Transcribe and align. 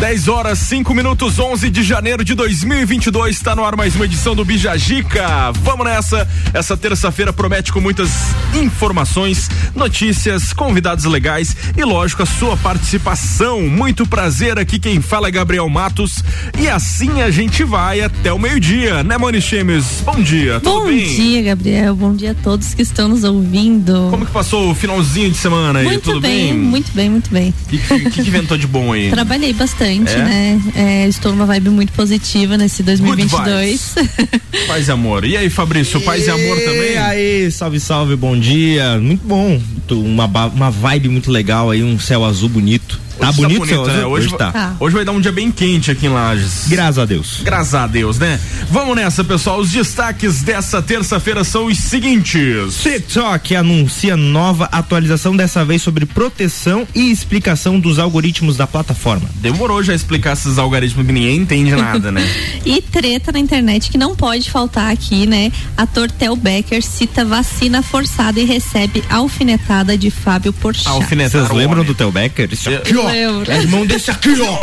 10 0.00 0.28
horas 0.28 0.58
5 0.58 0.92
minutos 0.92 1.38
11 1.38 1.70
de 1.70 1.82
janeiro 1.82 2.22
de 2.22 2.34
2022 2.34 3.34
está 3.34 3.56
no 3.56 3.64
ar 3.64 3.74
mais 3.76 3.96
uma 3.96 4.04
edição 4.04 4.34
do 4.36 4.44
Bijagica. 4.44 5.26
Vamos 5.62 5.86
nessa. 5.86 6.28
Essa 6.52 6.76
terça-feira 6.76 7.32
promete 7.32 7.72
com 7.72 7.80
muitas 7.80 8.10
informações, 8.54 9.48
notícias, 9.74 10.52
convidados 10.52 11.06
legais 11.06 11.56
e 11.74 11.82
lógico 11.82 12.22
a 12.22 12.26
sua 12.26 12.58
participação. 12.58 13.62
Muito 13.62 14.06
prazer 14.06 14.58
aqui 14.58 14.78
quem 14.78 15.00
fala 15.00 15.28
é 15.28 15.30
Gabriel 15.30 15.66
Matos 15.70 16.22
e 16.58 16.68
assim 16.68 17.22
a 17.22 17.30
gente 17.30 17.64
vai 17.64 18.02
até 18.02 18.30
o 18.30 18.38
meio-dia, 18.38 19.02
né, 19.02 19.16
Moni 19.16 19.40
Chemes? 19.40 20.02
Bom 20.04 20.20
dia. 20.20 20.60
Tudo 20.60 20.86
Bom 20.86 20.92
dia, 20.92 21.42
Gabriel. 21.42 21.96
Bom 21.96 22.14
dia 22.14 22.32
a 22.32 22.34
todos 22.34 22.74
que 22.74 22.82
estão 22.82 23.08
nos 23.08 23.24
ouvindo. 23.24 24.08
Como 24.10 24.26
que 24.26 24.32
passou 24.32 24.70
o 24.70 24.74
finalzinho 24.74 25.30
de 25.30 25.38
semana 25.38 25.78
aí? 25.78 25.86
muito 25.86 26.02
Tudo 26.04 26.20
bem, 26.20 26.52
bem? 26.52 26.54
muito 26.54 26.92
bem, 26.92 27.08
muito 27.10 27.30
bem. 27.30 27.54
O 27.64 27.68
que, 27.70 27.78
que, 27.78 27.98
que 27.98 28.10
que 28.10 28.20
inventou 28.20 28.58
de 28.58 28.66
bom 28.66 28.92
aí? 28.92 29.08
Trabalhei 29.16 29.54
bastante, 29.54 29.85
É? 29.86 30.24
né? 30.24 30.62
É, 30.74 31.08
estou 31.08 31.32
numa 31.32 31.46
vibe 31.46 31.70
muito 31.70 31.92
positiva 31.92 32.56
nesse 32.56 32.82
2022. 32.82 33.94
Paz 34.66 34.88
e 34.88 34.90
amor. 34.90 35.24
E 35.24 35.36
aí, 35.36 35.48
Fabrício, 35.50 36.00
paz 36.00 36.26
e 36.26 36.30
amor 36.30 36.58
E 36.58 36.64
também? 36.64 36.96
aí, 36.98 37.50
salve, 37.50 37.78
salve, 37.78 38.16
bom 38.16 38.38
dia. 38.38 38.98
Muito 38.98 39.26
bom. 39.26 39.60
Uma, 39.90 40.26
uma 40.46 40.70
vibe 40.70 41.08
muito 41.08 41.30
legal 41.30 41.70
aí, 41.70 41.82
um 41.82 41.98
céu 41.98 42.24
azul 42.24 42.48
bonito. 42.48 43.05
Tá 43.18 43.30
Hoje 43.30 43.40
bonito 43.42 43.62
o 43.62 43.66
céu 43.66 43.86
né? 43.86 44.04
Hoje, 44.06 44.26
Hoje 44.28 44.36
tá. 44.36 44.52
Tá. 44.52 44.76
hoje 44.78 44.94
vai 44.94 45.04
dar 45.04 45.12
um 45.12 45.20
dia 45.20 45.32
bem 45.32 45.50
quente 45.50 45.90
aqui 45.90 46.06
em 46.06 46.10
Lages. 46.10 46.66
Graças 46.68 46.98
a 46.98 47.04
Deus. 47.04 47.40
Graças 47.42 47.74
a 47.74 47.86
Deus, 47.86 48.18
né? 48.18 48.38
Vamos 48.70 48.94
nessa, 48.96 49.24
pessoal. 49.24 49.58
Os 49.58 49.70
destaques 49.70 50.42
dessa 50.42 50.82
terça-feira 50.82 51.42
são 51.44 51.66
os 51.66 51.78
seguintes. 51.78 52.74
TikTok 52.82 53.54
anuncia 53.56 54.16
nova 54.16 54.68
atualização, 54.72 55.36
dessa 55.36 55.64
vez 55.64 55.82
sobre 55.82 56.04
proteção 56.06 56.86
e 56.94 57.10
explicação 57.10 57.78
dos 57.80 57.98
algoritmos 57.98 58.56
da 58.56 58.66
plataforma. 58.66 59.28
Demorou 59.36 59.82
já 59.82 59.94
explicar 59.94 60.32
esses 60.34 60.58
algoritmos 60.58 61.06
que 61.06 61.12
ninguém 61.12 61.36
entende 61.36 61.74
nada, 61.74 62.10
né? 62.12 62.22
E 62.66 62.82
treta 62.82 63.30
na 63.32 63.38
internet 63.38 63.90
que 63.90 63.96
não 63.98 64.16
pode 64.16 64.50
faltar 64.50 64.90
aqui, 64.92 65.26
né? 65.26 65.52
Ator 65.76 66.10
Tel 66.10 66.34
Becker 66.34 66.82
cita 66.82 67.24
vacina 67.24 67.80
forçada 67.82 68.40
e 68.40 68.44
recebe 68.44 69.02
alfinetada 69.08 69.96
de 69.96 70.10
Fábio 70.10 70.52
Porchat. 70.52 70.88
Alfinetar 70.88 71.30
Vocês 71.42 71.50
lembram 71.56 71.80
homem. 71.80 71.86
do 71.86 71.94
Theo 71.94 72.10
Becker? 72.10 72.48
Isso 72.52 72.68
Eu- 72.68 72.78
aqui, 72.78 72.92
ó. 73.06 73.52
É 73.52 73.58
irmão 73.58 73.86
desse 73.86 74.10
aqui, 74.10 74.34
ó. 74.40 74.58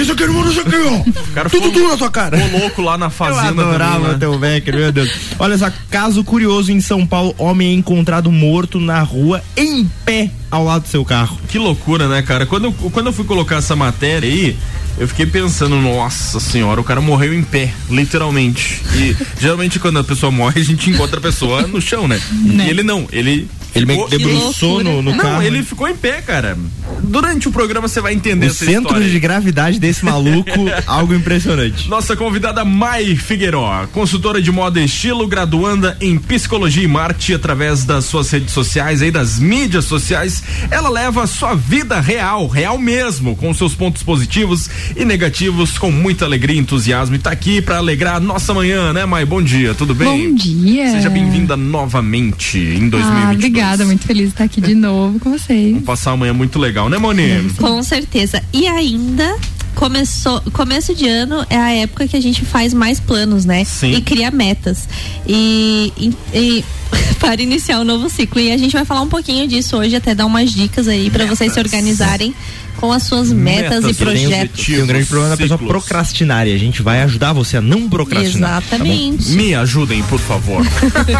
Isso 0.00 0.12
aqui 0.12 0.22
é 0.22 0.26
irmão 0.26 0.44
desse 0.44 0.60
aqui, 0.60 0.76
ó. 0.76 1.12
cara 1.34 1.48
Tudo, 1.50 1.64
ficou- 1.64 1.72
tudo 1.82 1.88
na 1.88 1.98
sua 1.98 2.10
cara. 2.10 2.38
Ficou 2.38 2.60
louco 2.60 2.82
lá 2.82 2.96
na 2.98 3.06
Eu 3.06 3.10
fazenda 3.10 3.62
adorava 3.62 3.94
também, 3.94 4.08
o 4.08 4.12
né? 4.12 4.18
Theo 4.18 4.38
Becker, 4.38 4.74
meu 4.76 4.92
Deus. 4.92 5.10
Olha 5.38 5.56
só, 5.58 5.70
caso 5.90 6.22
curioso 6.24 6.70
em 6.72 6.80
São 6.80 7.06
Paulo, 7.06 7.34
homem 7.38 7.70
é 7.70 7.74
encontrado 7.74 8.30
morto 8.30 8.78
na 8.80 9.00
rua 9.02 9.42
em 9.56 9.84
pé 10.04 10.30
ao 10.50 10.64
lado 10.64 10.82
do 10.82 10.88
seu 10.88 11.04
carro. 11.04 11.38
Que 11.48 11.58
loucura, 11.58 12.08
né, 12.08 12.22
cara? 12.22 12.46
Quando 12.46 12.64
eu, 12.66 12.72
quando 12.72 13.06
eu 13.06 13.12
fui 13.12 13.24
colocar 13.24 13.56
essa 13.56 13.76
matéria 13.76 14.28
aí, 14.28 14.56
eu 14.98 15.06
fiquei 15.08 15.24
pensando, 15.26 15.76
nossa 15.76 16.40
senhora, 16.40 16.80
o 16.80 16.84
cara 16.84 17.00
morreu 17.00 17.32
em 17.32 17.42
pé, 17.42 17.72
literalmente. 17.88 18.82
E 18.94 19.16
geralmente 19.40 19.78
quando 19.78 19.98
a 19.98 20.04
pessoa 20.04 20.30
morre, 20.32 20.60
a 20.60 20.64
gente 20.64 20.90
encontra 20.90 21.18
a 21.18 21.22
pessoa 21.22 21.62
no 21.62 21.80
chão, 21.80 22.06
né? 22.08 22.20
E 22.44 22.68
ele 22.68 22.82
não, 22.82 23.06
ele. 23.12 23.48
Ele 23.74 23.86
meio 23.86 24.06
que 24.06 24.18
debruçou 24.18 24.82
no, 24.82 25.02
no 25.02 25.12
não, 25.12 25.18
carro. 25.18 25.42
ele 25.42 25.62
ficou 25.62 25.88
em 25.88 25.96
pé, 25.96 26.20
cara. 26.22 26.56
Durante 27.02 27.48
o 27.48 27.52
programa 27.52 27.88
você 27.88 28.00
vai 28.00 28.12
entender 28.12 28.46
O 28.46 28.50
essa 28.50 28.64
centro 28.64 28.82
história. 28.82 29.08
de 29.08 29.18
gravidade 29.20 29.78
desse 29.78 30.04
maluco, 30.04 30.50
algo 30.86 31.14
impressionante. 31.14 31.88
Nossa 31.88 32.16
convidada 32.16 32.64
Mai 32.64 33.16
Figueiró, 33.16 33.86
consultora 33.92 34.40
de 34.42 34.50
moda 34.52 34.80
e 34.80 34.84
estilo, 34.84 35.26
graduanda 35.26 35.96
em 36.00 36.18
psicologia 36.18 36.82
e 36.82 36.88
marketing 36.88 37.34
através 37.34 37.84
das 37.84 38.04
suas 38.04 38.30
redes 38.30 38.52
sociais 38.52 39.02
aí 39.02 39.10
das 39.10 39.38
mídias 39.38 39.84
sociais. 39.84 40.42
Ela 40.70 40.88
leva 40.88 41.22
a 41.22 41.26
sua 41.26 41.54
vida 41.54 42.00
real, 42.00 42.46
real 42.48 42.76
mesmo, 42.78 43.34
com 43.36 43.52
seus 43.54 43.74
pontos 43.74 44.02
positivos 44.02 44.68
e 44.96 45.04
negativos, 45.04 45.78
com 45.78 45.90
muita 45.90 46.24
alegria 46.24 46.56
e 46.56 46.58
entusiasmo. 46.58 47.14
E 47.14 47.18
tá 47.18 47.30
aqui 47.30 47.62
pra 47.62 47.78
alegrar 47.78 48.16
a 48.16 48.20
nossa 48.20 48.52
manhã, 48.52 48.92
né, 48.92 49.06
Mai? 49.06 49.24
Bom 49.24 49.42
dia, 49.42 49.74
tudo 49.74 49.94
bem? 49.94 50.30
Bom 50.30 50.34
dia. 50.34 50.90
Seja 50.90 51.08
bem-vinda 51.10 51.56
novamente 51.56 52.58
em 52.58 52.88
2022. 52.88 53.00
Ah, 53.00 53.34
obrigada, 53.60 53.84
muito 53.84 54.06
feliz 54.06 54.24
de 54.26 54.30
estar 54.30 54.44
aqui 54.44 54.60
de 54.60 54.74
novo 54.74 55.18
com 55.20 55.30
vocês. 55.30 55.70
Vamos 55.72 55.84
passar 55.86 56.10
uma 56.12 56.18
manhã 56.18 56.32
muito 56.32 56.58
legal, 56.58 56.88
né, 56.88 56.98
Moni? 56.98 57.50
Com 57.58 57.82
certeza. 57.82 58.42
E 58.52 58.66
ainda 58.66 59.36
começou, 59.74 60.40
começo 60.52 60.94
de 60.94 61.06
ano 61.08 61.44
é 61.48 61.56
a 61.56 61.70
época 61.72 62.06
que 62.08 62.16
a 62.16 62.20
gente 62.20 62.44
faz 62.44 62.74
mais 62.74 62.98
planos, 63.00 63.44
né? 63.44 63.64
Sim. 63.64 63.92
E 63.92 64.00
cria 64.02 64.30
metas. 64.30 64.88
E, 65.26 65.92
e- 65.96 66.12
e 66.34 66.64
para 67.20 67.40
iniciar 67.40 67.78
o 67.80 67.84
novo 67.84 68.08
ciclo. 68.10 68.40
E 68.40 68.50
a 68.52 68.56
gente 68.58 68.72
vai 68.72 68.84
falar 68.84 69.02
um 69.02 69.08
pouquinho 69.08 69.46
disso 69.46 69.76
hoje, 69.76 69.94
até 69.96 70.14
dar 70.14 70.26
umas 70.26 70.50
dicas 70.52 70.88
aí 70.88 71.08
para 71.10 71.24
vocês 71.26 71.52
se 71.52 71.60
organizarem 71.60 72.34
com 72.80 72.92
as 72.92 73.02
suas 73.02 73.30
metas, 73.30 73.84
Metas 73.84 73.96
e 73.96 73.98
projetos. 73.98 74.66
Tem 74.66 74.82
um 74.82 74.86
grande 74.86 75.06
problema 75.06 75.36
da 75.36 75.36
pessoa 75.36 75.58
procrastinar 75.58 76.46
e 76.48 76.54
a 76.54 76.58
gente 76.58 76.80
vai 76.80 77.02
ajudar 77.02 77.32
você 77.32 77.58
a 77.58 77.60
não 77.60 77.88
procrastinar. 77.88 78.62
tá? 78.62 78.76
Exatamente. 78.76 79.30
Me 79.32 79.54
ajudem, 79.54 80.02
por 80.04 80.18
favor. 80.18 80.64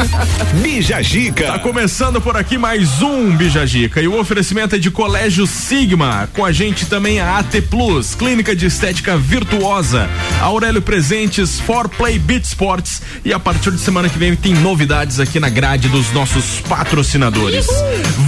Bija 0.63 1.03
Gica. 1.03 1.47
Tá 1.47 1.59
começando 1.59 2.21
por 2.21 2.37
aqui 2.37 2.57
mais 2.57 3.03
um 3.03 3.37
Bijagica 3.37 4.01
e 4.01 4.09
o 4.09 4.19
oferecimento 4.19 4.75
é 4.75 4.79
de 4.79 4.91
Colégio 4.91 5.47
Sigma. 5.47 6.29
Com 6.33 6.45
a 6.45 6.53
gente 6.53 6.87
também 6.87 7.21
a 7.21 7.39
AT 7.39 7.61
Plus, 7.69 8.15
Clínica 8.15 8.57
de 8.57 8.67
Estética 8.67 9.17
Virtuosa, 9.19 10.09
Aurélio 10.41 10.81
Presentes, 10.81 11.61
For 11.61 11.89
Play 11.89 12.19
Beat 12.19 12.45
Sports 12.45 13.03
e 13.25 13.33
a 13.33 13.39
partir 13.39 13.73
de 13.73 13.81
semana 13.81 14.09
que 14.09 14.19
vem 14.19 14.35
tem 14.35 14.55
novidades 14.55 15.21
aqui 15.21 15.39
na 15.39 15.51
grade 15.51 15.89
dos 15.89 16.11
nossos 16.13 16.61
patrocinadores. 16.69 17.67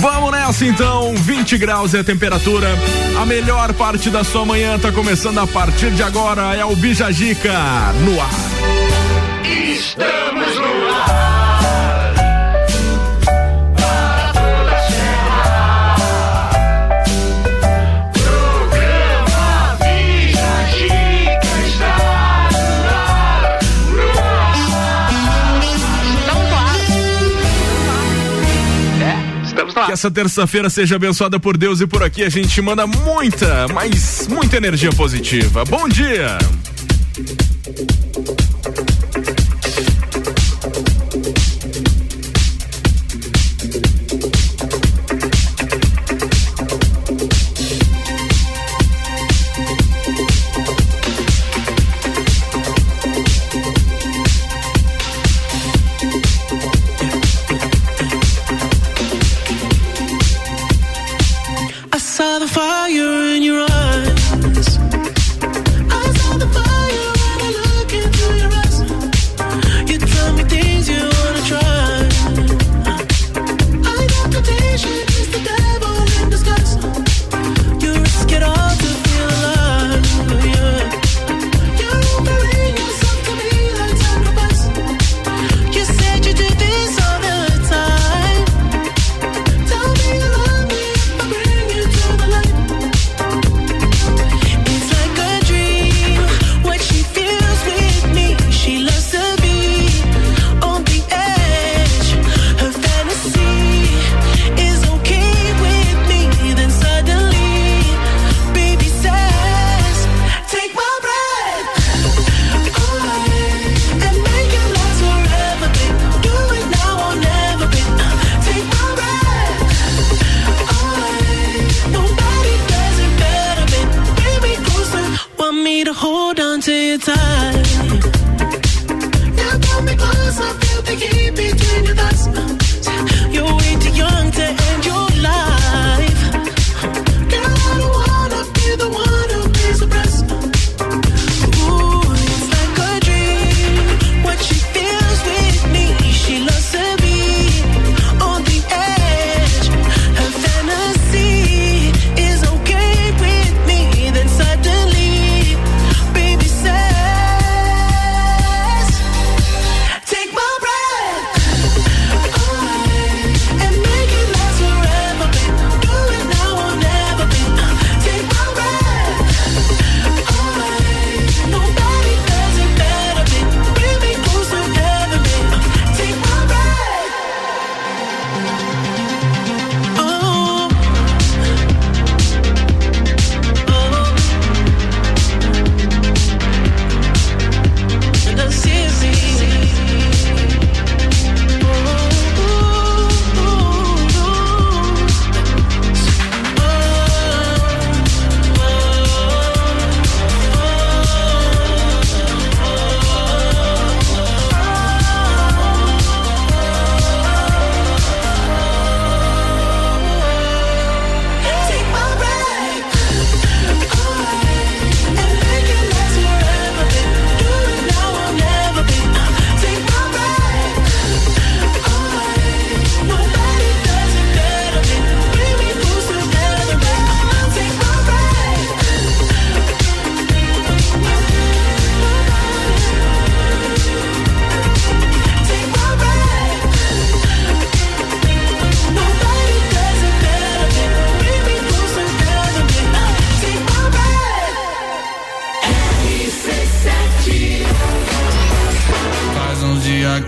Vamos 0.00 0.32
nessa 0.32 0.66
então, 0.66 1.14
20 1.16 1.56
graus 1.56 1.94
é 1.94 2.00
a 2.00 2.04
temperatura. 2.04 2.68
A 3.22 3.24
melhor 3.24 3.72
parte 3.74 4.10
da 4.10 4.24
sua 4.24 4.44
manhã 4.44 4.76
tá 4.80 4.90
começando 4.90 5.38
a 5.38 5.46
partir 5.46 5.92
de 5.92 6.02
agora 6.02 6.56
é 6.56 6.64
o 6.64 6.74
Bijagica 6.74 7.52
no 8.04 8.20
ar. 8.20 8.28
Que 29.86 29.92
essa 29.92 30.10
terça-feira 30.10 30.70
seja 30.70 30.96
abençoada 30.96 31.38
por 31.38 31.56
Deus 31.56 31.80
e 31.80 31.86
por 31.86 32.02
aqui 32.02 32.22
a 32.22 32.28
gente 32.28 32.60
manda 32.60 32.86
muita, 32.86 33.66
mas 33.72 34.26
muita 34.28 34.56
energia 34.56 34.90
positiva. 34.90 35.64
Bom 35.64 35.88
dia! 35.88 36.38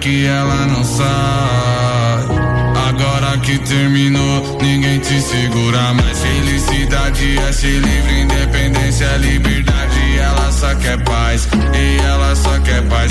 que 0.04 0.26
ela 0.26 0.66
não 0.66 0.84
sai. 0.84 1.06
Agora 2.88 3.38
que 3.38 3.58
terminou, 3.60 4.58
ninguém 4.60 4.98
te 5.00 5.18
segura 5.18 5.94
mais. 5.94 6.18
Felicidade 6.18 7.38
é 7.38 7.50
ser 7.50 7.80
livre, 7.80 8.20
independência 8.20 9.06
é 9.06 9.16
liberdade. 9.16 10.18
Ela 10.18 10.52
só 10.52 10.74
quer 10.74 11.02
paz, 11.04 11.48
e 11.74 12.02
ela 12.02 12.36
só 12.36 12.58
quer 12.60 12.82
paz. 12.82 13.10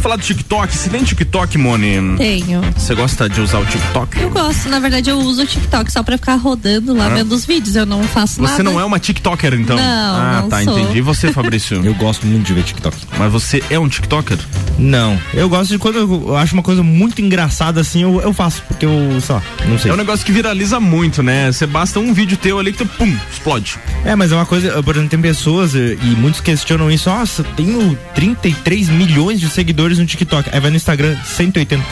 Vamos 0.00 0.02
falar 0.02 0.16
do 0.16 0.22
TikTok. 0.22 0.74
Você 0.74 0.88
tem 0.88 1.04
TikTok, 1.04 1.58
Moni? 1.58 2.16
Tenho. 2.16 2.62
Você 2.74 2.94
gosta 2.94 3.28
de 3.28 3.40
usar 3.40 3.58
o 3.58 3.66
TikTok? 3.66 4.18
Eu 4.18 4.30
gosto. 4.30 4.68
Na 4.68 4.78
verdade, 4.78 5.10
eu 5.10 5.18
uso 5.18 5.42
o 5.42 5.46
TikTok 5.46 5.92
só 5.92 6.02
pra 6.02 6.16
ficar 6.16 6.36
rodando 6.36 6.94
lá, 6.94 7.06
ah. 7.06 7.08
vendo 7.10 7.32
os 7.32 7.44
vídeos. 7.44 7.76
Eu 7.76 7.84
não 7.84 8.02
faço 8.04 8.36
você 8.36 8.42
nada. 8.42 8.56
Você 8.56 8.62
não 8.62 8.80
é 8.80 8.84
uma 8.84 8.98
TikToker, 8.98 9.52
então? 9.52 9.76
Não. 9.76 9.84
Ah, 9.84 10.40
não 10.40 10.48
tá. 10.48 10.62
Sou. 10.62 10.78
Entendi. 10.78 10.98
E 10.98 11.00
você, 11.02 11.30
Fabrício? 11.32 11.80
eu 11.84 11.94
gosto 11.94 12.26
muito 12.26 12.46
de 12.46 12.54
ver 12.54 12.62
TikTok. 12.62 12.96
Mas 13.18 13.30
você 13.30 13.62
é 13.68 13.78
um 13.78 13.88
TikToker? 13.88 14.38
Não, 14.80 15.20
eu 15.34 15.46
gosto 15.48 15.70
de 15.70 15.78
quando 15.78 15.98
eu 15.98 16.36
acho 16.36 16.54
uma 16.54 16.62
coisa 16.62 16.82
muito 16.82 17.20
engraçada 17.20 17.82
assim, 17.82 18.02
eu, 18.02 18.20
eu 18.22 18.32
faço, 18.32 18.62
porque 18.66 18.86
eu, 18.86 18.92
lá, 19.28 19.42
não 19.68 19.78
sei. 19.78 19.90
É 19.90 19.94
um 19.94 19.96
negócio 19.96 20.24
que 20.24 20.32
viraliza 20.32 20.80
muito, 20.80 21.22
né? 21.22 21.52
Você 21.52 21.66
basta 21.66 22.00
um 22.00 22.14
vídeo 22.14 22.36
teu 22.38 22.58
ali 22.58 22.72
que 22.72 22.78
tu, 22.78 22.86
pum, 22.86 23.14
explode. 23.30 23.78
É, 24.04 24.16
mas 24.16 24.32
é 24.32 24.34
uma 24.34 24.46
coisa, 24.46 24.82
por 24.82 24.94
exemplo, 24.94 25.10
tem 25.10 25.20
pessoas 25.20 25.74
eh, 25.74 25.98
e 26.02 26.16
muitos 26.16 26.40
questionam 26.40 26.90
isso, 26.90 27.10
nossa, 27.10 27.44
tenho 27.44 27.96
33 28.14 28.88
milhões 28.88 29.38
de 29.38 29.50
seguidores 29.50 29.98
no 29.98 30.06
TikTok, 30.06 30.48
aí 30.50 30.58
vai 30.58 30.70
no 30.70 30.76
Instagram, 30.76 31.16
180. 31.24 31.84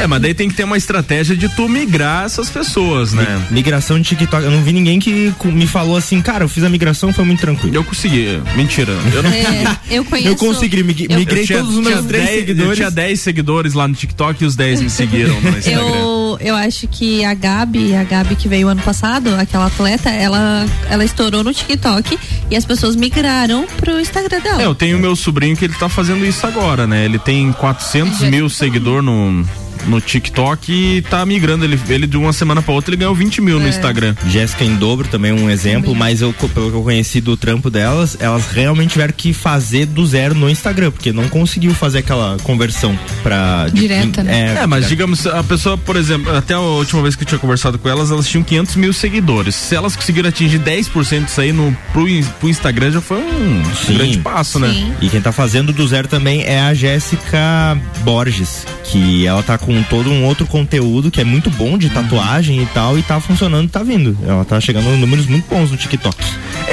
É, 0.00 0.06
mas 0.06 0.20
daí 0.22 0.34
tem 0.34 0.48
que 0.48 0.54
ter 0.54 0.64
uma 0.64 0.76
estratégia 0.76 1.36
de 1.36 1.48
tu 1.54 1.68
migrar 1.68 2.24
essas 2.26 2.48
pessoas, 2.50 3.12
né? 3.12 3.46
Migração 3.50 3.98
de 4.00 4.08
TikTok, 4.08 4.44
eu 4.44 4.50
não 4.50 4.62
vi 4.62 4.72
ninguém 4.72 4.98
que 4.98 5.32
me 5.44 5.66
falou 5.66 5.96
assim, 5.96 6.20
cara, 6.20 6.44
eu 6.44 6.48
fiz 6.48 6.62
a 6.64 6.68
migração, 6.68 7.12
foi 7.12 7.24
muito 7.24 7.40
tranquilo. 7.40 7.74
Eu 7.74 7.84
consegui. 7.84 8.40
Mentira. 8.56 8.92
Eu 9.14 9.22
não 9.22 9.30
É, 9.30 9.76
eu 9.90 10.04
conheço. 10.04 10.28
Eu 10.28 10.36
consegui, 10.36 10.82
mig- 10.82 11.06
eu- 11.08 11.18
migrei 11.18 11.42
Eu 11.42 11.46
tinha- 11.46 11.58
todos 11.60 11.76
os 11.76 11.84
meus 11.84 12.04
três 12.06 12.24
10 12.24 12.34
Eu 12.40 12.46
seguidores. 12.46 12.76
tinha 12.76 12.90
10 12.90 13.20
seguidores 13.20 13.74
lá 13.74 13.88
no 13.88 13.94
TikTok 13.94 14.42
e 14.42 14.46
os 14.46 14.56
10 14.56 14.80
me 14.82 14.90
seguiram 14.90 15.40
no 15.40 15.48
Instagram. 15.58 15.82
Eu, 15.82 16.38
eu 16.40 16.54
acho 16.56 16.86
que 16.88 17.24
a 17.24 17.34
Gabi, 17.34 17.94
a 17.94 18.04
Gabi 18.04 18.34
que 18.36 18.48
veio 18.48 18.68
ano 18.68 18.82
passado, 18.82 19.34
aquela 19.36 19.66
atleta, 19.66 20.10
ela, 20.10 20.66
ela 20.90 21.04
estourou 21.04 21.42
no 21.42 21.52
TikTok 21.52 22.18
e 22.50 22.56
as 22.56 22.64
pessoas 22.64 22.94
migraram 22.96 23.66
pro 23.78 24.00
Instagram 24.00 24.40
dela. 24.40 24.62
É, 24.62 24.66
eu 24.66 24.74
tenho 24.74 24.98
meu 24.98 25.14
sobrinho 25.16 25.56
que 25.56 25.64
ele 25.64 25.74
tá 25.74 25.88
fazendo 25.88 26.24
isso 26.26 26.46
agora, 26.46 26.86
né? 26.86 27.04
Ele 27.04 27.18
tem 27.18 27.52
400 27.52 28.20
mil 28.22 28.48
seguidores 28.48 29.04
no, 29.04 29.44
no 29.86 30.00
TikTok 30.00 30.72
e 30.72 31.02
tá 31.02 31.24
migrando. 31.24 31.64
Ele, 31.64 31.78
ele 31.88 32.06
de 32.06 32.16
uma 32.16 32.32
semana 32.32 32.60
pra 32.62 32.72
outra 32.74 32.90
ele 32.90 32.98
ganhou 32.98 33.14
20 33.14 33.40
mil 33.40 33.58
É. 33.58 33.62
no 33.62 33.68
Instagram. 33.68 34.14
Jéssica 34.28 34.64
em 34.64 34.74
dobro 34.76 35.08
também 35.08 35.32
um 35.32 35.48
exemplo, 35.50 35.94
mas 35.94 36.20
eu, 36.20 36.32
pelo 36.32 36.70
que 36.70 36.76
eu 36.76 36.82
conheci 36.82 37.20
do 37.20 37.36
trampo 37.36 37.70
delas, 37.70 38.16
elas 38.20 38.46
realmente 38.50 38.90
tiveram 38.92 39.14
que 39.16 39.32
fazer 39.32 39.86
do 39.86 40.06
zero 40.06 40.34
no 40.34 40.48
Instagram, 40.48 40.90
porque 40.90 41.12
não 41.12 41.28
conseguiu 41.28 41.72
fazer 41.74 41.98
aquela 41.98 42.36
conversão 42.42 42.98
pra. 43.22 43.68
de- 43.68 43.80
Direta, 43.88 44.22
né? 44.22 44.56
É, 44.62 44.66
mas 44.66 44.80
direto. 44.80 44.88
digamos, 44.90 45.26
a 45.26 45.42
pessoa, 45.42 45.78
por 45.78 45.96
exemplo, 45.96 46.34
até 46.36 46.54
a 46.54 46.60
última 46.60 47.00
vez 47.02 47.14
que 47.16 47.22
eu 47.22 47.26
tinha 47.26 47.38
conversado 47.38 47.78
com 47.78 47.88
elas, 47.88 48.10
elas 48.10 48.26
tinham 48.28 48.42
500 48.44 48.76
mil 48.76 48.92
seguidores. 48.92 49.54
Se 49.54 49.74
elas 49.74 49.96
conseguiram 49.96 50.28
atingir 50.28 50.58
10% 50.58 51.24
disso 51.24 51.40
aí 51.40 51.52
no, 51.52 51.76
pro, 51.92 52.06
pro 52.40 52.48
Instagram, 52.48 52.90
já 52.92 53.00
foi 53.00 53.18
um 53.18 53.62
Sim. 53.86 53.94
grande 53.94 54.18
passo, 54.18 54.58
né? 54.58 54.68
Sim. 54.68 54.92
E 55.00 55.08
quem 55.08 55.20
tá 55.20 55.32
fazendo 55.32 55.72
do 55.72 55.86
zero 55.86 56.06
também 56.08 56.42
é 56.42 56.60
a 56.60 56.74
Jéssica 56.74 57.78
Borges, 58.04 58.66
que 58.84 59.26
ela 59.26 59.42
tá 59.42 59.56
com 59.58 59.67
todo 59.88 60.10
um 60.10 60.24
outro 60.24 60.46
conteúdo 60.46 61.10
que 61.10 61.20
é 61.20 61.24
muito 61.24 61.50
bom 61.50 61.76
de 61.76 61.90
tatuagem 61.90 62.62
e 62.62 62.66
tal, 62.66 62.98
e 62.98 63.02
tá 63.02 63.20
funcionando, 63.20 63.68
tá 63.68 63.82
vindo. 63.82 64.16
Ela 64.26 64.44
tá 64.44 64.60
chegando 64.60 64.88
a 64.88 64.96
números 64.96 65.26
muito 65.26 65.48
bons 65.48 65.70
no 65.70 65.76
TikTok. 65.76 66.16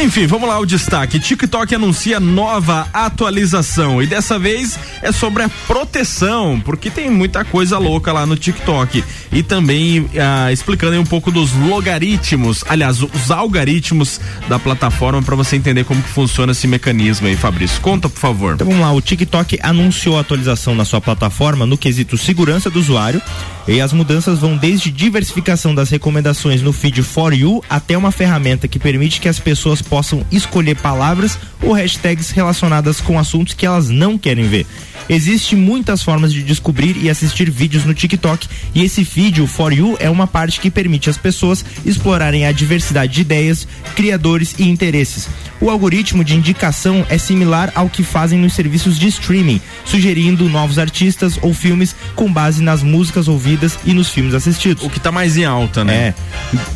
Enfim, 0.01 0.27
vamos 0.27 0.47
lá 0.49 0.59
o 0.59 0.65
destaque. 0.65 1.19
TikTok 1.19 1.73
anuncia 1.73 2.19
nova 2.19 2.87
atualização 2.93 4.01
e 4.01 4.07
dessa 4.07 4.37
vez 4.37 4.77
é 5.01 5.11
sobre 5.11 5.43
a 5.43 5.49
proteção, 5.67 6.61
porque 6.63 6.89
tem 6.89 7.09
muita 7.09 7.45
coisa 7.45 7.77
louca 7.77 8.11
lá 8.11 8.25
no 8.25 8.35
TikTok. 8.35 9.03
E 9.31 9.41
também 9.41 10.09
ah, 10.19 10.51
explicando 10.51 10.93
aí 10.93 10.99
um 10.99 11.05
pouco 11.05 11.31
dos 11.31 11.53
logaritmos, 11.53 12.63
aliás, 12.67 13.01
os 13.01 13.31
algoritmos 13.31 14.19
da 14.49 14.59
plataforma 14.59 15.21
para 15.21 15.35
você 15.35 15.55
entender 15.55 15.85
como 15.85 16.01
que 16.01 16.09
funciona 16.09 16.51
esse 16.51 16.67
mecanismo 16.67 17.27
aí, 17.27 17.35
Fabrício. 17.35 17.79
Conta, 17.81 18.09
por 18.09 18.19
favor. 18.19 18.55
Então 18.55 18.67
vamos 18.67 18.81
lá, 18.81 18.91
o 18.91 19.01
TikTok 19.01 19.59
anunciou 19.61 20.17
a 20.17 20.21
atualização 20.21 20.75
na 20.75 20.83
sua 20.83 20.99
plataforma 20.99 21.65
no 21.65 21.77
quesito 21.77 22.17
segurança 22.17 22.69
do 22.69 22.81
usuário 22.85 23.21
e 23.67 23.81
as 23.81 23.91
mudanças 23.91 24.39
vão 24.39 24.55
desde 24.55 24.91
diversificação 24.91 25.73
das 25.73 25.89
recomendações 25.89 26.61
no 26.61 26.71
feed 26.71 27.01
For 27.01 27.33
You 27.33 27.63
até 27.69 27.97
uma 27.97 28.11
ferramenta 28.11 28.67
que 28.67 28.79
permite 28.79 29.19
que 29.19 29.27
as 29.27 29.39
pessoas 29.39 29.81
possam 29.81 30.23
escolher 30.31 30.75
palavras 30.77 31.37
ou 31.61 31.73
hashtags 31.73 32.29
relacionadas 32.29 33.01
com 33.01 33.17
assuntos 33.17 33.53
que 33.53 33.65
elas 33.65 33.89
não 33.89 34.17
querem 34.17 34.47
ver. 34.47 34.67
Existem 35.07 35.57
muitas 35.57 36.01
formas 36.01 36.33
de 36.33 36.43
descobrir 36.43 36.97
e 36.97 37.09
assistir 37.09 37.49
vídeos 37.49 37.85
no 37.85 37.93
TikTok 37.93 38.47
e 38.73 38.83
esse 38.83 39.05
feed, 39.05 39.41
o 39.41 39.47
For 39.47 39.71
You, 39.71 39.97
é 39.99 40.09
uma 40.09 40.27
parte 40.27 40.59
que 40.59 40.71
permite 40.71 41.09
às 41.09 41.17
pessoas 41.17 41.63
explorarem 41.85 42.45
a 42.45 42.51
diversidade 42.51 43.13
de 43.13 43.21
ideias, 43.21 43.67
criadores 43.95 44.55
e 44.57 44.63
interesses. 44.63 45.27
O 45.61 45.69
algoritmo 45.69 46.23
de 46.23 46.35
indicação 46.35 47.05
é 47.09 47.17
similar 47.17 47.71
ao 47.75 47.89
que 47.89 48.03
fazem 48.03 48.37
nos 48.37 48.53
serviços 48.53 48.99
de 48.99 49.07
streaming, 49.07 49.61
sugerindo 49.85 50.49
novos 50.49 50.77
artistas 50.77 51.39
ou 51.41 51.53
filmes 51.53 51.95
com 52.15 52.31
base 52.31 52.61
nas 52.61 52.83
músicas 52.83 53.27
ouvidas 53.27 53.77
e 53.85 53.93
nos 53.93 54.09
filmes 54.09 54.33
assistidos. 54.33 54.83
O 54.83 54.89
que 54.89 54.99
tá 54.99 55.11
mais 55.11 55.37
em 55.37 55.45
alta, 55.45 55.83
né? 55.83 55.95
É, 55.95 56.13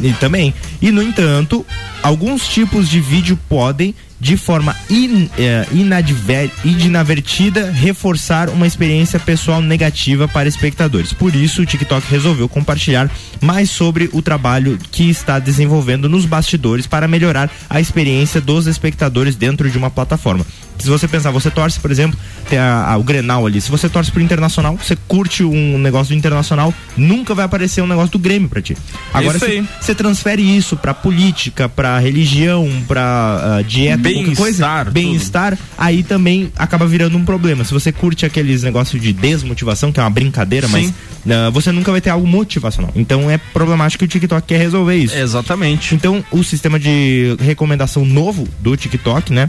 e, 0.01 0.07
e 0.07 0.13
também. 0.13 0.53
E 0.81 0.91
no 0.91 1.03
entanto, 1.03 1.65
alguns 2.01 2.47
tipos 2.47 2.87
de 2.87 3.01
vídeo 3.01 3.37
podem, 3.49 3.93
de 4.19 4.35
forma 4.35 4.75
in, 4.89 5.29
eh, 5.37 5.65
inadver- 5.71 6.51
inadvertida, 6.65 7.71
reforçar 7.71 8.49
uma 8.49 8.67
experiência 8.67 9.19
pessoal 9.19 9.61
negativa 9.61 10.27
para 10.27 10.49
espectadores. 10.49 11.13
Por 11.13 11.35
isso, 11.35 11.61
o 11.61 11.65
TikTok 11.65 12.05
resolveu 12.09 12.49
compartilhar 12.49 13.09
mais 13.41 13.69
sobre 13.69 14.09
o 14.11 14.21
trabalho 14.21 14.77
que 14.91 15.09
está 15.09 15.39
desenvolvendo 15.39 16.09
nos 16.09 16.25
bastidores 16.25 16.85
para 16.87 17.07
melhorar 17.07 17.49
a 17.69 17.79
experiência 17.79 18.41
dos 18.41 18.67
espectadores 18.67 19.35
dentro 19.35 19.69
de 19.69 19.77
uma 19.77 19.89
plataforma. 19.89 20.45
Se 20.77 20.87
você 20.89 21.09
pensar, 21.09 21.29
você 21.31 21.51
torce, 21.51 21.77
por 21.77 21.91
exemplo, 21.91 22.17
tem 22.49 22.57
a- 22.57 22.85
a- 22.93 22.97
o 22.97 23.03
Grenal 23.03 23.45
ali. 23.45 23.59
Se 23.59 23.69
você 23.69 23.89
torce 23.89 24.09
pro 24.11 24.21
Internacional, 24.21 24.77
você 24.81 24.97
curte 25.09 25.43
um 25.43 25.77
negócio 25.77 26.13
do 26.15 26.17
Internacional, 26.17 26.73
nunca 26.95 27.35
vai 27.35 27.43
aparecer 27.43 27.81
um 27.81 27.87
negócio 27.87 28.11
do 28.13 28.19
Grêmio 28.19 28.47
pra 28.47 28.61
ti. 28.61 28.77
Agora 29.13 29.37
você 29.81 29.93
transfere 29.93 30.41
isso 30.41 30.77
pra 30.77 30.93
política, 30.93 31.67
pra 31.67 31.99
religião, 31.99 32.69
pra 32.87 33.57
ah, 33.59 33.61
dieta, 33.61 34.08
qualquer 34.13 34.35
coisa, 34.35 34.65
Bem-estar, 34.65 34.85
tudo. 34.85 34.93
bem-estar, 34.93 35.57
aí 35.77 36.03
também 36.03 36.51
acaba 36.57 36.85
virando 36.85 37.17
um 37.17 37.25
problema. 37.25 37.63
Se 37.63 37.73
você 37.73 37.91
curte 37.91 38.25
aqueles 38.25 38.63
negócios 38.63 39.01
de 39.01 39.13
desmotivação, 39.13 39.91
que 39.91 39.99
é 39.99 40.03
uma 40.03 40.09
brincadeira, 40.09 40.67
Sim. 40.67 40.93
mas 41.25 41.35
ah, 41.35 41.49
você 41.49 41.71
nunca 41.71 41.91
vai 41.91 42.01
ter 42.01 42.09
algo 42.09 42.27
motivacional. 42.27 42.91
Então 42.95 43.29
é 43.29 43.37
problemático 43.37 43.99
que 43.99 44.05
o 44.05 44.07
TikTok 44.07 44.47
quer 44.47 44.57
resolver 44.57 44.95
isso. 44.95 45.17
Exatamente. 45.17 45.95
Então, 45.95 46.23
o 46.31 46.43
sistema 46.43 46.79
de 46.79 47.35
recomendação 47.39 48.05
novo 48.05 48.47
do 48.59 48.75
TikTok, 48.75 49.33
né? 49.33 49.47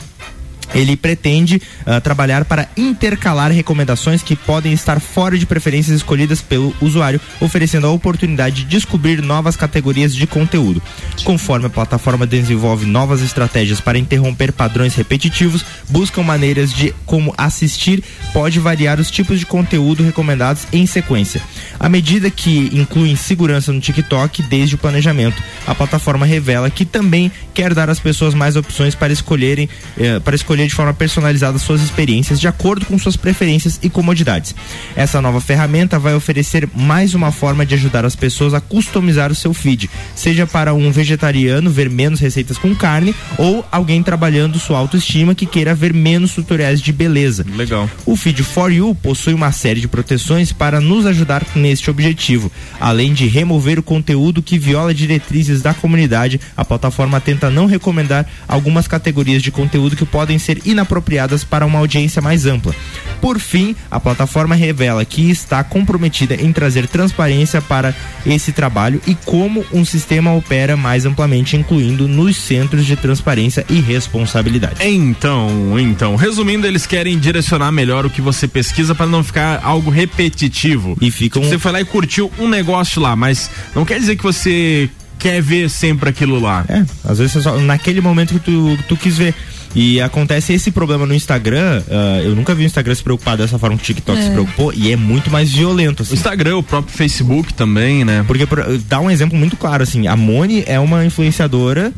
Ele 0.74 0.96
pretende 0.96 1.60
ah, 1.86 2.00
trabalhar 2.00 2.44
para 2.44 2.68
intercalar 2.76 3.50
recomendações 3.50 4.22
que 4.22 4.36
podem 4.36 4.72
estar 4.72 5.00
fora 5.00 5.36
de 5.38 5.46
preferências 5.46 5.96
escolhidas 5.96 6.40
pelo 6.40 6.74
usuário, 6.80 7.20
oferecendo 7.40 7.86
a 7.86 7.90
oportunidade 7.90 8.56
de 8.56 8.64
descobrir 8.64 9.22
novas 9.22 9.56
categorias 9.56 10.14
de 10.14 10.26
conteúdo. 10.26 10.82
Conforme 11.24 11.66
a 11.66 11.70
plataforma 11.70 12.26
desenvolve 12.26 12.86
novas 12.86 13.20
estratégias 13.22 13.80
para 13.80 13.98
interromper 13.98 14.52
padrões 14.52 14.94
repetitivos, 14.94 15.64
buscam 15.88 16.22
maneiras 16.22 16.72
de 16.72 16.94
como 17.04 17.34
assistir, 17.36 18.02
pode 18.32 18.58
variar 18.58 19.00
os 19.00 19.10
tipos 19.10 19.38
de 19.38 19.46
conteúdo 19.46 20.02
recomendados 20.02 20.66
em 20.72 20.86
sequência. 20.86 21.40
À 21.78 21.88
medida 21.88 22.30
que 22.30 22.70
incluem 22.72 23.16
segurança 23.16 23.72
no 23.72 23.80
TikTok 23.80 24.42
desde 24.44 24.74
o 24.74 24.78
planejamento, 24.78 25.42
a 25.66 25.74
plataforma 25.74 26.26
revela 26.26 26.70
que 26.70 26.84
também 26.84 27.30
quer 27.54 27.74
dar 27.74 27.88
às 27.90 27.98
pessoas 27.98 28.34
mais 28.34 28.56
opções 28.56 28.94
para 28.94 29.12
escolherem, 29.12 29.68
eh, 29.98 30.20
para 30.20 30.36
escolher 30.36 30.59
de 30.66 30.74
forma 30.74 30.94
personalizada 30.94 31.58
suas 31.58 31.80
experiências 31.80 32.40
de 32.40 32.48
acordo 32.48 32.86
com 32.86 32.98
suas 32.98 33.16
preferências 33.16 33.78
e 33.82 33.90
comodidades. 33.90 34.54
Essa 34.96 35.20
nova 35.20 35.40
ferramenta 35.40 35.98
vai 35.98 36.14
oferecer 36.14 36.68
mais 36.74 37.14
uma 37.14 37.32
forma 37.32 37.64
de 37.64 37.74
ajudar 37.74 38.04
as 38.04 38.16
pessoas 38.16 38.54
a 38.54 38.60
customizar 38.60 39.30
o 39.30 39.34
seu 39.34 39.52
feed, 39.52 39.90
seja 40.14 40.46
para 40.46 40.74
um 40.74 40.90
vegetariano 40.90 41.70
ver 41.70 41.90
menos 41.90 42.20
receitas 42.20 42.58
com 42.58 42.74
carne 42.74 43.14
ou 43.38 43.64
alguém 43.70 44.02
trabalhando 44.02 44.58
sua 44.58 44.78
autoestima 44.78 45.34
que 45.34 45.46
queira 45.46 45.74
ver 45.74 45.92
menos 45.92 46.34
tutoriais 46.34 46.80
de 46.80 46.92
beleza. 46.92 47.44
Legal. 47.56 47.88
O 48.06 48.16
feed 48.16 48.42
For 48.42 48.72
You 48.72 48.94
possui 48.94 49.34
uma 49.34 49.52
série 49.52 49.80
de 49.80 49.88
proteções 49.88 50.52
para 50.52 50.80
nos 50.80 51.06
ajudar 51.06 51.44
neste 51.54 51.90
objetivo. 51.90 52.50
Além 52.80 53.12
de 53.12 53.26
remover 53.26 53.78
o 53.78 53.82
conteúdo 53.82 54.42
que 54.42 54.58
viola 54.58 54.94
diretrizes 54.94 55.62
da 55.62 55.74
comunidade, 55.74 56.40
a 56.56 56.64
plataforma 56.64 57.20
tenta 57.20 57.50
não 57.50 57.66
recomendar 57.66 58.26
algumas 58.48 58.86
categorias 58.86 59.42
de 59.42 59.50
conteúdo 59.50 59.96
que 59.96 60.04
podem 60.04 60.38
ser 60.38 60.50
inapropriadas 60.64 61.45
para 61.45 61.66
uma 61.66 61.78
audiência 61.78 62.21
mais 62.23 62.47
ampla. 62.47 62.75
Por 63.21 63.38
fim, 63.38 63.76
a 63.90 64.00
plataforma 64.00 64.54
revela 64.54 65.04
que 65.04 65.30
está 65.30 65.62
comprometida 65.62 66.35
em 66.35 66.52
trazer 66.52 66.87
transparência 66.87 67.61
para 67.61 67.95
esse 68.25 68.50
trabalho 68.50 69.00
e 69.07 69.14
como 69.14 69.64
um 69.73 69.85
sistema 69.85 70.33
opera 70.33 70.76
mais 70.76 71.04
amplamente, 71.04 71.57
incluindo 71.57 72.09
nos 72.09 72.37
centros 72.37 72.87
de 72.87 72.97
transparência 72.97 73.64
e 73.69 73.80
responsabilidade. 73.80 74.76
Então, 74.80 75.78
então, 75.78 76.16
resumindo, 76.16 76.66
eles 76.66 76.87
querem 76.87 77.19
direcionar 77.19 77.71
melhor 77.71 78.07
o 78.07 78.11
que 78.11 78.23
você 78.23 78.49
pesquisa 78.49 78.95
para 78.95 79.07
não 79.07 79.23
ficar 79.23 79.61
algo 79.62 79.90
repetitivo. 79.90 80.97
E 81.00 81.11
ficam 81.11 81.42
Você 81.42 81.59
foi 81.59 81.73
lá 81.73 81.80
e 81.80 81.85
curtiu 81.85 82.30
um 82.38 82.49
negócio 82.49 83.02
lá, 83.02 83.14
mas 83.14 83.50
não 83.75 83.85
quer 83.85 83.99
dizer 83.99 84.16
que 84.16 84.23
você 84.23 84.88
quer 85.21 85.42
ver 85.42 85.69
sempre 85.69 86.09
aquilo 86.09 86.40
lá. 86.40 86.64
É, 86.69 86.85
às 87.04 87.19
vezes 87.19 87.35
você 87.35 87.42
só, 87.42 87.59
naquele 87.59 88.00
momento 88.00 88.35
que 88.35 88.40
tu, 88.40 88.78
tu 88.88 88.97
quis 88.97 89.19
ver. 89.19 89.35
E 89.74 90.00
acontece 90.00 90.52
esse 90.52 90.70
problema 90.70 91.06
no 91.06 91.14
Instagram. 91.14 91.82
ah, 91.90 92.20
eu 92.22 92.34
nunca 92.34 92.54
vi 92.54 92.64
o 92.64 92.66
Instagram 92.66 92.94
se 92.94 93.02
preocupar 93.02 93.36
dessa 93.36 93.58
forma 93.58 93.76
que 93.76 93.82
o 93.82 93.86
TikTok 93.86 94.20
se 94.22 94.30
preocupou. 94.30 94.72
E 94.74 94.90
é 94.92 94.96
muito 94.96 95.30
mais 95.30 95.52
violento, 95.52 96.00
O 96.00 96.02
assim. 96.02 96.14
Instagram, 96.14 96.56
o 96.56 96.62
próprio 96.62 96.94
Facebook 96.96 97.54
também, 97.54 98.04
né? 98.04 98.24
Porque, 98.26 98.46
por- 98.46 98.64
dá 98.88 98.98
um 99.00 99.10
exemplo 99.10 99.38
muito 99.38 99.56
claro, 99.56 99.82
assim, 99.82 100.06
a 100.08 100.16
Moni 100.16 100.64
é 100.66 100.78
uma 100.80 101.04
influenciadora, 101.04 101.92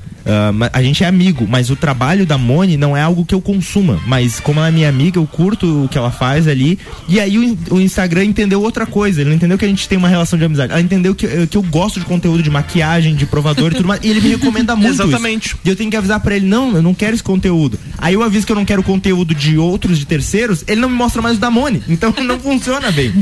ma- 0.55 0.71
a 0.73 0.83
gente 0.83 1.02
é 1.05 1.07
amigo, 1.07 1.47
mas 1.49 1.71
o 1.71 1.76
trabalho 1.76 2.25
da 2.26 2.38
Moni 2.38 2.76
não 2.76 2.97
é 2.97 3.02
algo 3.02 3.25
que 3.25 3.35
eu 3.35 3.41
consuma, 3.41 4.00
mas 4.07 4.41
como 4.41 4.61
ela 4.61 4.69
é 4.69 4.71
minha 4.71 4.88
amiga, 4.88 5.19
eu 5.19 5.26
curto 5.26 5.85
o 5.85 5.88
que 5.88 5.99
ela 5.99 6.11
faz 6.11 6.47
ali, 6.49 6.79
e 7.09 7.19
aí 7.21 7.38
o, 7.38 7.59
o 7.75 7.81
Instagram 7.81 8.25
entendeu 8.25 8.61
outra 8.62 8.87
coisa, 8.87 9.21
ele 9.21 9.31
não 9.31 9.37
entendeu 9.37 9.59
que 9.59 9.64
a 9.64 9.69
gente 9.69 9.88
tem 9.88 9.99
uma 9.99 10.09
relação 10.09 10.38
de 10.38 10.45
amizade, 10.45 10.73
ela 10.73 10.81
entendeu 10.81 11.14
que, 11.14 11.26
eh, 11.26 11.47
que 11.50 11.57
eu 11.57 11.62
gosto 11.62 11.99
de 12.00 12.07
conteúdo 12.07 12.43
de 12.43 12.50
maquiagem, 12.50 13.14
de 13.14 13.26
provador 13.26 13.73
e 13.73 13.75
tudo 13.76 13.88
mais, 13.88 14.00
e 14.05 14.09
ele 14.09 14.21
me 14.21 14.29
recomenda 14.29 14.75
muito 14.76 14.93
isso. 14.95 15.02
Exatamente. 15.02 15.57
E 15.64 15.69
eu 15.69 15.76
tenho 15.76 15.91
que 15.91 15.97
avisar 15.97 16.21
pra 16.21 16.37
ele, 16.37 16.47
não, 16.47 16.75
eu 16.76 16.83
não 16.83 16.95
quero 16.95 17.14
esse 17.14 17.23
conteúdo. 17.23 17.79
Aí 17.99 18.14
eu 18.14 18.23
aviso 18.23 18.47
que 18.47 18.52
eu 18.52 18.57
não 18.57 18.64
quero 18.64 18.83
conteúdo 18.83 19.35
de 19.35 19.59
outros, 19.59 19.99
de 19.99 20.07
terceiros, 20.07 20.64
ele 20.67 20.81
não 20.81 20.88
me 20.88 20.97
mostra 20.97 21.21
mais 21.23 21.37
o 21.37 21.41
da 21.41 21.50
Moni, 21.50 21.83
então 21.88 22.14
não 22.25 22.38
funciona 22.38 22.91
bem. 22.91 23.12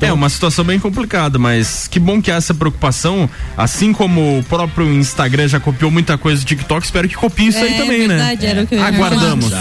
É 0.00 0.12
uma 0.12 0.28
situação 0.28 0.64
bem 0.64 0.78
complicada, 0.78 1.38
mas 1.38 1.88
que 1.88 1.98
bom 1.98 2.20
que 2.20 2.30
há 2.30 2.36
essa 2.36 2.54
preocupação, 2.54 3.28
assim 3.56 3.92
como 3.92 4.38
o 4.38 4.42
próprio 4.44 4.92
Instagram 4.92 5.48
já 5.48 5.58
copiou 5.60 5.90
muita 5.90 6.18
coisa 6.18 6.33
do 6.40 6.46
TikTok, 6.46 6.84
espero 6.84 7.08
que 7.08 7.14
copie 7.14 7.48
isso 7.48 7.58
aí 7.58 7.74
É 7.74 7.76
também, 7.78 8.06
verdade, 8.08 8.42
né? 8.44 8.50
era 8.50 8.62
o 8.62 8.66
que 8.66 8.74
eu 8.74 8.78
ia 8.78 8.86
Aguardamos. 8.86 9.52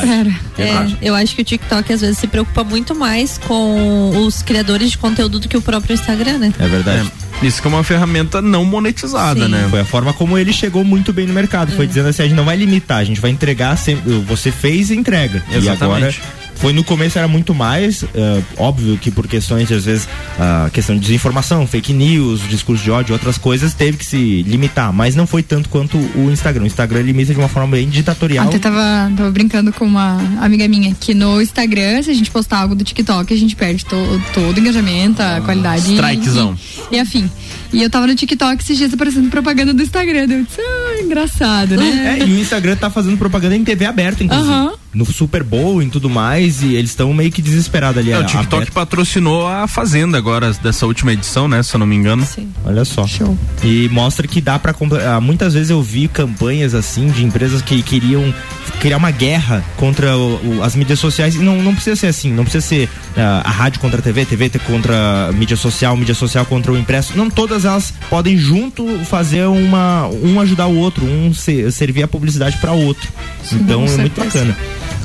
É, 0.58 0.88
eu 1.02 1.16
acho 1.16 1.36
que 1.36 1.42
o 1.42 1.46
TikTok 1.46 1.92
às 1.94 2.02
vezes 2.02 2.18
se 2.18 2.28
preocupa 2.28 2.64
muito 2.64 2.94
mais 2.96 3.38
com 3.38 4.12
os 4.26 4.42
criadores 4.42 4.92
de 4.92 4.98
conteúdo 4.98 5.40
do 5.40 5.48
que 5.48 5.58
o 5.58 5.62
próprio 5.62 5.94
Instagram, 5.94 6.38
né? 6.38 6.54
É 6.60 6.68
verdade. 6.68 7.12
É, 7.42 7.46
isso 7.46 7.62
que 7.62 7.68
é 7.68 7.72
uma 7.72 7.84
ferramenta 7.84 8.42
não 8.42 8.64
monetizada, 8.64 9.46
Sim. 9.46 9.52
né? 9.52 9.68
Foi 9.70 9.80
a 9.80 9.86
forma 9.86 10.14
como 10.14 10.38
ele 10.38 10.54
chegou 10.54 10.84
muito 10.84 11.12
bem 11.12 11.26
no 11.28 11.34
mercado. 11.34 11.72
Foi 11.74 11.88
dizendo 11.88 12.10
assim: 12.10 12.22
a 12.24 12.28
gente 12.28 12.36
não 12.38 12.46
vai 12.46 12.56
limitar, 12.56 13.00
a 13.00 13.04
gente 13.04 13.20
vai 13.20 13.32
entregar. 13.32 13.76
sempre- 13.78 14.12
Você 14.28 14.52
fez 14.52 14.90
e 14.92 14.96
entrega. 14.96 15.44
E 15.52 15.56
Exatamente. 15.58 16.20
agora. 16.20 16.43
Foi 16.64 16.72
no 16.72 16.82
começo 16.82 17.18
era 17.18 17.28
muito 17.28 17.54
mais, 17.54 18.06
eh, 18.16 18.42
óbvio 18.56 18.98
que 18.98 19.12
por 19.12 19.28
questões, 19.28 19.70
às 19.70 19.84
vezes, 19.84 20.08
a 20.40 20.70
questão 20.72 20.96
de 20.96 21.02
desinformação, 21.02 21.68
fake 21.68 21.92
news, 21.92 22.40
discurso 22.48 22.82
de 22.82 22.90
ódio, 22.90 23.12
outras 23.12 23.38
coisas, 23.38 23.74
teve 23.74 23.98
que 23.98 24.06
se 24.06 24.44
limitar, 24.44 24.94
mas 24.94 25.14
não 25.14 25.28
foi 25.28 25.44
tanto 25.44 25.68
quanto 25.68 25.98
o 25.98 26.32
Instagram. 26.32 26.64
O 26.64 26.66
Instagram 26.66 27.02
limita 27.02 27.34
de 27.34 27.40
uma 27.40 27.50
forma 27.50 27.68
bem 27.76 27.90
ditatorial. 27.90 28.50
Eu 28.50 28.60
tava, 28.62 29.12
tava 29.14 29.30
brincando 29.30 29.74
com 29.74 29.84
uma 29.84 30.18
amiga 30.40 30.66
minha 30.70 30.96
que 30.98 31.14
no 31.14 31.42
Instagram, 31.42 32.02
se 32.02 32.12
a 32.12 32.14
gente 32.14 32.32
postar 32.32 32.60
algo 32.60 32.76
do 32.76 32.84
TikTok, 32.86 33.34
a 33.34 33.38
gente 33.38 33.58
perde 33.58 33.84
to- 33.84 34.22
todo 34.34 34.56
o 34.56 34.60
engajamento, 34.62 35.22
a 35.22 35.42
qualidade. 35.42 35.92
e- 35.92 35.96
strikezão. 35.96 36.58
E, 36.90 36.96
e 36.96 37.00
afim. 37.02 37.30
E 37.74 37.84
eu 37.84 37.90
tava 37.90 38.08
no 38.08 38.16
TikTok 38.16 38.64
esses 38.64 38.78
dias 38.78 38.94
aparecendo 38.94 39.30
propaganda 39.30 39.74
do 39.74 39.84
Instagram. 39.84 40.28
Eu 40.30 40.44
disse, 40.46 40.62
ah, 40.62 41.02
engraçado, 41.04 41.76
né? 41.76 42.20
É, 42.20 42.26
e 42.26 42.32
o 42.32 42.40
Instagram 42.40 42.78
tá 42.78 42.90
fazendo 42.90 43.18
propaganda 43.18 43.54
em 43.54 43.66
TV 43.66 43.84
aberta, 43.86 44.24
inclusive. 44.24 44.50
Aham. 44.50 44.74
No 44.94 45.06
Super 45.06 45.44
Bowl 45.44 45.82
e 45.82 45.90
tudo 45.90 46.10
mais, 46.10 46.62
e 46.62 46.76
eles 46.76 46.92
estão 46.92 47.12
meio 47.14 47.32
que 47.32 47.42
desesperados 47.42 47.98
ali. 48.00 48.12
É, 48.12 48.16
a- 48.16 48.20
o 48.20 48.26
TikTok 48.26 48.72
patrocinou 48.72 49.48
a 49.48 49.68
Fazenda 49.68 50.18
agora, 50.18 50.54
dessa 50.62 50.86
última 50.86 51.12
edição, 51.14 51.48
né? 51.48 51.64
Se 51.64 51.74
eu 51.76 51.80
não 51.80 51.88
me 51.88 51.96
engano. 51.96 52.26
Sim. 52.26 52.50
Olha 52.64 52.86
só. 52.86 53.08
Show. 53.08 53.38
E 53.64 53.90
mostra 53.90 54.28
que 54.28 54.40
dá 54.40 54.60
pra. 54.60 54.74
ah, 55.08 55.20
Muitas 55.20 55.54
vezes 55.54 55.70
eu 55.72 55.82
vi 55.82 56.08
campanhas 56.08 56.74
assim 56.76 57.08
de 57.08 57.24
empresas 57.26 57.62
que 57.62 57.82
queriam 57.82 58.34
criar 58.80 58.98
uma 58.98 59.10
guerra 59.12 59.64
contra 59.78 60.16
o- 60.18 60.58
o- 60.60 60.64
as 60.64 60.76
mídias 60.76 61.00
sociais. 61.00 61.36
E 61.36 61.40
não, 61.40 61.62
não 61.62 61.74
precisa 61.74 61.96
ser 61.96 62.08
assim. 62.08 62.32
Não 62.32 62.44
precisa 62.44 62.66
ser 62.66 62.90
ah, 63.18 63.42
a 63.46 63.50
rádio 63.50 63.80
contra 63.80 64.00
a 64.00 64.02
TV, 64.02 64.22
a 64.22 64.26
TV 64.26 64.50
contra 64.60 65.28
a 65.30 65.32
mídia 65.32 65.58
social, 65.58 65.96
mídia 65.98 66.14
social 66.16 66.46
contra 66.46 66.72
o 66.72 66.78
impresso. 66.78 67.14
Não 67.18 67.30
todas 67.30 67.66
elas 67.66 67.94
podem 68.10 68.38
junto 68.38 68.86
fazer 69.06 69.46
uma. 69.48 70.08
Um 70.24 70.40
ajudar 70.40 70.68
o 70.68 70.76
outro, 70.78 71.04
um 71.06 71.34
se- 71.34 71.72
servir 71.72 72.04
a 72.04 72.08
publicidade 72.08 72.58
para 72.58 72.72
o 72.74 72.86
outro. 72.86 73.10
então 73.52 73.86
é 73.86 73.98
muito 73.98 74.20
bacana. 74.22 74.56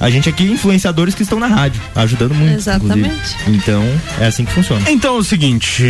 A 0.00 0.10
gente 0.10 0.28
aqui, 0.28 0.44
influenciadores 0.44 1.14
que 1.14 1.22
estão 1.22 1.38
na 1.40 1.46
rádio, 1.46 1.80
ajudando 1.94 2.34
muito. 2.34 2.54
Exatamente. 2.54 3.08
inclusive. 3.08 3.56
Então, 3.56 3.84
é 4.20 4.26
assim 4.26 4.44
que 4.44 4.52
funciona. 4.52 4.90
Então 4.90 5.16
é 5.16 5.18
o 5.18 5.24
seguinte, 5.24 5.84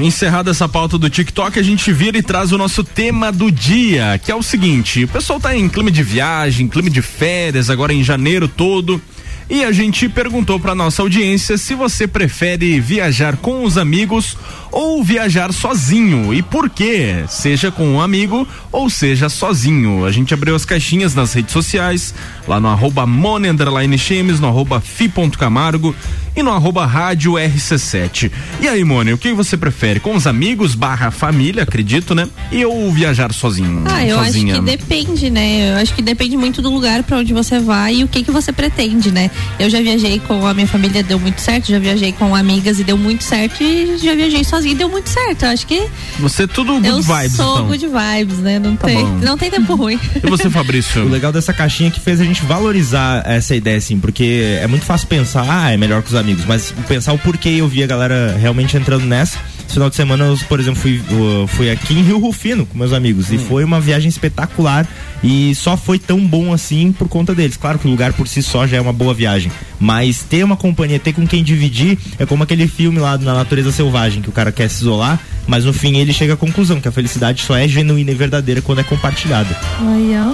encerrada 0.00 0.50
essa 0.50 0.68
pauta 0.68 0.96
do 0.96 1.10
TikTok, 1.10 1.58
a 1.58 1.62
gente 1.62 1.92
vira 1.92 2.16
e 2.16 2.22
traz 2.22 2.52
o 2.52 2.58
nosso 2.58 2.82
tema 2.82 3.30
do 3.30 3.50
dia, 3.50 4.18
que 4.22 4.30
é 4.30 4.34
o 4.34 4.42
seguinte: 4.42 5.04
o 5.04 5.08
pessoal 5.08 5.38
tá 5.38 5.54
em 5.54 5.68
clima 5.68 5.90
de 5.90 6.02
viagem, 6.02 6.68
clima 6.68 6.90
de 6.90 7.02
férias, 7.02 7.68
agora 7.70 7.92
em 7.92 8.02
janeiro 8.02 8.48
todo. 8.48 9.00
E 9.50 9.64
a 9.64 9.72
gente 9.72 10.08
perguntou 10.08 10.60
para 10.60 10.76
nossa 10.76 11.02
audiência 11.02 11.58
se 11.58 11.74
você 11.74 12.06
prefere 12.06 12.78
viajar 12.78 13.36
com 13.36 13.64
os 13.64 13.76
amigos 13.76 14.36
ou 14.72 15.02
viajar 15.02 15.52
sozinho 15.52 16.32
e 16.32 16.42
por 16.42 16.68
quê? 16.70 17.24
Seja 17.28 17.70
com 17.70 17.86
um 17.86 18.00
amigo 18.00 18.46
ou 18.70 18.88
seja 18.88 19.28
sozinho. 19.28 20.04
A 20.04 20.12
gente 20.12 20.32
abriu 20.32 20.54
as 20.54 20.64
caixinhas 20.64 21.14
nas 21.14 21.32
redes 21.32 21.52
sociais, 21.52 22.14
lá 22.46 22.60
no 22.60 22.68
arroba 22.68 23.06
Chemes, 23.98 24.40
no 24.40 24.48
arroba 24.48 24.80
fi.camargo 24.80 25.94
e 26.36 26.42
no 26.42 26.50
arroba 26.50 26.86
rádio 26.86 27.32
RC7. 27.32 28.30
E 28.60 28.68
aí, 28.68 28.84
Mone, 28.84 29.12
o 29.12 29.18
que 29.18 29.32
você 29.32 29.56
prefere? 29.56 30.00
Com 30.00 30.14
os 30.14 30.26
amigos 30.26 30.74
barra 30.74 31.10
família, 31.10 31.64
acredito, 31.64 32.14
né? 32.14 32.28
E 32.52 32.64
ou 32.64 32.90
viajar 32.92 33.32
sozinho? 33.32 33.84
Ah, 33.86 34.04
eu 34.04 34.16
sozinha? 34.18 34.54
acho 34.54 34.62
que 34.62 34.76
depende, 34.76 35.30
né? 35.30 35.72
Eu 35.72 35.76
acho 35.82 35.94
que 35.94 36.02
depende 36.02 36.36
muito 36.36 36.62
do 36.62 36.70
lugar 36.70 37.02
pra 37.02 37.18
onde 37.18 37.32
você 37.32 37.58
vai 37.58 37.96
e 37.96 38.04
o 38.04 38.08
que 38.08 38.22
que 38.22 38.30
você 38.30 38.52
pretende, 38.52 39.10
né? 39.10 39.30
Eu 39.58 39.68
já 39.68 39.80
viajei 39.80 40.20
com 40.20 40.46
a 40.46 40.54
minha 40.54 40.66
família, 40.66 41.02
deu 41.02 41.18
muito 41.18 41.40
certo, 41.40 41.68
já 41.68 41.78
viajei 41.78 42.12
com 42.12 42.34
amigas 42.34 42.78
e 42.78 42.84
deu 42.84 42.96
muito 42.96 43.24
certo 43.24 43.62
e 43.62 43.98
já 43.98 44.14
viajei 44.14 44.44
e 44.64 44.74
deu 44.74 44.88
muito 44.88 45.08
certo. 45.08 45.44
Eu 45.44 45.50
acho 45.50 45.66
que 45.66 45.86
Você 46.18 46.44
é 46.44 46.46
tudo 46.46 46.74
good 46.74 46.86
eu 46.86 47.02
vibes, 47.02 47.32
sou 47.32 47.52
então. 47.54 47.66
good 47.68 47.86
vibes, 47.86 48.38
né? 48.38 48.58
Não 48.58 48.76
Tá 48.76 48.86
tem, 48.86 48.96
bom. 49.04 49.18
não 49.22 49.38
tem 49.38 49.50
tempo 49.50 49.74
ruim. 49.74 49.98
E 50.22 50.28
você, 50.28 50.48
Fabrício? 50.50 51.04
O 51.04 51.08
legal 51.08 51.32
dessa 51.32 51.52
caixinha 51.52 51.88
é 51.88 51.92
que 51.92 52.00
fez 52.00 52.20
a 52.20 52.24
gente 52.24 52.42
valorizar 52.44 53.22
essa 53.26 53.54
ideia, 53.54 53.76
assim, 53.78 53.98
porque 53.98 54.58
é 54.60 54.66
muito 54.66 54.84
fácil 54.84 55.08
pensar, 55.08 55.44
ah, 55.48 55.70
é 55.70 55.76
melhor 55.76 56.02
que 56.02 56.08
os 56.08 56.14
amigos, 56.14 56.44
mas 56.46 56.72
pensar 56.88 57.12
o 57.12 57.18
porquê 57.18 57.48
eu 57.50 57.68
vi 57.68 57.82
a 57.82 57.86
galera 57.86 58.36
realmente 58.40 58.76
entrando 58.76 59.04
nessa. 59.04 59.38
Esse 59.70 59.74
final 59.74 59.88
de 59.88 59.94
semana, 59.94 60.24
eu, 60.24 60.36
por 60.48 60.58
exemplo, 60.58 60.80
fui, 60.80 61.00
fui 61.46 61.70
aqui 61.70 61.94
em 61.94 62.02
Rio 62.02 62.18
Rufino 62.18 62.66
com 62.66 62.76
meus 62.76 62.92
amigos. 62.92 63.30
E 63.30 63.38
foi 63.38 63.62
uma 63.62 63.80
viagem 63.80 64.08
espetacular. 64.08 64.84
E 65.22 65.54
só 65.54 65.76
foi 65.76 65.96
tão 65.96 66.26
bom 66.26 66.52
assim 66.52 66.90
por 66.90 67.08
conta 67.08 67.32
deles. 67.36 67.56
Claro 67.56 67.78
que 67.78 67.86
o 67.86 67.90
lugar 67.90 68.12
por 68.12 68.26
si 68.26 68.42
só 68.42 68.66
já 68.66 68.78
é 68.78 68.80
uma 68.80 68.92
boa 68.92 69.14
viagem, 69.14 69.52
mas 69.78 70.24
ter 70.24 70.42
uma 70.42 70.56
companhia, 70.56 70.98
ter 70.98 71.12
com 71.12 71.24
quem 71.24 71.44
dividir, 71.44 71.96
é 72.18 72.26
como 72.26 72.42
aquele 72.42 72.66
filme 72.66 72.98
lá 72.98 73.16
na 73.16 73.32
natureza 73.32 73.70
selvagem 73.70 74.20
que 74.22 74.28
o 74.28 74.32
cara 74.32 74.50
quer 74.50 74.68
se 74.68 74.80
isolar, 74.80 75.20
mas 75.50 75.64
no 75.64 75.72
fim 75.72 75.96
ele 75.98 76.12
chega 76.12 76.34
à 76.34 76.36
conclusão 76.36 76.80
que 76.80 76.86
a 76.86 76.92
felicidade 76.92 77.42
só 77.42 77.56
é 77.56 77.66
genuína 77.66 78.12
e 78.12 78.14
verdadeira 78.14 78.62
quando 78.62 78.78
é 78.78 78.84
compartilhada. 78.84 79.54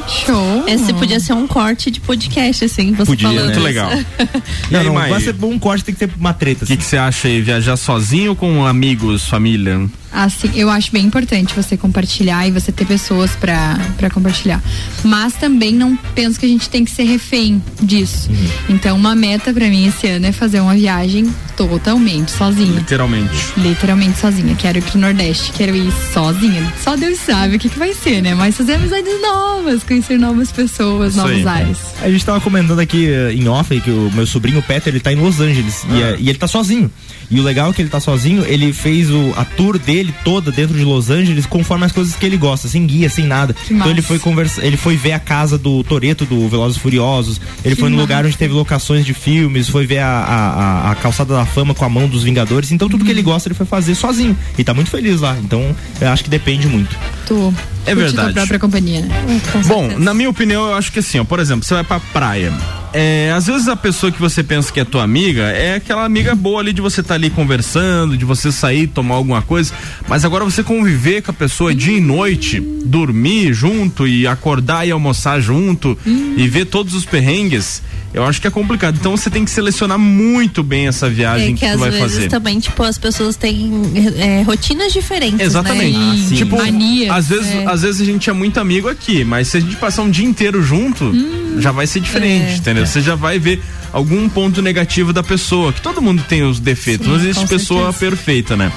Show. 0.06 0.64
Esse 0.68 0.92
podia 0.92 1.18
ser 1.18 1.32
um 1.32 1.46
corte 1.46 1.90
de 1.90 2.00
podcast, 2.00 2.66
assim, 2.66 2.92
você 2.92 3.06
Podia, 3.06 3.28
falando. 3.28 3.46
né? 3.46 3.52
Muito 3.54 3.64
legal. 3.64 3.90
Não, 4.70 4.84
não, 4.84 4.92
vai 4.94 5.20
ser 5.20 5.32
bom 5.32 5.52
um 5.52 5.58
corte, 5.58 5.84
tem 5.84 5.94
que 5.94 6.06
ter 6.06 6.12
uma 6.18 6.34
treta. 6.34 6.64
O 6.64 6.66
que 6.66 6.72
Assim. 6.74 6.82
que 6.82 6.84
você 6.84 6.96
acha 6.96 7.28
aí? 7.28 7.40
Viajar 7.40 7.76
sozinho 7.76 8.30
ou 8.30 8.36
com 8.36 8.66
amigos, 8.66 9.24
família? 9.26 9.88
Assim, 10.12 10.50
eu 10.54 10.70
acho 10.70 10.90
bem 10.92 11.04
importante 11.04 11.54
você 11.54 11.76
compartilhar 11.76 12.46
e 12.46 12.50
você 12.50 12.72
ter 12.72 12.86
pessoas 12.86 13.32
pra 13.32 13.78
pra 13.98 14.08
compartilhar. 14.10 14.62
Mas 15.04 15.34
também 15.34 15.72
não 15.74 15.96
penso 16.14 16.38
que 16.40 16.46
a 16.46 16.48
gente 16.48 16.68
tem 16.70 16.84
que 16.84 16.90
ser 16.90 17.04
refém 17.04 17.62
disso. 17.82 18.30
Então, 18.68 18.96
uma 18.96 19.14
meta 19.14 19.52
pra 19.52 19.68
mim 19.68 19.86
esse 19.86 20.06
ano 20.06 20.26
é 20.26 20.32
fazer 20.32 20.60
uma 20.60 20.74
viagem 20.74 21.32
totalmente 21.56 22.30
sozinha. 22.30 22.78
Literalmente. 22.78 23.30
Literalmente 23.56 24.18
sozinha. 24.18 24.54
Quero 24.56 24.78
ir 24.78 24.82
pro 24.82 24.98
Nordeste, 24.98 25.52
quero 25.52 25.74
ir 25.74 25.90
sozinha. 26.12 26.72
Só 26.82 26.96
Deus 26.96 27.18
sabe 27.18 27.56
o 27.56 27.58
que, 27.58 27.68
que 27.68 27.78
vai 27.78 27.92
ser, 27.94 28.22
né? 28.22 28.34
Mas 28.34 28.56
fazer 28.56 28.74
amizades 28.74 29.20
novas, 29.22 29.82
conhecer 29.82 30.18
novas 30.18 30.52
pessoas, 30.52 31.14
Isso 31.14 31.18
novos 31.26 31.46
aí. 31.46 31.62
ares. 31.62 31.78
A 32.02 32.10
gente 32.10 32.24
tava 32.24 32.40
comentando 32.40 32.78
aqui 32.80 33.08
eh, 33.08 33.32
em 33.32 33.48
off 33.48 33.78
que 33.80 33.90
o 33.90 34.10
meu 34.12 34.26
sobrinho 34.26 34.62
Peter, 34.62 34.92
ele 34.92 35.00
tá 35.00 35.12
em 35.12 35.16
Los 35.16 35.40
Angeles 35.40 35.84
e, 35.84 36.02
Ah. 36.02 36.10
eh, 36.10 36.16
e 36.20 36.28
ele 36.28 36.38
tá 36.38 36.46
sozinho. 36.46 36.90
E 37.30 37.40
o 37.40 37.42
legal 37.42 37.70
é 37.70 37.72
que 37.72 37.82
ele 37.82 37.88
tá 37.88 37.98
sozinho, 38.00 38.44
ele 38.46 38.72
fez 38.72 39.10
o, 39.10 39.32
a 39.36 39.44
tour 39.44 39.78
dele 39.78 40.14
toda 40.24 40.52
dentro 40.52 40.76
de 40.76 40.84
Los 40.84 41.10
Angeles 41.10 41.44
conforme 41.46 41.84
as 41.84 41.92
coisas 41.92 42.14
que 42.14 42.24
ele 42.24 42.36
gosta, 42.36 42.68
sem 42.68 42.86
guia, 42.86 43.08
sem 43.10 43.24
nada. 43.26 43.54
Então 43.64 43.78
massa. 43.78 43.90
ele 43.90 44.02
foi 44.02 44.18
conversa, 44.18 44.64
ele 44.64 44.76
foi 44.76 44.96
ver 44.96 45.12
a 45.12 45.18
casa 45.18 45.58
do 45.58 45.82
Toreto 45.84 46.24
do 46.24 46.48
Velozes 46.48 46.78
Furiosos, 46.78 47.40
ele 47.64 47.74
Que 47.74 47.80
foi 47.80 47.90
no 47.90 47.96
massa. 47.96 48.02
lugar 48.06 48.26
onde 48.26 48.36
teve 48.36 48.54
locações 48.54 49.04
de 49.04 49.12
filmes, 49.14 49.68
foi 49.68 49.86
ver 49.86 49.98
a, 49.98 50.08
a, 50.08 50.90
a- 50.92 50.94
calçada 50.96 51.34
da 51.34 51.44
fama 51.46 51.74
com 51.74 51.84
a 51.84 51.88
mão 51.88 52.06
dos 52.08 52.22
Vingadores. 52.22 52.70
Então 52.72 52.88
tudo 52.88 53.04
que 53.04 53.10
Uhum. 53.10 53.16
ele 53.16 53.22
gosta 53.22 53.48
ele 53.48 53.54
foi 53.54 53.66
fazer 53.66 53.94
sozinho. 53.94 54.36
E 54.56 54.62
tá 54.64 54.72
muito 54.72 54.90
feliz 54.90 55.20
lá. 55.20 55.36
Então 55.42 55.74
eu 56.00 56.08
acho 56.08 56.22
que 56.24 56.30
depende 56.30 56.66
muito. 56.68 56.96
Tu 57.26 57.52
É 57.86 57.94
verdade. 57.94 58.28
tua 58.28 58.32
própria 58.34 58.58
companhia, 58.58 59.00
né? 59.02 59.40
Bom, 59.66 59.98
na 59.98 60.12
minha 60.14 60.28
opinião, 60.30 60.66
eu 60.68 60.74
acho 60.74 60.90
que 60.92 60.98
assim, 60.98 61.18
ó, 61.18 61.24
por 61.24 61.38
exemplo, 61.40 61.64
você 61.64 61.74
vai 61.74 61.84
pra 61.84 62.00
praia. 62.00 62.52
É, 62.92 63.30
às 63.36 63.46
vezes 63.46 63.68
a 63.68 63.76
pessoa 63.76 64.10
que 64.10 64.18
você 64.18 64.42
pensa 64.42 64.72
que 64.72 64.80
é 64.80 64.84
tua 64.84 65.02
amiga 65.02 65.42
é 65.42 65.74
aquela 65.74 66.04
amiga 66.04 66.34
boa 66.34 66.60
ali 66.60 66.72
de 66.72 66.80
você 66.80 67.02
estar 67.02 67.14
ali 67.14 67.28
conversando, 67.28 68.16
de 68.16 68.24
você 68.24 68.50
sair, 68.50 68.86
tomar 68.86 69.16
alguma 69.16 69.42
coisa. 69.42 69.72
Mas 70.08 70.24
agora 70.24 70.44
você 70.44 70.62
conviver 70.62 71.20
com 71.22 71.30
a 71.30 71.34
pessoa 71.34 71.74
dia 71.74 71.96
e 71.98 72.00
noite, 72.00 72.58
dormir 72.58 73.52
junto 73.52 74.06
e 74.08 74.26
acordar 74.26 74.86
e 74.88 74.90
almoçar 74.92 75.40
junto 75.40 75.98
e 76.06 76.48
ver 76.48 76.66
todos 76.66 76.94
os 76.94 77.04
perrengues, 77.04 77.82
eu 78.14 78.24
acho 78.24 78.40
que 78.40 78.46
é 78.46 78.50
complicado. 78.50 78.96
Então 78.98 79.14
você 79.14 79.28
tem 79.28 79.44
que 79.44 79.50
selecionar 79.50 79.98
muito 79.98 80.62
bem 80.62 80.86
essa 80.86 81.06
viagem 81.10 81.48
É 81.48 81.52
que, 81.52 81.60
que 81.60 81.66
tu 81.66 81.74
às 81.74 81.80
vai 81.80 81.90
vezes 81.90 82.14
fazer. 82.14 82.28
também, 82.28 82.58
tipo, 82.60 82.82
as 82.82 82.96
pessoas 82.96 83.36
têm 83.36 83.72
é, 84.16 84.42
rotinas 84.42 84.90
diferentes. 84.90 85.40
Exatamente. 85.40 85.98
Né? 85.98 86.14
E- 86.14 86.28
sim. 86.28 86.34
Tipo, 86.36 86.56
Manias, 86.56 87.14
às 87.14 87.28
vezes, 87.28 87.52
é. 87.52 87.66
Às 87.76 87.82
vezes 87.82 88.00
a 88.00 88.04
gente 88.04 88.28
é 88.28 88.32
muito 88.32 88.58
amigo 88.58 88.88
aqui, 88.88 89.24
mas 89.24 89.48
se 89.48 89.56
a 89.58 89.60
gente 89.60 89.76
passar 89.76 90.02
um 90.02 90.10
dia 90.10 90.26
inteiro 90.26 90.62
junto, 90.62 91.12
já 91.60 91.70
vai 91.72 91.86
ser 91.86 92.00
diferente, 92.00 92.52
É. 92.52 92.56
entendeu? 92.56 92.86
Você 92.86 93.00
já 93.00 93.14
vai 93.14 93.38
ver 93.38 93.62
algum 93.92 94.28
ponto 94.28 94.60
negativo 94.60 95.12
da 95.12 95.22
pessoa, 95.22 95.72
que 95.72 95.80
todo 95.80 96.02
mundo 96.02 96.22
tem 96.28 96.42
os 96.42 96.58
defeitos, 96.60 97.06
Sim, 97.06 97.12
não 97.12 97.18
existe 97.18 97.46
pessoa 97.46 97.92
certeza. 97.92 97.98
perfeita, 98.10 98.56
né? 98.56 98.72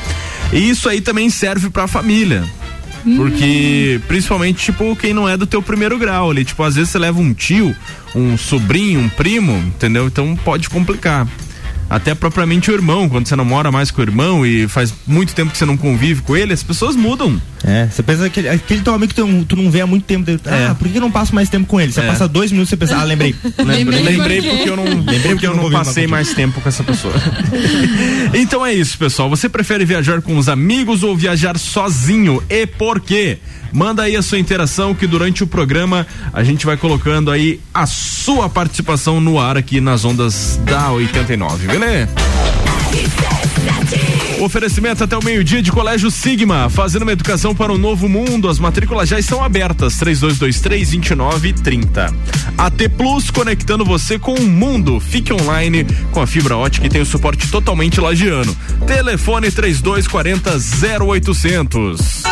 E 0.54 0.70
isso 0.70 0.88
aí 0.88 1.02
também 1.02 1.30
serve 1.30 1.70
pra 1.70 1.88
família. 1.88 2.44
Porque, 3.16 4.00
principalmente, 4.08 4.66
tipo, 4.66 4.96
quem 4.96 5.14
não 5.14 5.28
é 5.28 5.38
do 5.38 5.48
teu 5.48 5.62
primeiro 5.62 5.98
grau 5.98 6.32
ali, 6.32 6.44
tipo, 6.44 6.62
às 6.64 6.76
vezes 6.76 6.90
você 6.92 7.00
leva 7.00 7.20
um 7.20 7.34
tio, 7.34 7.74
um 8.14 8.38
sobrinho, 8.38 9.00
um 9.00 9.10
primo, 9.10 9.54
entendeu? 9.68 10.08
Então 10.08 10.36
pode 10.44 10.70
complicar. 10.70 11.26
Até 11.90 12.14
propriamente 12.14 12.70
o 12.70 12.74
irmão, 12.74 13.10
quando 13.10 13.28
você 13.28 13.36
não 13.36 13.44
mora 13.46 13.72
mais 13.72 13.90
com 13.90 14.00
o 14.00 14.04
irmão 14.04 14.46
e 14.46 14.68
faz 14.68 14.94
muito 15.08 15.34
tempo 15.34 15.52
que 15.52 15.58
você 15.58 15.66
não 15.66 15.76
convive 15.76 16.22
com 16.22 16.38
ele, 16.38 16.54
as 16.54 16.62
pessoas 16.62 16.96
mudam. 16.96 17.42
É, 17.64 17.88
você 17.92 18.04
pensa 18.04 18.26
aquele, 18.26 18.48
aquele 18.48 18.82
teu 18.82 18.94
amigo 18.94 19.10
que 19.10 19.16
tu, 19.16 19.26
não- 19.28 19.44
tu 19.44 19.56
não 19.56 19.72
vê 19.72 19.82
há 19.82 19.88
muito 19.88 20.04
tempo. 20.06 20.30
É. 20.30 20.68
Ah, 20.70 20.76
por 20.78 20.88
que 20.88 20.98
eu 20.98 21.02
não 21.02 21.12
passo 21.12 21.34
mais 21.34 21.50
tempo 21.50 21.66
com 21.68 21.82
ele? 21.82 21.92
Você 21.92 22.02
É. 22.02 22.08
passa 22.08 22.28
dois 22.28 22.52
minutos 22.52 22.70
e 22.70 22.72
você 22.72 22.78
pensa, 22.78 22.98
ah, 22.98 23.04
lembrei. 23.04 23.36
Lembrei 23.58 24.02
Lembrei 24.04 24.42
porque 24.42 24.70
eu 24.70 24.78
não, 24.78 24.84
Lembrei 25.04 25.20
porque 25.32 25.48
eu 25.48 25.56
não 25.56 25.70
passei 25.72 26.06
mais 26.08 26.34
tempo 26.34 26.62
com 26.62 26.70
essa 26.70 26.84
pessoa. 26.84 27.14
então 28.34 28.66
é 28.66 28.74
isso, 28.74 28.98
pessoal. 28.98 29.30
Você 29.30 29.50
prefere 29.50 29.86
viajar 29.86 30.22
com 30.22 30.38
os 30.38 30.48
amigos 30.50 31.04
ou 31.04 31.16
viajar 31.18 31.58
sozinho? 31.58 32.42
E 32.50 32.66
por 32.66 33.00
quê? 33.00 33.38
Manda 33.72 34.02
aí 34.04 34.16
a 34.16 34.22
sua 34.24 34.40
interação 34.40 34.96
que 34.96 35.06
durante 35.06 35.44
o 35.44 35.48
programa 35.48 36.08
a 36.34 36.44
gente 36.44 36.66
vai 36.66 36.76
colocando 36.76 37.30
aí 37.30 37.60
a 37.72 37.86
sua 37.86 38.50
participação 38.50 39.22
no 39.22 39.40
ar 39.40 39.58
aqui 39.58 39.80
nas 39.80 40.04
ondas 40.04 40.60
da 40.66 40.92
89, 40.92 41.68
Oferecimento 44.42 45.04
até 45.04 45.18
o 45.18 45.24
meio-dia 45.24 45.62
de 45.62 45.72
Colégio 45.72 46.10
Sigma, 46.12 46.70
fazendo 46.70 47.04
uma 47.04 47.12
educação 47.12 47.56
para 47.56 47.72
um 47.72 47.78
novo 47.78 48.10
mundo. 48.10 48.50
As 48.50 48.60
matrículas 48.60 49.08
já 49.08 49.18
estão 49.20 49.44
abertas. 49.44 49.98
3223-2930. 50.00 52.14
AT 52.58 52.90
Plus 52.98 53.30
conectando 53.32 53.86
você 53.86 54.20
com 54.20 54.34
o 54.34 54.48
mundo. 54.48 55.00
Fique 55.00 55.32
online 55.34 55.86
com 56.12 56.22
a 56.22 56.28
fibra 56.28 56.58
ótica 56.58 56.88
e 56.88 56.90
tem 56.90 57.02
o 57.02 57.06
suporte 57.06 57.48
totalmente 57.50 58.02
lagiano. 58.02 58.54
Telefone 58.86 59.50
3240 59.52 60.58
0800. 61.06 62.24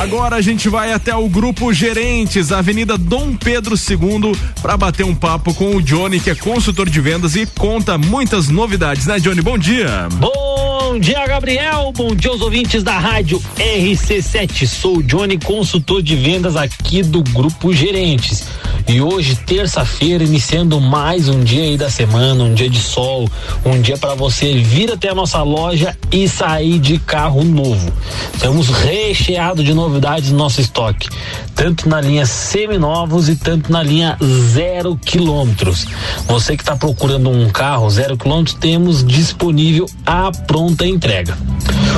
Agora 0.00 0.36
a 0.36 0.40
gente 0.40 0.68
vai 0.68 0.92
até 0.92 1.14
o 1.14 1.28
Grupo 1.28 1.72
Gerentes, 1.72 2.50
Avenida 2.50 2.98
Dom 2.98 3.36
Pedro 3.36 3.74
II, 3.76 4.32
para 4.60 4.76
bater 4.76 5.04
um 5.04 5.14
papo 5.14 5.54
com 5.54 5.76
o 5.76 5.82
Johnny, 5.82 6.18
que 6.18 6.30
é 6.30 6.34
consultor 6.34 6.88
de 6.88 7.00
vendas 7.00 7.36
e 7.36 7.46
conta 7.46 7.96
muitas 7.96 8.48
novidades, 8.48 9.06
né, 9.06 9.20
Johnny? 9.20 9.40
Bom 9.42 9.58
dia. 9.58 10.08
Bom 10.14 10.71
dia, 11.02 11.26
Gabriel. 11.26 11.92
Bom 11.96 12.14
dia 12.14 12.30
aos 12.30 12.40
ouvintes 12.40 12.84
da 12.84 12.96
rádio 12.96 13.42
RC7. 13.56 14.66
Sou 14.68 14.98
o 14.98 15.02
Johnny, 15.02 15.36
consultor 15.36 16.00
de 16.00 16.14
vendas 16.14 16.56
aqui 16.56 17.02
do 17.02 17.22
Grupo 17.24 17.72
Gerentes. 17.72 18.46
E 18.88 19.00
hoje, 19.00 19.36
terça-feira, 19.36 20.24
iniciando 20.24 20.80
mais 20.80 21.28
um 21.28 21.42
dia 21.42 21.62
aí 21.62 21.76
da 21.76 21.88
semana, 21.88 22.42
um 22.44 22.52
dia 22.52 22.68
de 22.68 22.80
sol, 22.80 23.28
um 23.64 23.80
dia 23.80 23.96
para 23.96 24.14
você 24.14 24.54
vir 24.58 24.92
até 24.92 25.08
a 25.08 25.14
nossa 25.14 25.42
loja 25.42 25.96
e 26.10 26.28
sair 26.28 26.78
de 26.78 26.98
carro 26.98 27.44
novo. 27.44 27.92
Estamos 28.34 28.68
recheados 28.68 29.64
de 29.64 29.72
novidades 29.72 30.30
no 30.30 30.38
nosso 30.38 30.60
estoque, 30.60 31.08
tanto 31.54 31.88
na 31.88 32.00
linha 32.00 32.26
seminovos 32.26 33.28
e 33.28 33.36
tanto 33.36 33.70
na 33.70 33.82
linha 33.82 34.18
zero 34.22 34.96
quilômetros. 34.96 35.86
Você 36.26 36.56
que 36.56 36.62
está 36.62 36.76
procurando 36.76 37.30
um 37.30 37.48
carro 37.50 37.88
zero 37.88 38.16
quilômetros, 38.16 38.56
temos 38.56 39.04
disponível 39.04 39.86
a 40.04 40.32
pronta 40.62 40.86
entrega. 40.86 41.36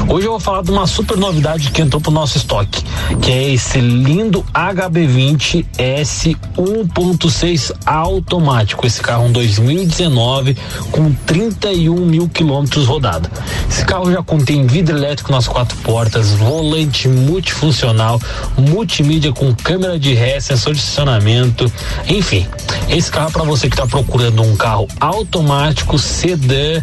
Hoje 0.08 0.26
eu 0.26 0.30
vou 0.30 0.40
falar 0.40 0.62
de 0.62 0.70
uma 0.70 0.86
super 0.86 1.18
novidade 1.18 1.70
que 1.70 1.82
entrou 1.82 2.00
pro 2.00 2.10
nosso 2.10 2.38
estoque, 2.38 2.82
que 3.20 3.30
é 3.30 3.52
esse 3.52 3.78
lindo 3.78 4.42
HB20 4.54 5.66
S 5.76 6.34
1.6 6.56 7.72
automático. 7.84 8.86
Esse 8.86 9.02
carro 9.02 9.24
é 9.24 9.26
um 9.26 9.32
2019 9.32 10.56
com 10.90 11.12
31 11.26 11.94
mil 12.06 12.26
quilômetros 12.26 12.86
rodado. 12.86 13.28
Esse 13.68 13.84
carro 13.84 14.10
já 14.10 14.22
contém 14.22 14.66
vidro 14.66 14.96
elétrico 14.96 15.30
nas 15.30 15.46
quatro 15.46 15.76
portas, 15.78 16.30
volante 16.30 17.06
multifuncional, 17.06 18.18
multimídia 18.56 19.30
com 19.30 19.54
câmera 19.54 19.98
de 19.98 20.14
ré, 20.14 20.40
sensor 20.40 20.72
de 20.72 20.80
estacionamento, 20.80 21.70
enfim. 22.08 22.46
Esse 22.88 23.10
carro 23.10 23.28
é 23.28 23.32
para 23.32 23.44
você 23.44 23.68
que 23.68 23.74
está 23.74 23.86
procurando 23.86 24.42
um 24.42 24.56
carro 24.56 24.88
automático, 25.00 25.98
sedã, 25.98 26.82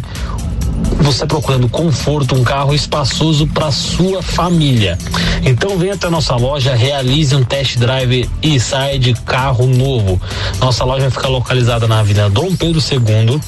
você 1.02 1.26
procurando 1.26 1.68
conforto, 1.72 2.36
um 2.36 2.44
carro 2.44 2.74
espaçoso 2.74 3.46
para 3.48 3.72
sua 3.72 4.22
família. 4.22 4.96
Então 5.42 5.78
venha 5.78 5.94
até 5.94 6.08
nossa 6.08 6.36
loja, 6.36 6.74
realize 6.74 7.34
um 7.34 7.42
test 7.42 7.78
drive 7.78 8.28
e 8.42 8.60
saia 8.60 8.98
de 8.98 9.14
carro 9.14 9.66
novo. 9.66 10.20
Nossa 10.60 10.84
loja 10.84 11.10
fica 11.10 11.26
localizada 11.26 11.88
na 11.88 12.00
Avenida 12.00 12.30
Dom 12.30 12.54
Pedro 12.54 12.80
II. 12.80 13.40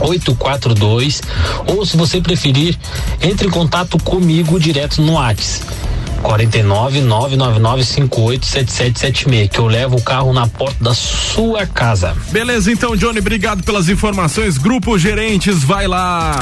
842 0.00 1.22
ou 1.66 1.86
se 1.86 1.96
você 1.96 2.20
preferir, 2.20 2.76
entre 3.22 3.46
em 3.46 3.50
contato 3.50 3.96
comigo 3.98 4.60
direto 4.60 5.00
no 5.00 5.14
WhatsApp. 5.14 5.85
49 6.26 7.02
999 7.02 7.84
58 7.84 8.46
7776 8.46 9.48
que 9.48 9.58
eu 9.60 9.66
levo 9.66 9.96
o 9.96 10.02
carro 10.02 10.32
na 10.32 10.48
porta 10.48 10.82
da 10.82 10.92
sua 10.92 11.64
casa. 11.66 12.16
Beleza, 12.32 12.72
então, 12.72 12.96
Johnny, 12.96 13.20
obrigado 13.20 13.62
pelas 13.62 13.88
informações. 13.88 14.58
Grupo 14.58 14.98
Gerentes, 14.98 15.62
vai 15.62 15.86
lá. 15.86 16.36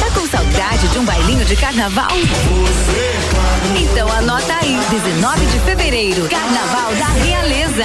Tá 0.00 0.10
com 0.14 0.26
saudade 0.26 0.88
de 0.88 0.98
um 0.98 1.04
bailinho 1.04 1.44
de 1.44 1.56
carnaval? 1.56 2.08
Então 3.78 4.10
anota 4.10 4.54
aí, 4.62 4.78
19 4.90 5.46
de 5.46 5.58
fevereiro, 5.60 6.28
Carnaval 6.30 6.94
da 6.94 7.08
Realeza. 7.22 7.84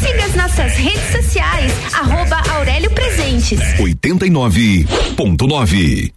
Siga 0.00 0.24
as 0.24 0.34
nossas 0.34 0.72
redes 0.76 1.12
sociais, 1.12 1.72
arroba 1.92 2.42
Aurélio 2.54 2.90
Presentes. 2.90 3.60
89.9. 3.78 6.10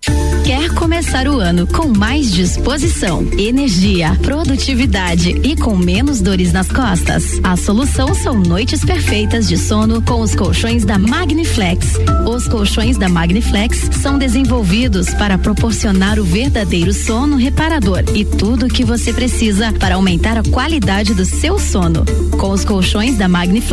Quer 0.45 0.73
começar 0.73 1.25
o 1.27 1.39
ano 1.39 1.65
com 1.65 1.87
mais 1.87 2.29
disposição, 2.29 3.25
energia, 3.37 4.13
produtividade 4.21 5.29
e 5.41 5.55
com 5.55 5.77
menos 5.77 6.19
dores 6.19 6.51
nas 6.51 6.69
costas? 6.69 7.39
A 7.43 7.55
solução 7.55 8.13
são 8.13 8.35
noites 8.35 8.83
perfeitas 8.83 9.47
de 9.47 9.57
sono 9.57 10.01
com 10.01 10.19
os 10.19 10.35
colchões 10.35 10.83
da 10.83 10.99
Magniflex. 10.99 11.93
Os 12.27 12.45
colchões 12.49 12.97
da 12.97 13.07
Magniflex 13.07 13.89
são 14.01 14.17
desenvolvidos 14.17 15.13
para 15.13 15.37
proporcionar 15.37 16.19
o 16.19 16.25
verdadeiro 16.25 16.91
sono 16.91 17.37
reparador 17.37 18.03
e 18.13 18.25
tudo 18.25 18.65
o 18.65 18.69
que 18.69 18.83
você 18.83 19.13
precisa 19.13 19.71
para 19.71 19.95
aumentar 19.95 20.37
a 20.37 20.43
qualidade 20.43 21.13
do 21.13 21.25
seu 21.25 21.57
sono. 21.57 22.03
Com 22.37 22.51
os 22.51 22.65
colchões 22.65 23.17
da 23.17 23.29
Magniflex, 23.29 23.72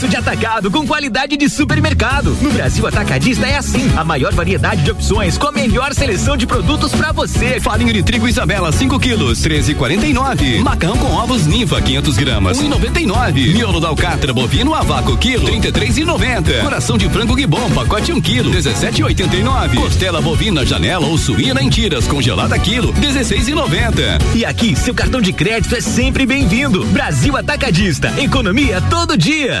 Preço 0.00 0.08
de 0.08 0.16
atacado 0.16 0.70
com 0.70 0.86
qualidade 0.86 1.36
de 1.36 1.46
supermercado. 1.46 2.34
No 2.40 2.50
Brasil 2.52 2.86
Atacadista 2.86 3.46
é 3.46 3.58
assim. 3.58 3.92
A 3.98 4.02
maior 4.02 4.32
variedade 4.32 4.82
de 4.82 4.90
opções 4.90 5.36
com 5.36 5.48
a 5.48 5.52
melhor 5.52 5.92
seleção 5.92 6.38
de 6.38 6.46
produtos 6.46 6.90
pra 6.92 7.12
você. 7.12 7.60
Farinha 7.60 7.92
de 7.92 8.02
trigo 8.02 8.26
Isabela 8.26 8.72
5 8.72 8.98
quilos, 8.98 9.40
13,49. 9.40 10.62
Macarrão 10.62 10.96
com 10.96 11.12
ovos 11.12 11.46
Ninfa 11.46 11.82
500 11.82 12.16
gramas, 12.16 12.62
1,99. 12.62 13.52
Miolo 13.52 13.78
da 13.78 13.88
alcatra 13.88 14.32
bovino 14.32 14.74
a 14.74 14.80
vácuo 14.80 15.18
quilo, 15.18 15.46
33,90. 15.46 16.62
Coração 16.62 16.96
de 16.96 17.06
frango 17.10 17.38
Gibon 17.38 17.70
pacote 17.72 18.10
1 18.10 18.22
quilo, 18.22 18.50
17,89. 18.52 19.74
Costela 19.74 20.22
bovina 20.22 20.64
janela 20.64 21.06
ou 21.06 21.18
suína 21.18 21.62
em 21.62 21.68
tiras 21.68 22.06
congelada 22.06 22.58
quilo, 22.58 22.94
16,90. 22.94 24.18
E 24.34 24.46
aqui, 24.46 24.74
seu 24.74 24.94
cartão 24.94 25.20
de 25.20 25.34
crédito 25.34 25.76
é 25.76 25.80
sempre 25.82 26.24
bem-vindo. 26.24 26.86
Brasil 26.86 27.36
Atacadista. 27.36 28.10
Economia 28.18 28.80
todo 28.88 29.14
dia. 29.14 29.60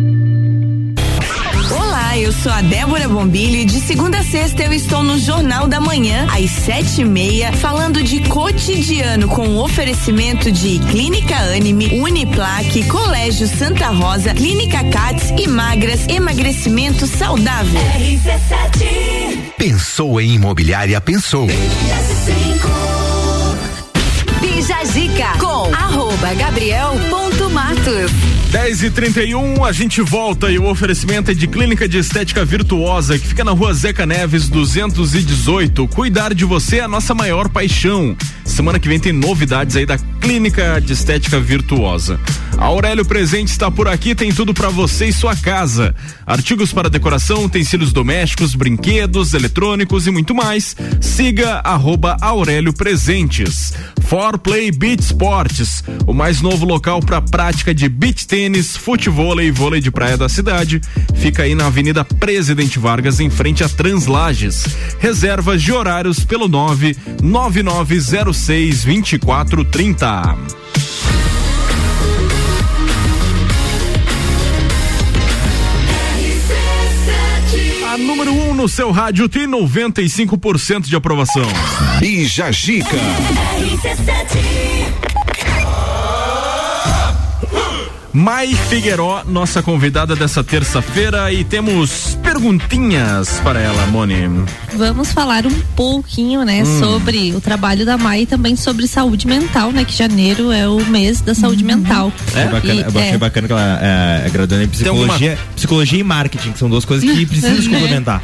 Eu 2.31 2.43
sou 2.43 2.51
a 2.53 2.61
Débora 2.61 3.09
Bombilho 3.09 3.57
e 3.57 3.65
de 3.65 3.81
segunda 3.81 4.19
a 4.19 4.23
sexta 4.23 4.63
eu 4.63 4.71
estou 4.71 5.03
no 5.03 5.19
Jornal 5.19 5.67
da 5.67 5.81
Manhã, 5.81 6.25
às 6.31 6.49
sete 6.49 7.01
e 7.01 7.03
meia, 7.03 7.51
falando 7.51 8.01
de 8.01 8.21
cotidiano 8.21 9.27
com 9.27 9.57
oferecimento 9.57 10.49
de 10.49 10.79
Clínica 10.79 11.35
Anime, 11.35 11.99
Uniplaque, 11.99 12.87
Colégio 12.87 13.49
Santa 13.49 13.87
Rosa, 13.87 14.33
Clínica 14.33 14.81
Cats 14.85 15.33
e 15.37 15.45
Magras, 15.45 16.07
emagrecimento 16.07 17.05
saudável. 17.05 17.81
Pensou 19.57 20.21
em 20.21 20.35
imobiliária, 20.35 21.01
pensou. 21.01 21.47
Bija 24.39 24.85
Zica 24.85 25.37
com 25.37 25.75
arroba 25.75 26.33
gabriel.matos. 26.35 28.40
10 28.51 28.83
e 28.83 28.89
31 28.91 29.63
a 29.63 29.71
gente 29.71 30.01
volta 30.01 30.51
e 30.51 30.59
o 30.59 30.69
oferecimento 30.69 31.31
é 31.31 31.33
de 31.33 31.47
Clínica 31.47 31.87
de 31.87 31.97
Estética 31.97 32.43
Virtuosa, 32.43 33.17
que 33.17 33.25
fica 33.25 33.45
na 33.45 33.51
rua 33.51 33.73
Zeca 33.73 34.05
Neves 34.05 34.49
218. 34.49 35.87
Cuidar 35.87 36.33
de 36.33 36.43
você 36.43 36.79
é 36.79 36.81
a 36.81 36.87
nossa 36.87 37.15
maior 37.15 37.47
paixão. 37.47 38.13
Semana 38.43 38.77
que 38.77 38.89
vem 38.89 38.99
tem 38.99 39.13
novidades 39.13 39.77
aí 39.77 39.85
da 39.85 39.97
Clínica 39.97 40.81
de 40.81 40.91
Estética 40.91 41.39
Virtuosa. 41.39 42.19
A 42.57 42.65
Aurélio 42.65 43.05
Presente 43.05 43.47
está 43.47 43.71
por 43.71 43.87
aqui, 43.87 44.13
tem 44.13 44.31
tudo 44.33 44.53
para 44.53 44.69
você 44.69 45.07
e 45.07 45.13
sua 45.13 45.35
casa. 45.35 45.95
Artigos 46.27 46.73
para 46.73 46.89
decoração, 46.89 47.45
utensílios 47.45 47.93
domésticos, 47.93 48.53
brinquedos, 48.53 49.33
eletrônicos 49.33 50.05
e 50.05 50.11
muito 50.11 50.35
mais. 50.35 50.75
Siga 50.99 51.61
arroba 51.63 52.17
Aurélio 52.19 52.73
Presentes. 52.73 53.73
For 54.01 54.37
Play 54.37 54.71
Beach 54.71 55.01
Sports, 55.01 55.83
o 56.05 56.13
mais 56.13 56.41
novo 56.41 56.65
local 56.65 56.99
para 56.99 57.21
prática 57.21 57.73
de 57.73 57.87
beach 57.87 58.27
tênis, 58.27 58.40
futevôlei 58.77 59.47
e 59.47 59.51
vôlei 59.51 59.81
de 59.81 59.91
praia 59.91 60.17
da 60.17 60.29
cidade. 60.29 60.81
Fica 61.15 61.43
aí 61.43 61.53
na 61.53 61.67
Avenida 61.67 62.03
Presidente 62.03 62.79
Vargas, 62.79 63.19
em 63.19 63.29
frente 63.29 63.63
a 63.63 63.69
Translages. 63.69 64.65
Reservas 64.99 65.61
de 65.61 65.71
horários 65.71 66.25
pelo 66.25 66.47
99906 66.47 68.83
2430. 68.83 70.71
A 77.91 77.97
número 77.97 78.31
1 78.31 78.49
um 78.49 78.53
no 78.53 78.69
seu 78.69 78.89
rádio 78.89 79.27
tem 79.27 79.45
95% 79.45 80.83
de 80.83 80.95
aprovação. 80.95 81.45
Bija 81.99 82.49
Gica. 82.49 82.95
Mai 88.13 88.47
Figueiró, 88.69 89.23
nossa 89.25 89.63
convidada 89.63 90.15
dessa 90.17 90.43
terça-feira, 90.43 91.31
e 91.31 91.45
temos 91.45 92.17
perguntinhas 92.21 93.39
para 93.41 93.61
ela, 93.61 93.85
Moni. 93.87 94.15
Vamos 94.75 95.13
falar 95.13 95.45
um 95.47 95.61
pouquinho, 95.77 96.43
né, 96.43 96.61
Hum. 96.63 96.79
sobre 96.79 97.33
o 97.33 97.39
trabalho 97.39 97.85
da 97.85 97.97
Mai 97.97 98.23
e 98.23 98.25
também 98.25 98.57
sobre 98.57 98.85
saúde 98.85 99.25
mental, 99.27 99.71
né, 99.71 99.85
que 99.85 99.93
janeiro 99.95 100.51
é 100.51 100.67
o 100.67 100.85
mês 100.87 101.21
da 101.21 101.33
saúde 101.33 101.63
mental. 101.63 102.11
É 102.35 102.45
bacana, 102.47 102.73
E- 102.73 102.79
eu 102.81 102.87
achei 102.89 103.01
é. 103.13 103.17
bacana 103.17 103.47
que 103.47 103.53
ela 103.53 103.79
é, 103.81 104.23
é 104.27 104.29
graduando 104.29 104.63
em 104.65 104.67
psicologia, 104.67 105.37
psicologia 105.55 105.99
e 105.99 106.03
marketing, 106.03 106.51
que 106.51 106.59
são 106.59 106.69
duas 106.69 106.83
coisas 106.83 107.09
que 107.09 107.25
precisam 107.25 107.61
se 107.61 107.69
complementar. 107.69 108.21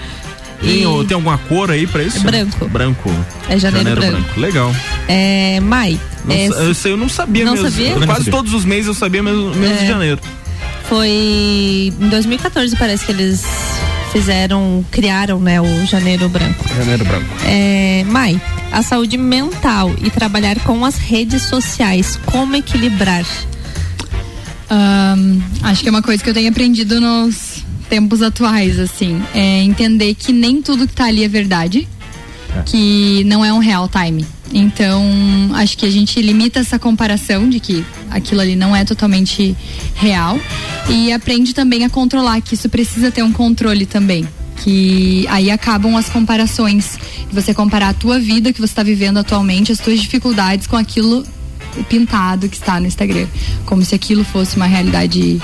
Tem, 0.61 0.85
o- 0.85 1.03
tem 1.03 1.15
alguma 1.15 1.37
cor 1.37 1.69
aí 1.71 1.85
pra 1.87 2.03
isso? 2.03 2.17
É 2.17 2.21
branco. 2.21 2.67
Branco. 2.67 3.11
É 3.49 3.57
janeiro 3.59 3.95
branco. 3.95 4.39
Legal. 4.39 4.75
É, 5.07 5.59
Mai, 5.61 5.99
Não 6.25 6.35
é, 6.35 6.47
eu, 6.47 6.73
sei, 6.73 6.91
eu 6.93 6.97
não 6.97 7.07
sabia 7.09 7.45
Não 7.45 7.53
mesmo. 7.53 7.69
sabia? 7.69 7.93
Quase 7.93 8.07
sabia. 8.25 8.31
todos 8.31 8.53
os 8.53 8.65
meses 8.65 8.87
eu 8.87 8.93
sabia 8.93 9.21
mesmo, 9.23 9.53
mesmo 9.55 9.75
É. 9.75 9.79
de 9.81 9.87
janeiro. 9.87 10.19
foi 10.89 11.09
em 11.99 12.07
2014 12.09 12.73
parece 12.77 13.05
que 13.05 13.11
eles 13.11 13.43
fizeram, 14.13 14.85
criaram, 14.89 15.37
né, 15.39 15.59
o 15.61 15.85
janeiro 15.85 16.29
branco. 16.29 16.63
Janeiro 16.77 17.03
branco. 17.05 17.25
É, 17.45 18.03
Mai, 18.07 18.39
a 18.71 18.81
saúde 18.81 19.17
mental 19.17 19.93
e 20.01 20.09
trabalhar 20.09 20.57
com 20.61 20.83
as 20.85 20.95
redes 20.97 21.43
sociais, 21.43 22.17
como 22.25 22.55
equilibrar? 22.55 23.25
Ahn, 24.69 25.39
acho 25.63 25.81
que 25.81 25.87
é 25.87 25.91
uma 25.91 26.01
coisa 26.01 26.21
que 26.23 26.29
eu 26.29 26.33
tenho 26.33 26.49
aprendido 26.49 26.99
nos 26.99 27.46
tempos 27.87 28.21
atuais, 28.21 28.79
assim. 28.79 29.21
É 29.33 29.61
entender 29.63 30.13
que 30.13 30.31
nem 30.31 30.61
tudo 30.61 30.87
que 30.87 30.93
tá 30.93 31.05
ali 31.05 31.23
é 31.23 31.27
verdade. 31.27 31.87
Que 32.65 33.23
não 33.25 33.43
é 33.43 33.53
um 33.53 33.59
real 33.59 33.89
time. 33.89 34.25
Então, 34.53 35.03
acho 35.55 35.77
que 35.77 35.85
a 35.85 35.91
gente 35.91 36.21
limita 36.21 36.59
essa 36.59 36.79
comparação 36.79 37.49
de 37.49 37.59
que 37.59 37.85
aquilo 38.09 38.41
ali 38.41 38.55
não 38.55 38.75
é 38.75 38.85
totalmente 38.85 39.55
real. 39.95 40.39
E 40.89 41.11
aprende 41.11 41.53
também 41.53 41.83
a 41.83 41.89
controlar, 41.89 42.41
que 42.41 42.53
isso 42.53 42.69
precisa 42.69 43.11
ter 43.11 43.23
um 43.23 43.31
controle 43.31 43.85
também. 43.85 44.27
Que 44.63 45.25
aí 45.29 45.51
acabam 45.51 45.95
as 45.97 46.09
comparações. 46.09 46.97
Você 47.31 47.53
comparar 47.53 47.89
a 47.89 47.93
tua 47.93 48.19
vida 48.19 48.53
que 48.53 48.59
você 48.59 48.71
está 48.71 48.83
vivendo 48.83 49.17
atualmente, 49.17 49.71
as 49.71 49.79
tuas 49.79 49.99
dificuldades 49.99 50.65
com 50.65 50.77
aquilo 50.77 51.25
pintado 51.89 52.49
que 52.49 52.57
está 52.57 52.79
no 52.79 52.87
Instagram. 52.87 53.27
Como 53.65 53.83
se 53.83 53.93
aquilo 53.93 54.23
fosse 54.23 54.55
uma 54.55 54.65
realidade 54.65 55.41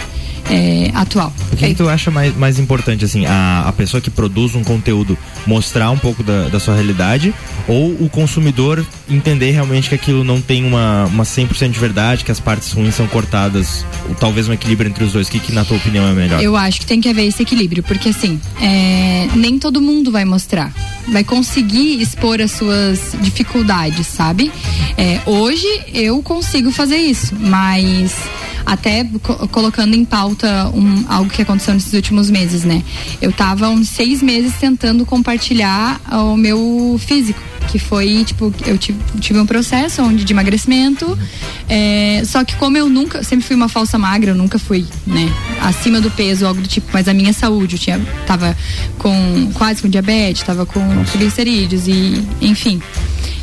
é, 0.50 0.92
atual. 0.94 1.34
O 1.52 1.56
que, 1.56 1.68
que 1.68 1.76
tu 1.76 1.88
acha 1.88 2.12
mais, 2.12 2.36
mais 2.36 2.60
importante, 2.60 3.06
assim, 3.06 3.26
a, 3.26 3.64
a 3.68 3.72
pessoa 3.72 4.02
que 4.02 4.10
produz 4.10 4.56
um 4.56 4.64
conteúdo 4.64 5.18
mostrar 5.46 5.92
um 5.92 5.98
pouco 5.98 6.24
da, 6.24 6.50
da 6.50 6.60
sua 6.60 6.76
realidade 6.76 7.34
ou 7.68 7.92
o 7.92 8.10
consumidor 8.10 8.86
entender 9.10 9.52
realmente 9.52 9.90
que 9.90 9.96
aquilo 9.96 10.24
não 10.24 10.42
tem 10.42 10.66
uma, 10.66 11.06
uma 11.06 11.24
100% 11.24 11.72
de 11.72 11.80
verdade, 11.80 12.24
que 12.24 12.32
as 12.32 12.40
partes 12.40 12.72
ruins 12.72 12.96
são 12.96 13.08
cortadas, 13.08 13.86
ou 14.10 14.16
talvez 14.16 14.48
um 14.48 14.54
equilíbrio 14.54 14.90
entre 14.90 15.04
os 15.04 15.14
dois, 15.14 15.28
o 15.28 15.32
que, 15.32 15.40
que 15.40 15.52
na 15.52 15.64
tua 15.64 15.78
opinião 15.78 16.08
é 16.08 16.14
melhor? 16.14 16.42
Eu 16.42 16.56
acho 16.56 16.80
que 16.80 16.86
tem 16.86 17.00
que 17.00 17.10
haver 17.10 17.28
esse 17.28 17.42
equilíbrio, 17.42 17.84
porque 17.84 18.10
assim, 18.10 18.40
é, 18.62 19.28
nem 19.36 19.58
todo 19.58 19.82
mundo 19.82 20.12
vai 20.12 20.26
mostrar. 20.26 20.74
vai 21.08 21.24
conseguir 21.24 22.02
expor 22.02 22.42
as 22.42 22.52
suas 22.52 23.16
dificuldades, 23.22 24.08
sabe? 24.08 24.52
É, 24.98 25.20
hoje 25.26 25.68
eu 25.94 26.22
consigo 26.22 26.72
fazer 26.72 26.98
isso, 26.98 27.34
mas 27.40 28.16
até 28.66 29.04
co- 29.22 29.48
colocando 29.50 29.96
em 29.96 30.06
pauta 30.06 30.70
um, 30.74 31.04
algo 31.08 31.30
que 31.30 31.42
aconteceu 31.42 31.74
nesses 31.74 31.94
últimos 31.94 32.30
meses, 32.30 32.64
né? 32.64 32.84
Eu 33.22 33.32
tava 33.32 33.70
uns 33.70 33.90
seis 33.90 34.22
meses 34.22 34.54
tentando 34.60 35.06
compartilhar 35.06 36.00
o 36.12 36.36
meu 36.38 37.00
físico. 37.04 37.40
Que 37.72 37.80
foi, 37.80 38.26
tipo, 38.26 38.54
eu 38.66 38.78
tive, 38.78 39.00
tive 39.22 39.40
um 39.40 39.46
processo 39.46 40.02
onde 40.04 40.26
de 40.26 40.34
emagrecimento. 40.34 41.18
é, 41.70 42.22
só 42.26 42.44
que 42.44 42.56
como 42.58 42.78
eu 42.78 42.90
nunca, 42.90 43.24
sempre 43.24 43.46
fui 43.46 43.56
uma 43.56 43.70
falsa 43.70 43.98
magra, 43.98 44.32
eu 44.32 44.36
nunca 44.36 44.60
fui, 44.60 44.86
né, 45.08 45.32
acima 45.62 46.02
do 46.02 46.12
peso, 46.12 46.46
algo 46.46 46.62
do 46.62 46.68
tipo, 46.68 46.88
mas 46.92 47.08
a 47.08 47.14
minha 47.14 47.32
saúde, 47.32 47.76
eu 47.76 47.80
tinha, 47.80 48.00
tava 48.28 48.56
com 49.00 49.50
quase 49.54 49.82
com 49.82 49.88
diabetes, 49.88 50.44
tava 50.44 50.66
com 50.66 50.82
triglicerídeos 51.06 51.88
e, 51.88 52.22
enfim. 52.42 52.82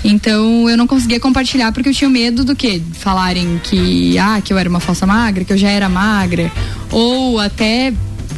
Então 0.05 0.69
eu 0.69 0.77
não 0.77 0.87
conseguia 0.87 1.21
compartilhar 1.21 1.73
porque 1.73 1.89
eu 1.91 1.95
tinha 1.95 2.09
medo 2.09 2.45
do 2.45 2.57
que? 2.57 2.83
Falarem 2.95 3.61
que, 3.63 4.19
ah, 4.19 4.41
que 4.43 4.53
eu 4.53 4.59
era 4.59 4.69
uma 4.69 4.81
falsa 4.81 5.07
magra, 5.07 5.45
que 5.45 5.53
eu 5.53 5.59
já 5.59 5.69
era 5.69 5.89
magra, 5.89 6.51
ou 6.91 7.39
até 7.39 7.93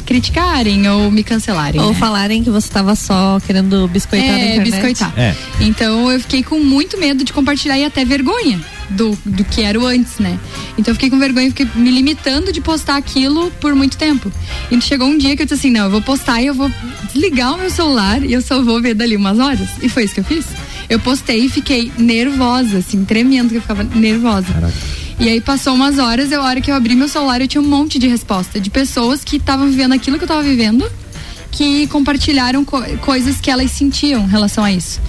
criticarem 0.05 0.87
ou 0.89 1.09
me 1.09 1.23
cancelarem. 1.23 1.79
Ou 1.81 1.89
né? 1.89 1.93
falarem 1.95 2.43
que 2.43 2.49
você 2.49 2.69
tava 2.69 2.95
só 2.95 3.39
querendo 3.45 3.87
biscoitar 3.87 4.29
na 4.29 4.37
É, 4.37 4.51
internet. 4.55 4.71
biscoitar. 4.71 5.13
É. 5.17 5.35
Então 5.61 6.11
eu 6.11 6.19
fiquei 6.19 6.43
com 6.43 6.59
muito 6.59 6.99
medo 6.99 7.23
de 7.23 7.31
compartilhar 7.31 7.77
e 7.77 7.85
até 7.85 8.03
vergonha 8.03 8.59
do, 8.89 9.17
do 9.25 9.43
que 9.45 9.61
era 9.61 9.79
o 9.79 9.85
antes, 9.87 10.19
né? 10.19 10.37
Então 10.77 10.91
eu 10.91 10.95
fiquei 10.95 11.09
com 11.09 11.17
vergonha 11.17 11.47
e 11.47 11.49
fiquei 11.49 11.67
me 11.75 11.89
limitando 11.89 12.51
de 12.51 12.59
postar 12.59 12.97
aquilo 12.97 13.49
por 13.61 13.73
muito 13.73 13.97
tempo. 13.97 14.31
E 14.69 14.81
chegou 14.81 15.07
um 15.07 15.17
dia 15.17 15.35
que 15.35 15.41
eu 15.43 15.45
disse 15.45 15.55
assim, 15.67 15.71
não, 15.71 15.85
eu 15.85 15.89
vou 15.91 16.01
postar 16.01 16.41
e 16.41 16.47
eu 16.47 16.53
vou 16.53 16.69
desligar 17.07 17.53
o 17.53 17.57
meu 17.57 17.69
celular 17.69 18.21
e 18.23 18.33
eu 18.33 18.41
só 18.41 18.61
vou 18.61 18.81
ver 18.81 18.93
dali 18.93 19.15
umas 19.15 19.39
horas. 19.39 19.69
E 19.81 19.87
foi 19.87 20.03
isso 20.03 20.13
que 20.13 20.19
eu 20.19 20.25
fiz. 20.25 20.45
Eu 20.93 20.99
postei 20.99 21.45
e 21.45 21.49
fiquei 21.49 21.91
nervosa, 21.97 22.77
assim, 22.77 23.03
tremendo, 23.03 23.49
que 23.49 23.55
eu 23.57 23.61
ficava 23.61 23.83
nervosa. 23.83 24.47
E 25.19 25.29
aí 25.29 25.41
passou 25.41 25.73
umas 25.73 25.97
horas, 25.99 26.31
eu, 26.31 26.41
a 26.41 26.45
hora 26.45 26.61
que 26.61 26.69
eu 26.71 26.75
abri 26.75 26.95
meu 26.95 27.07
celular, 27.07 27.41
eu 27.41 27.47
tinha 27.47 27.61
um 27.61 27.67
monte 27.67 27.97
de 27.99 28.07
resposta 28.07 28.59
de 28.59 28.69
pessoas 28.69 29.23
que 29.23 29.37
estavam 29.37 29.67
vivendo 29.69 29.93
aquilo 29.93 30.17
que 30.17 30.23
eu 30.23 30.27
tava 30.27 30.43
vivendo 30.43 30.89
que 31.51 31.85
compartilharam 31.87 32.65
co- 32.65 32.81
coisas 33.01 33.39
que 33.39 33.51
elas 33.51 33.69
sentiam 33.69 34.23
em 34.23 34.27
relação 34.27 34.63
a 34.63 34.71
isso. 34.71 34.99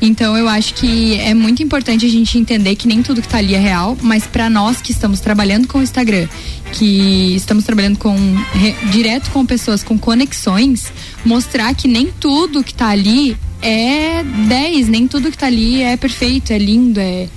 Então 0.00 0.36
eu 0.36 0.48
acho 0.48 0.74
que 0.74 1.14
é 1.20 1.32
muito 1.32 1.62
importante 1.62 2.04
a 2.04 2.08
gente 2.08 2.36
entender 2.36 2.74
que 2.74 2.88
nem 2.88 3.04
tudo 3.04 3.22
que 3.22 3.28
tá 3.28 3.38
ali 3.38 3.54
é 3.54 3.58
real, 3.60 3.96
mas 4.02 4.26
para 4.26 4.50
nós 4.50 4.80
que 4.80 4.90
estamos 4.90 5.20
trabalhando 5.20 5.68
com 5.68 5.78
o 5.78 5.82
Instagram, 5.82 6.26
que 6.72 7.36
estamos 7.36 7.62
trabalhando 7.62 7.98
com 7.98 8.16
re- 8.52 8.74
direto 8.90 9.30
com 9.30 9.46
pessoas 9.46 9.84
com 9.84 9.96
conexões, 9.96 10.92
mostrar 11.24 11.74
que 11.74 11.86
nem 11.88 12.06
tudo 12.18 12.62
que 12.64 12.74
tá 12.74 12.88
ali 12.88 13.36
é 13.60 14.22
10, 14.48 14.88
nem 14.88 15.06
tudo 15.08 15.30
que 15.30 15.38
tá 15.38 15.46
ali 15.46 15.82
é 15.82 15.96
perfeito, 15.96 16.52
é 16.52 16.58
lindo, 16.58 16.98
é 17.00 17.28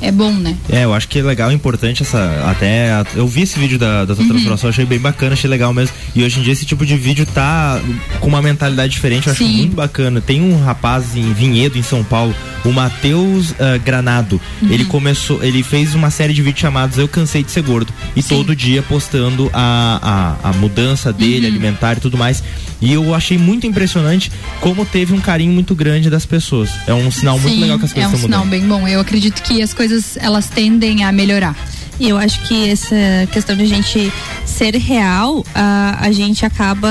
é 0.00 0.12
bom, 0.12 0.30
né? 0.30 0.56
É, 0.70 0.84
eu 0.84 0.94
acho 0.94 1.08
que 1.08 1.18
é 1.18 1.22
legal, 1.22 1.50
importante 1.50 2.04
essa. 2.04 2.44
Até. 2.48 2.88
Eu 3.16 3.26
vi 3.26 3.42
esse 3.42 3.58
vídeo 3.58 3.80
da, 3.80 4.04
da 4.04 4.14
tua 4.14 4.22
Uhum. 4.22 4.28
transformação, 4.30 4.70
achei 4.70 4.84
bem 4.86 4.98
bacana, 5.00 5.32
achei 5.32 5.50
legal 5.50 5.74
mesmo. 5.74 5.92
E 6.14 6.22
hoje 6.22 6.38
em 6.38 6.42
dia 6.44 6.52
esse 6.52 6.64
tipo 6.64 6.86
de 6.86 6.96
vídeo 6.96 7.26
tá 7.26 7.80
com 8.20 8.28
uma 8.28 8.40
mentalidade 8.40 8.92
diferente, 8.92 9.26
eu 9.26 9.32
acho 9.32 9.42
Sim. 9.44 9.56
muito 9.56 9.74
bacana. 9.74 10.20
Tem 10.20 10.40
um 10.40 10.62
rapaz 10.62 11.16
em 11.16 11.32
Vinhedo, 11.32 11.76
em 11.76 11.82
São 11.82 12.04
Paulo, 12.04 12.32
o 12.64 12.70
Matheus 12.72 13.52
ah, 13.58 13.76
Granado. 13.76 14.40
Uhum. 14.62 14.68
Ele 14.70 14.84
começou, 14.84 15.42
ele 15.42 15.64
fez 15.64 15.96
uma 15.96 16.10
série 16.10 16.32
de 16.32 16.42
vídeos 16.42 16.60
chamados 16.60 16.96
Eu 16.96 17.08
Cansei 17.08 17.42
de 17.42 17.50
Ser 17.50 17.62
Gordo. 17.64 17.92
E 18.14 18.22
todo 18.22 18.54
dia 18.54 18.82
postando 18.82 19.50
a, 19.52 20.36
a, 20.42 20.50
a 20.50 20.52
mudança 20.52 21.12
dele, 21.12 21.40
Uhum. 21.48 21.52
alimentar 21.54 21.96
e 21.96 22.00
tudo 22.00 22.16
mais. 22.16 22.40
E 22.80 22.92
eu 22.92 23.14
achei 23.14 23.36
muito 23.36 23.66
impressionante 23.66 24.30
como 24.60 24.84
teve 24.84 25.12
um 25.12 25.20
carinho 25.20 25.52
muito 25.52 25.74
grande 25.74 26.08
das 26.08 26.24
pessoas. 26.24 26.70
É 26.86 26.94
um 26.94 27.10
sinal 27.10 27.38
muito 27.38 27.54
Sim, 27.54 27.62
legal 27.62 27.78
que 27.78 27.84
as 27.84 27.90
é 27.90 27.94
coisas 27.94 28.12
um 28.12 28.14
estão 28.16 28.28
sinal 28.28 28.44
mudando. 28.44 28.60
bem 28.60 28.68
bom. 28.68 28.86
Eu 28.88 29.00
acredito 29.00 29.42
que 29.42 29.60
as 29.62 29.74
coisas 29.74 30.16
elas 30.20 30.48
tendem 30.48 31.04
a 31.04 31.10
melhorar. 31.12 31.56
E 32.00 32.08
eu 32.08 32.16
acho 32.16 32.40
que 32.46 32.70
essa 32.70 32.94
questão 33.32 33.56
de 33.56 33.62
a 33.64 33.66
gente 33.66 34.12
ser 34.46 34.76
real, 34.76 35.44
a, 35.52 35.96
a 36.00 36.12
gente 36.12 36.46
acaba 36.46 36.88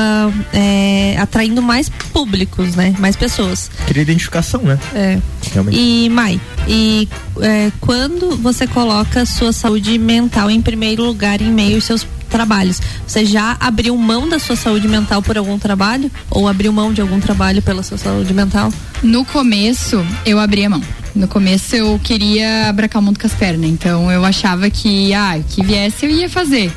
é, 0.52 1.16
atraindo 1.18 1.62
mais 1.62 1.88
públicos, 1.88 2.76
né? 2.76 2.94
Mais 3.00 3.16
pessoas. 3.16 3.72
Queria 3.86 4.02
identificação, 4.04 4.62
né? 4.64 4.78
É. 4.94 5.18
Realmente. 5.54 5.78
E, 5.80 6.10
Mai, 6.10 6.42
e 6.68 7.08
é, 7.40 7.72
quando 7.80 8.36
você 8.36 8.68
coloca 8.68 9.26
sua 9.26 9.54
saúde 9.54 9.98
mental 9.98 10.52
em 10.52 10.62
primeiro 10.62 11.06
lugar 11.06 11.42
em 11.42 11.52
meio 11.54 11.76
aos 11.76 11.86
seus 11.86 12.06
trabalhos, 12.28 12.82
você 13.06 13.26
já 13.26 13.58
abriu 13.60 13.96
mão 13.98 14.28
da 14.28 14.40
sua 14.40 14.56
saúde 14.56 14.88
mental 14.88 15.22
por 15.22 15.38
algum 15.38 15.58
trabalho? 15.58 16.12
Ou 16.30 16.48
abriu 16.48 16.72
mão 16.72 16.94
de 16.94 17.02
algum 17.02 17.20
trabalho 17.20 17.62
pela 17.62 17.84
sua 17.84 17.98
saúde 17.98 18.34
mental? 18.34 18.72
No 19.02 19.26
começo, 19.26 20.06
eu 20.26 20.40
abria 20.40 20.70
mão. 20.70 20.82
No 21.16 21.28
começo 21.28 21.76
eu 21.76 22.00
queria 22.04 22.70
abracar 22.70 23.02
o 23.02 23.06
mundo 23.06 23.20
com 23.20 23.26
as 23.26 23.34
pernas, 23.34 23.70
então 23.70 24.12
eu 24.12 24.24
achava 24.24 24.70
que, 24.70 25.14
ah, 25.14 25.40
que 25.50 25.64
viesse 25.64 26.06
eu 26.06 26.12
ia 26.12 26.30
fazer. 26.30 26.72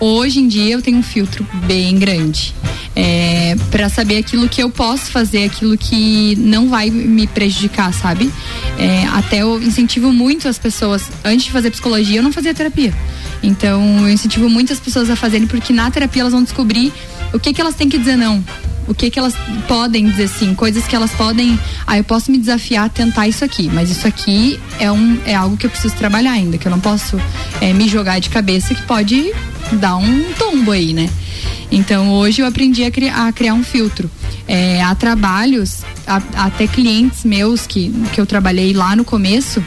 Hoje 0.00 0.40
em 0.40 0.48
dia 0.48 0.72
eu 0.72 0.80
tenho 0.80 0.96
um 0.96 1.02
filtro 1.02 1.46
bem 1.66 1.98
grande 1.98 2.54
é, 2.96 3.54
para 3.70 3.88
saber 3.88 4.16
aquilo 4.16 4.48
que 4.48 4.62
eu 4.62 4.70
posso 4.70 5.10
fazer, 5.10 5.44
aquilo 5.44 5.76
que 5.76 6.34
não 6.36 6.68
vai 6.68 6.90
me 6.90 7.26
prejudicar, 7.26 7.92
sabe? 7.92 8.30
É, 8.78 9.04
até 9.08 9.42
eu 9.42 9.62
incentivo 9.62 10.12
muito 10.12 10.48
as 10.48 10.58
pessoas. 10.58 11.10
Antes 11.24 11.44
de 11.44 11.52
fazer 11.52 11.70
psicologia, 11.70 12.18
eu 12.18 12.22
não 12.22 12.32
fazia 12.32 12.54
terapia. 12.54 12.94
Então 13.42 14.00
eu 14.00 14.10
incentivo 14.10 14.48
muitas 14.48 14.80
pessoas 14.80 15.08
a 15.10 15.16
fazerem 15.16 15.46
porque 15.46 15.72
na 15.72 15.90
terapia 15.90 16.22
elas 16.22 16.32
vão 16.32 16.42
descobrir 16.42 16.92
o 17.32 17.38
que 17.38 17.52
que 17.52 17.60
elas 17.60 17.74
têm 17.74 17.88
que 17.88 17.98
dizer 17.98 18.16
não. 18.16 18.42
O 18.90 18.94
que 18.94 19.08
que 19.08 19.20
elas 19.20 19.34
podem 19.68 20.10
dizer 20.10 20.28
sim, 20.28 20.52
coisas 20.52 20.84
que 20.84 20.96
elas 20.96 21.12
podem, 21.12 21.56
ah, 21.86 21.96
eu 21.96 22.02
posso 22.02 22.28
me 22.30 22.36
desafiar 22.36 22.86
a 22.86 22.88
tentar 22.88 23.28
isso 23.28 23.44
aqui, 23.44 23.70
mas 23.72 23.88
isso 23.88 24.04
aqui 24.06 24.58
é 24.80 24.90
um 24.90 25.16
é 25.24 25.32
algo 25.34 25.56
que 25.56 25.64
eu 25.64 25.70
preciso 25.70 25.94
trabalhar 25.94 26.32
ainda, 26.32 26.58
que 26.58 26.66
eu 26.66 26.70
não 26.72 26.80
posso 26.80 27.16
é, 27.60 27.72
me 27.72 27.88
jogar 27.88 28.18
de 28.18 28.28
cabeça 28.28 28.74
que 28.74 28.82
pode 28.82 29.32
dar 29.74 29.96
um 29.96 30.24
tombo 30.36 30.72
aí, 30.72 30.92
né? 30.92 31.08
Então 31.70 32.10
hoje 32.14 32.42
eu 32.42 32.46
aprendi 32.48 32.82
a, 32.82 32.90
cri- 32.90 33.08
a 33.08 33.30
criar 33.32 33.54
um 33.54 33.62
filtro. 33.62 34.10
É, 34.48 34.82
há 34.82 34.92
trabalhos, 34.96 35.82
há- 36.04 36.20
até 36.46 36.66
clientes 36.66 37.24
meus 37.24 37.68
que, 37.68 37.90
que 38.12 38.20
eu 38.20 38.26
trabalhei 38.26 38.72
lá 38.72 38.96
no 38.96 39.04
começo, 39.04 39.64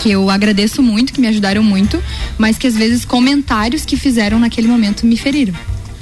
que 0.00 0.10
eu 0.10 0.28
agradeço 0.28 0.82
muito, 0.82 1.12
que 1.12 1.20
me 1.20 1.28
ajudaram 1.28 1.62
muito, 1.62 2.02
mas 2.36 2.58
que 2.58 2.66
às 2.66 2.74
vezes 2.74 3.04
comentários 3.04 3.84
que 3.84 3.96
fizeram 3.96 4.40
naquele 4.40 4.66
momento 4.66 5.06
me 5.06 5.16
feriram. 5.16 5.54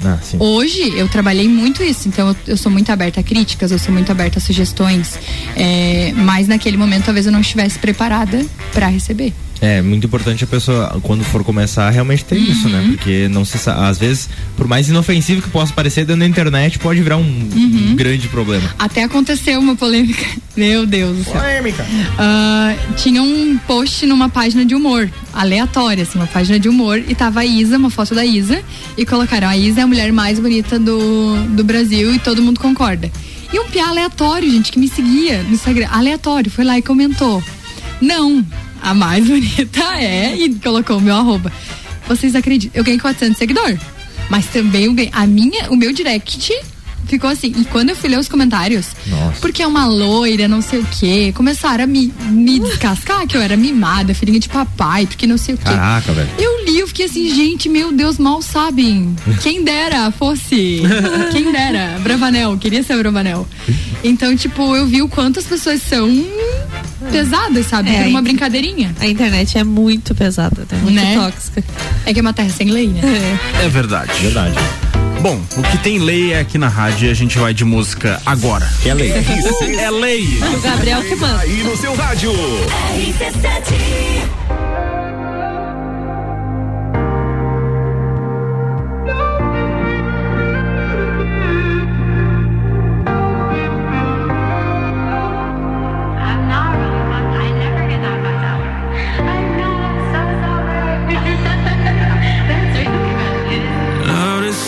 Ah. 0.03 0.17
Hoje 0.39 0.97
eu 0.97 1.09
trabalhei 1.09 1.47
muito 1.47 1.83
isso, 1.83 2.07
então 2.07 2.29
eu, 2.29 2.35
eu 2.47 2.57
sou 2.57 2.71
muito 2.71 2.89
aberta 2.91 3.19
a 3.19 3.23
críticas, 3.23 3.71
eu 3.71 3.79
sou 3.79 3.93
muito 3.93 4.11
aberta 4.11 4.39
a 4.39 4.41
sugestões, 4.41 5.19
é, 5.55 6.13
mas 6.15 6.47
naquele 6.47 6.77
momento 6.77 7.05
talvez 7.05 7.25
eu 7.25 7.31
não 7.31 7.41
estivesse 7.41 7.77
preparada 7.77 8.45
para 8.73 8.87
receber. 8.87 9.33
É 9.61 9.81
muito 9.81 10.07
importante 10.07 10.43
a 10.43 10.47
pessoa, 10.47 10.99
quando 11.03 11.21
for 11.23 11.43
começar, 11.43 11.89
realmente 11.89 12.23
ter 12.23 12.37
isso, 12.37 12.69
né? 12.69 12.81
Porque 12.95 13.27
não 13.27 13.43
se 13.43 13.57
sa- 13.57 13.89
às 13.89 13.97
vezes, 13.97 14.29
por 14.55 14.65
mais 14.69 14.87
inofensivo 14.87 15.41
que 15.41 15.49
possa 15.49 15.73
parecer, 15.73 16.05
dentro 16.05 16.21
da 16.21 16.25
internet 16.27 16.79
pode 16.79 17.01
virar 17.01 17.17
um, 17.17 17.49
um 17.91 17.95
grande 17.95 18.29
problema. 18.29 18.73
Até 18.79 19.03
aconteceu 19.03 19.59
uma 19.59 19.75
polêmica, 19.75 20.25
meu 20.55 20.85
Deus 20.85 21.17
do 21.17 21.23
céu. 21.25 21.33
Polêmica. 21.33 21.85
Ah, 22.17 22.73
tinha 22.95 23.21
um 23.21 23.57
post 23.67 24.05
numa 24.05 24.29
página 24.29 24.63
de 24.63 24.73
humor, 24.73 25.09
aleatória, 25.33 26.03
assim, 26.03 26.17
uma 26.17 26.27
página 26.27 26.57
de 26.57 26.69
humor, 26.69 27.03
e 27.05 27.13
tava 27.13 27.41
a 27.41 27.45
Isa, 27.45 27.77
uma 27.77 27.89
foto 27.89 28.15
da 28.15 28.23
Isa, 28.25 28.61
e 28.97 29.05
colocaram: 29.05 29.49
a 29.49 29.57
Isa 29.57 29.81
é 29.81 29.83
a 29.83 29.87
mulher 29.87 30.13
mais 30.13 30.39
bonita 30.39 30.79
do, 30.79 31.35
do 31.49 31.65
Brasil 31.65 32.15
e 32.15 32.19
todo 32.19 32.41
mundo 32.41 32.61
concorda. 32.61 33.11
E 33.51 33.59
um 33.59 33.67
piá 33.67 33.89
aleatório, 33.89 34.49
gente, 34.49 34.71
que 34.71 34.79
me 34.79 34.87
seguia 34.87 35.43
no 35.43 35.53
Instagram, 35.53 35.87
aleatório, 35.91 36.49
foi 36.49 36.63
lá 36.63 36.77
e 36.77 36.81
comentou: 36.81 37.43
Não, 37.99 38.45
a 38.81 38.93
mais 38.93 39.25
bonita 39.27 39.83
é, 39.97 40.35
e 40.35 40.55
colocou 40.55 40.97
o 40.97 41.01
meu 41.01 41.15
arroba. 41.15 41.51
Vocês 42.07 42.35
acreditam? 42.35 42.79
Eu 42.79 42.83
ganhei 42.83 42.99
400 42.99 43.37
seguidores, 43.37 43.79
mas 44.29 44.45
também 44.47 44.85
eu 44.85 44.93
ganhei, 44.93 45.11
a 45.13 45.27
minha, 45.27 45.69
o 45.69 45.75
meu 45.75 45.93
direct 45.93 46.53
ficou 47.09 47.29
assim. 47.29 47.53
E 47.57 47.65
quando 47.65 47.89
eu 47.89 47.95
fui 47.95 48.09
ler 48.09 48.19
os 48.19 48.27
comentários, 48.29 48.87
Nossa. 49.07 49.39
porque 49.41 49.61
é 49.63 49.67
uma 49.67 49.85
loira, 49.85 50.47
não 50.47 50.61
sei 50.61 50.79
o 50.79 50.85
quê. 50.85 51.31
Começaram 51.35 51.83
a 51.83 51.87
me, 51.87 52.13
me 52.29 52.59
descascar 52.59 53.25
que 53.27 53.35
eu 53.35 53.41
era 53.41 53.57
mimada, 53.57 54.13
filhinha 54.13 54.39
de 54.39 54.47
papai, 54.49 55.05
porque 55.07 55.25
não 55.27 55.37
sei 55.37 55.55
o 55.55 55.57
quê. 55.57 55.63
Caraca, 55.65 56.11
velho. 56.13 56.29
Eu 56.37 56.65
li, 56.65 56.79
eu 56.79 56.87
fiquei 56.87 57.05
assim, 57.05 57.33
gente, 57.33 57.67
meu 57.69 57.91
Deus, 57.91 58.17
mal 58.17 58.41
sabem. 58.41 59.15
Quem 59.41 59.63
dera 59.63 60.11
fosse. 60.11 60.81
Quem 61.31 61.51
dera. 61.51 61.97
Bravanel, 62.01 62.57
queria 62.57 62.83
ser 62.83 62.97
Bravanel. 62.97 63.47
Então, 64.03 64.35
tipo, 64.35 64.75
eu 64.75 64.85
vi 64.85 65.01
o 65.01 65.09
quanto 65.09 65.39
as 65.39 65.45
pessoas 65.45 65.81
são 65.81 66.07
pesadas, 67.11 67.65
sabe? 67.67 67.89
É, 67.89 68.03
Por 68.03 68.09
uma 68.09 68.21
brincadeirinha. 68.21 68.93
A 68.99 69.07
internet 69.07 69.57
é 69.57 69.63
muito 69.63 70.13
pesada, 70.15 70.65
né? 70.71 70.79
muito 70.81 70.95
Né? 70.95 71.15
tóxica. 71.15 71.63
É 72.05 72.13
que 72.13 72.19
é 72.19 72.21
uma 72.21 72.33
terra 72.33 72.49
sem 72.49 72.69
lei, 72.69 72.87
né? 72.87 73.01
É 73.63 73.69
verdade. 73.69 74.11
Verdade. 74.21 74.55
Bom, 75.21 75.41
o 75.57 75.61
que 75.63 75.77
tem 75.79 75.99
lei 75.99 76.31
é 76.31 76.39
aqui 76.39 76.57
na 76.57 76.69
rádio 76.69 77.07
e 77.07 77.11
a 77.11 77.13
gente 77.13 77.37
vai 77.37 77.53
de 77.53 77.65
música 77.65 78.21
agora. 78.25 78.65
É 78.85 78.93
lei. 78.93 79.11
é 79.77 79.89
lei. 79.89 80.39
O 80.55 80.61
Gabriel 80.61 81.01
que 81.03 81.15
manda. 81.15 81.39
Aí 81.39 81.61
no 81.61 81.75
seu 81.75 81.93
rádio. 81.93 82.31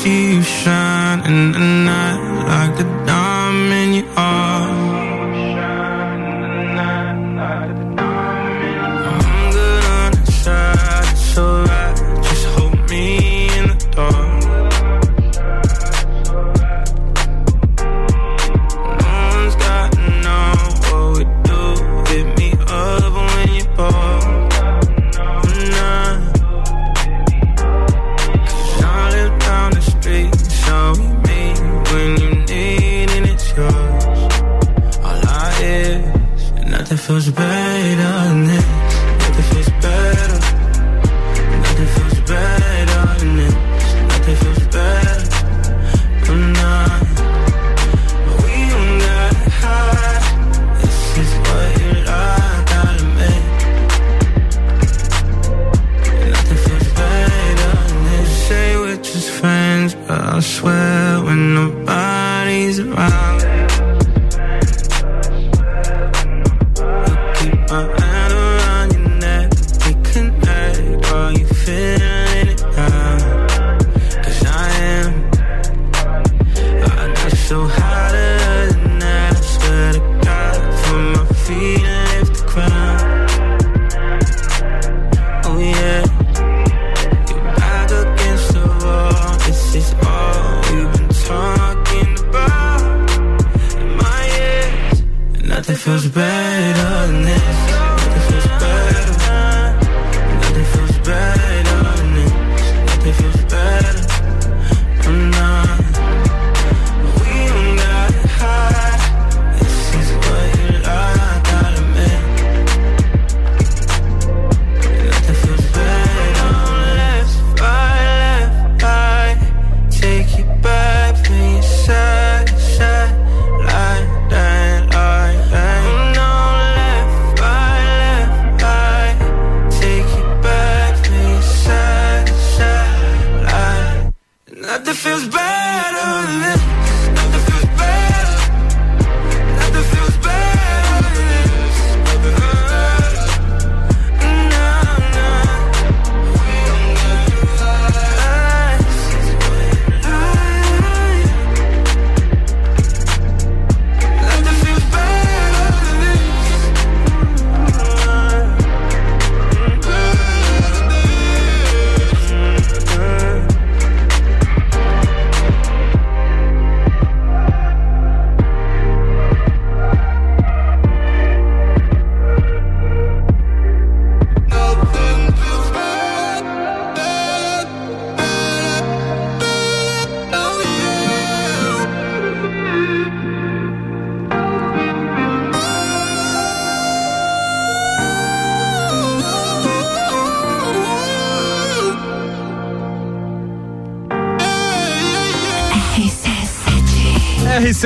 see 0.02 0.34
you 0.34 0.42
shine 0.42 1.20
in 1.30 1.52
the 1.52 1.60
night 1.60 2.22
like 2.50 2.80
a 2.80 2.88
diamond 3.06 3.94
you 3.98 4.06
are 4.18 4.61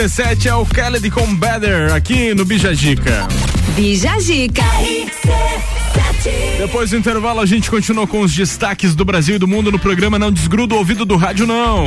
RC7 0.06 0.46
é 0.46 0.56
o 0.56 0.62
Khaled 0.64 1.10
com 1.10 1.36
Better 1.36 1.92
aqui 1.92 2.32
no 2.36 2.46
Bijagica. 2.46 3.28
Bijagica. 3.76 4.62
Depois 6.60 6.92
do 6.92 6.98
intervalo, 6.98 7.40
a 7.40 7.46
gente 7.46 7.72
continua 7.72 8.06
com 8.06 8.22
os 8.22 8.32
destaques 8.32 8.94
do 8.94 9.04
Brasil 9.04 9.38
e 9.38 9.40
do 9.40 9.48
mundo 9.48 9.72
no 9.72 9.80
programa 9.80 10.20
Não 10.20 10.32
Desgruda 10.32 10.76
o 10.76 10.78
Ouvido 10.78 11.06
do 11.06 11.16
Rádio, 11.16 11.48
não. 11.48 11.86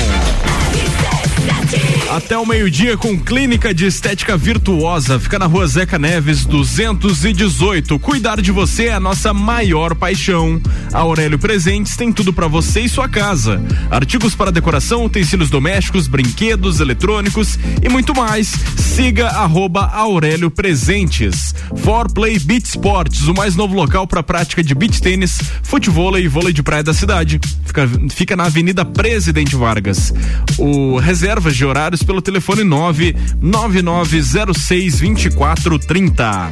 Até 2.08 2.38
o 2.38 2.46
meio-dia 2.46 2.96
com 2.96 3.20
Clínica 3.20 3.74
de 3.74 3.84
Estética 3.84 4.34
Virtuosa. 4.34 5.20
Fica 5.20 5.38
na 5.38 5.44
rua 5.44 5.66
Zeca 5.66 5.98
Neves, 5.98 6.46
218. 6.46 7.98
Cuidar 7.98 8.40
de 8.40 8.50
você 8.50 8.86
é 8.86 8.94
a 8.94 9.00
nossa 9.00 9.34
maior 9.34 9.94
paixão. 9.94 10.58
A 10.90 11.00
Aurélio 11.00 11.38
Presentes 11.38 11.96
tem 11.96 12.10
tudo 12.10 12.32
para 12.32 12.48
você 12.48 12.80
e 12.80 12.88
sua 12.88 13.10
casa: 13.10 13.62
artigos 13.90 14.34
para 14.34 14.50
decoração, 14.50 15.04
utensílios 15.04 15.50
domésticos, 15.50 16.08
brinquedos, 16.08 16.80
eletrônicos 16.80 17.58
e 17.82 17.90
muito 17.90 18.14
mais. 18.14 18.54
Siga 18.78 19.28
arroba 19.28 19.84
Aurélio 19.92 20.50
Presentes. 20.50 21.54
For 21.76 22.10
Play 22.10 22.38
Beach 22.38 22.70
Sports, 22.70 23.28
o 23.28 23.34
mais 23.34 23.54
novo 23.54 23.74
local 23.74 24.06
para 24.06 24.22
prática 24.22 24.64
de 24.64 24.74
beach 24.74 25.02
tênis, 25.02 25.38
futebol 25.62 26.18
e 26.18 26.26
vôlei 26.26 26.54
de 26.54 26.62
praia 26.62 26.82
da 26.82 26.94
cidade. 26.94 27.38
Fica, 27.78 27.88
fica 28.10 28.34
na 28.34 28.46
Avenida 28.46 28.84
Presidente 28.84 29.54
Vargas. 29.54 30.12
O 30.58 30.98
reservas 30.98 31.54
de 31.54 31.64
horários 31.64 32.02
pelo 32.02 32.20
telefone 32.20 32.64
99906 32.64 34.98
2430. 34.98 36.50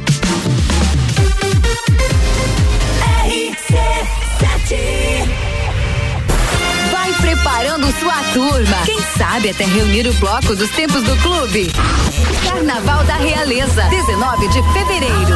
Vai 6.91 7.13
preparando 7.19 7.91
sua 7.99 8.23
turma. 8.33 8.77
Quem 8.85 9.01
sabe 9.17 9.49
até 9.49 9.65
reunir 9.65 10.07
o 10.07 10.13
bloco 10.13 10.55
dos 10.55 10.69
tempos 10.69 11.03
do 11.03 11.17
clube. 11.17 11.69
Carnaval 12.43 13.03
da 13.03 13.17
Realeza, 13.17 13.83
19 13.89 14.47
de 14.47 14.63
fevereiro. 14.71 15.35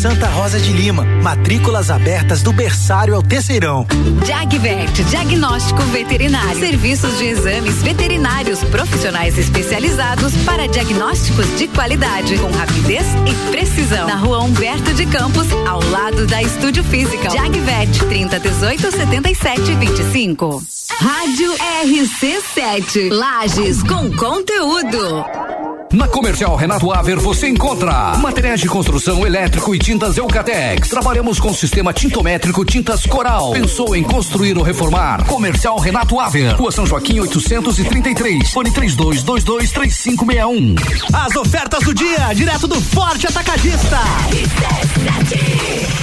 Santa 0.00 0.28
Rosa 0.28 0.58
de 0.58 0.72
Lima. 0.72 1.04
Matrículas 1.04 1.90
abertas 1.90 2.40
do 2.40 2.54
berçário 2.54 3.14
ao 3.14 3.22
terceirão. 3.22 3.86
Jagvet, 4.24 5.04
diagnóstico 5.04 5.82
veterinário. 5.82 6.58
Serviços 6.58 7.18
de 7.18 7.26
exames 7.26 7.82
veterinários 7.82 8.64
profissionais 8.64 9.36
especializados 9.36 10.34
para 10.46 10.66
diagnósticos 10.66 11.46
de 11.58 11.68
qualidade, 11.68 12.38
com 12.38 12.50
rapidez 12.50 13.04
e 13.28 13.50
precisão. 13.50 14.06
Na 14.06 14.16
rua 14.16 14.40
Humberto 14.40 14.94
de 14.94 15.04
Campos, 15.04 15.46
ao 15.68 15.84
lado 15.90 16.26
da 16.26 16.40
Estúdio 16.40 16.82
Física. 16.82 17.28
Jagvet, 17.28 17.98
30 18.08 18.40
18 18.40 18.92
77 18.92 19.74
25. 19.74 20.62
Rádio 20.98 21.52
RC7. 21.84 23.10
Lages 23.12 23.82
com 23.82 24.10
conteúdo. 24.16 25.59
Na 25.92 26.06
Comercial 26.06 26.54
Renato 26.54 26.92
Aver 26.92 27.18
você 27.18 27.48
encontra 27.48 28.16
materiais 28.16 28.60
de 28.60 28.68
construção 28.68 29.26
elétrico 29.26 29.74
e 29.74 29.78
tintas 29.78 30.16
Eucatex. 30.16 30.88
Trabalhamos 30.88 31.40
com 31.40 31.52
sistema 31.52 31.92
tintométrico 31.92 32.64
Tintas 32.64 33.04
Coral. 33.04 33.50
Pensou 33.50 33.96
em 33.96 34.04
construir 34.04 34.56
ou 34.56 34.62
reformar? 34.62 35.26
Comercial 35.26 35.80
Renato 35.80 36.20
Aver. 36.20 36.54
Rua 36.54 36.70
São 36.70 36.86
Joaquim 36.86 37.18
833. 37.18 38.52
Fone 38.52 38.70
32223561. 38.70 40.76
As 41.12 41.34
ofertas 41.34 41.82
do 41.82 41.92
dia, 41.92 42.32
direto 42.34 42.68
do 42.68 42.80
Forte 42.80 43.26
Atacadista. 43.26 43.98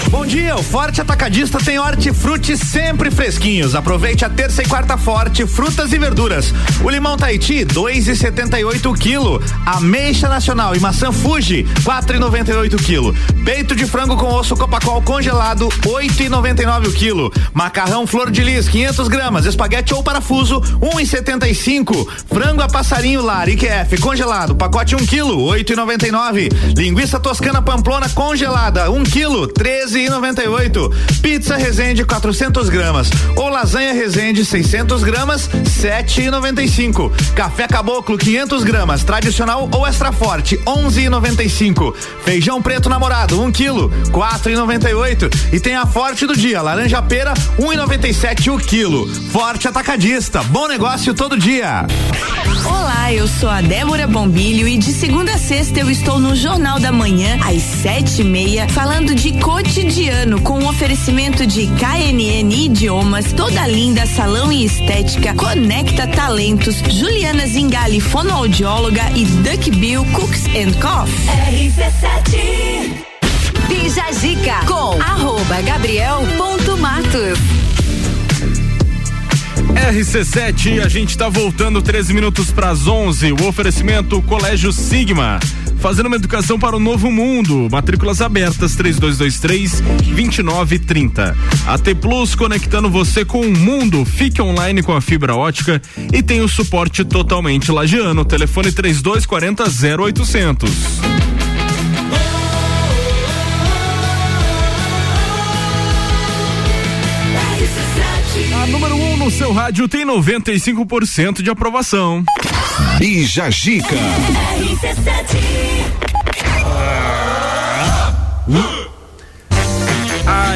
Bom 0.10 0.26
dia, 0.26 0.56
o 0.56 0.64
Forte 0.64 1.00
Atacadista 1.00 1.60
tem 1.60 1.80
hortifruti 1.80 2.58
sempre 2.58 3.12
fresquinhos. 3.12 3.76
Aproveite 3.76 4.26
a 4.26 4.30
terça 4.30 4.64
e 4.64 4.66
quarta 4.66 4.98
forte, 4.98 5.46
frutas 5.46 5.94
e 5.94 5.98
verduras. 5.98 6.54
O 6.84 6.90
limão 6.90 7.16
Tahiti, 7.16 7.66
2,78 7.66 8.90
o 8.90 8.94
quilo. 8.94 9.42
Ameixa 9.78 10.28
Nacional 10.28 10.76
e 10.76 10.80
maçã 10.80 11.12
Fuji, 11.12 11.64
4,98 11.84 12.74
o 12.74 12.78
quilo. 12.78 13.16
Peito 13.46 13.76
de 13.76 13.86
frango 13.86 14.18
com 14.18 14.34
osso 14.34 14.58
Copacol 14.58 15.04
congelado, 15.04 15.70
8,99 15.86 16.88
o 16.88 16.94
quilo. 16.94 17.32
Macarrão 17.54 18.08
Flor 18.08 18.32
de 18.32 18.44
Lis, 18.44 18.68
500 18.68 19.08
gramas. 19.08 19.46
Espaguete 19.46 19.94
ou 19.94 20.02
parafuso, 20.02 20.60
1,75. 20.82 22.08
Frango 22.28 22.64
a 22.64 22.68
passarinho 22.68 23.22
lar, 23.22 23.48
IQF, 23.48 24.00
congelado, 24.02 24.56
pacote 24.56 24.96
1 24.96 25.06
quilo, 25.06 25.38
8,99. 25.46 26.52
Linguiça 26.76 27.20
toscana 27.20 27.62
pamplona 27.62 28.10
congelada, 28.10 28.90
1 28.90 29.04
quilo, 29.04 29.48
13,98. 29.48 30.92
Pizza 31.22 31.56
Resende, 31.56 32.04
400 32.04 32.68
gramas. 32.70 33.12
Ou 33.36 33.48
lasanha 33.48 33.94
Resende, 33.94 34.44
600 34.44 35.04
gramas, 35.04 35.48
7,95. 35.48 37.12
Café 37.36 37.68
Caboclo, 37.68 38.18
500 38.18 38.64
gramas. 38.64 39.04
Tradicional 39.04 39.67
ou 39.72 39.86
extra 39.86 40.12
forte, 40.12 40.58
11,95. 40.66 41.94
Feijão 42.24 42.62
preto 42.62 42.90
namorado, 42.90 43.42
1 43.42 43.52
quilo, 43.52 43.90
4,98. 44.12 45.54
E 45.54 45.60
tem 45.60 45.76
a 45.76 45.86
forte 45.86 46.26
do 46.26 46.36
dia, 46.36 46.62
laranja 46.62 47.02
pera, 47.02 47.34
1,97 47.60 48.54
o 48.54 48.58
quilo. 48.58 49.08
Forte 49.32 49.68
atacadista, 49.68 50.44
bom 50.44 50.68
negócio 50.68 51.14
todo 51.14 51.38
dia. 51.38 51.86
Olá, 52.66 53.14
eu 53.14 53.28
sou 53.28 53.50
a 53.50 53.62
Débora 53.62 54.06
Bombilho 54.06 54.68
e 54.68 54.78
de 54.78 54.92
segunda 54.92 55.34
a 55.34 55.38
sexta 55.38 55.80
eu 55.80 55.90
estou 55.90 56.20
no 56.20 56.36
Jornal 56.36 56.80
da 56.80 56.92
Manhã, 56.92 57.38
às 57.46 57.62
sete 57.62 58.22
e 58.22 58.24
meia, 58.26 58.68
falando 58.68 59.16
de 59.16 59.32
cotidiano, 59.40 60.42
com 60.42 60.60
um 60.60 60.68
oferecimento 60.68 61.46
de 61.46 61.68
KNN 61.68 62.52
Idiomas, 62.52 63.32
Toda 63.32 63.66
Linda 63.68 64.06
Salão 64.06 64.52
e 64.52 64.66
Estética, 64.66 65.34
Conecta 65.36 66.08
Talentos, 66.08 66.78
Juliana 66.90 67.48
Zingali, 67.48 68.02
fonoaudióloga 68.02 69.04
e 69.16 69.26
Duck 69.26 69.57
Bill 69.66 70.06
Cooks 70.14 70.46
and 70.48 70.74
Coffee. 70.80 71.28
RC7 71.52 73.06
Bija 73.68 74.12
Zica 74.14 74.66
com 74.66 75.02
arroba 75.02 75.62
gabriel.matos. 75.62 77.40
RC7, 79.92 80.84
a 80.84 80.88
gente 80.88 81.18
tá 81.18 81.28
voltando 81.30 81.82
13 81.82 82.14
minutos 82.14 82.52
para 82.52 82.70
as 82.70 82.88
11. 82.88 83.34
O 83.34 83.48
oferecimento 83.48 84.22
Colégio 84.22 84.72
Sigma. 84.72 85.40
Fazendo 85.88 86.08
uma 86.08 86.18
educação 86.18 86.60
para 86.60 86.76
o 86.76 86.82
novo 86.82 87.10
mundo. 87.10 87.70
Matrículas 87.72 88.22
abertas 88.22 88.76
3223 88.76 89.80
2930. 89.80 91.38
AT 91.66 91.96
Plus 92.02 92.36
conectando 92.36 92.90
você 92.90 93.24
com 93.24 93.40
o 93.40 93.58
mundo. 93.58 94.04
Fique 94.04 94.42
online 94.42 94.84
com 94.84 94.94
a 94.94 95.00
fibra 95.00 95.34
ótica 95.34 95.82
e 96.12 96.22
tem 96.22 96.42
o 96.42 96.48
suporte 96.50 97.06
totalmente 97.06 97.72
lagiano. 97.72 98.26
Telefone 98.26 98.70
3240 98.74 99.64
0800. 100.04 100.70
A 108.62 108.68
número 108.68 108.94
1 108.94 109.14
um 109.14 109.16
no 109.16 109.32
seu 109.32 109.54
rádio 109.54 109.88
tem 109.88 110.06
95% 110.06 111.42
de 111.42 111.50
aprovação. 111.50 112.26
Bija 113.00 113.50
Gica. 113.50 113.96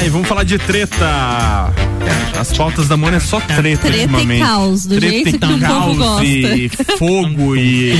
Ai, 0.02 0.08
vamos 0.10 0.26
falar 0.26 0.42
de 0.44 0.58
treta. 0.58 1.72
As 2.38 2.52
pautas 2.56 2.88
da 2.88 2.96
Mônia 2.96 3.18
é 3.18 3.20
só 3.20 3.38
treta, 3.40 3.82
Treta 3.82 3.88
e 3.88 4.00
ultimamente. 4.00 4.42
caos, 4.42 4.84
do 4.86 4.96
treta 4.98 5.12
jeito 5.14 5.28
e 5.28 5.32
que 5.32 5.36
o 5.36 5.48
povo 5.48 5.60
caos 5.60 6.22
e 6.24 6.68
gosta. 6.68 6.96
fogo 6.98 7.56
e 7.56 7.92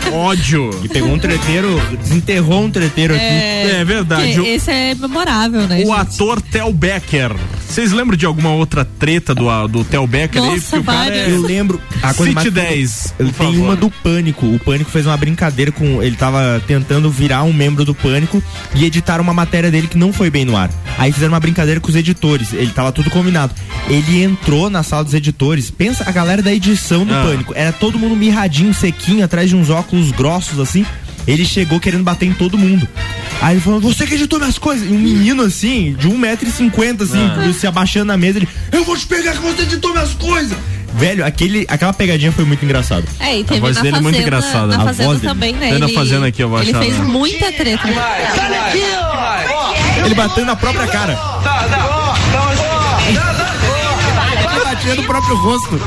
ódio. 0.14 0.70
E 0.82 0.88
pegou 0.88 1.10
um 1.12 1.18
treteiro, 1.18 1.78
desenterrou 2.02 2.64
um 2.64 2.70
treteiro 2.70 3.14
aqui. 3.14 3.22
É 3.24 3.84
verdade. 3.84 4.32
que 4.32 4.40
O- 4.40 4.46
Esse 4.46 4.70
é 4.70 4.94
memorável, 4.94 5.66
né? 5.66 5.76
O 5.76 5.78
gente? 5.80 5.90
ator 5.90 6.40
Tel 6.40 6.72
Becker. 6.72 7.32
Vocês 7.70 7.92
lembram 7.92 8.16
de 8.16 8.26
alguma 8.26 8.50
outra 8.50 8.84
treta 8.84 9.32
do, 9.32 9.68
do 9.68 9.84
Tel 9.84 10.04
Becker 10.04 10.42
aí? 10.42 10.48
Nossa, 10.56 10.60
Porque 10.62 10.78
o 10.78 10.84
cara 10.84 11.14
é. 11.14 11.30
Eu 11.30 11.40
lembro. 11.40 11.80
A 12.02 12.12
coisa 12.12 12.32
City 12.40 12.50
mais 12.50 12.68
10. 12.68 13.14
Ele 13.20 13.30
por 13.32 13.38
tem 13.38 13.52
favor. 13.52 13.64
uma 13.64 13.76
do 13.76 13.88
Pânico. 13.90 14.46
O 14.46 14.58
Pânico 14.58 14.90
fez 14.90 15.06
uma 15.06 15.16
brincadeira 15.16 15.70
com. 15.70 16.02
Ele 16.02 16.16
tava 16.16 16.60
tentando 16.66 17.08
virar 17.08 17.44
um 17.44 17.52
membro 17.52 17.84
do 17.84 17.94
Pânico 17.94 18.42
e 18.74 18.84
editaram 18.84 19.22
uma 19.22 19.32
matéria 19.32 19.70
dele 19.70 19.86
que 19.86 19.96
não 19.96 20.12
foi 20.12 20.30
bem 20.30 20.44
no 20.44 20.56
ar. 20.56 20.68
Aí 20.98 21.12
fizeram 21.12 21.32
uma 21.32 21.38
brincadeira 21.40 21.78
com 21.80 21.88
os 21.88 21.94
editores. 21.94 22.52
Ele 22.52 22.72
tava 22.72 22.90
tudo 22.90 23.08
combinado. 23.08 23.54
Ele 23.88 24.20
entrou 24.20 24.68
na 24.68 24.82
sala 24.82 25.04
dos 25.04 25.14
editores. 25.14 25.70
Pensa 25.70 26.02
a 26.08 26.10
galera 26.10 26.42
da 26.42 26.52
edição 26.52 27.06
do 27.06 27.14
Ah. 27.14 27.22
Pânico. 27.22 27.52
Era 27.54 27.72
todo 27.72 27.98
mundo 28.00 28.16
mirradinho, 28.16 28.74
sequinho, 28.74 29.24
atrás 29.24 29.48
de 29.48 29.54
uns 29.54 29.70
óculos 29.70 30.10
grossos 30.10 30.58
assim. 30.58 30.84
Ele 31.30 31.44
chegou 31.44 31.78
querendo 31.78 32.02
bater 32.02 32.26
em 32.26 32.32
todo 32.32 32.58
mundo. 32.58 32.86
Aí 33.40 33.54
ele 33.54 33.60
falou, 33.60 33.80
você 33.80 34.06
que 34.06 34.14
editou 34.14 34.38
minhas 34.38 34.58
coisas. 34.58 34.86
E 34.88 34.92
um 34.92 34.98
menino 34.98 35.42
assim, 35.44 35.94
de 35.98 36.08
1,50m, 36.08 37.02
assim, 37.02 37.18
Ah. 37.24 37.52
se 37.58 37.66
abaixando 37.66 38.06
na 38.06 38.16
mesa, 38.16 38.38
ele, 38.38 38.48
eu 38.72 38.84
vou 38.84 38.96
te 38.96 39.06
pegar 39.06 39.32
que 39.32 39.38
você 39.38 39.62
editou 39.62 39.92
minhas 39.92 40.12
coisas. 40.14 40.56
Velho, 40.92 41.24
aquele, 41.24 41.64
aquela 41.68 41.92
pegadinha 41.92 42.32
foi 42.32 42.44
muito 42.44 42.64
engraçado. 42.64 43.04
É, 43.20 43.38
e 43.38 43.44
teve 43.44 43.58
A 43.58 43.60
voz 43.60 43.76
na 43.76 43.82
dele 43.82 43.94
é 43.94 43.98
fazenda, 43.98 44.02
muito 44.02 44.20
engraçada. 44.20 44.66
Na 44.76 44.82
A 44.82 44.86
fazenda 44.86 45.04
voz 45.08 45.20
dele. 45.20 45.32
também, 45.32 45.52
né? 45.54 45.78
Na 45.78 45.86
Ele- 45.86 45.94
Fazenda 45.94 46.26
aqui, 46.26 46.42
eu 46.42 46.48
vou 46.48 46.60
Ele 46.60 46.74
fez 46.74 46.96
muita 46.98 47.52
treta. 47.52 47.88
Ele 50.04 50.14
bateu 50.16 50.44
na 50.44 50.56
própria 50.56 50.86
cara. 50.88 51.16
Ele 54.52 54.64
batia 54.64 54.94
no 54.96 55.04
próprio 55.04 55.36
rosto. 55.36 55.80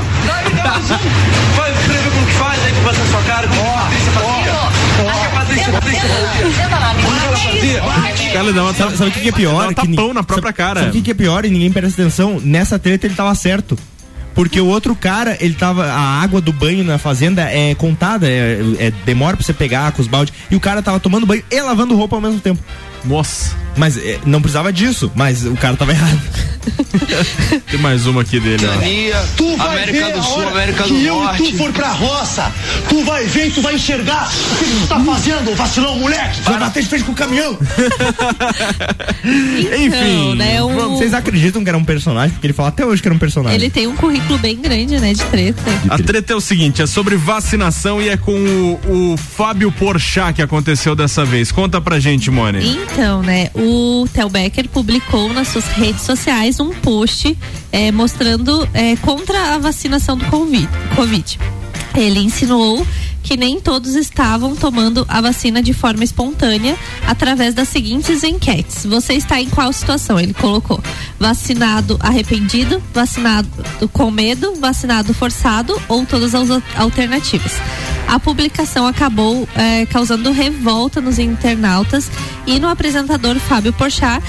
Cara, 8.33 8.51
uma, 8.51 8.73
Sabe, 8.73 8.97
sabe 8.97 9.09
o 9.09 9.13
que, 9.13 9.19
que 9.21 9.29
é 9.29 9.31
pior? 9.31 9.63
Dá 9.63 9.69
um 9.69 9.73
Que 9.73 9.87
ni- 9.87 9.95
tapão 9.95 10.13
na 10.13 10.23
própria 10.23 10.53
cara. 10.53 10.79
Sabe 10.81 10.89
o 10.91 10.93
que, 10.93 11.01
que 11.03 11.11
é 11.11 11.13
pior 11.13 11.45
e 11.45 11.49
ninguém 11.49 11.71
presta 11.71 12.01
atenção? 12.01 12.39
Nessa 12.43 12.77
treta 12.79 13.05
ele 13.07 13.15
tava 13.15 13.33
certo. 13.35 13.77
Porque 14.33 14.59
o 14.59 14.65
outro 14.65 14.95
cara, 14.95 15.37
ele 15.39 15.53
tava. 15.53 15.85
A 15.85 16.21
água 16.21 16.41
do 16.41 16.51
banho 16.51 16.83
na 16.83 16.97
fazenda 16.97 17.43
é 17.43 17.75
contada, 17.75 18.27
é, 18.27 18.59
é- 18.79 18.91
demora 19.05 19.37
pra 19.37 19.45
você 19.45 19.53
pegar 19.53 19.91
com 19.91 20.01
os 20.01 20.07
baldes. 20.07 20.33
E 20.49 20.55
o 20.55 20.59
cara 20.59 20.81
tava 20.81 20.99
tomando 20.99 21.25
banho 21.27 21.43
e 21.51 21.61
lavando 21.61 21.95
roupa 21.95 22.15
ao 22.15 22.21
mesmo 22.21 22.39
tempo. 22.39 22.59
Nossa. 23.05 23.55
Mas 23.75 23.97
é, 23.97 24.19
não 24.25 24.39
precisava 24.41 24.71
disso, 24.71 25.11
mas 25.15 25.45
o 25.45 25.55
cara 25.55 25.75
tava 25.75 25.91
errado. 25.91 26.21
Tem 27.69 27.79
mais 27.79 28.05
uma 28.05 28.21
aqui 28.21 28.39
dele, 28.39 28.63
ó. 28.65 29.25
Tu 29.35 29.57
vai 29.57 29.67
América 29.67 30.05
ver 30.05 30.13
do 30.13 30.23
Sul, 30.23 30.47
América 30.47 30.83
que 30.83 30.89
do 30.93 30.99
eu 30.99 31.15
Norte. 31.15 31.43
e 31.43 31.51
tu 31.51 31.57
for 31.57 31.71
pra 31.73 31.89
roça, 31.89 32.51
tu 32.87 33.03
vai 33.03 33.25
ver 33.25 33.47
e 33.47 33.51
tu 33.51 33.61
vai 33.61 33.73
enxergar 33.75 34.29
o 34.31 34.57
que 34.57 34.65
tu 34.65 34.87
tá 34.87 34.99
fazendo, 34.99 35.55
vacilão, 35.55 35.97
moleque. 35.97 36.39
Vai 36.41 36.59
bater 36.59 36.83
de 36.83 36.89
frente 36.89 37.03
com 37.03 37.11
o 37.13 37.15
caminhão. 37.15 37.57
Enfim. 39.25 40.35
né, 40.35 40.61
o- 40.61 40.69
vamos- 40.69 40.99
Vocês 40.99 41.13
acreditam 41.13 41.63
que 41.63 41.69
era 41.69 41.77
um 41.77 41.83
personagem? 41.83 42.31
Porque 42.31 42.47
ele 42.47 42.53
fala 42.53 42.69
até 42.69 42.85
hoje 42.85 43.01
que 43.01 43.07
era 43.07 43.15
um 43.15 43.19
personagem. 43.19 43.55
Ele 43.59 43.69
tem 43.69 43.87
um 43.87 43.95
currículo 43.95 44.37
bem 44.39 44.55
grande, 44.57 44.99
né, 44.99 45.13
de 45.13 45.23
treta. 45.25 45.61
A 45.89 45.97
treta 45.97 46.33
é 46.33 46.35
o 46.35 46.41
seguinte, 46.41 46.81
é 46.81 46.85
sobre 46.85 47.15
vacinação 47.15 48.01
e 48.01 48.09
é 48.09 48.17
com 48.17 48.33
o, 48.87 49.13
o 49.13 49.17
Fábio 49.17 49.71
Porchat 49.71 50.33
que 50.35 50.41
aconteceu 50.41 50.95
dessa 50.95 51.25
vez. 51.25 51.51
Conta 51.51 51.81
pra 51.81 51.99
gente, 51.99 52.29
Mone. 52.31 52.79
Então, 52.93 53.23
né, 53.23 53.49
o 53.55 54.07
Tel 54.13 54.29
Becker 54.29 54.69
publicou 54.69 55.27
nas 55.33 55.47
suas 55.47 55.65
redes 55.65 56.03
sociais 56.03 56.59
um 56.59 56.69
post 56.69 57.35
eh, 57.71 57.91
mostrando 57.91 58.69
eh, 58.71 58.95
contra 58.97 59.55
a 59.55 59.57
vacinação 59.57 60.15
do 60.15 60.23
Covid. 60.25 61.39
Ele 61.95 62.19
insinuou 62.19 62.85
que 63.21 63.37
nem 63.37 63.59
todos 63.61 63.95
estavam 63.95 64.53
tomando 64.55 65.05
a 65.07 65.21
vacina 65.21 65.61
de 65.63 65.73
forma 65.73 66.03
espontânea 66.03 66.77
através 67.07 67.53
das 67.53 67.69
seguintes 67.69 68.23
enquetes. 68.23 68.85
Você 68.85 69.13
está 69.13 69.39
em 69.39 69.47
qual 69.49 69.71
situação? 69.71 70.19
Ele 70.19 70.33
colocou: 70.33 70.81
vacinado 71.19 71.97
arrependido, 72.01 72.81
vacinado 72.93 73.47
com 73.93 74.11
medo, 74.11 74.55
vacinado 74.55 75.13
forçado 75.13 75.79
ou 75.87 76.05
todas 76.05 76.35
as 76.35 76.49
al- 76.49 76.61
alternativas. 76.75 77.53
A 78.07 78.19
publicação 78.19 78.85
acabou 78.85 79.47
eh, 79.55 79.85
causando 79.85 80.31
revolta 80.31 80.99
nos 80.99 81.17
internautas 81.17 82.11
e 82.45 82.59
no 82.59 82.67
apresentador 82.67 83.37
Fábio 83.39 83.71
Porchat. 83.71 84.21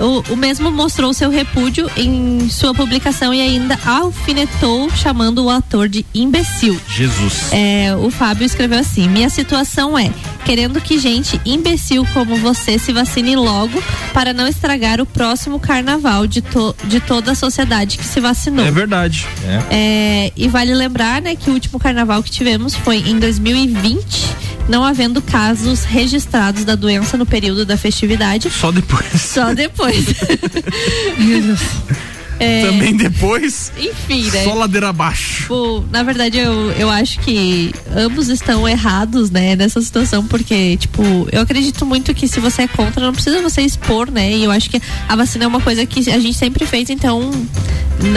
O, 0.00 0.32
o 0.32 0.36
mesmo 0.36 0.70
mostrou 0.70 1.12
seu 1.14 1.30
repúdio 1.30 1.88
em 1.96 2.48
sua 2.50 2.74
publicação 2.74 3.32
e 3.32 3.40
ainda 3.40 3.78
alfinetou 3.86 4.90
chamando 4.90 5.44
o 5.44 5.50
ator 5.50 5.88
de 5.88 6.04
imbecil. 6.14 6.80
Jesus. 6.88 7.52
É, 7.52 7.94
o 7.96 8.10
Fábio 8.10 8.44
escreveu 8.44 8.78
assim: 8.78 9.08
Minha 9.08 9.28
situação 9.30 9.98
é 9.98 10.10
querendo 10.44 10.80
que 10.80 10.98
gente 10.98 11.40
imbecil 11.44 12.06
como 12.12 12.36
você 12.36 12.78
se 12.78 12.92
vacine 12.92 13.34
logo 13.34 13.82
para 14.12 14.32
não 14.34 14.46
estragar 14.46 15.00
o 15.00 15.06
próximo 15.06 15.58
carnaval 15.58 16.26
de, 16.26 16.42
to- 16.42 16.74
de 16.84 17.00
toda 17.00 17.32
a 17.32 17.34
sociedade 17.34 17.96
que 17.96 18.04
se 18.04 18.20
vacinou. 18.20 18.64
É 18.66 18.70
verdade. 18.70 19.26
É, 19.70 20.32
e 20.36 20.48
vale 20.48 20.74
lembrar, 20.74 21.22
né, 21.22 21.34
que 21.34 21.48
o 21.50 21.54
último 21.54 21.78
carnaval 21.78 22.22
que 22.22 22.30
tivemos 22.30 22.74
foi 22.74 22.98
em 22.98 23.18
2020, 23.18 23.96
não 24.68 24.84
havendo 24.84 25.20
casos 25.22 25.84
registrados 25.84 26.64
da 26.64 26.74
doença 26.74 27.16
no 27.16 27.24
período 27.26 27.64
da 27.64 27.76
festividade. 27.76 28.50
Só 28.50 28.70
depois. 28.70 29.06
Só 29.20 29.54
depois. 29.54 29.83
Meu 31.18 31.42
Deus. 31.42 31.60
É, 32.38 32.62
Também 32.62 32.96
depois. 32.96 33.72
Enfim, 33.78 34.24
né? 34.30 34.44
Só 34.44 34.54
ladeira 34.54 34.88
abaixo. 34.88 35.84
Na 35.90 36.02
verdade, 36.02 36.38
eu, 36.38 36.72
eu 36.72 36.90
acho 36.90 37.20
que 37.20 37.72
ambos 37.94 38.28
estão 38.28 38.68
errados, 38.68 39.30
né, 39.30 39.54
nessa 39.54 39.80
situação, 39.80 40.26
porque, 40.26 40.76
tipo, 40.76 41.02
eu 41.30 41.42
acredito 41.42 41.86
muito 41.86 42.12
que 42.12 42.26
se 42.26 42.40
você 42.40 42.62
é 42.62 42.68
contra, 42.68 43.04
não 43.04 43.12
precisa 43.12 43.40
você 43.40 43.62
expor, 43.62 44.10
né? 44.10 44.32
E 44.32 44.44
eu 44.44 44.50
acho 44.50 44.68
que 44.68 44.80
a 45.08 45.16
vacina 45.16 45.44
é 45.44 45.46
uma 45.46 45.60
coisa 45.60 45.86
que 45.86 46.10
a 46.10 46.18
gente 46.18 46.36
sempre 46.36 46.66
fez, 46.66 46.90
então, 46.90 47.30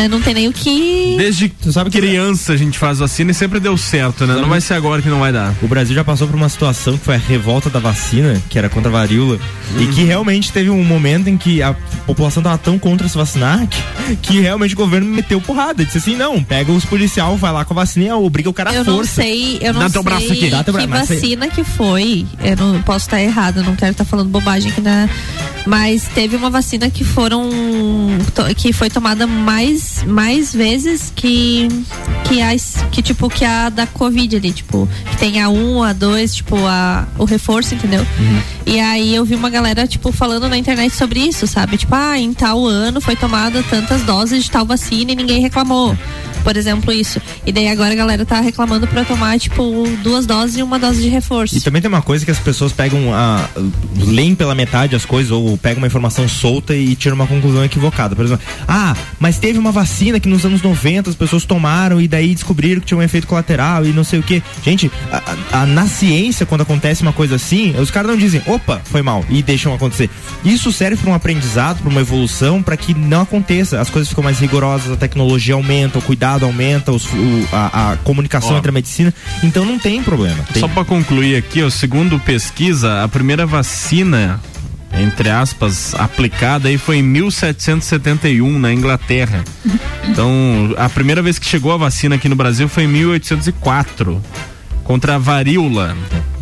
não 0.09 0.21
tem 0.21 0.33
nem 0.33 0.47
o 0.47 0.53
que. 0.53 1.15
Desde 1.17 1.49
criança 1.91 2.53
a 2.53 2.57
gente 2.57 2.77
faz 2.77 2.99
vacina 2.99 3.31
e 3.31 3.33
sempre 3.33 3.59
deu 3.59 3.77
certo, 3.77 4.25
né? 4.25 4.35
Não 4.35 4.49
vai 4.49 4.59
ser 4.61 4.73
agora 4.73 5.01
que 5.01 5.09
não 5.09 5.19
vai 5.19 5.31
dar. 5.31 5.53
O 5.61 5.67
Brasil 5.67 5.95
já 5.95 6.03
passou 6.03 6.27
por 6.27 6.35
uma 6.35 6.49
situação 6.49 6.97
que 6.97 7.03
foi 7.05 7.15
a 7.15 7.17
revolta 7.17 7.69
da 7.69 7.79
vacina, 7.79 8.41
que 8.49 8.57
era 8.57 8.69
contra 8.69 8.89
a 8.89 8.91
varíola, 8.91 9.39
e 9.79 9.85
que 9.87 10.03
realmente 10.03 10.51
teve 10.51 10.69
um 10.69 10.83
momento 10.83 11.27
em 11.29 11.37
que 11.37 11.61
a 11.61 11.73
população 12.05 12.41
tava 12.43 12.57
tão 12.57 12.77
contra 12.77 13.07
se 13.07 13.17
vacinar 13.17 13.67
que, 13.67 14.15
que 14.17 14.39
realmente 14.39 14.73
o 14.73 14.77
governo 14.77 15.07
meteu 15.07 15.39
porrada. 15.39 15.85
Disse 15.85 15.97
assim: 15.99 16.15
não, 16.15 16.43
pega 16.43 16.71
os 16.71 16.85
policial, 16.85 17.37
vai 17.37 17.51
lá 17.51 17.63
com 17.65 17.73
a 17.73 17.75
vacina 17.77 18.05
e 18.05 18.11
obriga 18.11 18.49
o 18.49 18.53
cara 18.53 18.71
à 18.71 18.73
Eu 18.73 18.83
não 18.83 18.95
força. 18.97 19.21
sei, 19.21 19.57
eu 19.61 19.73
não 19.73 19.81
Dá 19.81 19.87
sei 19.89 19.93
teu 19.93 20.03
braço 20.03 20.31
aqui. 20.33 20.49
Dá 20.49 20.63
teu 20.63 20.73
que 20.73 20.87
braço, 20.87 21.07
sei- 21.07 21.17
vacina 21.19 21.47
que 21.47 21.63
foi. 21.63 22.25
Eu 22.43 22.55
não 22.57 22.81
posso 22.81 23.05
estar 23.05 23.21
errada, 23.21 23.61
não 23.63 23.75
quero 23.75 23.91
estar 23.91 24.05
falando 24.05 24.29
bobagem 24.29 24.71
aqui 24.71 24.81
na. 24.81 25.07
Mas 25.67 26.07
teve 26.15 26.37
uma 26.37 26.49
vacina 26.49 26.89
que 26.89 27.03
foram. 27.03 27.49
que 28.55 28.71
foi 28.71 28.89
tomada 28.89 29.27
mais, 29.27 30.01
mais 30.03 30.53
vezes 30.53 31.11
que. 31.13 31.67
Que, 32.23 32.41
as, 32.41 32.85
que 32.91 33.01
tipo 33.01 33.29
que 33.29 33.45
a 33.45 33.69
da 33.69 33.87
Covid 33.87 34.35
ali, 34.35 34.51
tipo, 34.51 34.87
que 35.11 35.17
tem 35.17 35.41
a 35.41 35.49
1, 35.49 35.83
a 35.83 35.93
2, 35.93 36.35
tipo, 36.35 36.57
a, 36.65 37.07
o 37.17 37.23
reforço, 37.23 37.73
entendeu? 37.73 38.05
E 38.65 38.81
aí 38.81 39.15
eu 39.15 39.23
vi 39.23 39.35
uma 39.35 39.49
galera, 39.49 39.87
tipo, 39.87 40.11
falando 40.11 40.49
na 40.49 40.57
internet 40.57 40.93
sobre 40.93 41.21
isso, 41.21 41.47
sabe? 41.47 41.77
Tipo, 41.77 41.95
ah, 41.95 42.19
em 42.19 42.33
tal 42.33 42.65
ano 42.65 42.99
foi 42.99 43.15
tomada 43.15 43.63
tantas 43.69 44.01
doses 44.03 44.43
de 44.43 44.51
tal 44.51 44.65
vacina 44.65 45.13
e 45.13 45.15
ninguém 45.15 45.41
reclamou. 45.41 45.97
Por 46.43 46.55
exemplo, 46.55 46.93
isso. 46.93 47.21
E 47.45 47.51
daí 47.51 47.67
agora 47.67 47.91
a 47.91 47.95
galera 47.95 48.25
tá 48.25 48.39
reclamando 48.39 48.87
pra 48.87 49.03
tomar, 49.03 49.37
tipo, 49.37 49.83
duas 50.01 50.25
doses 50.25 50.57
e 50.57 50.63
uma 50.63 50.79
dose 50.79 51.01
de 51.01 51.09
reforço. 51.09 51.57
E 51.57 51.59
também 51.59 51.81
tem 51.81 51.89
uma 51.89 52.01
coisa 52.01 52.23
que 52.23 52.31
as 52.31 52.39
pessoas 52.39 52.71
pegam 52.71 53.13
a. 53.13 53.49
leem 53.97 54.33
pela 54.33 54.55
metade 54.55 54.95
as 54.95 55.05
coisas, 55.05 55.31
ou 55.31 55.56
pegam 55.57 55.79
uma 55.79 55.87
informação 55.87 56.27
solta 56.27 56.75
e 56.75 56.95
tiram 56.95 57.15
uma 57.15 57.27
conclusão 57.27 57.63
equivocada. 57.63 58.15
Por 58.15 58.25
exemplo, 58.25 58.45
ah, 58.67 58.95
mas 59.19 59.37
teve 59.37 59.57
uma 59.59 59.71
vacina 59.71 60.19
que 60.19 60.29
nos 60.29 60.45
anos 60.45 60.61
90 60.61 61.09
as 61.09 61.15
pessoas 61.15 61.45
tomaram 61.45 61.99
e 61.99 62.07
daí 62.07 62.33
descobriram 62.33 62.79
que 62.81 62.87
tinha 62.87 62.97
um 62.97 63.01
efeito 63.03 63.27
colateral 63.27 63.85
e 63.85 63.89
não 63.89 64.03
sei 64.03 64.19
o 64.19 64.23
que. 64.23 64.41
Gente, 64.63 64.91
a- 65.11 65.61
a- 65.61 65.65
na 65.65 65.87
ciência, 65.87 66.45
quando 66.45 66.61
acontece 66.61 67.01
uma 67.01 67.13
coisa 67.13 67.35
assim, 67.35 67.75
os 67.79 67.91
caras 67.91 68.09
não 68.11 68.17
dizem, 68.17 68.41
opa, 68.45 68.81
foi 68.85 69.01
mal, 69.01 69.25
e 69.29 69.41
deixam 69.41 69.73
acontecer. 69.73 70.09
Isso 70.45 70.71
serve 70.71 70.97
para 70.97 71.09
um 71.11 71.13
aprendizado, 71.13 71.79
para 71.81 71.89
uma 71.89 72.01
evolução, 72.01 72.61
para 72.61 72.77
que 72.77 72.93
não 72.93 73.21
aconteça. 73.21 73.79
As 73.81 73.89
coisas 73.89 74.09
ficam 74.09 74.23
mais 74.23 74.39
rigorosas, 74.39 74.91
a 74.91 74.95
tecnologia 74.95 75.53
aumenta, 75.55 75.99
o 75.99 76.01
cuidado 76.01 76.45
aumenta, 76.45 76.91
os- 76.91 77.05
o- 77.05 77.47
a, 77.51 77.91
a 77.93 77.97
comunicação 77.97 78.51
Ó. 78.53 78.57
entre 78.57 78.69
a 78.69 78.73
medicina. 78.73 79.13
Então 79.43 79.65
não 79.65 79.77
tem 79.79 80.01
problema. 80.03 80.43
Tem- 80.53 80.59
Só 80.59 80.67
pra 80.67 80.83
concluir 80.85 81.35
aqui, 81.35 81.61
ó, 81.63 81.69
segundo 81.69 82.19
pesquisa, 82.19 83.03
a 83.03 83.07
primeira 83.07 83.45
vacina, 83.45 84.39
entre 85.01 85.29
aspas, 85.29 85.93
aplicada 85.95 86.67
aí 86.69 86.77
foi 86.77 86.97
em 86.97 87.03
1771 87.03 88.59
na 88.59 88.73
Inglaterra. 88.73 89.43
Então, 90.09 90.73
a 90.77 90.87
primeira 90.87 91.21
vez 91.21 91.37
que 91.37 91.45
chegou 91.45 91.69
a 91.73 91.77
vacina 91.77 92.15
aqui 92.15 92.29
no 92.29 92.35
Brasil 92.35 92.69
foi 92.69 92.83
em 92.83 92.87
1804 92.87 94.21
contra 94.85 95.15
a 95.15 95.17
varíola 95.17 95.97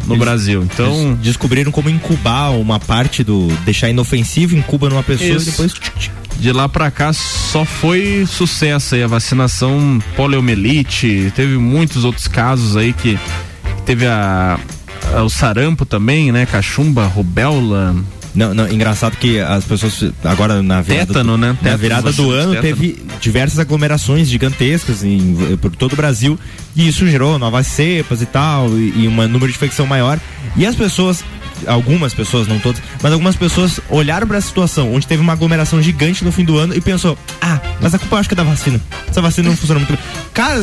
no 0.05 0.15
Brasil. 0.15 0.61
Então, 0.61 0.93
Eles 1.13 1.17
descobriram 1.19 1.71
como 1.71 1.89
incubar 1.89 2.51
uma 2.51 2.79
parte 2.79 3.23
do. 3.23 3.47
deixar 3.65 3.89
inofensivo, 3.89 4.55
incuba 4.55 4.87
numa 4.87 5.01
pessoa 5.01 5.29
Isso. 5.37 5.49
e 5.49 5.51
depois. 5.51 5.73
de 6.39 6.51
lá 6.51 6.69
pra 6.69 6.91
cá 6.91 7.11
só 7.11 7.65
foi 7.65 8.23
sucesso 8.27 8.93
aí 8.93 9.01
a 9.01 9.07
vacinação 9.07 9.99
poliomielite, 10.15 11.33
teve 11.35 11.57
muitos 11.57 12.03
outros 12.05 12.27
casos 12.27 12.77
aí 12.77 12.93
que 12.93 13.17
teve 13.83 14.05
a, 14.05 14.59
a- 15.11 15.23
o 15.23 15.29
sarampo 15.29 15.87
também, 15.87 16.31
né, 16.31 16.45
cachumba, 16.45 17.07
rubéola. 17.07 17.95
Não, 18.35 18.53
não, 18.53 18.67
engraçado 18.67 19.15
que 19.17 19.39
as 19.39 19.63
pessoas 19.63 20.11
agora 20.23 20.61
na 20.61 20.81
virada 20.81 21.07
Tétano, 21.07 21.31
do, 21.31 21.37
né? 21.37 21.57
Na 21.61 21.75
virada 21.77 22.11
do 22.11 22.31
ano 22.31 22.53
tétano. 22.53 22.61
teve 22.61 23.05
diversas 23.21 23.59
aglomerações 23.59 24.27
gigantescas 24.27 25.03
em, 25.03 25.57
por 25.61 25.75
todo 25.75 25.93
o 25.93 25.95
Brasil 25.95 26.37
e 26.75 26.87
isso 26.87 27.07
gerou 27.07 27.39
novas 27.39 27.67
cepas 27.67 28.21
e 28.21 28.25
tal 28.25 28.69
e, 28.69 29.03
e 29.03 29.07
um 29.07 29.27
número 29.27 29.47
de 29.47 29.57
infecção 29.57 29.87
maior 29.87 30.19
e 30.55 30.65
as 30.65 30.75
pessoas 30.75 31.23
algumas 31.65 32.13
pessoas, 32.13 32.47
não 32.47 32.59
todas, 32.59 32.81
mas 33.01 33.13
algumas 33.13 33.35
pessoas 33.35 33.79
olharam 33.89 34.27
para 34.27 34.37
essa 34.37 34.47
situação 34.47 34.93
onde 34.93 35.07
teve 35.07 35.21
uma 35.21 35.33
aglomeração 35.33 35.81
gigante 35.81 36.23
no 36.23 36.31
fim 36.31 36.43
do 36.43 36.57
ano 36.57 36.75
e 36.75 36.81
pensou: 36.81 37.17
"Ah, 37.41 37.59
mas 37.79 37.93
a 37.93 37.99
culpa 37.99 38.15
eu 38.15 38.19
acho 38.19 38.29
que 38.29 38.35
é 38.35 38.37
da 38.37 38.43
vacina. 38.43 38.79
Essa 39.07 39.21
vacina 39.21 39.49
não 39.49 39.57
funciona 39.57 39.79
muito 39.79 39.93
bem". 39.93 40.01
Cara, 40.33 40.61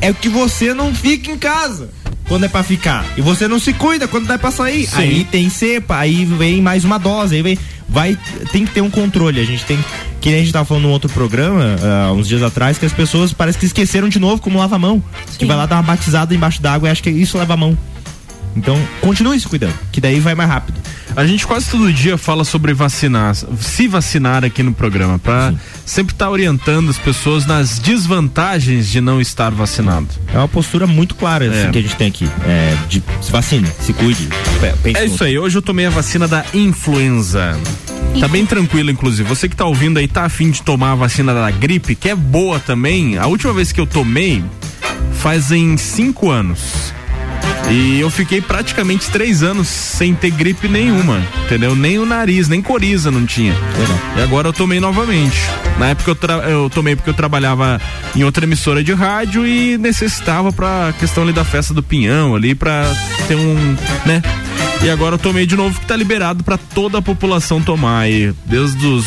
é 0.00 0.12
que 0.12 0.28
você 0.28 0.74
não 0.74 0.94
fica 0.94 1.30
em 1.30 1.38
casa 1.38 1.88
quando 2.32 2.44
é 2.44 2.48
pra 2.48 2.62
ficar. 2.62 3.04
E 3.14 3.20
você 3.20 3.46
não 3.46 3.58
se 3.58 3.74
cuida 3.74 4.08
quando 4.08 4.32
é 4.32 4.38
pra 4.38 4.50
sair. 4.50 4.86
Sim. 4.86 4.96
Aí 4.96 5.24
tem 5.24 5.50
cepa, 5.50 5.98
aí 5.98 6.24
vem 6.24 6.62
mais 6.62 6.82
uma 6.82 6.96
dose, 6.96 7.36
aí 7.36 7.42
vem. 7.42 7.58
Vai, 7.86 8.16
tem 8.50 8.64
que 8.64 8.72
ter 8.72 8.80
um 8.80 8.88
controle. 8.88 9.38
A 9.38 9.44
gente 9.44 9.62
tem. 9.66 9.78
Que 10.18 10.30
nem 10.30 10.38
a 10.38 10.42
gente 10.42 10.50
tava 10.50 10.64
falando 10.64 10.84
num 10.84 10.92
outro 10.92 11.10
programa, 11.10 11.76
ah, 11.82 12.10
uns 12.10 12.26
dias 12.26 12.42
atrás, 12.42 12.78
que 12.78 12.86
as 12.86 12.92
pessoas 12.92 13.34
parece 13.34 13.58
que 13.58 13.66
esqueceram 13.66 14.08
de 14.08 14.18
novo 14.18 14.40
como 14.40 14.58
lava 14.58 14.76
a 14.76 14.78
mão. 14.78 15.04
Que 15.38 15.44
vai 15.44 15.54
lá 15.58 15.66
dar 15.66 15.76
uma 15.76 15.82
batizada 15.82 16.34
embaixo 16.34 16.62
d'água 16.62 16.88
e 16.88 16.92
acha 16.92 17.02
que 17.02 17.10
isso 17.10 17.36
leva 17.36 17.52
a 17.52 17.56
mão. 17.58 17.76
Então, 18.54 18.78
continue 19.00 19.38
se 19.40 19.48
cuidando, 19.48 19.74
que 19.90 20.00
daí 20.00 20.20
vai 20.20 20.34
mais 20.34 20.48
rápido. 20.48 20.80
A 21.14 21.26
gente 21.26 21.46
quase 21.46 21.70
todo 21.70 21.92
dia 21.92 22.16
fala 22.16 22.42
sobre 22.42 22.72
vacinar, 22.72 23.34
se 23.34 23.86
vacinar 23.86 24.44
aqui 24.44 24.62
no 24.62 24.72
programa, 24.72 25.18
para 25.18 25.52
sempre 25.84 26.14
estar 26.14 26.26
tá 26.26 26.30
orientando 26.30 26.88
as 26.88 26.96
pessoas 26.96 27.44
nas 27.44 27.78
desvantagens 27.78 28.88
de 28.88 29.00
não 29.00 29.20
estar 29.20 29.50
vacinado. 29.50 30.08
É 30.32 30.38
uma 30.38 30.48
postura 30.48 30.86
muito 30.86 31.14
clara 31.14 31.44
assim, 31.50 31.68
é. 31.68 31.70
que 31.70 31.78
a 31.78 31.82
gente 31.82 31.96
tem 31.96 32.08
aqui. 32.08 32.28
É, 32.46 32.76
de, 32.88 33.02
se 33.20 33.30
vacine, 33.30 33.68
se 33.80 33.92
cuide. 33.92 34.28
é 34.94 35.04
isso 35.04 35.22
aí, 35.22 35.38
hoje 35.38 35.56
eu 35.56 35.62
tomei 35.62 35.86
a 35.86 35.90
vacina 35.90 36.26
da 36.26 36.44
influenza. 36.54 37.58
Tá 38.18 38.28
bem 38.28 38.46
tranquilo, 38.46 38.90
inclusive. 38.90 39.28
Você 39.28 39.48
que 39.48 39.56
tá 39.56 39.64
ouvindo 39.64 39.98
aí, 39.98 40.06
tá 40.06 40.24
afim 40.24 40.50
de 40.50 40.62
tomar 40.62 40.92
a 40.92 40.94
vacina 40.94 41.34
da 41.34 41.50
gripe, 41.50 41.94
que 41.94 42.08
é 42.08 42.14
boa 42.14 42.58
também. 42.58 43.18
A 43.18 43.26
última 43.26 43.52
vez 43.52 43.72
que 43.72 43.80
eu 43.80 43.86
tomei, 43.86 44.44
fazem 45.12 45.76
cinco 45.76 46.30
anos. 46.30 46.92
E 47.70 48.00
eu 48.00 48.10
fiquei 48.10 48.40
praticamente 48.40 49.10
três 49.10 49.42
anos 49.42 49.68
sem 49.68 50.14
ter 50.14 50.30
gripe 50.30 50.68
nenhuma, 50.68 51.22
entendeu? 51.44 51.74
Nem 51.74 51.98
o 51.98 52.04
nariz, 52.04 52.48
nem 52.48 52.60
coriza 52.60 53.10
não 53.10 53.24
tinha. 53.24 53.54
E 54.16 54.20
agora 54.20 54.48
eu 54.48 54.52
tomei 54.52 54.78
novamente. 54.78 55.40
Na 55.78 55.88
época 55.88 56.10
eu, 56.10 56.14
tra... 56.14 56.34
eu 56.48 56.68
tomei 56.68 56.94
porque 56.94 57.10
eu 57.10 57.14
trabalhava 57.14 57.80
em 58.14 58.24
outra 58.24 58.44
emissora 58.44 58.84
de 58.84 58.92
rádio 58.92 59.46
e 59.46 59.78
necessitava 59.78 60.52
pra 60.52 60.92
questão 60.98 61.22
ali 61.22 61.32
da 61.32 61.44
festa 61.44 61.72
do 61.72 61.82
pinhão 61.82 62.34
ali, 62.34 62.54
pra 62.54 62.84
ter 63.26 63.36
um, 63.36 63.76
né? 64.04 64.22
E 64.82 64.90
agora 64.90 65.14
eu 65.14 65.18
tomei 65.18 65.46
de 65.46 65.56
novo 65.56 65.78
que 65.78 65.86
tá 65.86 65.96
liberado 65.96 66.42
para 66.42 66.58
toda 66.58 66.98
a 66.98 67.02
população 67.02 67.62
tomar 67.62 68.00
aí, 68.00 68.34
desde 68.44 68.84
os 68.86 69.06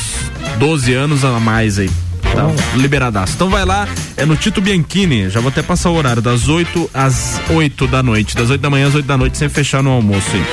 12 0.57 0.93
anos 0.93 1.25
a 1.25 1.39
mais 1.39 1.77
aí. 1.77 1.89
Tá 2.33 2.77
liberadaço. 2.77 3.33
Então 3.35 3.49
vai 3.49 3.65
lá, 3.65 3.87
é 4.17 4.25
no 4.25 4.35
Tito 4.35 4.61
Bianchini, 4.61 5.29
já 5.29 5.39
vou 5.39 5.49
até 5.49 5.61
passar 5.61 5.89
o 5.89 5.95
horário, 5.95 6.21
das 6.21 6.47
8 6.47 6.89
às 6.93 7.39
8 7.49 7.87
da 7.87 8.01
noite. 8.03 8.35
Das 8.35 8.49
8 8.49 8.61
da 8.61 8.69
manhã 8.69 8.87
às 8.87 8.95
8 8.95 9.05
da 9.05 9.17
noite, 9.17 9.37
sem 9.37 9.49
fechar 9.49 9.81
no 9.81 9.91
almoço 9.91 10.29
aí. 10.33 10.43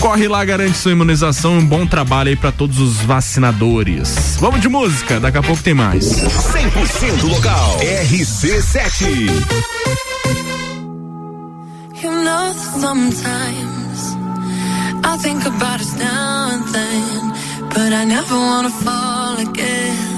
Corre 0.00 0.28
lá, 0.28 0.44
garante 0.44 0.76
sua 0.78 0.92
imunização 0.92 1.58
um 1.58 1.64
bom 1.64 1.84
trabalho 1.86 2.28
aí 2.30 2.36
pra 2.36 2.52
todos 2.52 2.78
os 2.78 2.98
vacinadores. 2.98 4.36
Vamos 4.40 4.60
de 4.60 4.68
música, 4.68 5.18
daqui 5.18 5.38
a 5.38 5.42
pouco 5.42 5.62
tem 5.62 5.74
mais. 5.74 6.04
100% 6.04 7.22
local. 7.28 7.80
RC7. 7.80 9.28
You 12.00 12.12
know 12.22 12.54
sometimes 12.78 14.16
I 15.04 15.16
think 15.20 15.44
about 15.46 15.80
us 15.80 15.94
now 15.94 16.50
and 16.52 16.62
then, 16.72 17.32
but 17.74 17.92
I 17.92 18.04
never 18.04 18.36
wanna 18.36 18.70
fall 18.70 19.36
again. 19.38 20.17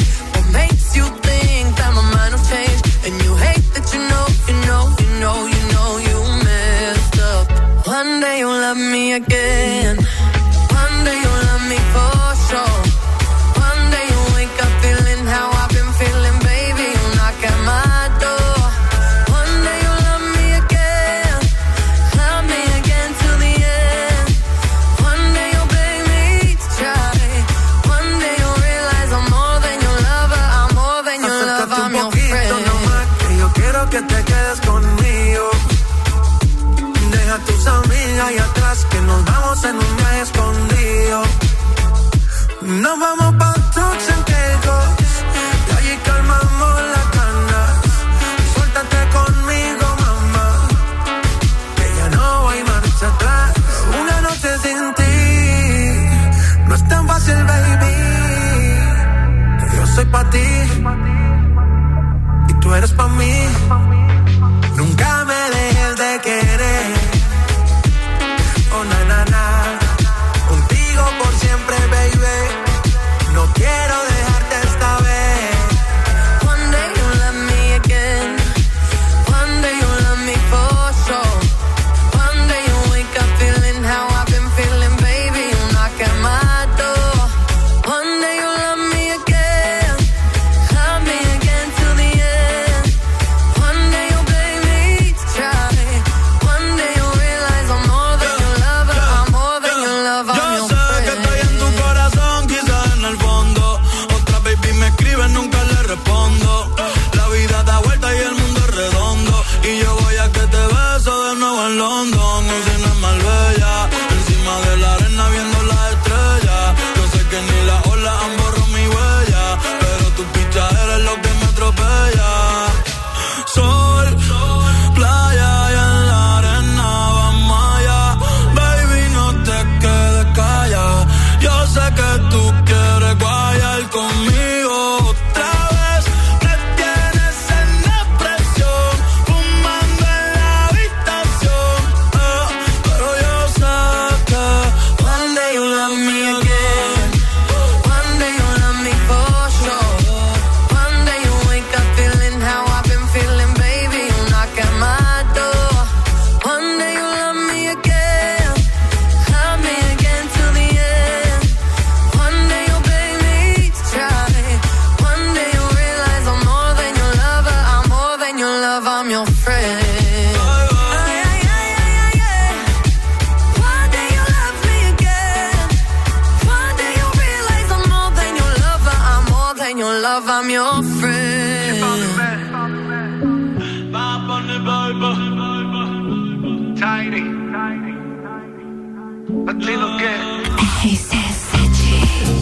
again. 9.13 9.80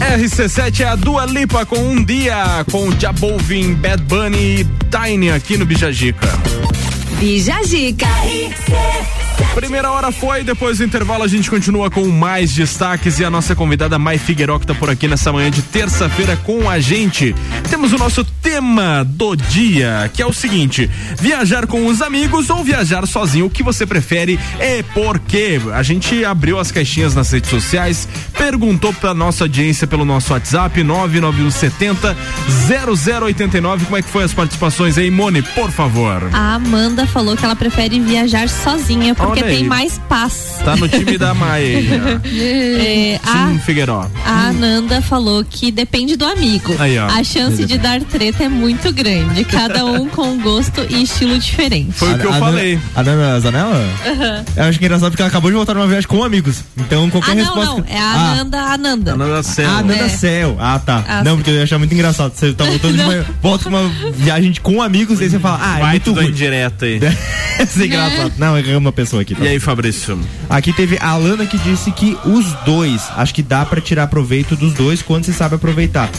RC7 0.00 0.80
é 0.80 0.84
a 0.84 0.96
Dua 0.96 1.26
Lipa 1.26 1.66
com 1.66 1.78
um 1.78 2.04
dia 2.04 2.64
com 2.70 2.90
Jabolvin, 2.98 3.74
Bad 3.74 4.02
Bunny 4.04 4.60
e 4.60 4.66
Tiny 4.90 5.30
aqui 5.30 5.56
no 5.56 5.66
Bijagica. 5.66 6.28
Bijagica. 7.18 8.06
Primeira 9.54 9.90
hora 9.90 10.12
foi, 10.12 10.44
depois 10.44 10.78
do 10.78 10.84
intervalo 10.84 11.24
a 11.24 11.28
gente 11.28 11.50
continua 11.50 11.90
com 11.90 12.06
mais 12.08 12.54
destaques 12.54 13.18
e 13.18 13.24
a 13.24 13.30
nossa 13.30 13.54
convidada 13.54 13.98
Mai 13.98 14.16
Figueiró 14.16 14.58
que 14.58 14.66
tá 14.66 14.74
por 14.74 14.88
aqui 14.88 15.08
nessa 15.08 15.32
manhã 15.32 15.50
de 15.50 15.60
terça-feira 15.60 16.36
com 16.36 16.70
a 16.70 16.78
gente. 16.78 17.34
Temos 17.68 17.92
o 17.92 17.98
nosso 17.98 18.24
tema 18.24 19.04
do 19.04 19.34
dia, 19.34 20.08
que 20.14 20.22
é 20.22 20.26
o 20.26 20.32
seguinte: 20.32 20.88
viajar 21.18 21.66
com 21.66 21.86
os 21.86 22.00
amigos 22.00 22.48
ou 22.48 22.62
viajar 22.62 23.06
sozinho, 23.06 23.46
o 23.46 23.50
que 23.50 23.62
você 23.62 23.84
prefere 23.84 24.38
e 24.60 24.82
por 24.94 25.18
quê? 25.18 25.60
A 25.74 25.82
gente 25.82 26.24
abriu 26.24 26.58
as 26.58 26.70
caixinhas 26.70 27.14
nas 27.14 27.30
redes 27.30 27.50
sociais, 27.50 28.08
perguntou 28.38 28.92
pra 28.94 29.12
nossa 29.12 29.44
audiência 29.44 29.86
pelo 29.86 30.04
nosso 30.04 30.32
WhatsApp 30.32 30.82
99170 30.82 32.16
0089. 32.68 33.84
Como 33.84 33.96
é 33.96 34.02
que 34.02 34.08
foi 34.08 34.24
as 34.24 34.32
participações 34.32 34.96
aí, 34.96 35.10
Mone, 35.10 35.42
por 35.42 35.70
favor? 35.70 36.30
A 36.32 36.54
Amanda 36.54 37.06
falou 37.06 37.36
que 37.36 37.44
ela 37.44 37.56
prefere 37.56 37.98
viajar 37.98 38.48
sozinha 38.48 39.14
porque 39.14 39.39
Aí. 39.44 39.56
tem 39.56 39.64
mais 39.64 39.98
paz. 40.08 40.60
Tá 40.64 40.76
no 40.76 40.88
time 40.88 41.16
da 41.18 41.34
Maia. 41.34 42.20
É, 42.24 43.20
a, 43.24 43.48
Sim, 43.48 43.58
Figueiró. 43.60 44.06
a 44.24 44.48
Ananda 44.48 45.00
falou 45.02 45.44
que 45.44 45.70
depende 45.70 46.16
do 46.16 46.24
amigo. 46.24 46.74
Aí, 46.78 46.98
ó. 46.98 47.06
A 47.06 47.22
chance 47.24 47.64
de 47.64 47.78
dar 47.78 48.00
treta 48.02 48.44
é 48.44 48.48
muito 48.48 48.92
grande. 48.92 49.44
Cada 49.44 49.84
um 49.84 50.08
com 50.10 50.38
gosto 50.38 50.84
e 50.88 51.02
estilo 51.02 51.38
diferente. 51.38 51.92
Foi 51.92 52.14
o 52.14 52.18
que 52.18 52.26
eu 52.26 52.32
falei. 52.34 52.78
A 52.94 53.02
Nana 53.02 53.40
Zanella? 53.40 53.84
Aham. 54.06 54.44
Eu 54.56 54.64
acho 54.64 54.78
que 54.78 54.84
é 54.84 54.86
engraçado 54.86 55.10
porque 55.10 55.22
ela 55.22 55.28
acabou 55.28 55.50
de 55.50 55.56
voltar 55.56 55.74
numa 55.74 55.86
viagem 55.86 56.08
com 56.08 56.22
amigos. 56.24 56.62
Então 56.76 57.08
qualquer 57.10 57.32
Ah, 57.32 57.34
não, 57.34 57.44
resposta. 57.44 57.74
não. 57.76 57.84
É 57.88 57.98
a 57.98 58.04
Ah, 58.10 58.32
Ananda 58.32 58.58
Ananda. 58.62 59.12
Ananda 59.14 59.42
Céu. 59.42 59.68
Ah, 59.70 59.82
Nanda 59.82 60.04
É. 60.04 60.08
Céu. 60.08 60.56
Ah, 60.60 60.78
tá. 60.78 61.04
Ah, 61.08 61.24
não, 61.24 61.36
porque 61.36 61.50
eu 61.50 61.54
ia 61.54 61.62
achar 61.64 61.78
muito 61.78 61.92
engraçado. 61.94 62.32
Você 62.34 62.52
tá 62.52 62.64
voltando 62.64 62.96
de 62.96 63.02
uma. 63.02 63.24
Volta 63.42 63.64
com 63.64 63.70
uma 63.70 63.88
viagem 64.12 64.52
com 64.62 64.82
amigos, 64.82 65.20
aí 65.20 65.28
você 65.30 65.38
fala, 65.38 65.58
ah, 65.62 65.76
é 65.76 65.80
Vai 65.80 65.90
muito 65.92 66.04
tudo 66.04 66.20
ruim. 66.20 66.30
indireta 66.30 66.84
aí. 66.86 67.00
Isso 67.60 67.82
é 67.82 67.86
engraçado. 67.86 68.32
Não, 68.38 68.56
é 68.56 68.76
uma 68.76 68.92
pessoa 68.92 69.22
aqui. 69.22 69.29
Tá? 69.34 69.44
E 69.44 69.48
aí, 69.48 69.60
Fabrício? 69.60 70.18
Aqui 70.48 70.72
teve 70.72 70.98
a 71.00 71.08
Alana 71.10 71.46
que 71.46 71.58
disse 71.58 71.90
que 71.92 72.16
os 72.24 72.46
dois, 72.64 73.02
acho 73.16 73.34
que 73.34 73.42
dá 73.42 73.64
pra 73.64 73.80
tirar 73.80 74.06
proveito 74.08 74.56
dos 74.56 74.72
dois 74.74 75.02
quando 75.02 75.24
se 75.24 75.32
sabe 75.32 75.54
aproveitar. 75.56 76.10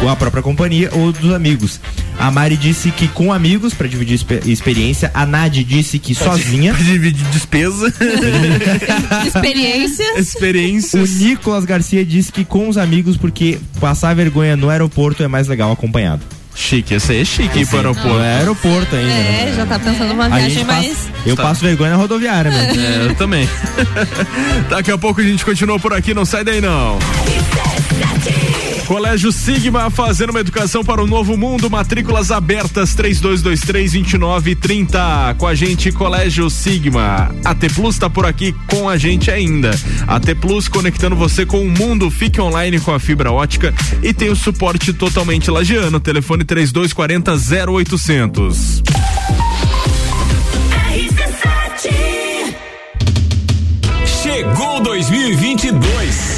Com 0.00 0.08
a 0.08 0.14
própria 0.14 0.42
companhia 0.42 0.90
ou 0.92 1.10
dos 1.12 1.32
amigos. 1.32 1.80
A 2.18 2.30
Mari 2.30 2.56
disse 2.56 2.90
que 2.92 3.08
com 3.08 3.32
amigos, 3.32 3.74
pra 3.74 3.88
dividir 3.88 4.14
expe- 4.14 4.42
experiência. 4.46 5.10
A 5.12 5.26
Nadi 5.26 5.64
disse 5.64 5.98
que 5.98 6.14
sozinha. 6.14 6.72
Pra 6.74 6.82
dividir 6.84 7.24
despesa. 7.32 7.92
Experiências. 9.26 10.08
O 10.16 10.18
Experiências. 10.18 11.10
Nicolas 11.20 11.64
Garcia 11.64 12.04
disse 12.04 12.30
que 12.32 12.44
com 12.44 12.68
os 12.68 12.76
amigos, 12.78 13.16
porque 13.16 13.58
passar 13.80 14.14
vergonha 14.14 14.56
no 14.56 14.68
aeroporto 14.68 15.22
é 15.22 15.28
mais 15.28 15.48
legal 15.48 15.72
acompanhado. 15.72 16.22
Chique, 16.60 16.94
esse 16.94 17.12
aí 17.12 17.20
é 17.20 17.24
chique 17.24 17.60
ir 17.60 17.66
pro 17.68 17.76
aeroporto. 17.78 18.08
No 18.08 18.18
aeroporto 18.18 18.96
ainda. 18.96 19.08
né? 19.08 19.48
É, 19.48 19.54
já 19.54 19.64
tá 19.64 19.78
pensando 19.78 20.08
numa 20.08 20.28
viagem 20.28 20.64
mais. 20.64 20.88
passa- 20.88 21.08
eu 21.24 21.36
passo 21.36 21.60
vergonha 21.60 21.90
na 21.90 21.96
rodoviária, 21.96 22.50
mano. 22.50 22.80
É, 22.80 23.06
eu 23.06 23.14
também. 23.14 23.48
Daqui 24.68 24.90
a 24.90 24.98
pouco 24.98 25.20
a 25.20 25.24
gente 25.24 25.44
continua 25.44 25.78
por 25.78 25.92
aqui, 25.92 26.12
não 26.12 26.24
sai 26.24 26.42
daí 26.42 26.60
não. 26.60 26.98
Colégio 28.88 29.30
Sigma 29.30 29.88
fazendo 29.90 30.30
uma 30.30 30.40
educação 30.40 30.82
para 30.82 31.02
o 31.02 31.06
novo 31.06 31.36
mundo, 31.36 31.68
matrículas 31.68 32.30
abertas 32.30 32.96
3223-2930. 32.96 35.36
Com 35.36 35.46
a 35.46 35.54
gente, 35.54 35.92
Colégio 35.92 36.48
Sigma. 36.48 37.30
A 37.44 37.54
T 37.54 37.68
Plus 37.68 37.98
tá 37.98 38.08
por 38.08 38.24
aqui 38.24 38.54
com 38.66 38.88
a 38.88 38.96
gente 38.96 39.30
ainda. 39.30 39.78
A 40.06 40.18
T 40.18 40.34
Plus 40.34 40.68
conectando 40.68 41.14
você 41.14 41.44
com 41.44 41.60
o 41.60 41.70
mundo. 41.70 42.10
Fique 42.10 42.40
online 42.40 42.80
com 42.80 42.94
a 42.94 42.98
fibra 42.98 43.30
ótica 43.30 43.74
e 44.02 44.14
tem 44.14 44.30
o 44.30 44.36
suporte 44.36 44.94
totalmente 44.94 45.50
lagiano. 45.50 46.00
Telefone 46.00 46.44
3240 46.44 47.70
0800. 47.70 48.82
Chegou 54.22 54.80
2022. 54.80 56.37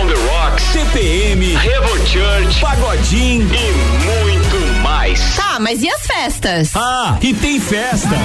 on 0.01 0.07
the 0.07 0.15
Rocks, 0.15 0.63
TPM, 0.73 1.55
Revo 1.55 2.07
Church, 2.07 2.59
Pagodinho 2.59 3.47
e 3.53 3.71
muito 4.03 4.81
mais. 4.81 5.35
Tá, 5.35 5.59
mas 5.59 5.83
e 5.83 5.89
as 5.89 6.01
festas? 6.07 6.71
Ah, 6.75 7.17
e 7.21 7.33
tem 7.33 7.59
festa. 7.59 8.15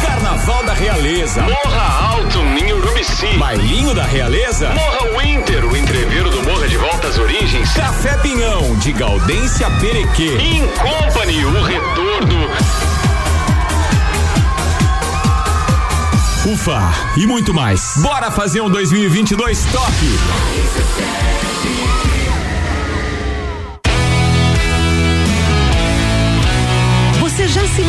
Carnaval 0.00 0.64
da 0.64 0.72
Realeza. 0.72 1.42
Morra 1.42 2.14
Alto, 2.14 2.42
Ninho 2.42 2.76
Urubici. 2.76 3.26
Bailinho 3.38 3.94
da 3.94 4.04
Realeza. 4.04 4.68
Morra 4.70 5.18
Winter, 5.18 5.64
o 5.64 5.76
entreveiro 5.76 6.30
do 6.30 6.42
Morra 6.42 6.68
de 6.68 6.76
Volta 6.76 7.08
às 7.08 7.18
Origens. 7.18 7.72
Café 7.72 8.16
Pinhão, 8.18 8.76
de 8.76 8.92
Gaudência 8.92 9.68
Perequê. 9.80 10.36
In 10.38 10.68
Company, 10.68 11.44
o 11.44 11.50
Ufa, 16.62 16.92
e 17.16 17.26
muito 17.26 17.52
mais. 17.52 17.94
Bora 17.96 18.30
fazer 18.30 18.60
um 18.60 18.70
2022 18.70 19.64
top. 19.64 21.51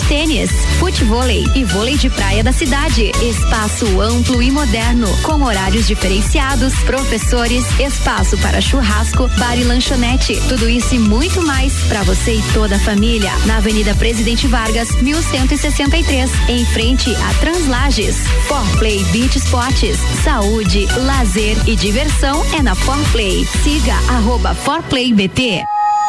tênis, 0.00 0.50
futevôlei 0.78 1.44
e 1.54 1.64
vôlei 1.64 1.96
de 1.96 2.08
praia 2.08 2.42
da 2.42 2.52
cidade. 2.52 3.12
Espaço 3.22 4.00
amplo 4.00 4.42
e 4.42 4.50
moderno, 4.50 5.06
com 5.22 5.42
horários 5.42 5.86
diferenciados, 5.86 6.74
professores, 6.84 7.64
espaço 7.78 8.36
para 8.38 8.60
churrasco, 8.60 9.28
bar 9.38 9.56
e 9.56 9.64
lanchonete. 9.64 10.40
Tudo 10.48 10.68
isso 10.68 10.94
e 10.94 10.98
muito 10.98 11.42
mais 11.42 11.72
para 11.88 12.02
você 12.02 12.34
e 12.34 12.42
toda 12.52 12.76
a 12.76 12.80
família. 12.80 13.30
Na 13.46 13.58
Avenida 13.58 13.94
Presidente 13.94 14.46
Vargas, 14.46 14.90
1163, 15.02 16.30
em 16.48 16.64
frente 16.66 17.14
a 17.14 17.34
Translages. 17.40 18.16
Forplay 18.46 19.02
Beach 19.12 19.36
Sports, 19.38 19.98
saúde, 20.24 20.86
lazer 21.04 21.56
e 21.66 21.76
diversão 21.76 22.44
é 22.54 22.62
na 22.62 22.74
Forplay. 22.74 23.44
Siga 23.62 23.94
arroba 24.08 24.54
ForplayBT. 24.54 25.81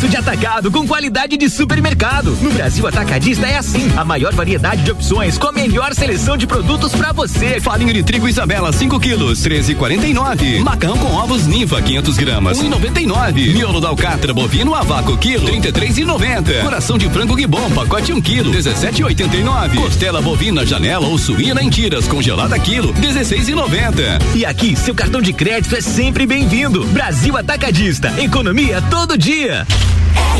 Preço 0.00 0.12
de 0.12 0.16
atacado 0.16 0.70
com 0.70 0.86
qualidade 0.86 1.36
de 1.36 1.50
supermercado. 1.50 2.30
No 2.40 2.50
Brasil 2.52 2.86
Atacadista 2.86 3.46
é 3.46 3.58
assim, 3.58 3.86
a 3.98 4.02
maior 4.02 4.32
variedade 4.32 4.82
de 4.82 4.90
opções 4.90 5.36
com 5.36 5.48
a 5.48 5.52
melhor 5.52 5.94
seleção 5.94 6.38
de 6.38 6.46
produtos 6.46 6.92
pra 6.92 7.12
você. 7.12 7.60
Farinha 7.60 7.92
de 7.92 8.02
trigo 8.02 8.26
Isabela 8.26 8.72
5 8.72 8.98
quilos, 8.98 9.40
13,49. 9.40 10.60
Macarrão 10.60 10.96
com 10.96 11.12
ovos 11.12 11.46
Niva 11.46 11.82
500 11.82 12.16
gramas, 12.16 12.62
1,99. 12.62 13.52
Miolo 13.52 13.78
da 13.78 13.88
alcatra 13.88 14.32
bovino 14.32 14.74
a 14.74 14.80
vácuo 14.80 15.18
quilo, 15.18 15.46
33,90. 15.48 16.62
Coração 16.62 16.96
de 16.96 17.10
frango 17.10 17.36
Guibom 17.36 17.70
pacote 17.72 18.10
1 18.10 18.22
quilo, 18.22 18.50
17,89. 18.52 19.74
Costela 19.74 20.22
bovina 20.22 20.64
janela 20.64 21.06
ou 21.08 21.18
suína 21.18 21.62
em 21.62 21.68
tiras 21.68 22.08
congelada 22.08 22.58
quilo, 22.58 22.94
16,90. 22.94 24.34
E 24.34 24.46
aqui, 24.46 24.74
seu 24.76 24.94
cartão 24.94 25.20
de 25.20 25.34
crédito 25.34 25.76
é 25.76 25.82
sempre 25.82 26.24
bem-vindo. 26.24 26.86
Brasil 26.86 27.36
Atacadista, 27.36 28.14
economia 28.18 28.80
todo 28.80 29.18
dia. 29.18 29.66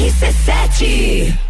RC7 0.01 1.49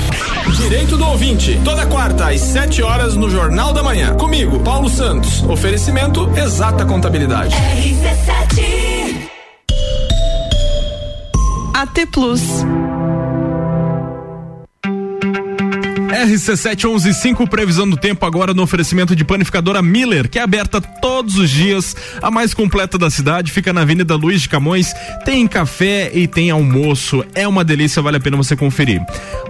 Direito 0.55 0.97
do 0.97 1.05
ouvinte, 1.05 1.59
toda 1.63 1.85
quarta 1.85 2.29
às 2.29 2.41
7 2.41 2.83
horas 2.83 3.15
no 3.15 3.29
Jornal 3.29 3.73
da 3.73 3.83
Manhã. 3.83 4.15
Comigo, 4.15 4.59
Paulo 4.59 4.89
Santos. 4.89 5.43
Oferecimento 5.43 6.29
Exata 6.37 6.85
Contabilidade. 6.85 7.55
RC7 7.55 9.01
AT 11.73 12.05
Plus. 12.11 12.41
RC7115, 16.25 17.47
previsão 17.49 17.89
do 17.89 17.97
tempo 17.97 18.25
agora 18.25 18.53
no 18.53 18.63
oferecimento 18.63 19.15
de 19.15 19.25
panificadora 19.25 19.81
Miller, 19.81 20.29
que 20.29 20.37
é 20.37 20.41
aberta 20.41 20.79
todos 20.79 21.37
os 21.37 21.49
dias, 21.49 21.95
a 22.21 22.29
mais 22.29 22.53
completa 22.53 22.97
da 22.97 23.09
cidade, 23.09 23.51
fica 23.51 23.73
na 23.73 23.81
Avenida 23.81 24.15
Luiz 24.15 24.41
de 24.41 24.49
Camões, 24.49 24.93
tem 25.25 25.47
café 25.47 26.11
e 26.13 26.27
tem 26.27 26.51
almoço, 26.51 27.25
é 27.33 27.47
uma 27.47 27.63
delícia, 27.63 28.01
vale 28.01 28.17
a 28.17 28.19
pena 28.19 28.37
você 28.37 28.55
conferir. 28.55 29.01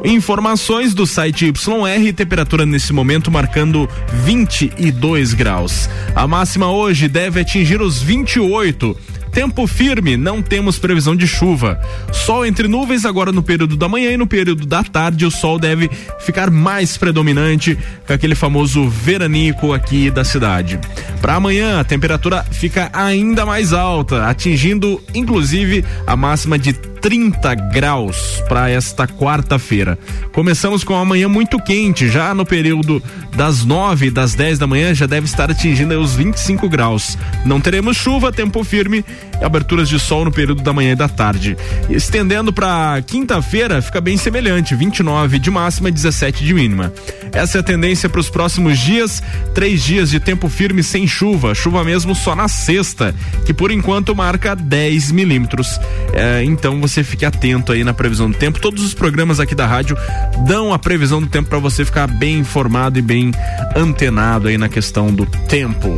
Informações 0.04 0.94
do 0.94 1.06
site 1.06 1.48
YR, 1.48 2.14
temperatura 2.14 2.66
nesse 2.66 2.94
momento 2.94 3.30
marcando 3.30 3.90
22 4.24 5.34
graus. 5.34 5.90
A 6.16 6.28
máxima 6.28 6.72
hoje 6.72 7.08
deve 7.08 7.42
atingir 7.42 7.82
os 7.82 8.02
28. 8.02 9.11
Tempo 9.32 9.66
firme, 9.66 10.18
não 10.18 10.42
temos 10.42 10.78
previsão 10.78 11.16
de 11.16 11.26
chuva. 11.26 11.80
Sol 12.12 12.46
entre 12.46 12.68
nuvens 12.68 13.06
agora 13.06 13.32
no 13.32 13.42
período 13.42 13.78
da 13.78 13.88
manhã 13.88 14.12
e 14.12 14.18
no 14.18 14.28
período 14.28 14.66
da 14.66 14.84
tarde 14.84 15.26
o 15.26 15.32
sol 15.32 15.58
deve 15.58 15.90
ficar 16.20 16.52
mais 16.52 16.98
predominante 16.98 17.78
com 18.06 18.14
aquele 18.14 18.36
famoso 18.36 18.90
veranico 18.90 19.74
aqui 19.74 20.12
da 20.12 20.26
cidade. 20.26 20.80
Para 21.22 21.36
amanhã 21.36 21.80
a 21.80 21.84
temperatura 21.84 22.44
fica 22.52 22.90
ainda 22.92 23.46
mais 23.46 23.72
alta, 23.72 24.28
atingindo 24.28 25.02
inclusive 25.14 25.86
a 26.06 26.16
máxima 26.16 26.60
de 26.60 26.74
30 27.02 27.56
graus 27.56 28.44
para 28.48 28.70
esta 28.70 29.08
quarta-feira. 29.08 29.98
Começamos 30.32 30.84
com 30.84 30.96
a 30.96 31.04
manhã 31.04 31.28
muito 31.28 31.58
quente, 31.60 32.08
já 32.08 32.34
no 32.34 32.46
período 32.46 33.02
das 33.36 33.66
9 33.66 34.08
e 34.08 34.12
das 34.12 34.36
10 34.36 34.60
da 34.60 34.68
manhã 34.68 34.94
já 34.94 35.06
deve 35.06 35.26
estar 35.26 35.50
atingindo 35.50 36.00
os 36.00 36.14
25 36.16 36.70
graus. 36.70 37.18
Não 37.46 37.60
teremos 37.60 37.98
chuva, 37.98 38.32
tempo 38.32 38.64
firme 38.64 39.04
e 39.42 39.44
aberturas 39.44 39.90
de 39.90 40.00
sol 40.00 40.26
no 40.26 40.32
período 40.32 40.62
da 40.62 40.74
manhã 40.74 40.92
e 40.92 40.96
da 40.96 41.10
tarde. 41.10 41.58
Estendendo 41.90 42.54
para 42.54 43.02
quinta-feira, 43.02 43.82
fica 43.82 44.00
bem 44.00 44.18
semelhante, 44.18 44.76
29 44.76 45.40
de 45.40 45.50
máxima 45.50 45.90
e 45.90 45.92
17 45.92 46.44
de 46.44 46.54
mínima. 46.54 46.94
Essa 47.32 47.60
é 47.60 47.62
a 47.62 47.64
tendência 47.64 48.10
para 48.10 48.20
os 48.20 48.30
próximos 48.30 48.78
dias, 48.78 49.24
três 49.54 49.82
dias 49.84 50.10
de 50.10 50.20
tempo 50.20 50.50
firme 50.50 50.84
sem 50.84 51.08
chuva, 51.08 51.56
chuva 51.56 51.84
mesmo 51.84 52.14
só 52.14 52.36
na 52.36 52.48
sexta, 52.48 53.16
que 53.46 53.54
por 53.54 53.72
enquanto 53.72 54.16
marca 54.16 54.56
10 54.56 55.12
milímetros. 55.12 55.80
É, 56.14 56.44
então 56.44 56.80
você 56.82 56.91
fique 57.04 57.26
atento 57.26 57.72
aí 57.72 57.84
na 57.84 57.94
previsão 57.94 58.30
do 58.30 58.38
tempo. 58.38 58.60
Todos 58.60 58.84
os 58.84 58.94
programas 58.94 59.40
aqui 59.40 59.56
da 59.56 59.66
rádio 59.66 59.98
dão 60.46 60.74
a 60.74 60.80
previsão 60.80 61.22
do 61.22 61.28
tempo 61.28 61.50
para 61.50 61.60
você 61.60 61.86
ficar 61.86 62.08
bem 62.08 62.40
informado 62.40 63.00
e 63.00 63.02
bem 63.02 63.32
antenado 63.76 64.48
aí 64.48 64.58
na 64.58 64.68
questão 64.68 65.14
do 65.14 65.26
tempo. 65.26 65.90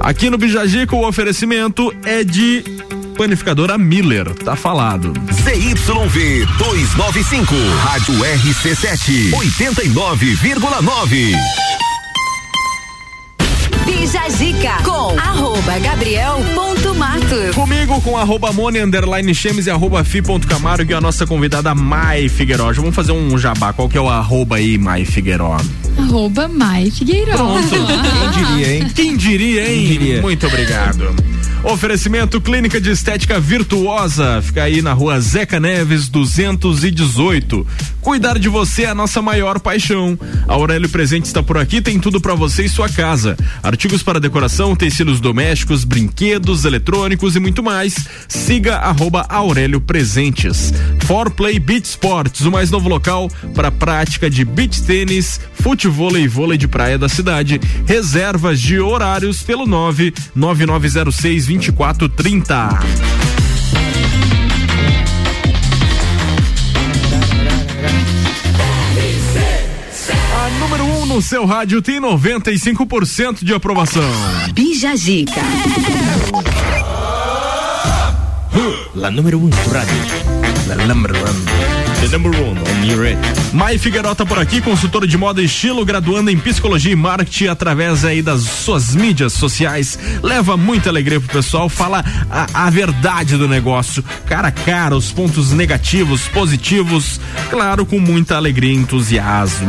Aqui 0.00 0.30
no 0.30 0.38
Bijagico 0.38 0.96
o 0.96 1.06
oferecimento 1.06 1.94
é 2.04 2.24
de 2.24 2.64
panificadora 3.16 3.76
Miller, 3.76 4.32
tá 4.34 4.56
falado. 4.56 5.12
ZYV 5.32 6.46
295, 6.56 7.54
Rádio 7.82 8.14
RC7, 8.14 9.32
89,9. 9.32 11.87
Bija 13.98 14.28
Zica 14.30 14.76
com 14.84 15.18
arroba 15.18 15.76
Gabriel 15.80 16.36
ponto 16.54 16.94
Matos. 16.94 17.52
Comigo 17.52 18.00
com 18.00 18.16
arroba 18.16 18.52
Mone, 18.52 18.78
underline 18.80 19.34
Chemes 19.34 19.66
e 19.66 19.70
arroba 19.72 20.04
Fi 20.04 20.22
ponto 20.22 20.46
Camargo 20.46 20.92
e 20.92 20.94
a 20.94 21.00
nossa 21.00 21.26
convidada 21.26 21.74
Mai 21.74 22.28
Figueiró. 22.28 22.72
Já 22.72 22.80
vamos 22.80 22.94
fazer 22.94 23.10
um 23.10 23.36
jabá. 23.36 23.72
Qual 23.72 23.88
que 23.88 23.98
é 23.98 24.00
o 24.00 24.08
arroba 24.08 24.54
aí, 24.54 24.78
Mai 24.78 25.04
Figueiró? 25.04 25.56
Arroba 25.98 26.46
Mai 26.46 26.92
Figueiró. 26.92 27.34
Pronto. 27.34 27.68
Quem 28.22 28.44
diria, 28.46 28.72
hein? 28.76 28.86
Quem 28.94 29.16
diria, 29.16 29.68
hein? 29.68 30.20
Muito 30.22 30.46
obrigado. 30.46 31.16
Oferecimento 31.64 32.40
Clínica 32.40 32.80
de 32.80 32.90
Estética 32.90 33.40
Virtuosa. 33.40 34.40
Fica 34.40 34.62
aí 34.62 34.80
na 34.80 34.92
rua 34.92 35.20
Zeca 35.20 35.58
Neves, 35.58 36.08
218. 36.08 37.66
Cuidar 38.00 38.38
de 38.38 38.48
você 38.48 38.84
é 38.84 38.88
a 38.88 38.94
nossa 38.94 39.20
maior 39.20 39.58
paixão. 39.58 40.16
A 40.46 40.54
Aurélio 40.54 40.88
Presente 40.88 41.26
está 41.26 41.42
por 41.42 41.58
aqui, 41.58 41.82
tem 41.82 41.98
tudo 41.98 42.20
para 42.20 42.34
você 42.34 42.64
e 42.64 42.68
sua 42.68 42.88
casa. 42.88 43.36
Artigos 43.60 44.04
para 44.04 44.20
decoração, 44.20 44.76
tecidos 44.76 45.20
domésticos, 45.20 45.84
brinquedos, 45.84 46.64
eletrônicos 46.64 47.34
e 47.34 47.40
muito 47.40 47.62
mais. 47.62 48.06
Siga 48.28 48.76
arroba 48.76 49.26
Aurélio 49.28 49.80
Presentes. 49.80 50.72
For 51.06 51.30
Play 51.30 51.58
Beach 51.58 51.88
Sports, 51.88 52.42
o 52.42 52.52
mais 52.52 52.70
novo 52.70 52.88
local 52.88 53.28
para 53.54 53.70
prática 53.70 54.30
de 54.30 54.44
beach 54.44 54.82
tênis, 54.82 55.40
futebol 55.54 56.16
e 56.16 56.28
vôlei 56.28 56.56
de 56.56 56.68
praia 56.68 56.96
da 56.96 57.08
cidade. 57.08 57.60
Reservas 57.84 58.60
de 58.60 58.78
horários 58.78 59.42
pelo 59.42 59.66
99906 59.66 61.47
2430. 61.48 62.54
A 70.34 70.50
número 70.60 70.84
1 70.84 71.00
um 71.00 71.06
no 71.06 71.22
seu 71.22 71.46
rádio 71.46 71.80
tem 71.80 71.98
95% 71.98 73.42
de 73.42 73.54
aprovação. 73.54 74.02
Bija 74.52 74.94
Zica. 74.94 75.40
La 78.94 79.10
número 79.10 79.38
1 79.38 79.44
um 79.44 79.48
do 79.48 79.70
rádio. 79.70 79.96
La 80.66 80.86
number 80.86 81.12
one. 81.12 81.67
The 82.08 82.16
number 82.16 82.30
one 82.40 82.58
on 82.58 82.86
your 82.86 83.02
radio. 83.02 83.18
Mai 83.52 83.76
Figueiró 83.76 84.14
tá 84.14 84.24
por 84.24 84.38
aqui, 84.38 84.62
consultora 84.62 85.06
de 85.06 85.16
moda 85.18 85.42
e 85.42 85.44
estilo, 85.44 85.84
graduando 85.84 86.30
em 86.30 86.38
psicologia 86.38 86.92
e 86.92 86.96
marketing 86.96 87.48
através 87.48 88.04
aí 88.04 88.22
das 88.22 88.42
suas 88.42 88.94
mídias 88.94 89.34
sociais. 89.34 89.98
Leva 90.22 90.56
muita 90.56 90.88
alegria 90.88 91.20
pro 91.20 91.28
pessoal, 91.28 91.68
fala 91.68 92.04
a, 92.30 92.66
a 92.66 92.70
verdade 92.70 93.36
do 93.36 93.46
negócio, 93.46 94.02
cara 94.26 94.48
a 94.48 94.52
cara, 94.52 94.96
os 94.96 95.12
pontos 95.12 95.52
negativos, 95.52 96.28
positivos, 96.28 97.20
claro, 97.50 97.84
com 97.84 97.98
muita 97.98 98.36
alegria 98.36 98.72
e 98.72 98.76
entusiasmo. 98.76 99.68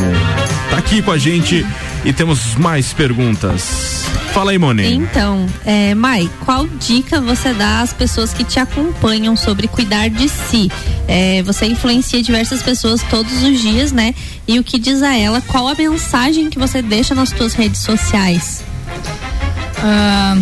Tá 0.70 0.78
aqui 0.78 1.02
com 1.02 1.12
a 1.12 1.18
gente 1.18 1.66
e 2.06 2.14
temos 2.14 2.56
mais 2.56 2.94
perguntas. 2.94 4.06
Fala 4.34 4.52
aí, 4.52 4.58
Moni. 4.58 4.94
Então, 4.94 5.48
é, 5.66 5.96
Mai, 5.96 6.30
qual 6.46 6.68
dica 6.68 7.20
você 7.20 7.52
dá 7.54 7.82
às 7.82 7.92
pessoas 7.92 8.32
que 8.32 8.44
te 8.44 8.60
acompanham 8.60 9.36
sobre 9.36 9.68
cuidar 9.68 10.10
de 10.10 10.30
si? 10.30 10.72
É, 11.08 11.42
você 11.44 11.66
influencia 11.66 12.22
diversas 12.30 12.62
pessoas 12.62 13.02
todos 13.10 13.42
os 13.42 13.60
dias, 13.60 13.92
né? 13.92 14.14
E 14.48 14.60
o 14.60 14.64
que 14.64 14.78
diz 14.78 15.02
a 15.02 15.18
ela, 15.18 15.42
qual 15.42 15.68
a 15.68 15.74
mensagem 15.74 16.48
que 16.48 16.60
você 16.60 16.80
deixa 16.80 17.16
nas 17.16 17.30
suas 17.30 17.56
redes 17.56 17.82
sociais? 17.82 18.64
Ah, 19.80 20.38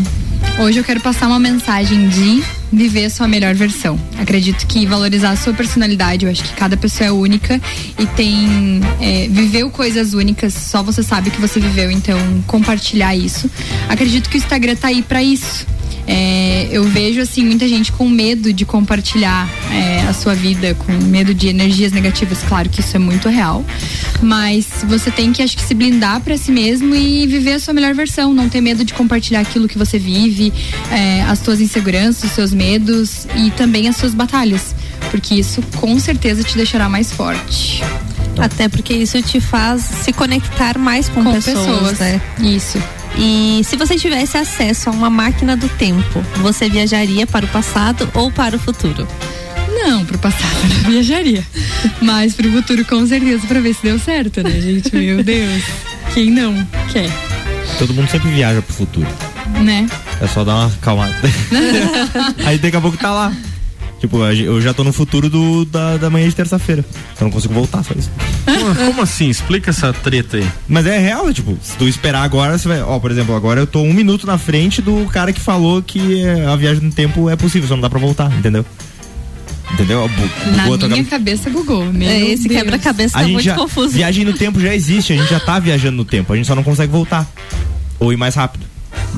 hoje 0.59 0.79
eu 0.79 0.83
quero 0.83 0.99
passar 0.99 1.27
uma 1.27 1.39
mensagem 1.39 2.09
de 2.09 2.43
viver 2.73 3.09
sua 3.09 3.25
melhor 3.25 3.55
versão. 3.55 3.97
Acredito 4.19 4.67
que 4.67 4.85
valorizar 4.85 5.31
a 5.31 5.37
sua 5.37 5.53
personalidade, 5.53 6.25
eu 6.25 6.31
acho 6.31 6.43
que 6.43 6.53
cada 6.55 6.75
pessoa 6.75 7.07
é 7.07 7.11
única 7.11 7.61
e 7.97 8.05
tem 8.05 8.81
é, 8.99 9.29
viveu 9.29 9.69
coisas 9.69 10.13
únicas, 10.13 10.53
só 10.53 10.83
você 10.83 11.01
sabe 11.01 11.31
que 11.31 11.39
você 11.39 11.57
viveu, 11.57 11.89
então 11.89 12.19
compartilhar 12.45 13.15
isso. 13.15 13.49
Acredito 13.87 14.29
que 14.29 14.35
o 14.35 14.39
Instagram 14.39 14.75
tá 14.75 14.89
aí 14.89 15.01
para 15.01 15.23
isso. 15.23 15.65
É, 16.05 16.67
eu 16.71 16.83
vejo 16.85 17.19
assim 17.19 17.43
muita 17.43 17.67
gente 17.67 17.91
com 17.91 18.07
medo 18.07 18.53
de 18.53 18.65
compartilhar 18.65 19.49
é, 19.71 20.01
a 20.07 20.13
sua 20.13 20.33
vida, 20.33 20.73
com 20.75 20.91
medo 20.91 21.33
de 21.33 21.47
energias 21.47 21.91
negativas. 21.91 22.39
Claro 22.47 22.69
que 22.69 22.79
isso 22.79 22.95
é 22.95 22.99
muito 22.99 23.27
real, 23.29 23.63
mas 24.21 24.67
você 24.87 25.11
tem 25.11 25.33
que 25.33 25.41
acho 25.41 25.55
que 25.57 25.63
se 25.63 25.73
blindar 25.73 26.21
para 26.21 26.37
si 26.37 26.51
mesmo 26.51 26.95
e 26.95 27.27
viver 27.27 27.53
a 27.53 27.59
sua 27.59 27.73
melhor 27.73 27.93
versão. 27.93 28.33
Não 28.33 28.47
ter 28.47 28.61
medo 28.61 28.85
de 28.85 28.93
compartilhar 28.93 29.41
aquilo 29.41 29.67
que 29.67 29.77
você 29.77 29.99
vive, 29.99 30.53
é, 30.91 31.23
as 31.23 31.39
suas 31.39 31.59
inseguranças, 31.59 32.23
os 32.23 32.31
seus 32.31 32.53
medos 32.53 33.27
e 33.35 33.51
também 33.51 33.87
as 33.87 33.97
suas 33.97 34.13
batalhas, 34.13 34.73
porque 35.11 35.35
isso 35.35 35.61
com 35.75 35.99
certeza 35.99 36.43
te 36.43 36.55
deixará 36.55 36.87
mais 36.87 37.11
forte. 37.11 37.83
Até 38.37 38.69
porque 38.69 38.93
isso 38.93 39.19
te 39.21 39.39
faz 39.41 39.81
se 39.81 40.13
conectar 40.13 40.77
mais 40.77 41.09
com, 41.09 41.23
Com 41.23 41.33
pessoas, 41.33 41.65
pessoas. 41.65 41.99
né? 41.99 42.21
Isso. 42.39 42.81
E 43.15 43.61
se 43.63 43.75
você 43.75 43.95
tivesse 43.95 44.37
acesso 44.37 44.89
a 44.89 44.91
uma 44.91 45.09
máquina 45.09 45.55
do 45.55 45.67
tempo, 45.69 46.21
você 46.37 46.69
viajaria 46.69 47.25
para 47.25 47.45
o 47.45 47.49
passado 47.49 48.09
ou 48.13 48.31
para 48.31 48.55
o 48.55 48.59
futuro? 48.59 49.07
Não, 49.73 50.03
pro 50.05 50.17
passado 50.17 50.55
eu 50.63 50.69
não 50.83 50.91
viajaria. 50.91 51.45
Mas 52.01 52.33
pro 52.33 52.51
futuro, 52.51 52.83
com 52.85 53.05
certeza, 53.05 53.45
pra 53.47 53.59
ver 53.59 53.73
se 53.73 53.83
deu 53.83 53.97
certo, 53.99 54.41
né, 54.43 54.59
gente? 54.59 54.93
Meu 54.95 55.23
Deus. 55.23 55.63
Quem 56.13 56.31
não 56.31 56.53
quer, 56.91 57.09
Todo 57.77 57.93
mundo 57.93 58.09
sempre 58.09 58.29
viaja 58.31 58.61
pro 58.61 58.73
futuro. 58.73 59.07
né? 59.63 59.87
É 60.21 60.27
só 60.27 60.43
dar 60.43 60.55
uma 60.55 60.71
calmada. 60.81 61.15
Aí 62.45 62.57
daqui 62.57 62.75
a 62.77 62.81
pouco 62.81 62.97
tá 62.97 63.11
lá. 63.11 63.31
Tipo, 63.99 64.17
eu 64.25 64.61
já 64.61 64.73
tô 64.75 64.83
no 64.83 64.93
futuro 64.93 65.27
do, 65.27 65.65
da, 65.65 65.97
da 65.97 66.09
manhã 66.09 66.29
de 66.29 66.35
terça-feira. 66.35 66.85
Eu 67.19 67.23
não 67.25 67.31
consigo 67.31 67.53
voltar, 67.53 67.83
só 67.83 67.95
isso. 67.97 68.11
Como, 68.77 69.01
assim? 69.01 69.27
Explica 69.27 69.71
essa 69.71 69.91
treta 69.91 70.37
aí. 70.37 70.47
Mas 70.67 70.85
é 70.85 70.99
real, 70.99 71.33
tipo, 71.33 71.57
se 71.63 71.75
tu 71.77 71.87
esperar 71.87 72.21
agora, 72.21 72.57
você 72.57 72.67
vai. 72.67 72.79
Ó, 72.81 72.99
por 72.99 73.09
exemplo, 73.09 73.35
agora 73.35 73.59
eu 73.59 73.65
tô 73.65 73.81
um 73.81 73.93
minuto 73.93 74.27
na 74.27 74.37
frente 74.37 74.83
do 74.83 75.05
cara 75.07 75.33
que 75.33 75.39
falou 75.41 75.81
que 75.81 76.21
é, 76.23 76.45
a 76.45 76.55
viagem 76.55 76.83
no 76.83 76.91
tempo 76.91 77.27
é 77.27 77.35
possível, 77.35 77.67
só 77.67 77.73
não 77.75 77.81
dá 77.81 77.89
pra 77.89 77.97
voltar, 77.99 78.31
entendeu? 78.37 78.63
Entendeu? 79.73 80.07
Bu- 80.07 80.51
Na 80.55 80.63
bugou 80.63 80.75
a 80.75 80.77
tua 80.77 80.89
minha 80.89 81.03
cabeça. 81.03 81.43
cabeça 81.45 81.49
bugou. 81.49 81.85
Meu 81.91 82.07
É, 82.07 82.19
esse 82.19 82.47
Deus. 82.47 82.61
quebra-cabeça 82.61 83.17
A 83.17 83.21
tá 83.21 83.25
gente 83.25 83.33
muito 83.33 83.45
já, 83.45 83.55
confuso. 83.55 83.89
Viagem 83.89 84.23
no 84.23 84.33
tempo 84.33 84.59
já 84.61 84.73
existe, 84.73 85.11
a 85.13 85.17
gente 85.17 85.29
já 85.29 85.39
tá 85.39 85.59
viajando 85.59 85.97
no 85.97 86.05
tempo, 86.05 86.31
a 86.31 86.35
gente 86.35 86.45
só 86.47 86.55
não 86.55 86.63
consegue 86.63 86.91
voltar. 86.91 87.27
Ou 87.99 88.13
ir 88.13 88.17
mais 88.17 88.35
rápido. 88.35 88.65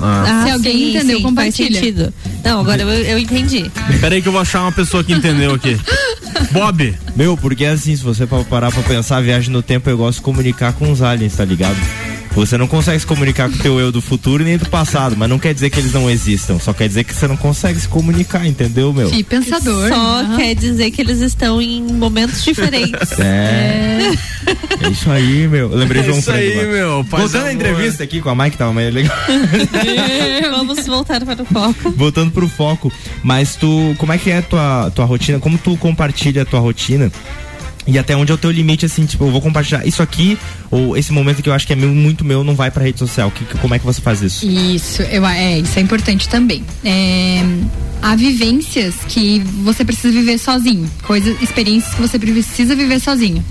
Ah. 0.01 0.43
Se 0.45 0.51
alguém 0.51 0.73
sim, 0.77 0.89
entendeu, 0.95 1.17
sim, 1.17 1.23
compartilha. 1.23 2.13
Não, 2.43 2.61
agora 2.61 2.81
eu, 2.81 2.89
eu 2.89 3.19
entendi. 3.19 3.69
Peraí 3.99 4.21
que 4.21 4.27
eu 4.27 4.31
vou 4.31 4.41
achar 4.41 4.61
uma 4.61 4.71
pessoa 4.71 5.03
que 5.03 5.13
entendeu 5.13 5.53
aqui. 5.53 5.77
Bob. 6.51 6.95
Meu, 7.15 7.35
porque 7.35 7.65
assim, 7.65 7.95
se 7.95 8.03
você 8.03 8.25
pa- 8.25 8.43
parar 8.43 8.71
pra 8.71 8.81
pensar, 8.83 9.17
a 9.17 9.21
viagem 9.21 9.51
no 9.51 9.61
tempo 9.61 9.89
eu 9.89 9.97
gosto 9.97 10.17
de 10.19 10.23
comunicar 10.23 10.73
com 10.73 10.91
os 10.91 11.01
aliens, 11.01 11.35
tá 11.35 11.43
ligado? 11.43 11.77
Você 12.39 12.57
não 12.57 12.67
consegue 12.67 12.97
se 12.97 13.05
comunicar 13.05 13.49
com 13.49 13.55
o 13.55 13.59
teu 13.59 13.79
eu 13.81 13.91
do 13.91 14.01
futuro 14.01 14.45
nem 14.45 14.57
do 14.57 14.65
passado, 14.69 15.13
mas 15.17 15.29
não 15.29 15.37
quer 15.37 15.53
dizer 15.53 15.69
que 15.69 15.77
eles 15.77 15.91
não 15.91 16.09
existam, 16.09 16.57
só 16.57 16.71
quer 16.71 16.87
dizer 16.87 17.03
que 17.03 17.13
você 17.13 17.27
não 17.27 17.35
consegue 17.35 17.77
se 17.77 17.87
comunicar, 17.87 18.47
entendeu, 18.47 18.93
meu? 18.93 19.09
Que 19.09 19.21
pensador. 19.25 19.89
Só 19.89 20.21
Aham. 20.21 20.37
quer 20.37 20.55
dizer 20.55 20.89
que 20.91 21.01
eles 21.01 21.19
estão 21.19 21.61
em 21.61 21.83
momentos 21.83 22.41
diferentes. 22.41 23.11
É. 23.19 24.09
É 24.81 24.87
isso 24.89 25.11
aí, 25.11 25.49
meu. 25.49 25.69
Eu 25.69 25.77
lembrei 25.77 25.99
É 26.01 26.03
de 26.03 26.07
João 26.09 26.19
isso 26.19 26.31
aí, 26.31 26.53
agora. 26.53 26.67
meu, 26.71 27.03
Voltando 27.03 27.45
à 27.45 27.53
entrevista 27.53 28.03
aqui 28.05 28.21
com 28.21 28.29
a 28.29 28.35
Mike, 28.35 28.55
tava 28.55 28.71
mais 28.71 28.93
legal. 28.93 29.17
Vamos 30.51 30.87
voltar 30.87 31.25
para 31.25 31.43
o 31.43 31.45
foco. 31.45 31.91
Voltando 31.91 32.31
pro 32.31 32.47
foco, 32.47 32.91
mas 33.21 33.57
tu, 33.57 33.93
como 33.97 34.13
é 34.13 34.17
que 34.17 34.31
é 34.31 34.37
a 34.37 34.41
tua, 34.41 34.91
tua 34.95 35.03
rotina? 35.05 35.39
Como 35.39 35.57
tu 35.57 35.75
compartilha 35.75 36.43
a 36.43 36.45
tua 36.45 36.61
rotina? 36.61 37.11
E 37.91 37.97
até 37.97 38.15
onde 38.15 38.31
é 38.31 38.35
o 38.35 38.37
teu 38.37 38.51
limite, 38.51 38.85
assim, 38.85 39.05
tipo, 39.05 39.23
eu 39.25 39.31
vou 39.31 39.41
compartilhar 39.41 39.85
isso 39.87 40.01
aqui, 40.03 40.37
ou 40.69 40.95
esse 40.95 41.11
momento 41.11 41.41
que 41.41 41.49
eu 41.49 41.53
acho 41.53 41.65
que 41.65 41.73
é 41.73 41.75
meu, 41.75 41.89
muito 41.89 42.23
meu, 42.23 42.43
não 42.43 42.55
vai 42.55 42.69
pra 42.69 42.83
rede 42.83 42.99
social. 42.99 43.31
Que, 43.31 43.43
que- 43.45 43.57
como 43.57 43.73
é 43.73 43.79
que 43.79 43.85
você 43.85 43.99
faz 44.01 44.21
isso? 44.21 44.45
Isso, 44.47 45.01
eu, 45.03 45.25
é, 45.25 45.59
isso 45.59 45.77
é 45.79 45.81
importante 45.81 46.29
também. 46.29 46.63
É, 46.85 47.41
há 48.01 48.15
vivências 48.15 48.95
que 49.07 49.39
você 49.63 49.83
precisa 49.83 50.11
viver 50.13 50.37
sozinho, 50.37 50.89
coisas, 51.03 51.41
experiências 51.41 51.93
que 51.95 52.01
você 52.01 52.19
precisa 52.19 52.75
viver 52.75 52.99
sozinho, 52.99 53.43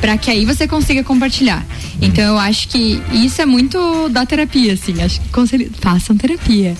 para 0.00 0.18
que 0.18 0.30
aí 0.30 0.44
você 0.44 0.68
consiga 0.68 1.02
compartilhar. 1.02 1.64
Então 2.02 2.22
eu 2.22 2.38
acho 2.38 2.68
que 2.68 3.00
isso 3.12 3.40
é 3.40 3.46
muito 3.46 4.08
da 4.10 4.26
terapia, 4.26 4.74
assim. 4.74 5.00
Acho 5.02 5.20
que 5.22 5.28
conselho, 5.30 5.70
façam 5.80 6.16
terapia. 6.16 6.76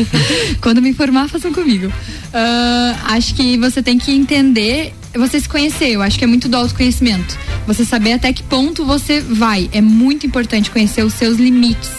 Quando 0.62 0.80
me 0.80 0.88
informar, 0.90 1.28
façam 1.28 1.52
comigo. 1.52 1.92
Ah, 2.32 2.96
acho 3.10 3.34
que 3.34 3.56
você 3.58 3.82
tem 3.82 3.98
que 3.98 4.10
entender, 4.12 4.94
você 5.18 5.40
se 5.40 5.48
conhecer. 5.48 5.90
Eu 5.90 6.02
acho 6.02 6.18
que 6.18 6.24
é 6.24 6.26
muito 6.26 6.48
do 6.48 6.56
autoconhecimento. 6.56 7.38
Você 7.66 7.84
saber 7.84 8.12
até 8.12 8.32
que 8.32 8.42
ponto 8.42 8.84
você 8.84 9.20
vai. 9.20 9.68
É 9.72 9.80
muito 9.80 10.26
importante 10.26 10.70
conhecer 10.70 11.04
os 11.04 11.14
seus 11.14 11.38
limites. 11.38 11.90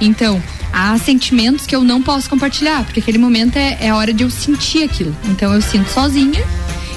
Então, 0.00 0.42
há 0.72 0.98
sentimentos 0.98 1.66
que 1.66 1.74
eu 1.74 1.84
não 1.84 2.02
posso 2.02 2.28
compartilhar, 2.28 2.84
porque 2.84 2.98
aquele 2.98 3.18
momento 3.18 3.56
é, 3.56 3.78
é 3.80 3.90
a 3.90 3.96
hora 3.96 4.12
de 4.12 4.24
eu 4.24 4.30
sentir 4.30 4.82
aquilo. 4.82 5.16
Então 5.26 5.52
eu 5.54 5.62
sinto 5.62 5.88
sozinha. 5.90 6.42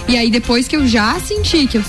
E 0.08 0.18
aí 0.18 0.32
depois 0.32 0.68
que 0.68 0.76
eu 0.76 0.88
já 0.88 1.20
senti, 1.20 1.68
que 1.68 1.78
eu 1.78 1.84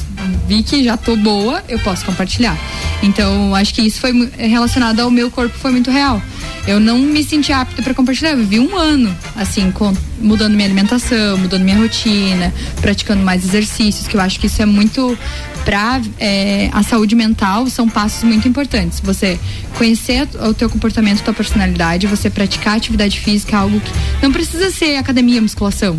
vi 0.47 0.63
que 0.63 0.83
já 0.83 0.97
tô 0.97 1.17
boa, 1.17 1.63
eu 1.69 1.79
posso 1.79 2.05
compartilhar. 2.05 2.59
Então, 3.03 3.55
acho 3.55 3.73
que 3.73 3.83
isso 3.83 4.01
foi 4.01 4.13
relacionado 4.37 5.01
ao 5.01 5.11
meu 5.11 5.31
corpo, 5.31 5.57
foi 5.57 5.71
muito 5.71 5.91
real. 5.91 6.21
Eu 6.69 6.79
não 6.79 6.99
me 6.99 7.25
senti 7.25 7.51
apta 7.51 7.81
para 7.83 7.95
compartilhar. 7.95 8.33
Eu 8.33 8.37
vivi 8.39 8.61
um 8.61 8.77
ano, 8.77 9.17
assim, 9.35 9.71
com- 9.73 9.95
mudando 10.21 10.53
minha 10.53 10.67
alimentação, 10.67 11.39
mudando 11.39 11.63
minha 11.63 11.79
rotina, 11.79 12.53
praticando 12.83 13.23
mais 13.25 13.43
exercícios, 13.43 14.07
que 14.07 14.15
eu 14.17 14.21
acho 14.21 14.39
que 14.39 14.47
isso 14.49 14.61
é 14.61 14.67
muito 14.67 15.17
para 15.65 16.01
a 16.73 16.83
saúde 16.83 17.15
mental 17.15 17.67
são 17.69 17.89
passos 17.89 18.23
muito 18.23 18.47
importantes. 18.47 19.01
Você 19.01 19.39
conhecer 19.79 20.29
o 20.47 20.53
teu 20.53 20.69
comportamento, 20.69 21.23
tua 21.23 21.33
personalidade, 21.35 22.07
você 22.07 22.29
praticar 22.29 22.77
atividade 22.77 23.19
física, 23.19 23.57
algo 23.57 23.81
que 23.81 23.91
não 24.23 24.31
precisa 24.31 24.71
ser 24.71 24.97
academia, 24.97 25.41
musculação. 25.41 25.97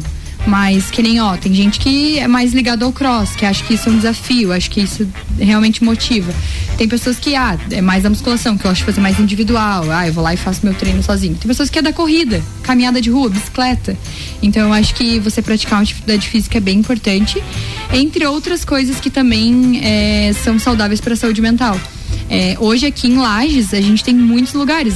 Mas 0.47 0.89
que 0.89 1.03
nem, 1.03 1.19
ó, 1.19 1.35
tem 1.37 1.53
gente 1.53 1.79
que 1.79 2.17
é 2.17 2.27
mais 2.27 2.53
ligado 2.53 2.83
ao 2.83 2.91
cross, 2.91 3.35
que 3.35 3.45
acha 3.45 3.63
que 3.63 3.73
isso 3.73 3.89
é 3.89 3.91
um 3.91 3.97
desafio, 3.97 4.51
acho 4.51 4.71
que 4.71 4.81
isso 4.81 5.07
realmente 5.37 5.83
motiva. 5.83 6.33
Tem 6.77 6.87
pessoas 6.87 7.19
que, 7.19 7.35
ah, 7.35 7.57
é 7.69 7.81
mais 7.81 8.05
a 8.05 8.09
musculação, 8.09 8.57
que 8.57 8.65
eu 8.65 8.71
acho 8.71 8.83
fazer 8.83 9.01
mais 9.01 9.19
individual. 9.19 9.91
Ah, 9.91 10.07
eu 10.07 10.13
vou 10.13 10.23
lá 10.23 10.33
e 10.33 10.37
faço 10.37 10.61
meu 10.63 10.73
treino 10.73 11.03
sozinho. 11.03 11.35
Tem 11.35 11.47
pessoas 11.47 11.69
que 11.69 11.77
é 11.77 11.81
da 11.81 11.93
corrida, 11.93 12.41
caminhada 12.63 13.01
de 13.01 13.09
rua, 13.09 13.29
bicicleta. 13.29 13.97
Então 14.41 14.67
eu 14.67 14.73
acho 14.73 14.95
que 14.95 15.19
você 15.19 15.41
praticar 15.41 15.79
uma 15.79 15.83
atividade 15.83 16.27
física 16.27 16.57
é 16.57 16.61
bem 16.61 16.79
importante. 16.79 17.43
Entre 17.93 18.25
outras 18.25 18.63
coisas 18.63 18.99
que 18.99 19.09
também 19.09 19.81
é, 19.83 20.33
são 20.43 20.57
saudáveis 20.57 21.01
para 21.01 21.13
a 21.13 21.17
saúde 21.17 21.41
mental. 21.41 21.79
É, 22.29 22.55
hoje 22.59 22.85
aqui 22.85 23.07
em 23.07 23.17
Lages 23.17 23.73
a 23.73 23.81
gente 23.81 24.03
tem 24.03 24.13
muitos 24.13 24.53
lugares, 24.53 24.93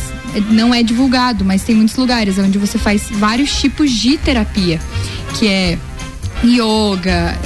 não 0.49 0.73
é 0.73 0.81
divulgado, 0.83 1.43
mas 1.45 1.63
tem 1.63 1.75
muitos 1.75 1.95
lugares 1.95 2.37
onde 2.37 2.57
você 2.57 2.77
faz 2.77 3.03
vários 3.11 3.55
tipos 3.59 3.91
de 3.91 4.17
terapia, 4.17 4.79
que 5.37 5.47
é 5.47 5.77
yoga, 6.43 7.37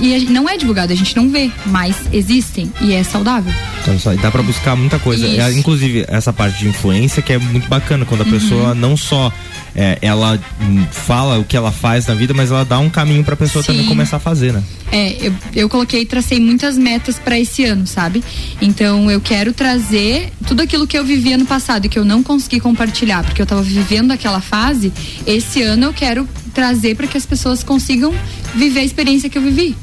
e 0.00 0.24
não 0.30 0.48
é 0.48 0.56
divulgado, 0.56 0.92
a 0.92 0.96
gente 0.96 1.16
não 1.16 1.28
vê, 1.30 1.50
mas 1.66 1.96
existem 2.12 2.72
e 2.80 2.92
é 2.92 3.02
saudável. 3.02 3.52
Olha 3.86 3.98
só, 3.98 4.12
e 4.12 4.16
dá 4.16 4.30
pra 4.30 4.42
buscar 4.42 4.76
muita 4.76 4.98
coisa. 4.98 5.26
É, 5.26 5.52
inclusive, 5.52 6.04
essa 6.08 6.32
parte 6.32 6.58
de 6.60 6.68
influência 6.68 7.22
que 7.22 7.32
é 7.32 7.38
muito 7.38 7.68
bacana, 7.68 8.04
quando 8.04 8.22
a 8.22 8.24
Uhum. 8.24 8.30
pessoa 8.30 8.74
não 8.74 8.96
só 8.96 9.32
é, 9.74 9.98
ela 10.00 10.40
hum, 10.60 10.84
fala 10.90 11.38
o 11.38 11.44
que 11.44 11.56
ela 11.56 11.72
faz 11.72 12.06
na 12.06 12.14
vida, 12.14 12.32
mas 12.32 12.50
ela 12.50 12.64
dá 12.64 12.78
um 12.78 12.88
caminho 12.88 13.24
pra 13.24 13.34
pessoa 13.34 13.64
também 13.64 13.82
Sim. 13.82 13.88
começar 13.88 14.16
a 14.18 14.20
fazer, 14.20 14.52
né? 14.52 14.62
É, 14.92 15.26
eu, 15.26 15.34
eu 15.54 15.68
coloquei, 15.68 16.04
tracei 16.04 16.38
muitas 16.38 16.78
metas 16.78 17.18
para 17.18 17.38
esse 17.38 17.64
ano, 17.64 17.86
sabe? 17.86 18.22
Então 18.62 19.10
eu 19.10 19.20
quero 19.20 19.52
trazer 19.52 20.32
tudo 20.46 20.62
aquilo 20.62 20.86
que 20.86 20.96
eu 20.96 21.04
vivi 21.04 21.32
ano 21.32 21.46
passado 21.46 21.86
e 21.86 21.88
que 21.88 21.98
eu 21.98 22.04
não 22.04 22.22
consegui 22.22 22.60
compartilhar, 22.60 23.24
porque 23.24 23.42
eu 23.42 23.46
tava 23.46 23.62
vivendo 23.62 24.12
aquela 24.12 24.40
fase. 24.40 24.92
Esse 25.26 25.62
ano 25.62 25.86
eu 25.86 25.92
quero 25.92 26.28
trazer 26.52 26.94
para 26.94 27.08
que 27.08 27.18
as 27.18 27.26
pessoas 27.26 27.64
consigam 27.64 28.14
viver 28.54 28.80
a 28.80 28.84
experiência 28.84 29.28
que 29.28 29.36
eu 29.36 29.42
vivi. 29.42 29.76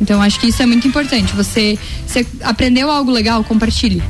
Então 0.00 0.20
acho 0.22 0.38
que 0.38 0.48
isso 0.48 0.62
é 0.62 0.66
muito 0.66 0.86
importante. 0.86 1.34
Você, 1.34 1.78
você 2.06 2.26
aprendeu 2.42 2.90
algo 2.90 3.10
legal, 3.10 3.42
compartilhe. 3.42 4.02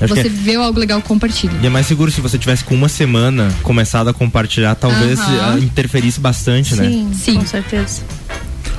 Acho 0.00 0.14
você 0.14 0.52
é... 0.52 0.54
algo 0.56 0.78
legal, 0.78 1.00
compartilha. 1.02 1.52
E 1.62 1.66
é 1.66 1.70
mais 1.70 1.86
seguro 1.86 2.10
se 2.10 2.20
você 2.20 2.38
tivesse 2.38 2.64
com 2.64 2.74
uma 2.74 2.88
semana 2.88 3.52
começado 3.62 4.08
a 4.08 4.14
compartilhar, 4.14 4.74
talvez 4.74 5.18
eh, 5.18 5.58
interferisse 5.60 6.20
bastante, 6.20 6.74
Sim. 6.74 7.04
né? 7.04 7.14
Sim, 7.14 7.34
com 7.36 7.46
certeza. 7.46 8.02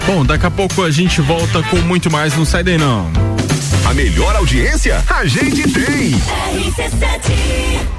Bom, 0.06 0.26
daqui 0.26 0.46
a 0.46 0.52
pouco 0.52 0.84
a 0.84 0.92
gente 0.92 1.22
volta 1.22 1.62
com 1.64 1.78
muito 1.78 2.10
mais, 2.10 2.36
não 2.36 2.46
sai 2.46 2.64
daí 2.64 2.78
não. 2.78 3.12
A 3.86 3.94
melhor 3.94 4.36
audiência 4.36 5.04
a 5.10 5.26
gente 5.26 5.64
tem. 5.64 6.12
RC7. 6.12 7.99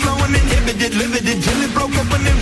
flowing, 0.00 0.34
inhibited, 0.34 0.94
limited, 0.94 1.42
till 1.42 1.60
it 1.62 1.72
broke 1.74 1.94
up 1.96 2.10
when 2.12 2.26
it 2.26 2.39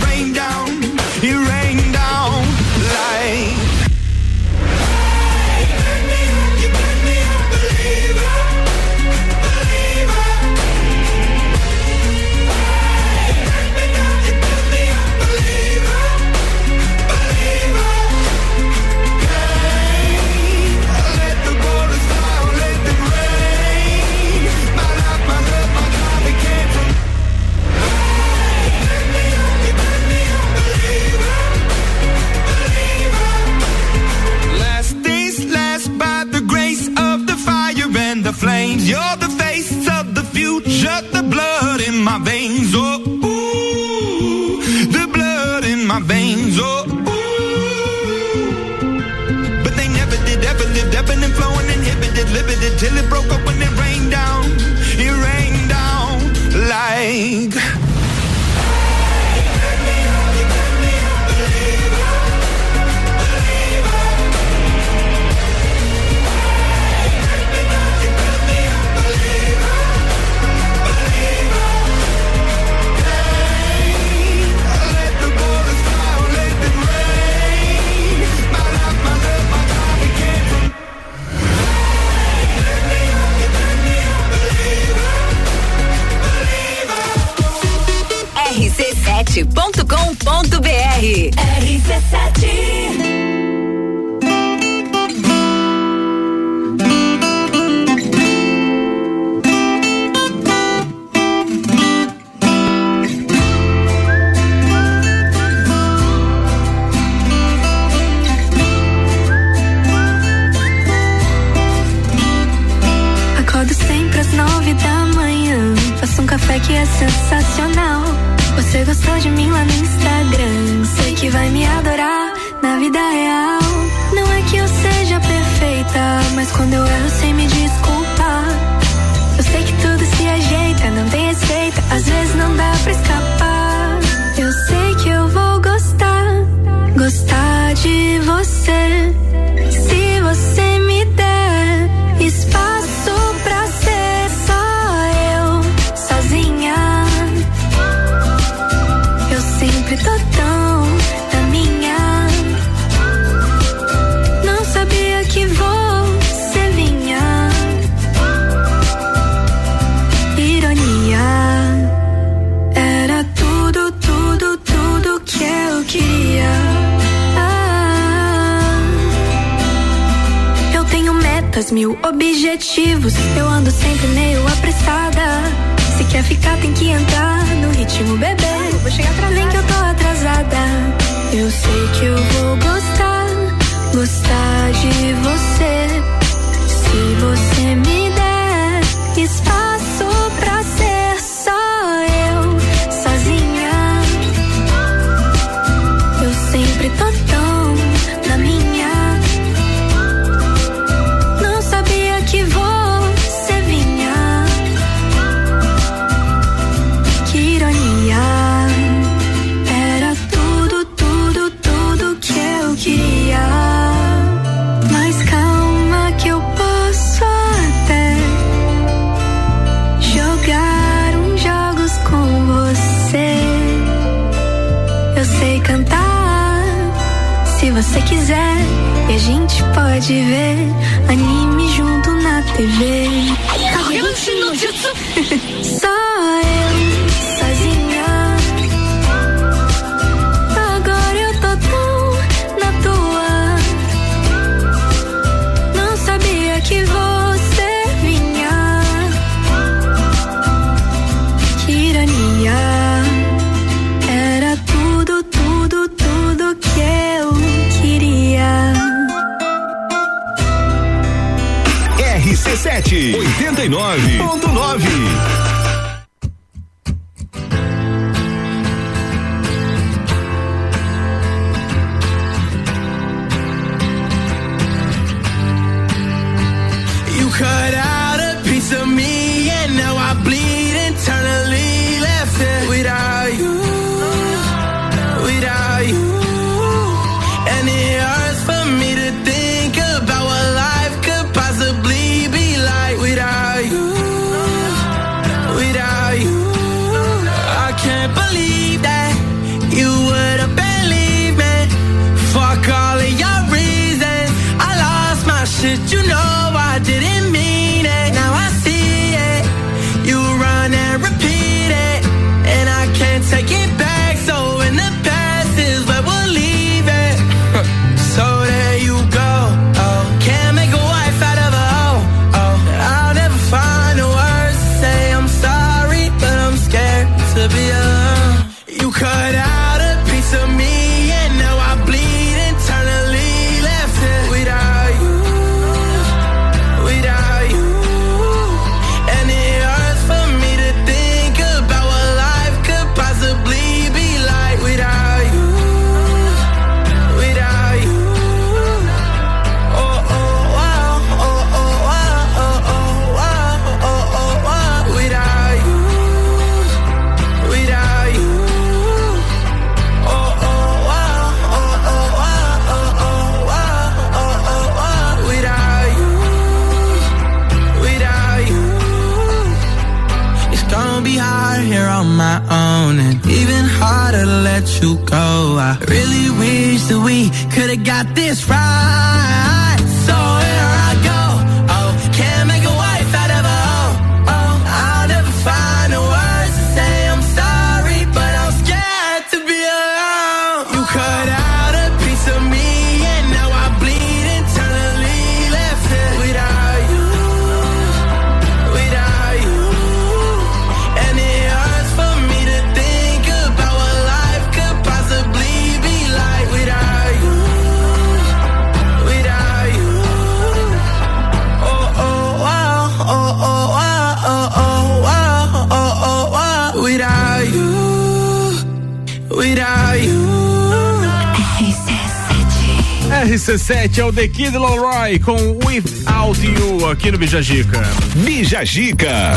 RC7 423.89 423.97
é 423.97 424.05
o 424.05 424.13
The 424.13 424.27
Kid 424.27 424.55
Leroy 424.57 425.19
com 425.19 425.35
Without 425.65 426.45
You 426.45 426.89
aqui 426.89 427.11
no 427.11 427.17
Bijagica. 427.17 427.81
Bijagica. 428.15 429.33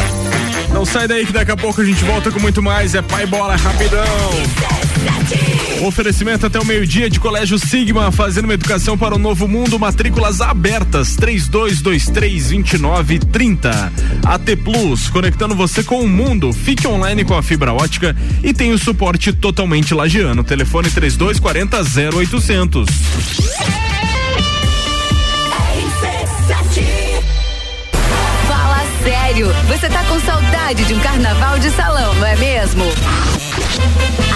Não 0.72 0.84
sai 0.84 1.08
daí 1.08 1.26
que 1.26 1.32
daqui 1.32 1.50
a 1.50 1.56
pouco 1.56 1.80
a 1.80 1.84
gente 1.84 2.04
volta 2.04 2.30
com 2.30 2.38
muito 2.38 2.62
mais. 2.62 2.94
É 2.94 3.02
pai 3.02 3.26
bola 3.26 3.56
rapidão. 3.56 4.04
Oferecimento 5.84 6.46
até 6.46 6.60
o 6.60 6.64
meio-dia 6.64 7.10
de 7.10 7.18
Colégio 7.18 7.58
Sigma, 7.58 8.12
fazendo 8.12 8.44
uma 8.44 8.54
educação 8.54 8.96
para 8.96 9.16
o 9.16 9.18
novo 9.18 9.48
mundo, 9.48 9.76
matrículas 9.78 10.40
abertas, 10.40 11.16
3223-2930. 11.16 13.92
AT 14.24 14.56
Plus, 14.62 15.10
conectando 15.10 15.56
você 15.56 15.82
com 15.82 16.00
o 16.00 16.08
mundo. 16.08 16.52
Fique 16.52 16.86
online 16.86 17.24
com 17.24 17.34
a 17.34 17.42
fibra 17.42 17.72
ótica 17.72 18.14
e 18.42 18.54
tem 18.54 18.72
o 18.72 18.78
suporte 18.78 19.32
totalmente 19.32 19.92
lagiano. 19.94 20.44
Telefone 20.44 20.88
3240 20.90 21.82
0800. 22.16 22.88
Fala 22.88 23.81
você 29.72 29.88
tá 29.88 30.04
com 30.04 30.20
saudade 30.20 30.84
de 30.84 30.92
um 30.92 31.00
carnaval 31.00 31.58
de 31.58 31.70
salão, 31.70 32.14
não 32.16 32.26
é 32.26 32.36
mesmo? 32.36 32.84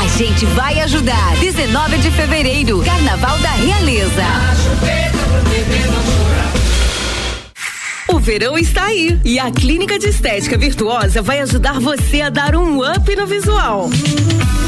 A 0.03 0.09
gente 0.17 0.47
vai 0.47 0.81
ajudar. 0.81 1.37
19 1.37 1.99
de 1.99 2.11
fevereiro, 2.11 2.83
Carnaval 2.83 3.39
da 3.41 3.51
Realeza. 3.51 4.25
O 8.09 8.19
verão 8.19 8.57
está 8.57 8.87
aí 8.87 9.21
e 9.23 9.39
a 9.39 9.51
Clínica 9.51 9.99
de 9.99 10.09
Estética 10.09 10.57
Virtuosa 10.57 11.21
vai 11.21 11.41
ajudar 11.41 11.81
você 11.81 12.23
a 12.23 12.31
dar 12.31 12.57
um 12.57 12.81
up 12.81 13.15
no 13.15 13.27
visual. 13.27 13.91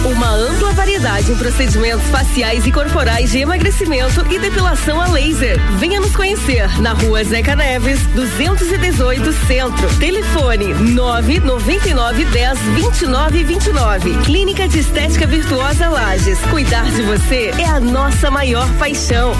Uma 0.04 0.30
ampla 0.30 0.72
variedade 0.72 1.32
em 1.32 1.36
procedimentos 1.36 2.06
faciais 2.08 2.66
e 2.66 2.72
corporais 2.72 3.30
de 3.30 3.38
emagrecimento 3.38 4.24
e 4.30 4.38
depilação 4.38 5.00
a 5.00 5.08
laser. 5.08 5.58
Venha 5.78 6.00
nos 6.00 6.14
conhecer 6.14 6.80
na 6.80 6.92
rua 6.92 7.24
Zeca 7.24 7.56
Neves, 7.56 8.00
218 8.14 9.32
Centro. 9.46 9.98
Telefone 9.98 10.72
999 10.74 12.24
10 12.24 12.58
29 12.58 13.44
29. 13.44 14.18
Clínica 14.24 14.68
de 14.68 14.78
Estética 14.78 15.26
Virtuosa 15.26 15.88
Lages. 15.88 16.38
Cuidar 16.50 16.84
de 16.90 17.02
você 17.02 17.52
é 17.58 17.64
a 17.64 17.80
nossa 17.80 18.30
maior 18.30 18.68
paixão. 18.78 19.32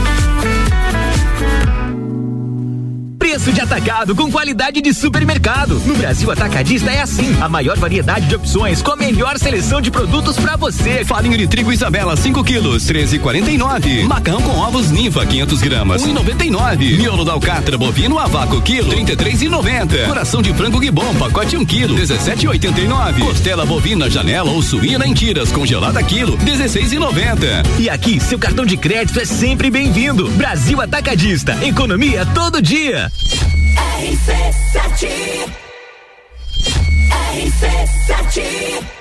Preço 3.48 3.52
de 3.52 3.60
atacado 3.62 4.14
com 4.14 4.30
qualidade 4.30 4.82
de 4.82 4.92
supermercado. 4.92 5.80
No 5.86 5.94
Brasil 5.94 6.30
Atacadista 6.30 6.90
é 6.90 7.00
assim. 7.00 7.34
A 7.40 7.48
maior 7.48 7.78
variedade 7.78 8.26
de 8.26 8.34
opções 8.34 8.82
com 8.82 8.90
a 8.90 8.96
melhor 8.96 9.38
seleção 9.38 9.80
de 9.80 9.90
produtos 9.90 10.36
pra 10.36 10.54
você. 10.56 11.02
Farinha 11.02 11.38
de 11.38 11.46
trigo 11.46 11.72
Isabela 11.72 12.14
5 12.14 12.44
quilos, 12.44 12.84
13,49. 12.84 14.04
Macarrão 14.04 14.42
com 14.42 14.58
ovos 14.58 14.90
Ninfa 14.90 15.24
500 15.24 15.62
gramas, 15.62 16.02
1,99. 16.06 16.98
Miolo 16.98 17.24
da 17.24 17.32
alcatra 17.32 17.78
bovino 17.78 18.18
a 18.18 18.26
vácuo 18.26 18.60
quilo, 18.60 18.90
33,90. 18.90 20.06
Coração 20.06 20.42
de 20.42 20.52
frango 20.52 20.82
Gibon 20.82 21.14
pacote 21.14 21.56
1 21.56 21.64
quilo, 21.64 21.96
17,89. 21.96 23.20
Costela 23.20 23.64
bovina 23.64 24.10
janela 24.10 24.50
ou 24.50 24.62
suína 24.62 25.06
em 25.06 25.14
tiras 25.14 25.50
congelada 25.50 26.02
quilo, 26.02 26.36
16,90. 26.38 27.78
E 27.78 27.88
aqui, 27.88 28.20
seu 28.20 28.38
cartão 28.38 28.66
de 28.66 28.76
crédito 28.76 29.18
é 29.18 29.24
sempre 29.24 29.70
bem-vindo. 29.70 30.28
Brasil 30.32 30.82
Atacadista. 30.82 31.56
Economia 31.64 32.26
todo 32.26 32.60
dia. 32.60 33.10
RC7 34.00 35.08
RC7 37.32 38.98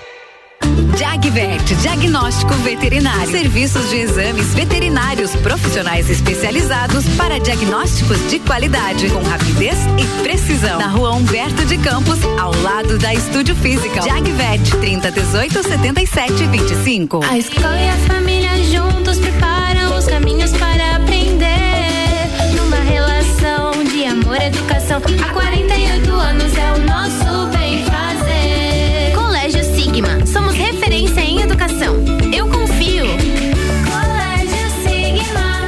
Jagvet, 0.97 1.75
diagnóstico 1.75 2.53
veterinário. 2.55 3.29
Serviços 3.29 3.89
de 3.89 3.97
exames 3.97 4.53
veterinários 4.55 5.35
profissionais 5.35 6.09
especializados 6.09 7.07
para 7.09 7.39
diagnósticos 7.39 8.17
de 8.29 8.39
qualidade, 8.39 9.07
com 9.09 9.21
rapidez 9.21 9.77
e 9.99 10.23
precisão. 10.23 10.79
Na 10.79 10.87
rua 10.87 11.13
Humberto 11.13 11.65
de 11.65 11.77
Campos, 11.77 12.17
ao 12.39 12.51
lado 12.61 12.97
da 12.97 13.13
Estúdio 13.13 13.55
Física. 13.55 14.01
Jagvet, 14.01 14.71
30 14.79 15.11
18 15.11 15.63
77 15.63 16.47
25. 16.47 17.23
A 17.23 17.37
escola 17.37 17.79
e 17.79 17.89
a 17.89 17.97
família 18.07 18.63
juntos 18.63 19.19
preparam 19.19 19.97
os 19.97 20.05
caminhos 20.05 20.51
para 20.53 20.95
aprender. 20.95 21.16
Educação. 24.97 25.29
Há 25.29 25.33
48 25.33 26.11
anos 26.11 26.57
é 26.57 26.73
o 26.73 26.79
nosso 26.79 27.47
bem 27.57 27.85
fazer. 27.85 29.13
Colégio 29.15 29.63
Sigma, 29.63 30.25
somos 30.25 30.55
referência 30.55 31.21
em 31.21 31.41
educação. 31.41 31.95
Eu 32.33 32.47
confio. 32.47 33.05
Colégio 33.85 34.67
Sigma. 34.83 35.67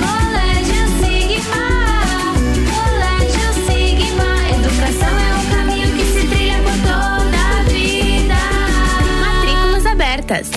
Colégio 0.00 0.82
Sigma. 1.00 1.66
Colégio 2.72 3.48
Sigma. 3.66 4.30
Educação 4.56 5.14
é 5.18 5.34
um 5.34 5.44
caminho 5.50 5.96
que 5.96 6.04
se 6.04 6.26
trilha 6.26 6.58
por 6.62 6.72
toda 6.72 7.38
a 7.38 7.62
vida. 7.68 8.38
Matrículas 9.20 9.86
abertas. 9.86 10.50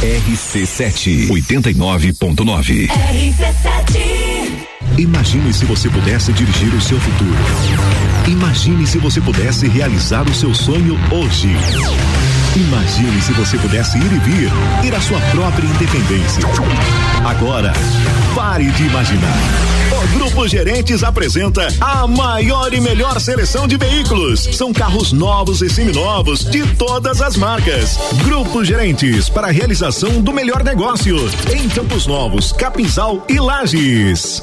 RC7 0.00 1.28
89.9. 1.28 2.88
RC7 2.88 4.17
Imagine 4.98 5.52
se 5.54 5.64
você 5.64 5.88
pudesse 5.88 6.32
dirigir 6.32 6.74
o 6.74 6.80
seu 6.80 6.98
futuro. 6.98 7.36
Imagine 8.26 8.84
se 8.84 8.98
você 8.98 9.20
pudesse 9.20 9.68
realizar 9.68 10.28
o 10.28 10.34
seu 10.34 10.52
sonho 10.52 10.98
hoje. 11.12 11.48
Imagine 12.56 13.22
se 13.22 13.32
você 13.34 13.56
pudesse 13.58 13.96
ir 13.96 14.12
e 14.12 14.18
vir, 14.18 14.50
ter 14.82 14.92
a 14.92 15.00
sua 15.00 15.20
própria 15.30 15.64
independência. 15.64 16.42
Agora, 17.24 17.72
pare 18.34 18.64
de 18.72 18.82
imaginar. 18.86 19.38
O 19.92 20.18
Grupo 20.18 20.48
Gerentes 20.48 21.04
apresenta 21.04 21.68
a 21.80 22.06
maior 22.06 22.74
e 22.74 22.80
melhor 22.80 23.20
seleção 23.20 23.68
de 23.68 23.76
veículos. 23.76 24.48
São 24.52 24.72
carros 24.72 25.12
novos 25.12 25.62
e 25.62 25.70
seminovos 25.70 26.44
de 26.44 26.66
todas 26.74 27.22
as 27.22 27.36
marcas. 27.36 27.98
Grupo 28.24 28.64
Gerentes 28.64 29.28
para 29.28 29.46
a 29.46 29.52
realização 29.52 30.20
do 30.20 30.32
melhor 30.32 30.64
negócio 30.64 31.16
em 31.54 31.68
Campos 31.68 32.06
Novos, 32.06 32.52
Capinzal 32.52 33.24
e 33.28 33.38
Lages. 33.38 34.42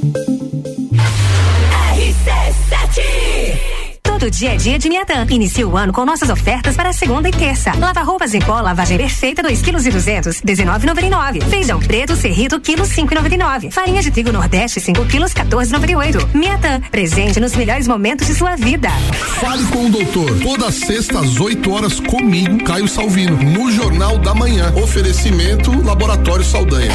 Todo 4.21 4.29
dia 4.29 4.53
é 4.53 4.55
dia 4.55 4.77
de 4.77 4.87
Miatã. 4.87 5.25
Inicie 5.31 5.65
o 5.65 5.75
ano 5.75 5.91
com 5.91 6.05
nossas 6.05 6.29
ofertas 6.29 6.75
para 6.75 6.93
segunda 6.93 7.27
e 7.27 7.31
terça. 7.31 7.73
Lava 7.75 8.03
roupas 8.03 8.35
em 8.35 8.39
pó, 8.39 8.61
lavagem 8.61 8.95
perfeita, 8.95 9.41
2 9.41 9.63
kg 9.63 9.83
e 9.83 9.89
200, 9.89 10.41
19,99. 10.41 11.43
Feijão 11.49 11.79
preto, 11.79 12.15
serrito, 12.15 12.61
quilo 12.61 12.83
5,99. 12.83 13.71
Farinha 13.71 13.99
de 13.99 14.11
trigo 14.11 14.31
Nordeste, 14.31 14.79
5 14.79 15.07
quilos, 15.07 15.33
14,98. 15.33 16.35
Miatã, 16.35 16.79
presente 16.91 17.39
nos 17.39 17.55
melhores 17.55 17.87
momentos 17.87 18.27
de 18.27 18.35
sua 18.35 18.55
vida. 18.55 18.91
Fale 19.39 19.65
com 19.69 19.87
o 19.87 19.89
doutor. 19.89 20.39
Toda 20.39 20.71
sexta 20.71 21.19
às 21.19 21.39
8 21.39 21.71
horas 21.71 21.99
comigo, 21.99 22.63
Caio 22.63 22.87
Salvino, 22.87 23.37
no 23.37 23.71
Jornal 23.71 24.19
da 24.19 24.35
Manhã. 24.35 24.71
Oferecimento 24.75 25.71
Laboratório 25.83 26.45
Saldanha. 26.45 26.91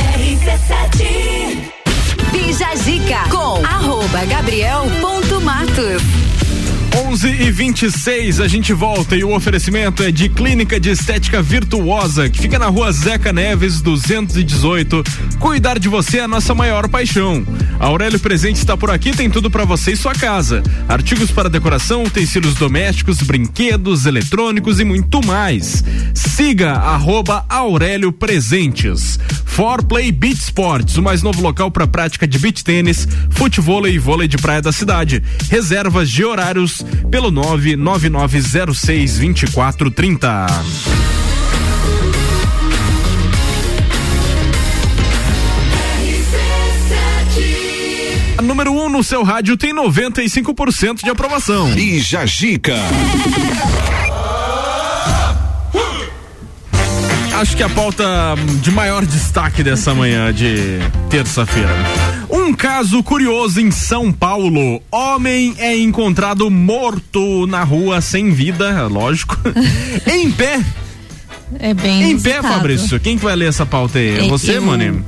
Bija 2.30 2.76
Zica 2.76 3.28
com 3.30 3.66
arroba 3.66 4.24
gabriel.matos. 4.26 6.25
11 6.96 7.28
e 7.28 7.50
26 7.50 8.40
a 8.40 8.48
gente 8.48 8.72
volta 8.72 9.14
e 9.14 9.22
o 9.22 9.34
oferecimento 9.34 10.02
é 10.02 10.10
de 10.10 10.30
Clínica 10.30 10.80
de 10.80 10.88
Estética 10.88 11.42
Virtuosa, 11.42 12.30
que 12.30 12.40
fica 12.40 12.58
na 12.58 12.68
rua 12.68 12.90
Zeca 12.90 13.34
Neves 13.34 13.82
218. 13.82 15.04
Cuidar 15.38 15.78
de 15.78 15.90
você 15.90 16.18
é 16.18 16.22
a 16.22 16.28
nossa 16.28 16.54
maior 16.54 16.88
paixão. 16.88 17.46
Aurélio 17.78 18.18
Presente 18.18 18.56
está 18.56 18.78
por 18.78 18.90
aqui, 18.90 19.10
tem 19.10 19.28
tudo 19.28 19.50
para 19.50 19.66
você 19.66 19.92
e 19.92 19.96
sua 19.96 20.14
casa: 20.14 20.62
artigos 20.88 21.30
para 21.30 21.50
decoração, 21.50 22.02
utensílios 22.02 22.54
domésticos, 22.54 23.18
brinquedos, 23.18 24.06
eletrônicos 24.06 24.80
e 24.80 24.84
muito 24.84 25.24
mais. 25.26 25.84
Siga 26.14 26.72
arroba 26.72 27.44
Aurélio 27.50 28.10
Presentes. 28.10 29.18
For 29.56 29.82
Play 29.82 30.12
Beach 30.12 30.38
Sports, 30.38 30.98
o 30.98 31.02
mais 31.02 31.22
novo 31.22 31.40
local 31.40 31.70
para 31.70 31.86
prática 31.86 32.28
de 32.28 32.38
beach 32.38 32.62
tênis, 32.62 33.08
futebol 33.30 33.88
e 33.88 33.98
vôlei 33.98 34.28
de 34.28 34.36
praia 34.36 34.60
da 34.60 34.70
cidade. 34.70 35.22
Reservas 35.50 36.10
de 36.10 36.22
horários 36.22 36.84
pelo 37.10 37.30
99906 37.30 39.16
2430. 39.16 40.46
A 48.36 48.42
número 48.42 48.72
1 48.72 48.84
um 48.84 48.88
no 48.90 49.02
seu 49.02 49.22
rádio 49.22 49.56
tem 49.56 49.74
95% 49.74 51.02
de 51.02 51.08
aprovação. 51.08 51.72
E 51.78 51.98
Jajica. 51.98 52.76
Acho 57.36 57.54
que 57.56 57.62
a 57.62 57.68
pauta 57.68 58.04
de 58.62 58.70
maior 58.70 59.04
destaque 59.04 59.62
dessa 59.62 59.94
manhã 59.94 60.32
de 60.32 60.78
terça-feira. 61.10 61.68
Um 62.30 62.52
caso 62.54 63.02
curioso 63.02 63.60
em 63.60 63.70
São 63.70 64.10
Paulo. 64.10 64.82
Homem 64.90 65.54
é 65.58 65.76
encontrado 65.76 66.50
morto 66.50 67.46
na 67.46 67.62
rua 67.62 68.00
sem 68.00 68.30
vida, 68.30 68.86
lógico, 68.88 69.36
em 70.10 70.30
pé. 70.30 70.60
É 71.60 71.74
bem 71.74 72.10
Em 72.12 72.18
pé. 72.18 72.42
Fabrício. 72.42 72.98
Quem 72.98 73.18
que 73.18 73.24
vai 73.24 73.36
ler 73.36 73.48
essa 73.50 73.66
pauta 73.66 73.98
aí? 73.98 74.18
É 74.18 74.24
É, 74.24 74.28
você, 74.28 74.56
eu- 74.56 74.62
Mani? 74.62 75.02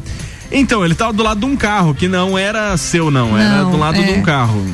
Então, 0.52 0.82
ele 0.84 0.94
tava 0.94 1.12
do 1.12 1.22
lado 1.22 1.40
de 1.40 1.46
um 1.46 1.56
carro, 1.56 1.94
que 1.94 2.08
não 2.08 2.38
era 2.38 2.74
seu, 2.76 3.10
não. 3.10 3.36
era 3.36 3.62
Não, 3.62 3.70
do 3.70 3.76
lado 3.76 3.98
é. 4.00 4.02
de 4.02 4.12
um 4.12 4.22
carro. 4.22 4.64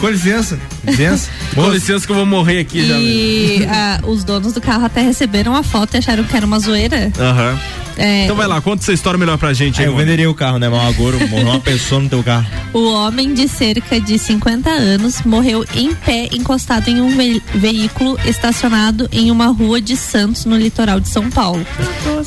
Com 0.00 0.08
licença. 0.08 0.58
Licença. 0.86 1.30
Com 1.54 1.68
licença 1.70 2.06
que 2.06 2.12
eu 2.12 2.16
vou 2.16 2.26
morrer 2.26 2.60
aqui 2.60 2.86
já. 2.86 2.94
E 2.98 3.66
ah, 3.68 4.00
os 4.06 4.22
donos 4.24 4.52
do 4.52 4.60
carro 4.60 4.84
até 4.84 5.00
receberam 5.02 5.54
a 5.56 5.62
foto 5.62 5.94
e 5.94 5.98
acharam 5.98 6.24
que 6.24 6.36
era 6.36 6.46
uma 6.46 6.58
zoeira. 6.58 7.10
Aham. 7.18 7.58
É, 8.00 8.22
Então 8.24 8.36
vai 8.36 8.46
lá, 8.46 8.60
conta 8.60 8.80
essa 8.80 8.92
história 8.92 9.18
melhor 9.18 9.36
pra 9.38 9.52
gente. 9.52 9.80
Aí 9.80 9.84
aí, 9.84 9.86
eu 9.88 9.92
Mona. 9.92 10.04
venderia 10.04 10.30
o 10.30 10.34
carro, 10.34 10.56
né? 10.56 10.68
Mas 10.68 10.88
agora 10.94 11.16
morreu 11.26 11.48
uma 11.48 11.58
pessoa 11.58 12.00
no 12.00 12.08
teu 12.08 12.22
carro. 12.22 12.46
O 12.72 12.92
homem 12.92 13.34
de 13.34 13.48
cerca 13.48 14.00
de 14.00 14.16
50 14.20 14.70
anos 14.70 15.22
morreu 15.22 15.64
em 15.74 15.92
pé 15.96 16.28
encostado 16.32 16.88
em 16.88 17.00
um 17.00 17.16
ve- 17.16 17.42
veículo 17.56 18.16
estacionado 18.24 19.08
em 19.10 19.32
uma 19.32 19.48
rua 19.48 19.80
de 19.80 19.96
Santos, 19.96 20.44
no 20.44 20.56
litoral 20.56 21.00
de 21.00 21.08
São 21.08 21.28
Paulo. 21.28 21.66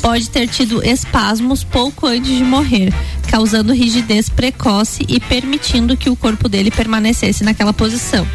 Pode 0.02 0.28
ter 0.28 0.46
tido 0.46 0.84
espasmos 0.86 1.64
pouco 1.64 2.06
antes 2.06 2.36
de 2.36 2.44
morrer, 2.44 2.92
causando 3.32 3.72
rigidez 3.72 4.28
precoce 4.28 5.06
e 5.08 5.18
permitindo 5.18 5.96
que 5.96 6.10
o 6.10 6.14
corpo 6.14 6.50
dele 6.50 6.70
permanecesse 6.70 7.42
naquela 7.42 7.72
posição. 7.72 8.28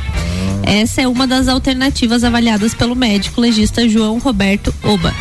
Essa 0.64 1.03
é 1.03 1.07
uma 1.07 1.28
das 1.28 1.48
alternativas 1.48 2.24
avaliadas 2.24 2.74
pelo 2.74 2.95
médico 2.95 3.40
legista 3.40 3.88
João 3.88 4.18
Roberto 4.18 4.74
Oba. 4.82 5.14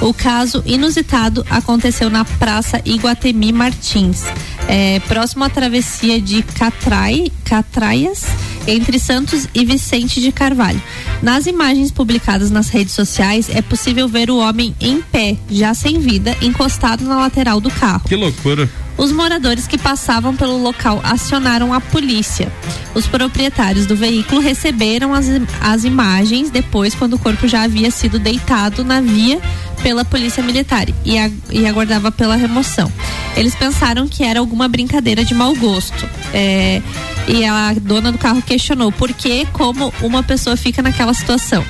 O 0.00 0.14
caso 0.14 0.62
inusitado 0.64 1.44
aconteceu 1.50 2.08
na 2.08 2.24
Praça 2.24 2.80
Iguatemi 2.84 3.52
Martins, 3.52 4.22
é, 4.68 5.00
próximo 5.00 5.42
à 5.42 5.50
travessia 5.50 6.20
de 6.20 6.44
Catrai, 6.44 7.32
Catraias, 7.44 8.24
entre 8.64 9.00
Santos 9.00 9.48
e 9.52 9.64
Vicente 9.64 10.20
de 10.20 10.30
Carvalho. 10.30 10.80
Nas 11.20 11.46
imagens 11.46 11.90
publicadas 11.90 12.52
nas 12.52 12.68
redes 12.68 12.94
sociais, 12.94 13.50
é 13.50 13.60
possível 13.60 14.06
ver 14.06 14.30
o 14.30 14.38
homem 14.38 14.72
em 14.80 15.02
pé, 15.02 15.36
já 15.50 15.74
sem 15.74 15.98
vida, 15.98 16.36
encostado 16.40 17.04
na 17.04 17.18
lateral 17.18 17.60
do 17.60 17.70
carro. 17.72 18.04
Que 18.08 18.14
loucura. 18.14 18.70
Os 19.00 19.10
moradores 19.12 19.66
que 19.66 19.78
passavam 19.78 20.36
pelo 20.36 20.58
local 20.62 21.00
acionaram 21.02 21.72
a 21.72 21.80
polícia. 21.80 22.52
Os 22.94 23.06
proprietários 23.06 23.86
do 23.86 23.96
veículo 23.96 24.42
receberam 24.42 25.14
as, 25.14 25.26
as 25.60 25.84
imagens 25.84 26.50
depois, 26.50 26.94
quando 26.94 27.14
o 27.14 27.18
corpo 27.18 27.48
já 27.48 27.62
havia 27.62 27.90
sido 27.90 28.18
deitado 28.18 28.84
na 28.84 29.00
via 29.00 29.40
pela 29.82 30.04
polícia 30.04 30.42
militar 30.42 30.86
e, 31.02 31.18
a- 31.18 31.30
e 31.50 31.66
aguardava 31.66 32.12
pela 32.12 32.36
remoção. 32.36 32.92
Eles 33.34 33.54
pensaram 33.54 34.06
que 34.06 34.22
era 34.22 34.38
alguma 34.38 34.68
brincadeira 34.68 35.24
de 35.24 35.32
mau 35.32 35.54
gosto. 35.54 36.06
É, 36.34 36.82
e 37.26 37.42
a 37.46 37.72
dona 37.80 38.12
do 38.12 38.18
carro 38.18 38.42
questionou 38.42 38.92
por 38.92 39.10
que, 39.14 39.46
como 39.52 39.94
uma 40.02 40.22
pessoa 40.22 40.56
fica 40.58 40.82
naquela 40.82 41.14
situação. 41.14 41.64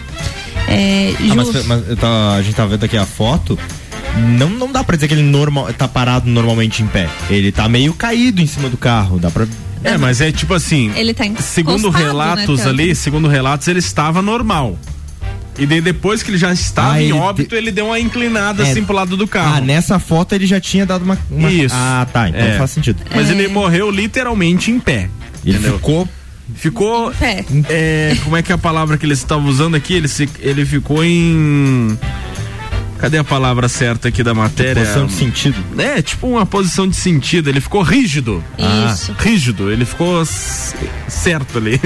É, 0.67 1.15
Ah, 1.31 1.35
mas, 1.37 1.67
mas 1.67 1.99
tava- 1.99 2.35
a 2.35 2.43
gente 2.43 2.55
tá 2.57 2.67
vendo 2.67 2.83
aqui 2.85 2.97
a 2.97 3.07
foto. 3.07 3.57
Não, 4.39 4.49
não 4.51 4.71
dá 4.71 4.83
pra 4.85 4.97
dizer 4.97 5.09
que 5.09 5.15
ele 5.15 5.23
normal, 5.23 5.73
tá 5.73 5.87
parado 5.89 6.29
normalmente 6.29 6.83
em 6.83 6.87
pé. 6.87 7.09
Ele 7.29 7.51
tá 7.53 7.69
meio 7.69 7.93
caído 7.95 8.41
em 8.43 8.47
cima 8.47 8.69
do 8.69 8.77
carro. 8.77 9.19
Dá 9.19 9.31
pra. 9.31 9.47
É, 9.83 9.97
mas 9.97 10.21
é 10.21 10.31
tipo 10.31 10.53
assim. 10.53 10.93
Ele 10.95 11.15
tá 11.15 11.25
Segundo 11.39 11.89
encostado, 11.89 12.03
relatos 12.05 12.61
né, 12.61 12.69
ali, 12.69 12.95
segundo 12.95 13.29
relatos, 13.29 13.67
ele 13.69 13.79
estava 13.79 14.21
normal. 14.21 14.79
E 15.59 15.67
daí 15.67 15.81
depois 15.81 16.23
que 16.23 16.31
ele 16.31 16.39
já 16.39 16.53
estava 16.53 16.95
Ah, 16.95 17.01
em 17.03 17.07
ele 17.07 17.13
óbito, 17.13 17.55
ele 17.55 17.71
deu 17.71 17.87
uma 17.87 17.99
inclinada 17.99 18.63
É. 18.65 18.71
assim 18.71 18.85
pro 18.85 18.95
lado 18.95 19.17
do 19.17 19.27
carro. 19.27 19.57
Ah, 19.57 19.61
nessa 19.61 19.99
foto 19.99 20.35
ele 20.35 20.47
já 20.47 20.61
tinha 20.61 20.85
dado 20.87 21.03
uma. 21.05 21.19
uma- 21.31 21.51
Isso. 21.51 21.75
Ah, 21.77 22.07
tá. 22.11 22.29
Então 22.29 22.41
É. 22.41 22.59
faz 22.59 22.71
sentido. 22.71 23.01
Mas 23.15 23.31
ele 23.31 23.49
morreu 23.49 23.91
literalmente 23.91 24.71
em 24.71 24.79
pé. 24.79 25.09
Ele 25.45 25.55
entendeu? 25.57 25.75
ficou. 25.77 26.09
Ficou. 26.55 27.11
pé. 27.13 27.45
é, 27.69 28.17
como 28.25 28.37
é 28.37 28.43
que 28.43 28.51
é 28.53 28.55
a 28.55 28.59
palavra 28.59 28.99
que 28.99 29.07
eles 29.07 29.19
estavam 29.19 29.49
usando 29.49 29.77
aqui? 29.77 29.95
Ele, 29.95 30.09
se- 30.09 30.29
ele 30.41 30.65
ficou 30.65 31.05
em. 31.05 31.97
Cadê 33.01 33.19
a 33.19 33.25
palavra 33.25 33.69
certa 33.69 34.09
aqui 34.09 34.23
da 34.23 34.35
matéria? 34.35 34.83
Posição 34.83 35.07
de 35.07 35.13
sentido. 35.15 35.57
É, 35.81 36.03
tipo 36.03 36.27
uma 36.29 36.45
posição 36.45 36.87
de 36.87 36.97
sentido. 36.97 37.49
Ele 37.49 37.61
ficou 37.61 37.81
rígido. 37.83 38.45
Isso. 38.93 39.13
Ah, 39.19 39.23
rígido. 39.23 39.71
Ele 39.71 39.85
ficou 39.87 40.23
certo 41.09 41.57
ali. 41.59 41.81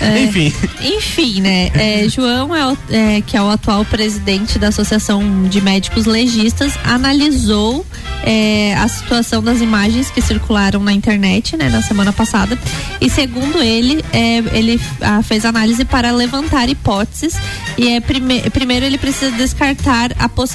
É. 0.00 0.22
Enfim. 0.22 0.52
Enfim, 0.80 1.40
né? 1.40 1.70
é, 1.74 2.08
João, 2.08 2.54
é, 2.54 2.66
o- 2.66 2.78
é, 2.90 3.20
que 3.22 3.36
é 3.36 3.42
o 3.42 3.50
atual 3.50 3.84
presidente 3.84 4.58
da 4.58 4.68
Associação 4.68 5.44
de 5.48 5.60
Médicos 5.60 6.06
Legistas, 6.06 6.72
analisou 6.84 7.84
é, 8.24 8.74
a 8.76 8.86
situação 8.86 9.42
das 9.42 9.60
imagens 9.60 10.10
que 10.10 10.20
circularam 10.22 10.80
na 10.82 10.92
internet, 10.92 11.56
né, 11.56 11.68
na 11.68 11.82
semana 11.82 12.12
passada. 12.12 12.56
E 13.00 13.10
segundo 13.10 13.60
ele, 13.60 14.04
é, 14.12 14.38
ele 14.56 14.80
ah, 15.00 15.22
fez 15.24 15.44
análise 15.44 15.84
para 15.84 16.12
levantar 16.12 16.68
hipóteses. 16.68 17.34
E 17.76 17.88
é 17.88 18.00
prime 18.00 18.42
primeiro 18.50 18.86
ele 18.86 18.98
precisa 18.98 19.32
descartar 19.32 20.12
a 20.18 20.28
possibilidade 20.28 20.51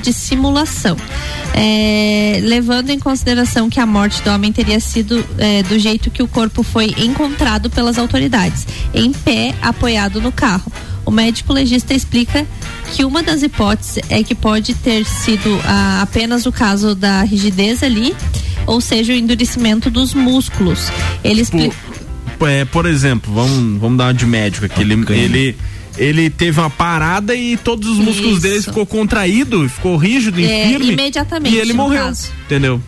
de 0.00 0.12
simulação. 0.12 0.96
É, 1.54 2.40
levando 2.42 2.90
em 2.90 2.98
consideração 2.98 3.68
que 3.68 3.80
a 3.80 3.86
morte 3.86 4.22
do 4.22 4.30
homem 4.30 4.52
teria 4.52 4.78
sido 4.80 5.24
é, 5.38 5.62
do 5.64 5.78
jeito 5.78 6.10
que 6.10 6.22
o 6.22 6.28
corpo 6.28 6.62
foi 6.62 6.94
encontrado 6.98 7.68
pelas 7.68 7.98
autoridades, 7.98 8.66
em 8.94 9.12
pé, 9.12 9.54
apoiado 9.60 10.20
no 10.20 10.30
carro. 10.30 10.70
O 11.04 11.10
médico 11.10 11.52
legista 11.52 11.94
explica 11.94 12.46
que 12.92 13.04
uma 13.04 13.22
das 13.22 13.42
hipóteses 13.42 13.98
é 14.08 14.22
que 14.22 14.34
pode 14.34 14.74
ter 14.74 15.04
sido 15.04 15.60
ah, 15.64 16.02
apenas 16.02 16.46
o 16.46 16.52
caso 16.52 16.94
da 16.94 17.22
rigidez 17.22 17.82
ali, 17.82 18.14
ou 18.66 18.80
seja, 18.80 19.12
o 19.12 19.16
endurecimento 19.16 19.90
dos 19.90 20.14
músculos. 20.14 20.90
Ele 21.24 21.40
explica. 21.40 21.74
É, 22.42 22.64
por 22.64 22.86
exemplo, 22.86 23.32
vamos, 23.32 23.80
vamos 23.80 23.98
dar 23.98 24.04
uma 24.04 24.14
de 24.14 24.24
médico 24.24 24.66
aqui. 24.66 24.82
Ele, 24.82 24.94
ele, 25.10 25.56
ele 26.00 26.30
teve 26.30 26.58
uma 26.58 26.70
parada 26.70 27.34
e 27.34 27.56
todos 27.58 27.86
os 27.88 27.98
músculos 27.98 28.32
Isso. 28.32 28.40
dele 28.42 28.62
ficou 28.62 28.86
contraído, 28.86 29.68
ficou 29.68 29.96
rígido 29.96 30.40
e 30.40 30.44
É, 30.46 30.68
firme. 30.68 30.92
imediatamente, 30.94 31.54
E 31.54 31.58
ele 31.58 31.74
morreu. 31.74 32.04
caso. 32.04 32.28
Entendeu? 32.46 32.80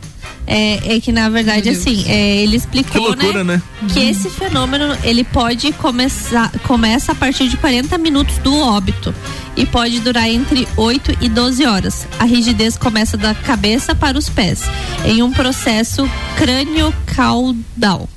É, 0.45 0.97
é 0.97 1.01
que 1.01 1.13
na 1.13 1.29
verdade 1.29 1.69
assim, 1.69 2.05
é, 2.09 2.43
ele 2.43 2.57
explicou, 2.57 2.91
Que 2.91 2.99
loucura, 2.99 3.45
né? 3.45 3.63
que 3.93 4.01
esse 4.01 4.29
fenômeno 4.29 4.97
ele 5.05 5.23
pode 5.23 5.71
começar 5.75 6.51
começa 6.65 7.13
a 7.13 7.15
partir 7.15 7.49
de 7.49 7.57
40 7.57 7.97
minutos 7.97 8.39
do 8.39 8.53
óbito 8.59 9.15
e 9.57 9.65
pode 9.65 10.01
durar 10.01 10.29
entre 10.29 10.67
8 10.77 11.17
e 11.21 11.29
12 11.29 11.65
horas. 11.65 12.09
A 12.19 12.25
rigidez 12.25 12.77
começa 12.77 13.17
da 13.17 13.35
cabeça 13.35 13.95
para 13.95 14.19
os 14.19 14.29
pés, 14.29 14.63
em 15.05 15.23
um 15.23 15.31
processo 15.31 16.11
crânio-caudal. 16.37 18.09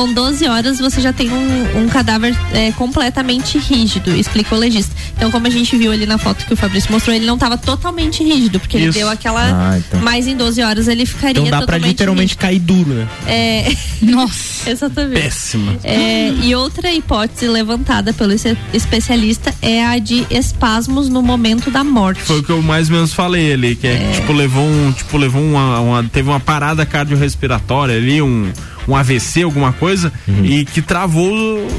Com 0.00 0.14
12 0.14 0.46
horas 0.48 0.78
você 0.78 0.98
já 0.98 1.12
tem 1.12 1.30
um, 1.30 1.82
um 1.82 1.86
cadáver 1.86 2.34
é, 2.54 2.72
completamente 2.72 3.58
rígido, 3.58 4.16
explica 4.16 4.54
o 4.54 4.58
legista. 4.58 4.94
Então, 5.14 5.30
como 5.30 5.46
a 5.46 5.50
gente 5.50 5.76
viu 5.76 5.92
ali 5.92 6.06
na 6.06 6.16
foto 6.16 6.46
que 6.46 6.54
o 6.54 6.56
Fabrício 6.56 6.90
mostrou, 6.90 7.14
ele 7.14 7.26
não 7.26 7.34
estava 7.34 7.58
totalmente 7.58 8.24
rígido, 8.24 8.58
porque 8.58 8.78
ele 8.78 8.86
Isso. 8.86 8.98
deu 8.98 9.10
aquela. 9.10 9.42
Ah, 9.42 9.76
então. 9.76 10.00
Mas 10.00 10.26
em 10.26 10.34
12 10.34 10.62
horas 10.62 10.88
ele 10.88 11.04
ficaria 11.04 11.42
Então 11.42 11.60
dá 11.60 11.66
pra 11.66 11.76
literalmente 11.76 12.34
cair 12.34 12.60
duro, 12.60 12.94
né? 12.94 13.06
é... 13.26 13.76
Nossa. 14.00 14.70
Exatamente. 14.70 15.20
Péssima. 15.20 15.76
É, 15.84 16.30
e 16.44 16.54
outra 16.54 16.90
hipótese 16.90 17.46
levantada 17.46 18.14
pelo 18.14 18.32
especialista 18.72 19.54
é 19.60 19.84
a 19.84 19.98
de 19.98 20.26
espasmos 20.30 21.10
no 21.10 21.20
momento 21.20 21.70
da 21.70 21.84
morte. 21.84 22.22
Foi 22.22 22.38
o 22.38 22.42
que 22.42 22.50
eu 22.50 22.62
mais 22.62 22.88
ou 22.88 22.94
menos 22.96 23.12
falei 23.12 23.52
ali, 23.52 23.76
que 23.76 23.86
é, 23.86 24.12
tipo, 24.14 24.32
levou 24.32 24.64
um. 24.64 24.92
Tipo, 24.92 25.18
levou 25.18 25.42
uma, 25.42 25.80
uma- 25.80 26.04
Teve 26.04 26.30
uma 26.30 26.40
parada 26.40 26.86
cardiorrespiratória 26.86 27.96
ali, 27.96 28.22
um, 28.22 28.50
um 28.90 28.96
AVC, 28.96 29.42
alguma 29.42 29.72
coisa, 29.72 30.12
Uhum. 30.28 30.44
e 30.44 30.64
que 30.64 30.82
travou 30.82 31.30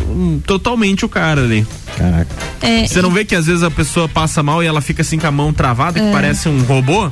um, 0.09 0.39
totalmente 0.45 1.05
o 1.05 1.09
cara 1.09 1.41
ali. 1.43 1.65
Caraca. 1.97 2.27
É, 2.61 2.87
Você 2.87 3.01
não 3.01 3.11
vê 3.11 3.25
que 3.25 3.35
às 3.35 3.45
vezes 3.45 3.63
a 3.63 3.69
pessoa 3.71 4.07
passa 4.07 4.41
mal 4.41 4.63
e 4.63 4.65
ela 4.67 4.81
fica 4.81 5.01
assim 5.01 5.17
com 5.19 5.27
a 5.27 5.31
mão 5.31 5.51
travada, 5.53 5.99
que 5.99 6.05
É. 6.05 6.11
parece 6.11 6.47
um 6.49 6.61
robô? 6.63 7.11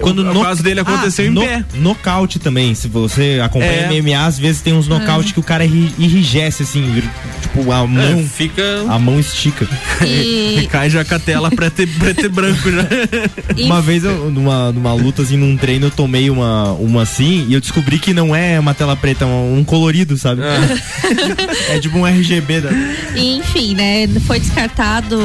Quando 0.00 0.20
o, 0.20 0.24
no- 0.34 0.42
caso 0.42 0.62
dele 0.62 0.80
aconteceu 0.80 1.24
Ah, 1.24 1.28
em 1.28 1.30
no- 1.30 1.40
pé. 1.42 1.64
Nocaute 1.74 2.38
também. 2.38 2.74
Se 2.74 2.88
você 2.88 3.40
acompanha 3.42 3.72
É. 3.72 4.00
MMA, 4.00 4.26
às 4.26 4.38
vezes 4.38 4.60
tem 4.62 4.72
uns 4.72 4.86
nocaute 4.88 5.32
que 5.32 5.40
o 5.40 5.42
cara 5.42 5.64
enrijece, 5.64 6.62
assim, 6.62 7.02
tipo, 7.42 7.70
a 7.72 7.86
mão. 7.86 8.02
É, 8.20 8.22
fica. 8.22 8.62
A 8.88 8.98
mão 8.98 9.18
estica. 9.18 9.66
E- 10.04 10.44
E 10.64 10.66
cai 10.68 10.88
já 10.88 11.04
com 11.04 11.14
a 11.14 11.18
tela 11.18 11.50
preto 11.50 11.82
e, 11.82 11.86
preto 11.86 12.26
e 12.26 12.28
branco 12.28 12.70
já. 12.70 12.86
Uma 13.64 13.80
vez, 13.82 14.04
eu, 14.04 14.30
numa, 14.30 14.70
numa 14.72 14.92
luta, 14.94 15.22
assim, 15.22 15.36
num 15.36 15.56
treino, 15.56 15.86
eu 15.86 15.90
tomei 15.90 16.30
uma, 16.30 16.72
uma 16.72 17.02
assim 17.02 17.46
e 17.48 17.54
eu 17.54 17.60
descobri 17.60 17.98
que 17.98 18.12
não 18.14 18.34
é 18.34 18.58
uma 18.58 18.72
tela 18.74 18.94
preta, 18.96 19.24
é 19.24 19.28
um, 19.28 19.62
colorido, 19.64 20.16
sabe? 20.16 20.42
É. 21.70 21.78
tipo 21.80 21.98
um 21.98 22.06
RGB. 22.06 22.60
Da... 22.60 22.70
Enfim, 23.16 23.74
né? 23.74 24.06
Foi 24.26 24.38
descartado 24.40 25.18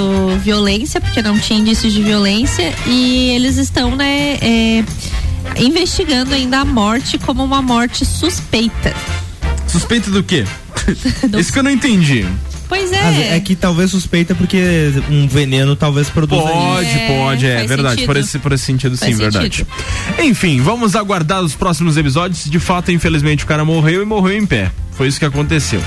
violência, 0.43 0.99
porque 1.01 1.21
não 1.21 1.38
tinha 1.39 1.59
indícios 1.59 1.93
de 1.93 2.01
violência, 2.01 2.73
e 2.85 3.30
eles 3.31 3.57
estão, 3.57 3.95
né, 3.95 4.38
é, 4.41 4.83
investigando 5.57 6.33
ainda 6.33 6.59
a 6.59 6.65
morte 6.65 7.17
como 7.17 7.43
uma 7.43 7.61
morte 7.61 8.05
suspeita. 8.05 8.93
Suspeita 9.67 10.09
do 10.09 10.23
quê? 10.23 10.45
Isso 11.37 11.53
que 11.53 11.59
eu 11.59 11.63
não 11.63 11.71
entendi. 11.71 12.25
Pois 12.67 12.91
é. 12.91 13.35
É 13.35 13.39
que 13.39 13.55
talvez 13.55 13.89
suspeita 13.89 14.35
porque 14.35 14.93
um 15.09 15.27
veneno 15.27 15.75
talvez 15.75 16.07
produza 16.07 16.43
Pode, 16.43 16.87
isso. 16.87 17.07
pode, 17.07 17.45
é 17.47 17.55
faz 17.57 17.67
verdade. 17.67 17.95
sentido. 17.95 18.05
Por 18.05 18.17
esse, 18.17 18.39
por 18.39 18.51
esse 18.53 18.63
sentido, 18.63 18.95
Faz 18.95 19.11
sim, 19.11 19.17
verdade. 19.19 19.45
sentido. 19.45 19.67
Enfim, 20.19 20.61
vamos 20.61 20.95
aguardar 20.95 21.41
os 21.41 21.55
próximos 21.55 21.97
episódios. 21.97 22.45
De 22.45 22.59
fato, 22.59 22.91
infelizmente, 22.91 23.43
o 23.43 23.47
cara 23.47 23.65
morreu 23.65 24.03
e 24.03 24.05
morreu 24.05 24.37
em 24.37 24.45
pé. 24.45 24.71
Foi 24.91 25.07
isso 25.07 25.17
que 25.17 25.25
aconteceu. 25.25 25.81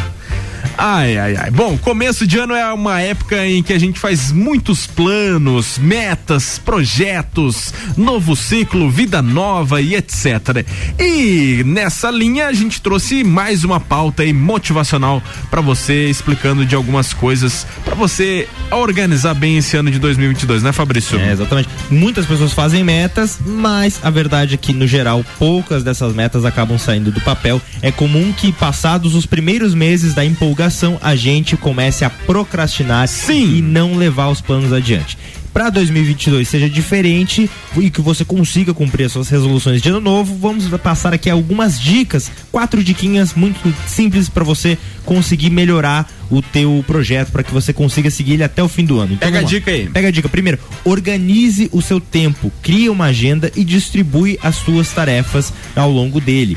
Ai, 0.77 1.19
ai, 1.19 1.37
ai. 1.37 1.51
Bom, 1.51 1.77
começo 1.77 2.27
de 2.27 2.39
ano 2.39 2.55
é 2.55 2.73
uma 2.73 3.01
época 3.01 3.47
em 3.47 3.63
que 3.63 3.73
a 3.73 3.79
gente 3.79 4.01
faz 4.01 4.33
muitos 4.33 4.87
planos, 4.87 5.79
metas, 5.79 6.59
projetos, 6.59 7.73
novo 7.97 8.35
ciclo, 8.35 8.91
vida 8.91 9.21
nova 9.21 9.81
e 9.81 9.95
etc. 9.95 10.65
E 10.99 11.63
nessa 11.67 12.11
linha 12.11 12.47
a 12.47 12.53
gente 12.53 12.81
trouxe 12.81 13.23
mais 13.23 13.65
uma 13.65 13.79
pauta 13.79 14.23
aí 14.23 14.33
motivacional 14.33 15.23
para 15.51 15.61
você, 15.61 16.09
explicando 16.09 16.65
de 16.65 16.75
algumas 16.75 17.13
coisas 17.13 17.67
para 17.85 17.95
você 17.95 18.49
organizar 18.71 19.35
bem 19.35 19.59
esse 19.59 19.77
ano 19.77 19.91
de 19.91 19.99
2022, 19.99 20.63
né, 20.63 20.73
Fabrício? 20.73 21.19
É, 21.19 21.33
exatamente. 21.33 21.69
Muitas 21.91 22.27
pessoas 22.27 22.53
fazem 22.53 22.83
metas, 22.83 23.39
mas 23.45 24.01
a 24.03 24.11
verdade 24.11 24.55
é 24.55 24.57
que, 24.57 24.73
no 24.73 24.87
geral, 24.87 25.25
poucas 25.39 25.85
dessas 25.85 26.15
metas 26.15 26.45
acabam 26.45 26.79
saindo 26.79 27.13
do 27.13 27.21
papel. 27.21 27.61
É 27.81 27.93
comum 27.93 28.33
que, 28.33 28.53
passados 28.53 29.15
os 29.15 29.27
primeiros 29.27 29.75
meses 29.75 30.15
da 30.15 30.25
empolgação, 30.25 30.62
a 31.01 31.17
gente 31.17 31.57
comece 31.57 32.05
a 32.05 32.11
procrastinar 32.11 33.09
Sim. 33.09 33.57
e 33.57 33.63
não 33.63 33.97
levar 33.97 34.29
os 34.29 34.41
planos 34.41 34.73
adiante. 34.73 35.17
Para 35.53 35.69
2022 35.69 36.49
seja 36.49 36.69
diferente 36.69 37.51
e 37.77 37.91
que 37.91 38.01
você 38.01 38.25
consiga 38.25 38.73
cumprir 38.73 39.05
as 39.05 39.13
suas 39.13 39.29
resoluções 39.29 39.83
de 39.83 39.89
ano 39.91 40.01
novo, 40.01 40.35
vamos 40.35 40.67
passar 40.79 41.13
aqui 41.13 41.29
algumas 41.29 41.79
dicas, 41.79 42.31
quatro 42.51 42.83
diquinhas 42.83 43.35
muito 43.35 43.61
simples 43.87 44.31
para 44.31 44.45
você 44.45 44.79
conseguir 45.05 45.51
melhorar 45.51 46.11
o 46.31 46.41
teu 46.41 46.83
projeto 46.87 47.31
para 47.31 47.43
que 47.43 47.53
você 47.53 47.71
consiga 47.71 48.11
seguir 48.11 48.35
ele 48.35 48.45
até 48.45 48.63
o 48.63 48.69
fim 48.69 48.87
do 48.87 48.99
ano. 48.99 49.13
Então, 49.13 49.29
Pega 49.29 49.41
a 49.41 49.43
dica 49.43 49.71
aí. 49.71 49.89
Pega 49.91 50.09
a 50.09 50.11
dica. 50.11 50.29
Primeiro, 50.29 50.59
organize 50.85 51.69
o 51.71 51.83
seu 51.83 52.01
tempo, 52.01 52.51
crie 52.63 52.89
uma 52.89 53.07
agenda 53.07 53.53
e 53.55 53.63
distribui 53.63 54.39
as 54.43 54.57
suas 54.57 54.91
tarefas 54.91 55.53
ao 55.77 55.91
longo 55.91 56.19
dele. 56.19 56.57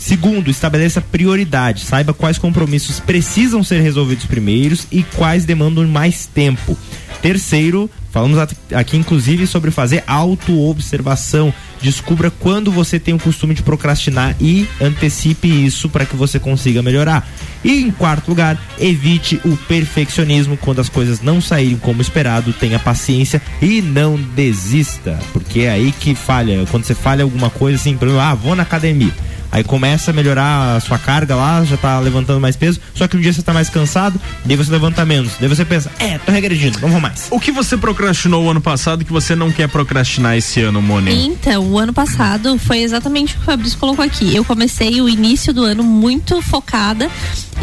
Segundo, 0.00 0.50
estabeleça 0.50 1.02
prioridade. 1.02 1.84
Saiba 1.84 2.14
quais 2.14 2.38
compromissos 2.38 2.98
precisam 2.98 3.62
ser 3.62 3.82
resolvidos 3.82 4.24
primeiros 4.24 4.86
e 4.90 5.02
quais 5.02 5.44
demandam 5.44 5.86
mais 5.86 6.24
tempo. 6.24 6.76
Terceiro, 7.20 7.88
falamos 8.10 8.38
aqui 8.74 8.96
inclusive 8.96 9.46
sobre 9.46 9.70
fazer 9.70 10.02
auto-observação. 10.06 11.52
Descubra 11.82 12.30
quando 12.30 12.72
você 12.72 12.98
tem 12.98 13.12
o 13.12 13.18
costume 13.18 13.54
de 13.54 13.62
procrastinar 13.62 14.34
e 14.40 14.66
antecipe 14.80 15.66
isso 15.66 15.86
para 15.90 16.06
que 16.06 16.16
você 16.16 16.38
consiga 16.38 16.82
melhorar. 16.82 17.28
E 17.62 17.82
em 17.82 17.90
quarto 17.90 18.28
lugar, 18.28 18.58
evite 18.78 19.38
o 19.44 19.54
perfeccionismo 19.54 20.56
quando 20.56 20.80
as 20.80 20.88
coisas 20.88 21.20
não 21.20 21.42
saírem 21.42 21.76
como 21.76 22.00
esperado, 22.00 22.54
tenha 22.54 22.78
paciência 22.78 23.40
e 23.60 23.82
não 23.82 24.16
desista, 24.16 25.18
porque 25.34 25.60
é 25.60 25.70
aí 25.70 25.92
que 25.92 26.14
falha. 26.14 26.64
Quando 26.70 26.84
você 26.84 26.94
falha 26.94 27.22
alguma 27.22 27.50
coisa 27.50 27.76
assim, 27.76 27.98
por 27.98 28.08
exemplo, 28.08 28.24
ah, 28.24 28.34
vou 28.34 28.56
na 28.56 28.62
academia. 28.62 29.12
Aí 29.52 29.64
começa 29.64 30.10
a 30.10 30.14
melhorar 30.14 30.76
a 30.76 30.80
sua 30.80 30.98
carga 30.98 31.34
lá, 31.34 31.64
já 31.64 31.76
tá 31.76 31.98
levantando 31.98 32.40
mais 32.40 32.56
peso, 32.56 32.80
só 32.94 33.08
que 33.08 33.16
um 33.16 33.20
dia 33.20 33.32
você 33.32 33.42
tá 33.42 33.52
mais 33.52 33.68
cansado, 33.68 34.20
daí 34.44 34.56
você 34.56 34.70
levanta 34.70 35.04
menos. 35.04 35.32
Daí 35.40 35.48
você 35.48 35.64
pensa, 35.64 35.90
é, 35.98 36.18
tô 36.18 36.30
regredindo, 36.30 36.78
não 36.80 36.88
vou 36.88 37.00
mais. 37.00 37.26
O 37.30 37.40
que 37.40 37.50
você 37.50 37.76
procrastinou 37.76 38.44
o 38.44 38.50
ano 38.50 38.60
passado 38.60 39.04
que 39.04 39.12
você 39.12 39.34
não 39.34 39.50
quer 39.50 39.68
procrastinar 39.68 40.36
esse 40.36 40.60
ano, 40.60 40.80
Moni? 40.80 41.26
Então, 41.26 41.64
o 41.64 41.78
ano 41.78 41.92
passado 41.92 42.58
foi 42.58 42.78
exatamente 42.78 43.34
o 43.34 43.36
que 43.36 43.42
o 43.42 43.46
Fabrício 43.46 43.78
colocou 43.78 44.04
aqui. 44.04 44.34
Eu 44.34 44.44
comecei 44.44 45.00
o 45.00 45.08
início 45.08 45.52
do 45.52 45.64
ano 45.64 45.82
muito 45.82 46.40
focada. 46.42 47.10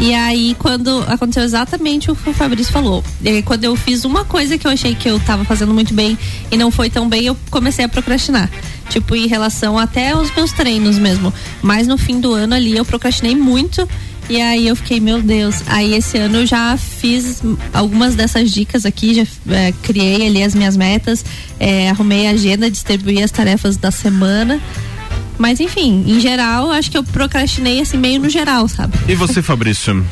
E 0.00 0.14
aí, 0.14 0.54
quando 0.58 1.04
aconteceu 1.08 1.42
exatamente 1.42 2.10
o 2.10 2.14
que 2.14 2.30
o 2.30 2.32
Fabrício 2.32 2.72
falou. 2.72 3.02
E 3.24 3.42
quando 3.42 3.64
eu 3.64 3.74
fiz 3.74 4.04
uma 4.04 4.24
coisa 4.24 4.56
que 4.56 4.66
eu 4.66 4.70
achei 4.70 4.94
que 4.94 5.08
eu 5.08 5.18
tava 5.18 5.44
fazendo 5.44 5.74
muito 5.74 5.92
bem 5.92 6.16
e 6.52 6.56
não 6.56 6.70
foi 6.70 6.88
tão 6.88 7.08
bem, 7.08 7.24
eu 7.24 7.36
comecei 7.50 7.84
a 7.84 7.88
procrastinar. 7.88 8.48
Tipo, 8.88 9.14
em 9.14 9.26
relação 9.26 9.78
até 9.78 10.12
aos 10.12 10.34
meus 10.34 10.52
treinos 10.52 10.98
mesmo. 10.98 11.32
Mas 11.62 11.86
no 11.86 11.98
fim 11.98 12.20
do 12.20 12.32
ano 12.32 12.54
ali 12.54 12.76
eu 12.76 12.84
procrastinei 12.84 13.34
muito. 13.34 13.88
E 14.28 14.40
aí 14.42 14.68
eu 14.68 14.76
fiquei, 14.76 15.00
meu 15.00 15.22
Deus. 15.22 15.62
Aí 15.66 15.94
esse 15.94 16.18
ano 16.18 16.38
eu 16.38 16.46
já 16.46 16.76
fiz 16.76 17.42
algumas 17.72 18.14
dessas 18.14 18.50
dicas 18.50 18.84
aqui, 18.84 19.14
já 19.14 19.26
é, 19.54 19.72
criei 19.82 20.26
ali 20.26 20.42
as 20.42 20.54
minhas 20.54 20.76
metas, 20.76 21.24
é, 21.58 21.88
arrumei 21.88 22.26
a 22.26 22.32
agenda, 22.32 22.70
distribuí 22.70 23.22
as 23.22 23.30
tarefas 23.30 23.76
da 23.78 23.90
semana. 23.90 24.60
Mas 25.38 25.60
enfim, 25.60 26.04
em 26.06 26.20
geral, 26.20 26.70
acho 26.70 26.90
que 26.90 26.98
eu 26.98 27.04
procrastinei 27.04 27.80
assim 27.80 27.96
meio 27.96 28.20
no 28.20 28.28
geral, 28.28 28.68
sabe? 28.68 28.98
E 29.08 29.14
você, 29.14 29.40
Fabrício? 29.40 30.04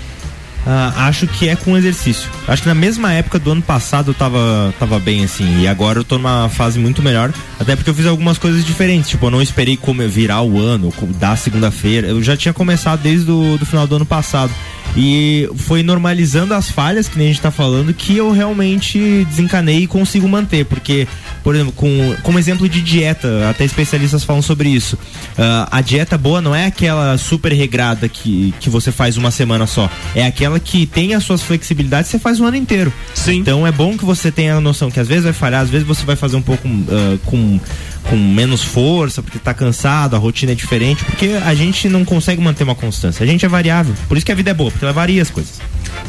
Ah, 0.67 1.07
acho 1.07 1.29
que 1.29 1.49
é 1.49 1.55
com 1.55 1.77
exercício. 1.77 2.29
Acho 2.49 2.63
que 2.63 2.69
na 2.69 2.75
mesma 2.75 3.13
época 3.13 3.39
do 3.39 3.53
ano 3.53 3.63
passado 3.63 4.11
eu 4.11 4.15
tava, 4.15 4.75
tava 4.81 4.99
bem 4.99 5.25
assim. 5.25 5.61
E 5.61 5.69
agora 5.69 6.01
eu 6.01 6.05
tô 6.05 6.17
numa 6.19 6.49
fase 6.49 6.79
muito 6.79 7.01
melhor. 7.01 7.33
Até 7.59 7.77
porque 7.77 7.89
eu 7.89 7.95
fiz 7.95 8.05
algumas 8.07 8.37
coisas 8.37 8.65
diferentes. 8.65 9.11
Tipo, 9.11 9.27
eu 9.27 9.31
não 9.31 9.41
esperei 9.41 9.77
como 9.77 10.07
virar 10.09 10.43
o 10.43 10.61
ano, 10.61 10.93
da 11.21 11.37
segunda-feira. 11.37 12.09
Eu 12.09 12.21
já 12.23 12.37
tinha 12.37 12.53
começado 12.53 13.01
desde 13.01 13.31
o 13.31 13.57
do 13.57 13.65
final 13.65 13.87
do 13.87 13.95
ano 13.97 14.07
passado. 14.07 14.53
E 14.97 15.49
foi 15.57 15.83
normalizando 15.83 16.55
as 16.55 16.71
falhas, 16.71 17.07
que 17.07 17.19
nem 17.19 17.29
a 17.29 17.31
gente 17.31 17.43
tá 17.43 17.51
falando, 17.51 17.93
que 17.93 18.17
eu 18.17 18.31
realmente 18.33 19.27
desencanei 19.29 19.83
e 19.83 19.87
consigo 19.87 20.27
manter. 20.27 20.65
Porque, 20.65 21.07
por 21.45 21.55
exemplo, 21.55 21.73
com, 21.73 22.17
como 22.23 22.39
exemplo 22.39 22.69
de 22.69 22.81
dieta, 22.81 23.51
até 23.51 23.65
especialistas 23.65 24.25
falam 24.25 24.43
sobre 24.43 24.69
isso. 24.71 24.99
Ah, 25.39 25.69
a 25.71 25.81
dieta 25.81 26.17
boa 26.17 26.41
não 26.41 26.55
é 26.55 26.67
aquela 26.67 27.17
super 27.19 27.53
regrada 27.53 28.09
que, 28.09 28.55
que 28.59 28.71
você 28.71 28.91
faz 28.91 29.17
uma 29.17 29.31
semana 29.31 29.67
só. 29.67 29.91
É 30.15 30.27
aquela 30.27 30.56
que 30.59 30.87
tem 30.87 31.15
as 31.15 31.25
suas 31.25 31.43
flexibilidades 31.43 32.11
você 32.11 32.19
faz 32.19 32.41
o 32.41 32.45
ano 32.45 32.57
inteiro. 32.57 32.93
Sim. 33.15 33.39
Então 33.39 33.67
é 33.67 33.73
bom 33.73 33.97
que 33.97 34.05
você 34.05 34.31
tenha 34.31 34.57
a 34.57 34.61
noção 34.61 34.91
que 34.91 35.01
às 35.01 35.09
vezes 35.09 35.25
vai 35.25 35.33
falhar, 35.33 35.63
às 35.63 35.71
vezes 35.71 35.87
você 35.87 36.05
vai 36.05 36.17
fazer 36.17 36.37
um 36.37 36.43
pouco 36.43 36.67
ah, 36.67 37.19
com, 37.25 37.61
com 38.09 38.17
menos 38.17 38.63
força, 38.63 39.23
porque 39.23 39.39
tá 39.39 39.53
cansado, 39.55 40.17
a 40.17 40.19
rotina 40.19 40.53
é 40.53 40.55
diferente, 40.55 41.05
porque 41.05 41.29
a 41.45 41.55
gente 41.55 41.89
não 41.89 42.05
consegue 42.05 42.41
manter 42.43 42.65
uma 42.65 42.75
constância. 42.75 43.23
A 43.23 43.27
gente 43.27 43.45
é 43.45 43.49
variável. 43.49 43.95
Por 44.09 44.17
isso 44.17 44.27
que 44.27 44.33
a 44.33 44.35
vida 44.35 44.51
é 44.51 44.55
boa, 44.55 44.71
porque 44.71 44.85
ela 44.85 44.93
varia 44.95 45.23
as 45.23 45.31
coisas. 45.31 45.61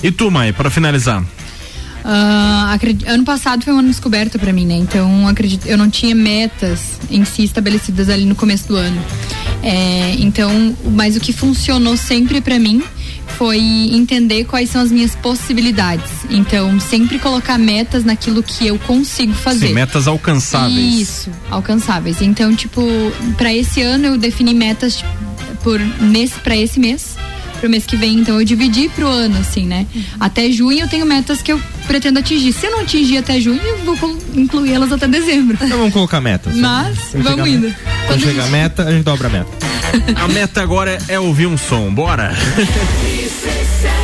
E 0.03 0.11
tu, 0.11 0.29
Mai, 0.29 0.53
para 0.53 0.69
finalizar? 0.69 1.23
Acredi- 2.71 3.05
ano 3.05 3.25
passado 3.25 3.63
foi 3.65 3.73
um 3.73 3.79
ano 3.79 3.89
descoberto 3.89 4.39
pra 4.39 4.53
mim, 4.53 4.65
né? 4.65 4.75
Então 4.75 5.27
acredito, 5.27 5.65
eu 5.67 5.77
não 5.77 5.89
tinha 5.89 6.15
metas 6.15 6.99
em 7.11 7.25
si 7.25 7.43
estabelecidas 7.43 8.09
ali 8.09 8.23
no 8.23 8.35
começo 8.35 8.67
do 8.67 8.75
ano. 8.77 9.01
É, 9.61 10.15
então, 10.19 10.75
mas 10.91 11.17
o 11.17 11.19
que 11.19 11.33
funcionou 11.33 11.97
sempre 11.97 12.39
pra 12.39 12.57
mim 12.59 12.81
foi 13.27 13.59
entender 13.59 14.45
quais 14.45 14.69
são 14.69 14.81
as 14.81 14.91
minhas 14.91 15.15
possibilidades. 15.15 16.09
Então, 16.29 16.79
sempre 16.79 17.19
colocar 17.19 17.57
metas 17.57 18.03
naquilo 18.03 18.41
que 18.41 18.67
eu 18.67 18.79
consigo 18.79 19.33
fazer. 19.33 19.67
Sim, 19.67 19.73
metas 19.73 20.07
alcançáveis. 20.07 20.99
Isso, 20.99 21.31
alcançáveis. 21.49 22.21
Então, 22.21 22.55
tipo, 22.55 22.81
pra 23.37 23.53
esse 23.53 23.81
ano 23.81 24.07
eu 24.07 24.17
defini 24.17 24.53
metas 24.53 25.03
por 25.63 25.79
nesse 25.79 26.39
para 26.39 26.55
esse 26.55 26.79
mês, 26.79 27.15
pro 27.57 27.69
mês 27.69 27.85
que 27.85 27.95
vem, 27.95 28.19
então 28.19 28.39
eu 28.39 28.45
dividi 28.45 28.89
pro 28.89 29.07
ano 29.07 29.37
assim, 29.39 29.65
né? 29.65 29.85
Até 30.19 30.49
junho 30.51 30.79
eu 30.81 30.87
tenho 30.87 31.05
metas 31.05 31.41
que 31.41 31.51
eu 31.51 31.61
pretendo 31.87 32.19
atingir. 32.19 32.53
Se 32.53 32.65
eu 32.67 32.71
não 32.71 32.81
atingir 32.81 33.17
até 33.17 33.39
junho, 33.39 33.61
eu 33.61 33.77
vou 33.85 33.97
elas 34.67 34.91
até 34.91 35.07
dezembro. 35.07 35.57
Então 35.61 35.77
vamos 35.77 35.93
colocar 35.93 36.21
metas. 36.21 36.55
Mas 36.57 36.97
Quando 37.11 37.23
vamos 37.23 37.45
chegar- 37.49 37.67
indo. 37.67 37.75
Quando 38.07 38.21
chegar 38.21 38.43
a 38.45 38.49
meta, 38.49 38.83
a 38.83 38.91
gente 38.91 39.03
dobra 39.03 39.27
a 39.27 39.31
meta. 39.31 39.49
A 40.15 40.27
meta 40.27 40.61
agora 40.61 40.97
é 41.07 41.19
ouvir 41.19 41.47
um 41.47 41.57
som, 41.57 41.93
bora? 41.93 42.33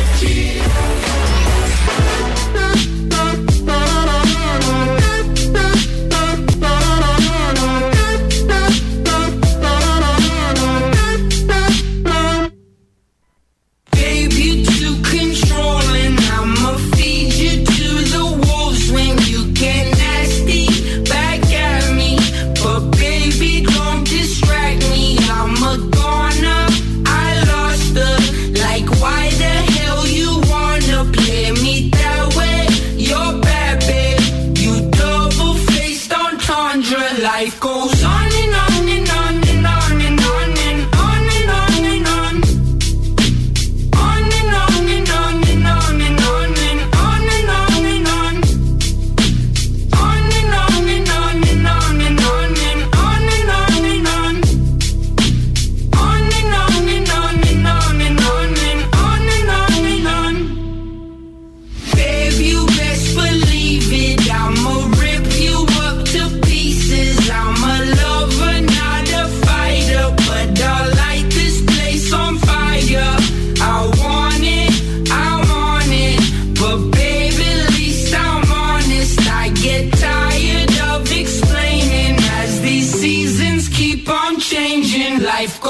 Life 85.44 85.60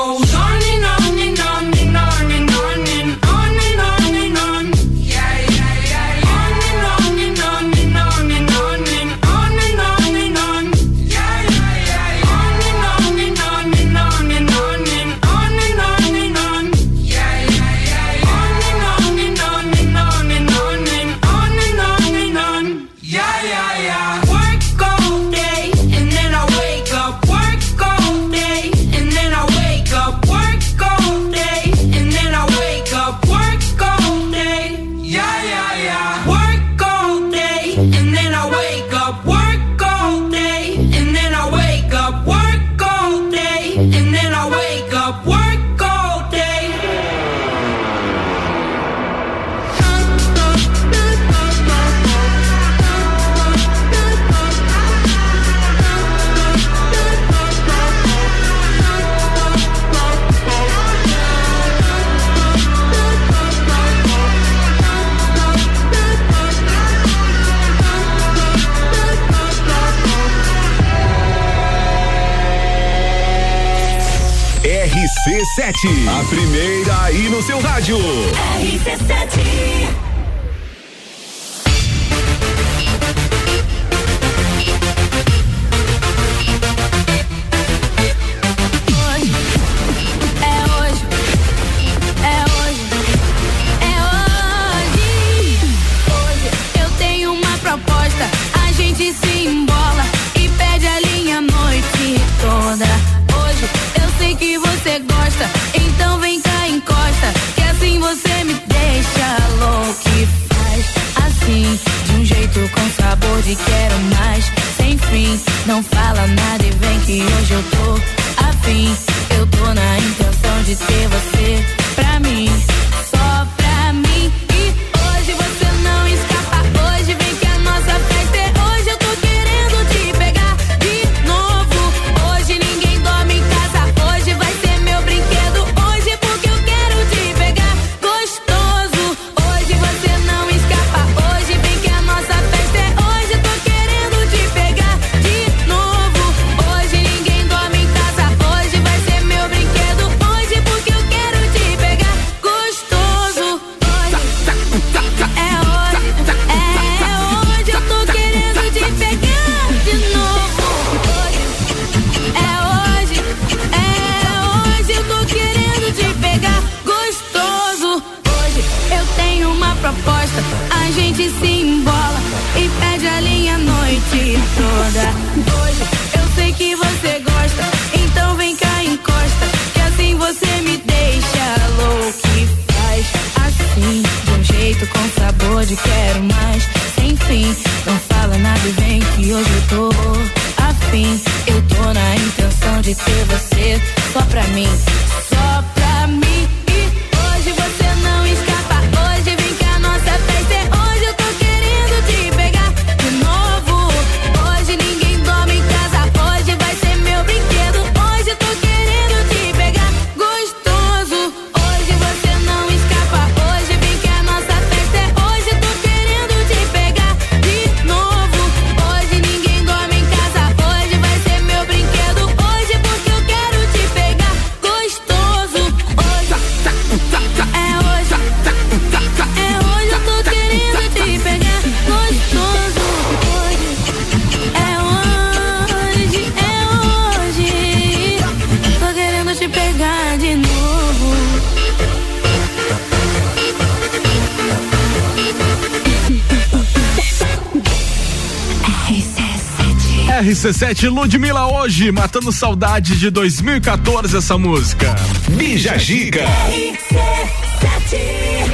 17, 250.44 250.88
Ludmilla 250.88 251.46
hoje, 251.46 251.90
matando 251.90 252.30
saudade 252.30 252.98
de 252.98 253.08
2014 253.08 254.14
essa 254.14 254.36
música. 254.36 254.94
Bija 255.30 255.78
Giga. 255.78 256.26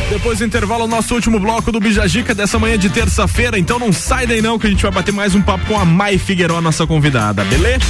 Depois 0.08 0.38
do 0.38 0.44
intervalo, 0.44 0.86
nosso 0.86 1.12
último 1.16 1.40
bloco 1.40 1.72
do 1.72 1.80
Bijajica 1.80 2.32
dessa 2.32 2.60
manhã 2.60 2.78
de 2.78 2.90
terça-feira. 2.90 3.58
Então 3.58 3.76
não 3.76 3.92
sai 3.92 4.24
daí 4.24 4.40
não 4.40 4.56
que 4.56 4.68
a 4.68 4.70
gente 4.70 4.82
vai 4.84 4.92
bater 4.92 5.10
mais 5.12 5.34
um 5.34 5.42
papo 5.42 5.66
com 5.66 5.80
a 5.80 5.84
Mai 5.84 6.16
Figueiró, 6.16 6.60
nossa 6.60 6.86
convidada, 6.86 7.42
beleza? 7.42 7.84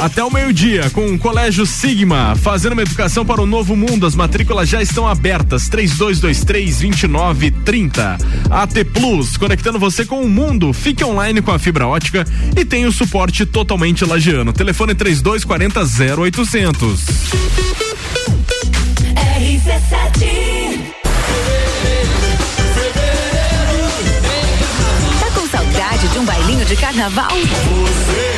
Até 0.00 0.22
o 0.22 0.30
meio-dia, 0.30 0.88
com 0.90 1.12
o 1.12 1.18
Colégio 1.18 1.66
Sigma, 1.66 2.36
fazendo 2.36 2.74
uma 2.74 2.82
educação 2.82 3.26
para 3.26 3.42
o 3.42 3.46
novo 3.46 3.74
mundo. 3.74 4.06
As 4.06 4.14
matrículas 4.14 4.68
já 4.68 4.80
estão 4.80 5.08
abertas. 5.08 5.68
3223-2930. 5.68 8.16
AT 8.48 8.84
Plus, 8.92 9.36
conectando 9.36 9.76
você 9.78 10.04
com 10.04 10.22
o 10.22 10.28
mundo. 10.28 10.72
Fique 10.72 11.04
online 11.04 11.42
com 11.42 11.50
a 11.50 11.58
fibra 11.58 11.88
ótica 11.88 12.24
e 12.56 12.64
tem 12.64 12.86
o 12.86 12.92
suporte 12.92 13.44
totalmente 13.44 14.04
lagiano. 14.04 14.52
Telefone 14.52 14.94
3240 14.94 15.80
0800. 16.22 17.04
RC7 19.38 20.94
Tá 25.18 25.30
com 25.34 25.48
saudade 25.48 26.08
de 26.08 26.18
um 26.18 26.24
bailinho 26.24 26.64
de 26.64 26.76
carnaval? 26.76 27.30
Você 27.30 28.37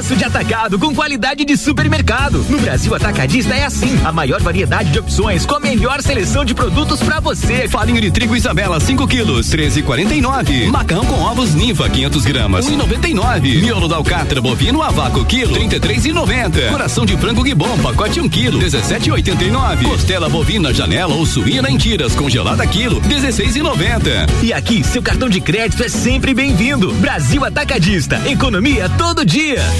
Preço 0.00 0.16
de 0.16 0.24
atacado 0.24 0.78
com 0.78 0.94
qualidade 0.94 1.44
de 1.44 1.58
supermercado. 1.58 2.42
No 2.48 2.58
Brasil 2.58 2.94
Atacadista 2.94 3.54
é 3.54 3.66
assim. 3.66 4.00
A 4.02 4.10
maior 4.10 4.40
variedade 4.40 4.90
de 4.90 4.98
opções 4.98 5.44
com 5.44 5.56
a 5.56 5.60
melhor 5.60 6.00
seleção 6.00 6.42
de 6.42 6.54
produtos 6.54 7.00
pra 7.00 7.20
você. 7.20 7.68
Farinha 7.68 8.00
de 8.00 8.10
trigo 8.10 8.34
Isabela 8.34 8.80
5 8.80 9.06
quilos, 9.06 9.50
13,49. 9.50 10.68
Macarrão 10.68 11.04
com 11.04 11.20
ovos 11.20 11.54
Ninfa 11.54 11.86
500 11.86 12.24
gramas, 12.24 12.66
1,99. 12.66 13.60
Miolo 13.60 13.88
da 13.88 13.96
alcatra 13.96 14.40
bovino 14.40 14.80
a 14.80 14.88
vácuo 14.88 15.22
quilo, 15.26 15.54
33,90. 15.54 16.70
Coração 16.70 17.04
de 17.04 17.14
frango 17.18 17.46
Gibon 17.46 17.76
pacote 17.80 18.22
1 18.22 18.28
quilo, 18.30 18.58
17,89. 18.58 19.82
Costela 19.82 20.30
bovina 20.30 20.72
janela 20.72 21.12
ou 21.12 21.26
suína 21.26 21.70
em 21.70 21.76
tiras 21.76 22.14
congelada 22.14 22.66
quilo, 22.66 23.02
16,90. 23.02 24.42
E 24.42 24.50
aqui, 24.50 24.82
seu 24.82 25.02
cartão 25.02 25.28
de 25.28 25.42
crédito 25.42 25.84
é 25.84 25.90
sempre 25.90 26.32
bem-vindo. 26.32 26.90
Brasil 26.94 27.44
Atacadista. 27.44 28.18
Economia 28.26 28.88
todo 28.96 29.26
dia. 29.26 29.60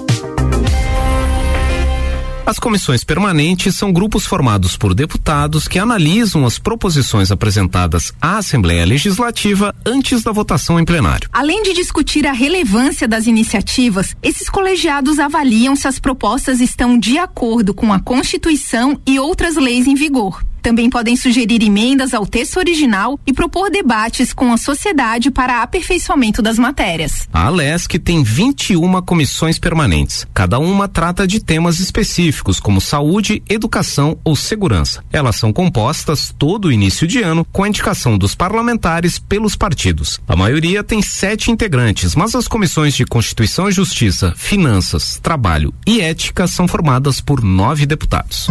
As 2.44 2.58
comissões 2.58 3.04
permanentes 3.04 3.76
são 3.76 3.92
grupos 3.92 4.26
formados 4.26 4.76
por 4.76 4.94
deputados 4.94 5.68
que 5.68 5.78
analisam 5.78 6.44
as 6.44 6.58
proposições 6.58 7.30
apresentadas 7.30 8.12
à 8.20 8.38
Assembleia 8.38 8.84
Legislativa 8.84 9.72
antes 9.86 10.24
da 10.24 10.32
votação 10.32 10.80
em 10.80 10.84
plenário. 10.84 11.28
Além 11.32 11.62
de 11.62 11.72
discutir 11.72 12.26
a 12.26 12.32
relevância 12.32 13.06
das 13.06 13.28
iniciativas, 13.28 14.16
esses 14.24 14.50
colegiados 14.50 15.20
avaliam 15.20 15.76
se 15.76 15.86
as 15.86 16.00
propostas 16.00 16.60
estão 16.60 16.98
de 16.98 17.16
acordo 17.16 17.72
com 17.72 17.92
a 17.92 18.00
Constituição 18.00 19.00
e 19.06 19.20
outras 19.20 19.54
leis 19.54 19.86
em 19.86 19.94
vigor. 19.94 20.42
Também 20.62 20.88
podem 20.88 21.16
sugerir 21.16 21.60
emendas 21.62 22.14
ao 22.14 22.24
texto 22.24 22.58
original 22.58 23.18
e 23.26 23.32
propor 23.32 23.68
debates 23.68 24.32
com 24.32 24.52
a 24.52 24.56
sociedade 24.56 25.30
para 25.30 25.60
aperfeiçoamento 25.60 26.40
das 26.40 26.56
matérias. 26.56 27.28
A 27.32 27.46
Alesc 27.46 27.98
tem 27.98 28.22
21 28.22 29.02
comissões 29.02 29.58
permanentes. 29.58 30.24
Cada 30.32 30.60
uma 30.60 30.86
trata 30.86 31.26
de 31.26 31.40
temas 31.40 31.80
específicos, 31.80 32.60
como 32.60 32.80
saúde, 32.80 33.42
educação 33.48 34.16
ou 34.24 34.36
segurança. 34.36 35.04
Elas 35.12 35.36
são 35.36 35.52
compostas 35.52 36.32
todo 36.38 36.70
início 36.70 37.06
de 37.06 37.20
ano 37.20 37.44
com 37.50 37.64
a 37.64 37.68
indicação 37.68 38.16
dos 38.16 38.34
parlamentares 38.34 39.18
pelos 39.18 39.56
partidos. 39.56 40.20
A 40.28 40.36
maioria 40.36 40.84
tem 40.84 41.02
sete 41.02 41.50
integrantes, 41.50 42.14
mas 42.14 42.36
as 42.36 42.46
comissões 42.46 42.94
de 42.94 43.04
Constituição 43.04 43.68
e 43.68 43.72
Justiça, 43.72 44.32
Finanças, 44.36 45.18
Trabalho 45.20 45.74
e 45.84 46.00
Ética 46.00 46.46
são 46.46 46.68
formadas 46.68 47.20
por 47.20 47.42
nove 47.42 47.84
deputados. 47.84 48.48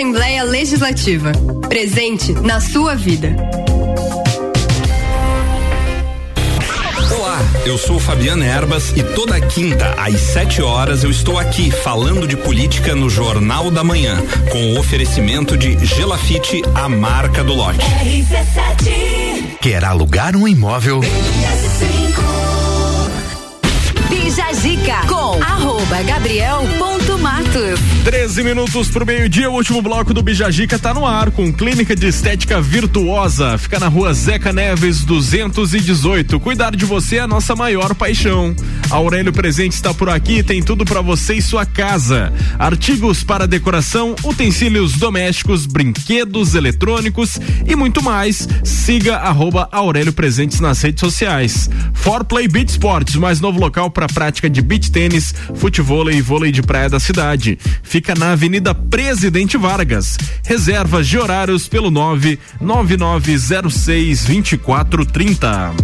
Assembleia 0.00 0.42
Legislativa. 0.44 1.30
Presente 1.68 2.32
na 2.32 2.58
sua 2.58 2.94
vida. 2.94 3.36
Olá, 7.14 7.38
eu 7.66 7.76
sou 7.76 8.00
Fabiana 8.00 8.46
Erbas 8.46 8.96
e 8.96 9.02
toda 9.02 9.38
quinta 9.38 9.94
às 9.98 10.18
7 10.18 10.62
horas 10.62 11.04
eu 11.04 11.10
estou 11.10 11.38
aqui 11.38 11.70
falando 11.70 12.26
de 12.26 12.34
política 12.34 12.94
no 12.94 13.10
Jornal 13.10 13.70
da 13.70 13.84
Manhã, 13.84 14.16
com 14.50 14.72
o 14.72 14.80
oferecimento 14.80 15.54
de 15.54 15.76
Gelafite, 15.84 16.62
a 16.74 16.88
marca 16.88 17.44
do 17.44 17.52
lote. 17.52 17.84
Quer 19.60 19.84
alugar 19.84 20.34
um 20.34 20.48
imóvel? 20.48 21.00
Bija 24.08 24.52
Zica 24.54 25.06
com 25.06 25.42
arroba 25.42 26.02
gabriel.matos. 27.30 27.80
13 28.04 28.42
minutos 28.42 28.88
pro 28.88 29.06
meio-dia, 29.06 29.50
o 29.50 29.54
último 29.54 29.80
bloco 29.80 30.12
do 30.12 30.22
Bijagica 30.22 30.78
tá 30.78 30.92
no 30.92 31.06
ar 31.06 31.30
com 31.30 31.52
clínica 31.52 31.94
de 31.94 32.08
estética 32.08 32.60
virtuosa. 32.60 33.56
Fica 33.56 33.78
na 33.78 33.88
rua 33.88 34.12
Zeca 34.12 34.52
Neves 34.52 35.04
218. 35.04 36.40
Cuidar 36.40 36.74
de 36.74 36.84
você 36.84 37.16
é 37.16 37.20
a 37.20 37.26
nossa 37.26 37.54
maior 37.54 37.94
paixão. 37.94 38.54
Aurélio 38.88 39.32
Presente 39.32 39.74
está 39.74 39.94
por 39.94 40.08
aqui, 40.08 40.42
tem 40.42 40.62
tudo 40.62 40.84
para 40.84 41.00
você 41.00 41.34
e 41.34 41.42
sua 41.42 41.64
casa. 41.64 42.32
Artigos 42.58 43.22
para 43.22 43.46
decoração, 43.46 44.16
utensílios 44.24 44.92
domésticos, 44.92 45.66
brinquedos 45.66 46.54
eletrônicos 46.54 47.38
e 47.66 47.76
muito 47.76 48.02
mais. 48.02 48.48
Siga 48.64 49.16
arroba 49.18 49.68
Aurélio 49.70 50.12
Presentes 50.12 50.58
nas 50.58 50.80
redes 50.82 51.00
sociais. 51.00 51.70
Forplay 51.94 52.48
Beach 52.48 52.70
Sports, 52.70 53.14
o 53.14 53.20
mais 53.20 53.40
novo 53.40 53.60
local 53.60 53.90
para 53.90 54.06
prática 54.06 54.48
de 54.48 54.62
beach 54.62 54.90
tênis, 54.90 55.34
futebol 55.54 56.10
e 56.10 56.22
vôlei 56.22 56.50
de 56.50 56.62
praia 56.62 56.88
da 56.88 56.98
cidade. 56.98 57.19
Fica 57.82 58.14
na 58.14 58.32
Avenida 58.32 58.74
Presidente 58.74 59.58
Vargas. 59.58 60.16
Reservas 60.44 61.06
de 61.06 61.18
horários 61.18 61.68
pelo 61.68 61.90
99906 61.90 64.24
2430. 64.24 65.74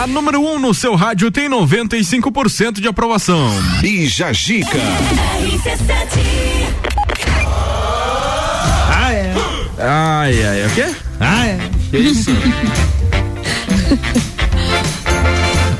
A 0.00 0.06
número 0.06 0.40
1 0.40 0.54
um 0.54 0.58
no 0.58 0.72
seu 0.72 0.94
rádio 0.94 1.30
tem 1.30 1.48
95% 1.48 2.80
de 2.80 2.88
aprovação. 2.88 3.50
Bija 3.80 4.32
Gica. 4.32 4.78
Ai, 9.78 10.42
ai, 10.42 10.66
o 10.66 10.70
quê? 10.70 10.86
Ah, 11.20 11.46
é. 11.46 11.58
Que 11.90 11.98
isso? 11.98 12.30
Yeah. 13.90 14.46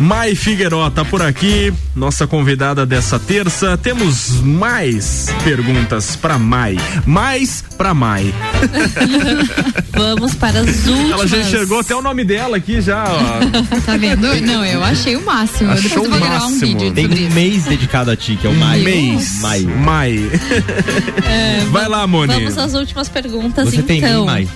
Mai 0.00 0.34
Figueiró 0.34 0.88
tá 0.88 1.04
por 1.04 1.20
aqui, 1.20 1.70
nossa 1.94 2.26
convidada 2.26 2.86
dessa 2.86 3.18
terça. 3.18 3.76
Temos 3.76 4.40
mais 4.40 5.26
perguntas 5.44 6.16
pra 6.16 6.38
Mai. 6.38 6.76
Mais 7.04 7.62
pra 7.76 7.92
Mai. 7.92 8.32
Vamos 9.92 10.34
para 10.34 10.60
as 10.60 10.86
últimas. 10.86 11.10
Ela 11.10 11.26
já 11.26 11.38
enxergou 11.38 11.80
até 11.80 11.94
o 11.94 12.00
nome 12.00 12.24
dela 12.24 12.56
aqui 12.56 12.80
já, 12.80 13.04
ó. 13.04 13.80
Tá 13.84 13.96
vendo? 13.98 14.26
Não, 14.40 14.64
eu 14.64 14.82
achei 14.82 15.16
o 15.16 15.24
máximo. 15.24 15.70
Achou 15.70 15.82
Depois 15.82 16.04
eu 16.04 16.10
vou 16.10 16.18
gravar 16.28 16.46
um 16.46 16.58
vídeo 16.58 16.92
Tem 16.92 17.06
um 17.06 17.30
mês 17.34 17.64
dedicado 17.64 18.10
a 18.10 18.16
ti, 18.16 18.36
que 18.40 18.46
é 18.46 18.50
o 18.50 18.54
maio. 18.54 18.82
Mês. 18.84 19.40
Maio. 19.40 19.68
Mai. 19.78 20.30
É, 21.26 21.64
Vai 21.70 21.82
va- 21.82 21.88
lá, 21.88 22.06
Moni. 22.06 22.32
Vamos 22.32 22.56
às 22.56 22.72
últimas 22.74 23.08
perguntas, 23.08 23.68
Você 23.68 23.82
tem 23.82 23.98
então. 23.98 24.20
mim, 24.20 24.26
Mai. 24.26 24.48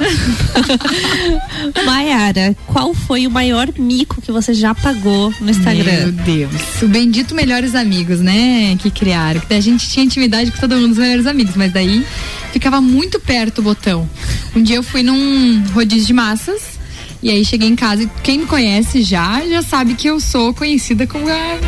Maiara, 1.84 2.56
qual 2.66 2.94
foi 2.94 3.26
o 3.26 3.30
maior 3.30 3.68
mico 3.78 4.20
que 4.22 4.32
você 4.32 4.54
já 4.54 4.74
pagou 4.82 5.30
no 5.38 5.46
Meu 5.46 5.50
Instagram? 5.50 6.10
Deus. 6.24 6.82
O 6.82 6.88
bendito 6.88 7.34
Melhores 7.34 7.74
Amigos, 7.74 8.20
né? 8.20 8.76
Que 8.78 8.90
criaram. 8.90 9.40
Que 9.40 9.54
a 9.54 9.60
gente 9.60 9.88
tinha 9.88 10.04
intimidade 10.04 10.50
com 10.50 10.58
todo 10.58 10.74
mundo 10.76 10.88
dos 10.88 10.98
Melhores 10.98 11.26
Amigos, 11.26 11.54
mas 11.56 11.72
daí 11.72 12.04
ficava 12.52 12.80
muito 12.80 13.20
perto 13.20 13.58
o 13.58 13.62
botão. 13.62 14.08
Um 14.54 14.62
dia 14.62 14.76
eu 14.76 14.82
fui 14.82 15.02
num 15.02 15.62
rodízio 15.72 16.06
de 16.06 16.12
massas 16.12 16.78
e 17.22 17.30
aí 17.30 17.44
cheguei 17.44 17.68
em 17.68 17.76
casa 17.76 18.02
e 18.02 18.10
quem 18.22 18.38
me 18.38 18.46
conhece 18.46 19.02
já, 19.02 19.46
já 19.46 19.62
sabe 19.62 19.94
que 19.94 20.08
eu 20.08 20.18
sou 20.20 20.54
conhecida 20.54 21.06
como 21.06 21.26
a 21.28 21.58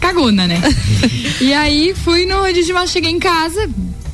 cagona, 0.00 0.46
né? 0.46 0.60
e 1.40 1.52
aí 1.52 1.94
fui 1.94 2.26
no 2.26 2.38
rodízio 2.38 2.66
de 2.66 2.72
massas, 2.72 2.92
cheguei 2.92 3.10
em 3.10 3.18
casa, 3.18 3.68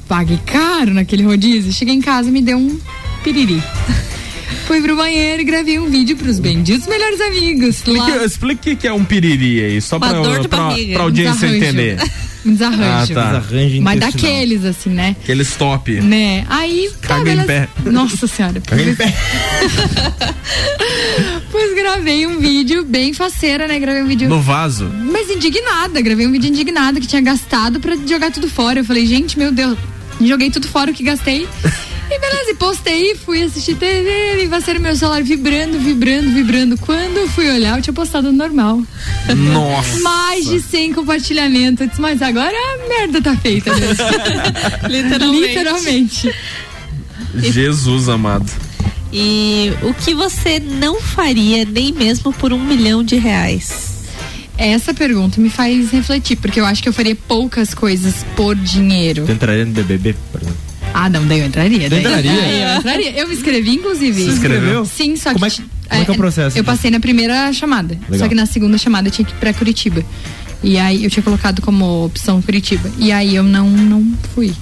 paguei 0.09 0.39
caro 0.47 0.95
naquele 0.95 1.23
rodízio, 1.23 1.73
cheguei 1.73 1.95
em 1.95 2.01
casa 2.01 2.29
e 2.29 2.33
me 2.33 2.41
deu 2.41 2.57
um 2.57 2.79
piriri. 3.23 3.63
Fui 4.67 4.81
pro 4.83 4.97
banheiro 4.97 5.43
e 5.43 5.45
gravei 5.45 5.79
um 5.79 5.89
vídeo 5.89 6.17
pros 6.17 6.39
benditos 6.39 6.87
melhores 6.87 7.21
amigos. 7.21 7.77
Explique, 7.77 7.99
Lá- 8.11 8.25
explique 8.25 8.71
o 8.73 8.77
que 8.77 8.87
é 8.87 8.93
um 8.93 9.05
piriri 9.05 9.65
aí, 9.65 9.81
só 9.81 9.99
pra, 9.99 10.09
pra, 10.11 10.49
barriga. 10.69 10.95
pra 10.95 11.03
audiência 11.05 11.49
Desarranjo. 11.49 11.65
entender. 11.65 11.99
Um 12.45 12.53
desarranjo. 12.53 12.83
Ah, 12.83 13.15
tá. 13.15 13.39
Desarranjo 13.41 13.83
Mas 13.83 14.01
daqueles, 14.01 14.65
assim, 14.65 14.91
né? 14.91 15.17
Aqueles 15.23 15.55
top. 15.57 16.01
Né? 16.01 16.45
Aí. 16.49 16.91
tá, 17.03 17.09
Caga 17.09 17.21
em 17.21 17.25
beleza. 17.25 17.47
pé. 17.47 17.69
Nossa 17.91 18.27
senhora. 18.27 18.61
Caga 18.61 18.83
em 18.83 18.95
pé. 18.95 19.15
Pois 21.51 21.75
gravei 21.75 22.27
um 22.27 22.39
vídeo 22.39 22.85
bem 22.85 23.13
faceira, 23.13 23.67
né? 23.67 23.79
Gravei 23.79 24.03
um 24.03 24.07
vídeo. 24.07 24.29
No 24.29 24.41
vaso. 24.41 24.91
Mas 25.11 25.31
indignada, 25.31 26.01
gravei 26.01 26.27
um 26.27 26.33
vídeo 26.33 26.49
indignada 26.49 27.01
que 27.01 27.07
tinha 27.07 27.23
gastado 27.23 27.81
pra 27.81 27.97
jogar 28.07 28.31
tudo 28.31 28.49
fora. 28.49 28.81
Eu 28.81 28.85
falei, 28.85 29.07
gente, 29.07 29.39
meu 29.39 29.51
Deus, 29.53 29.79
joguei 30.21 30.51
tudo 30.51 30.69
fora 30.69 30.91
o 30.91 30.95
que 30.95 31.03
gastei. 31.03 31.49
E 32.09 32.19
beleza, 32.21 32.55
postei, 32.57 33.17
fui 33.17 33.43
assistir 33.43 33.75
TV, 33.75 34.45
e 34.45 34.47
vai 34.47 34.61
ser 34.61 34.79
meu 34.79 34.95
celular 34.95 35.23
vibrando, 35.23 35.79
vibrando, 35.79 36.31
vibrando. 36.31 36.79
Quando 36.79 37.17
eu 37.17 37.29
fui 37.29 37.51
olhar, 37.51 37.77
eu 37.77 37.83
tinha 37.83 37.93
postado 37.95 38.31
no 38.31 38.39
normal. 38.39 38.81
Nossa. 39.37 40.01
Mais 40.01 40.45
de 40.47 40.61
100 40.61 40.93
compartilhamentos. 40.93 41.81
Eu 41.81 41.89
disse, 41.89 42.01
mas 42.01 42.23
agora 42.23 42.55
a 42.55 42.89
merda 42.89 43.21
tá 43.21 43.37
feita 43.37 43.75
mesmo. 43.75 44.05
Literalmente. 44.89 45.49
Literalmente. 45.49 46.35
Jesus 47.35 48.09
amado. 48.09 48.51
E 49.13 49.73
o 49.83 49.93
que 49.93 50.15
você 50.15 50.61
não 50.61 51.01
faria 51.01 51.65
nem 51.65 51.93
mesmo 51.93 52.33
por 52.33 52.53
um 52.53 52.63
milhão 52.63 53.03
de 53.03 53.17
reais? 53.17 53.97
Essa 54.59 54.95
pergunta 54.95 55.41
me 55.41 55.51
faz 55.51 55.91
refletir, 55.91 56.37
porque 56.37 56.61
eu 56.61 56.65
acho 56.65 56.83
que 56.83 56.89
eu 56.89 56.93
faria 56.93 57.15
poucas 57.15 57.75
coisas 57.75 58.25
por 58.35 58.55
dinheiro. 58.55 59.27
Tu 59.27 59.33
entraria 59.33 59.65
no 59.65 59.73
BBB, 59.73 60.15
por 60.33 60.41
exemplo? 60.41 60.66
Ah, 60.95 61.09
não, 61.11 61.27
daí 61.27 61.41
eu 61.41 61.47
entraria. 61.47 61.91
Daí, 61.91 61.99
entraria? 62.01 62.33
Daí 62.33 62.63
eu 62.63 62.79
entraria. 62.79 63.11
Eu 63.21 63.29
me 63.29 63.35
inscrevi, 63.35 63.71
inclusive. 63.75 64.25
Se 64.25 64.31
inscreveu? 64.31 64.85
Sim, 64.87 65.15
só 65.17 65.29
que. 65.31 65.35
Como 65.35 65.47
é 65.47 65.51
que- 65.51 65.57
como 65.89 66.03
é 66.03 66.05
que 66.05 66.11
é 66.11 66.15
o 66.15 66.17
processo, 66.17 66.57
Eu 66.57 66.63
então? 66.63 66.75
passei 66.75 66.91
na 66.91 66.99
primeira 67.01 67.53
chamada. 67.53 67.95
Legal. 68.09 68.19
Só 68.19 68.29
que 68.29 68.35
na 68.35 68.47
segunda 68.47 68.77
chamada 68.79 69.09
eu 69.09 69.13
tinha 69.13 69.25
que 69.25 69.33
ir 69.33 69.37
pra 69.37 69.53
Curitiba. 69.53 70.03
E 70.63 70.79
aí 70.79 71.05
eu 71.05 71.11
tinha 71.11 71.23
colocado 71.23 71.61
como 71.63 72.07
opção 72.07 72.41
Curitiba. 72.43 72.91
E 72.99 73.13
aí 73.13 73.37
eu 73.37 73.43
não, 73.45 73.69
não 73.69 74.05
fui. 74.35 74.53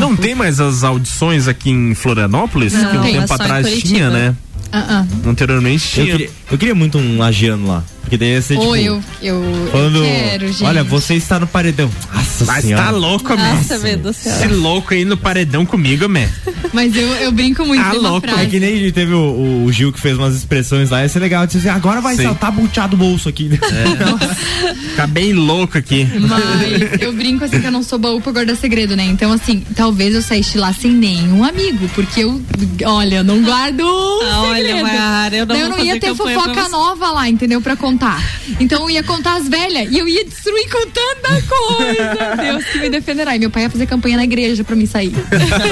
Não 0.00 0.16
tem 0.16 0.34
mais 0.34 0.60
as 0.60 0.82
audições 0.82 1.46
aqui 1.46 1.70
em 1.70 1.94
Florianópolis? 1.94 2.72
Não, 2.72 2.90
que 2.90 2.96
um 2.96 3.02
tem, 3.02 3.16
é 3.16 3.20
tempo 3.20 3.32
atrás 3.34 3.82
tinha, 3.82 4.10
né? 4.10 4.34
Ah, 4.72 5.04
ah. 5.24 5.28
Anteriormente 5.28 5.98
Eu 6.00 6.04
tinha. 6.04 6.16
queria, 6.18 6.30
eu 6.50 6.58
queria 6.58 6.74
muito 6.74 6.98
um 6.98 7.18
lagiano 7.18 7.66
lá. 7.66 7.82
Porque 8.02 8.16
daí 8.16 8.30
ia 8.30 8.40
ser 8.40 8.56
Ou 8.56 8.74
tipo. 8.74 8.76
eu, 8.86 9.02
eu, 9.20 9.68
Falando, 9.70 9.98
eu 9.98 10.04
quero, 10.04 10.48
gente. 10.48 10.64
olha, 10.64 10.82
você 10.82 11.12
está 11.12 11.38
no 11.38 11.46
paredão. 11.46 11.90
Nossa 12.14 12.44
Mas 12.46 12.64
senhora. 12.64 12.84
tá 12.84 12.90
louco, 12.90 13.36
Nossa, 13.36 13.76
man. 13.76 13.84
meu 13.84 13.96
Deus 13.98 14.00
do 14.00 14.12
céu. 14.14 14.32
Esse 14.34 14.46
louco 14.46 14.94
aí 14.94 15.04
no 15.04 15.14
paredão 15.18 15.66
comigo, 15.66 16.08
man. 16.08 16.26
Mas 16.72 16.96
eu, 16.96 17.06
eu 17.16 17.30
brinco 17.32 17.66
muito 17.66 17.82
Ah, 17.84 17.92
uma 17.92 18.08
louco, 18.08 18.26
frase. 18.26 18.44
É 18.44 18.46
que 18.46 18.58
nem 18.58 18.90
teve 18.92 19.12
o, 19.12 19.64
o 19.66 19.70
Gil 19.70 19.92
que 19.92 20.00
fez 20.00 20.16
umas 20.16 20.34
expressões 20.34 20.88
lá, 20.88 21.02
ia 21.02 21.08
ser 21.10 21.18
legal. 21.18 21.46
Dizer, 21.46 21.68
agora 21.68 22.00
vai 22.00 22.16
Sim. 22.16 22.22
saltar 22.22 22.50
buteado 22.50 22.96
o 22.96 22.98
bolso 22.98 23.28
aqui. 23.28 23.50
Fica 24.90 25.06
bem 25.06 25.34
louco 25.34 25.76
aqui. 25.76 26.08
Mas 26.18 27.02
eu 27.02 27.12
brinco 27.12 27.44
assim 27.44 27.60
que 27.60 27.66
eu 27.66 27.70
não 27.72 27.82
sou 27.82 27.98
baú 27.98 28.22
pra 28.22 28.32
guardar 28.32 28.56
segredo, 28.56 28.96
né? 28.96 29.04
Então, 29.04 29.30
assim, 29.32 29.62
talvez 29.76 30.14
eu 30.14 30.22
saísse 30.22 30.56
lá 30.56 30.72
sem 30.72 30.92
nenhum 30.92 31.44
amigo, 31.44 31.86
porque 31.94 32.20
eu, 32.24 32.40
olha, 32.86 33.16
eu 33.16 33.24
não 33.24 33.42
guardo 33.42 33.80
um 33.82 34.22
Ah, 34.22 34.42
olha. 34.46 34.82
Mayara, 34.82 35.36
eu 35.36 35.46
não 35.46 35.56
eu 35.56 35.68
não 35.68 35.78
ia 35.78 36.00
ter 36.00 36.14
pra 36.14 36.24
fofoca 36.40 36.62
você. 36.64 36.70
nova 36.70 37.10
lá, 37.10 37.28
entendeu? 37.28 37.60
Pra 37.60 37.76
contar. 37.76 38.22
Então 38.60 38.82
eu 38.82 38.90
ia 38.90 39.02
contar 39.02 39.36
as 39.36 39.48
velhas 39.48 39.90
e 39.90 39.98
eu 39.98 40.08
ia 40.08 40.24
destruir 40.24 40.68
com 40.70 40.86
tanta 40.90 41.42
coisa. 41.42 42.36
Deus 42.42 42.64
que 42.64 42.78
me 42.78 42.90
defenderá. 42.90 43.36
E 43.36 43.38
meu 43.38 43.50
pai 43.50 43.64
ia 43.64 43.70
fazer 43.70 43.86
campanha 43.86 44.16
na 44.16 44.24
igreja 44.24 44.64
pra 44.64 44.74
mim 44.76 44.86
sair. 44.86 45.12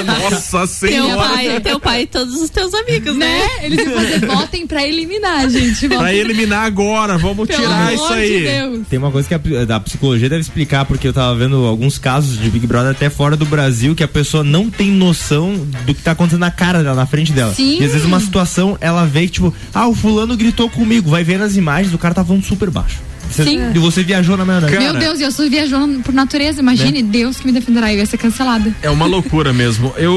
Nossa 0.05 0.59
Teu 0.59 0.67
senhora. 0.67 1.17
pai, 1.29 1.59
teu 1.61 1.79
pai 1.79 2.01
e 2.03 2.07
todos 2.07 2.35
os 2.41 2.49
teus 2.49 2.73
amigos, 2.73 3.15
né? 3.15 3.27
né? 3.27 3.65
Eles 3.65 3.85
iam 3.85 3.93
fazer 3.93 4.25
votem 4.25 4.65
pra 4.67 4.85
eliminar, 4.85 5.49
gente. 5.49 5.87
Pra 5.87 5.97
Votem 5.97 6.15
eliminar 6.17 6.65
agora, 6.65 7.17
vamos 7.17 7.47
Pelo 7.47 7.61
tirar 7.61 7.87
amor 7.89 7.93
isso 7.93 8.07
de 8.07 8.13
aí. 8.13 8.43
Deus. 8.43 8.87
Tem 8.87 8.99
uma 8.99 9.11
coisa 9.11 9.27
que 9.27 9.33
a, 9.33 9.65
da 9.65 9.79
psicologia 9.79 10.29
deve 10.29 10.41
explicar, 10.41 10.85
porque 10.85 11.07
eu 11.07 11.13
tava 11.13 11.35
vendo 11.35 11.65
alguns 11.65 11.97
casos 11.97 12.39
de 12.39 12.49
Big 12.49 12.65
Brother 12.65 12.91
até 12.91 13.09
fora 13.09 13.35
do 13.35 13.45
Brasil, 13.45 13.93
que 13.95 14.03
a 14.03 14.07
pessoa 14.07 14.43
não 14.43 14.69
tem 14.69 14.89
noção 14.91 15.55
do 15.85 15.93
que 15.93 16.01
tá 16.01 16.11
acontecendo 16.11 16.39
na 16.41 16.51
cara 16.51 16.81
dela, 16.83 16.95
na 16.95 17.05
frente 17.05 17.31
dela. 17.31 17.53
Sim. 17.53 17.79
E 17.79 17.83
às 17.85 17.91
vezes 17.91 18.05
uma 18.05 18.19
situação, 18.19 18.77
ela 18.81 19.05
vê 19.05 19.21
que, 19.21 19.33
tipo, 19.33 19.53
ah, 19.73 19.87
o 19.87 19.93
fulano 19.95 20.35
gritou 20.35 20.56
comigo, 20.67 21.11
vai 21.11 21.23
ver 21.23 21.37
nas 21.37 21.55
imagens, 21.55 21.93
o 21.93 21.97
cara 21.97 22.15
tá 22.15 22.25
falando 22.25 22.43
super 22.43 22.71
baixo. 22.71 22.99
Sim. 23.31 23.71
E 23.75 23.79
você 23.79 24.03
viajou 24.03 24.35
na 24.37 24.45
maionese. 24.45 24.73
Cara, 24.73 24.83
Meu 24.91 24.99
Deus, 24.99 25.19
eu 25.19 25.31
sou 25.31 25.49
viajando 25.49 25.99
por 26.01 26.13
natureza. 26.13 26.61
Imagine, 26.61 27.01
Deus 27.03 27.37
que 27.37 27.45
me 27.45 27.51
defenderá. 27.51 27.91
Eu 27.93 27.99
ia 27.99 28.05
ser 28.05 28.17
cancelada. 28.17 28.73
É 28.81 28.89
uma 28.89 29.05
loucura 29.05 29.53
mesmo. 29.53 29.93
Eu, 29.97 30.13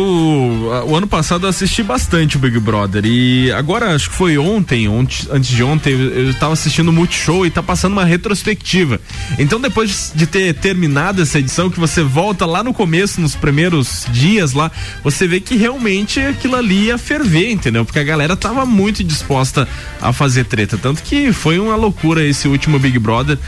o 0.86 0.94
ano 0.96 1.06
passado, 1.06 1.46
assisti 1.46 1.82
bastante 1.82 2.36
o 2.36 2.38
Big 2.40 2.58
Brother. 2.58 3.04
E 3.04 3.50
agora, 3.52 3.94
acho 3.94 4.10
que 4.10 4.16
foi 4.16 4.38
ontem, 4.38 4.88
ont- 4.88 5.26
antes 5.30 5.50
de 5.50 5.62
ontem, 5.62 5.92
eu, 5.92 6.26
eu 6.28 6.34
tava 6.34 6.52
assistindo 6.52 6.88
o 6.88 6.92
Multishow 6.92 7.44
e 7.46 7.50
tá 7.50 7.62
passando 7.62 7.92
uma 7.92 8.04
retrospectiva. 8.04 9.00
Então, 9.38 9.60
depois 9.60 10.12
de 10.14 10.26
ter 10.26 10.54
terminado 10.54 11.22
essa 11.22 11.38
edição, 11.38 11.70
que 11.70 11.78
você 11.80 12.02
volta 12.02 12.46
lá 12.46 12.62
no 12.62 12.72
começo, 12.72 13.20
nos 13.20 13.34
primeiros 13.34 14.06
dias 14.10 14.52
lá, 14.52 14.70
você 15.02 15.26
vê 15.26 15.40
que 15.40 15.56
realmente 15.56 16.20
aquilo 16.20 16.56
ali 16.56 16.84
ia 16.86 16.98
ferver, 16.98 17.50
entendeu? 17.50 17.84
Porque 17.84 17.98
a 17.98 18.04
galera 18.04 18.36
tava 18.36 18.64
muito 18.64 19.02
disposta 19.02 19.66
a 20.00 20.12
fazer 20.12 20.44
treta. 20.44 20.78
Tanto 20.78 21.02
que 21.02 21.32
foi 21.32 21.58
uma 21.58 21.76
loucura 21.76 22.24
esse 22.24 22.46
último 22.48 22.78
Big 22.78 22.98
Brother. 23.00 23.38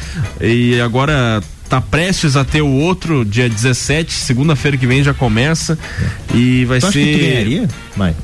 E 0.41 0.81
agora 0.81 1.43
tá 1.69 1.81
prestes 1.81 2.37
a 2.37 2.45
ter 2.45 2.63
o 2.63 2.69
outro, 2.69 3.25
dia 3.25 3.49
17, 3.49 4.13
segunda-feira 4.13 4.77
que 4.77 4.87
vem 4.87 5.03
já 5.03 5.15
começa. 5.15 5.79
E 6.35 6.65
vai 6.65 6.81
Tu 6.81 6.87
acha 6.87 6.93
ser. 6.93 7.05
que 7.05 7.13
tu 7.19 7.25
ganharia, 7.25 7.69
Mai? 7.97 8.15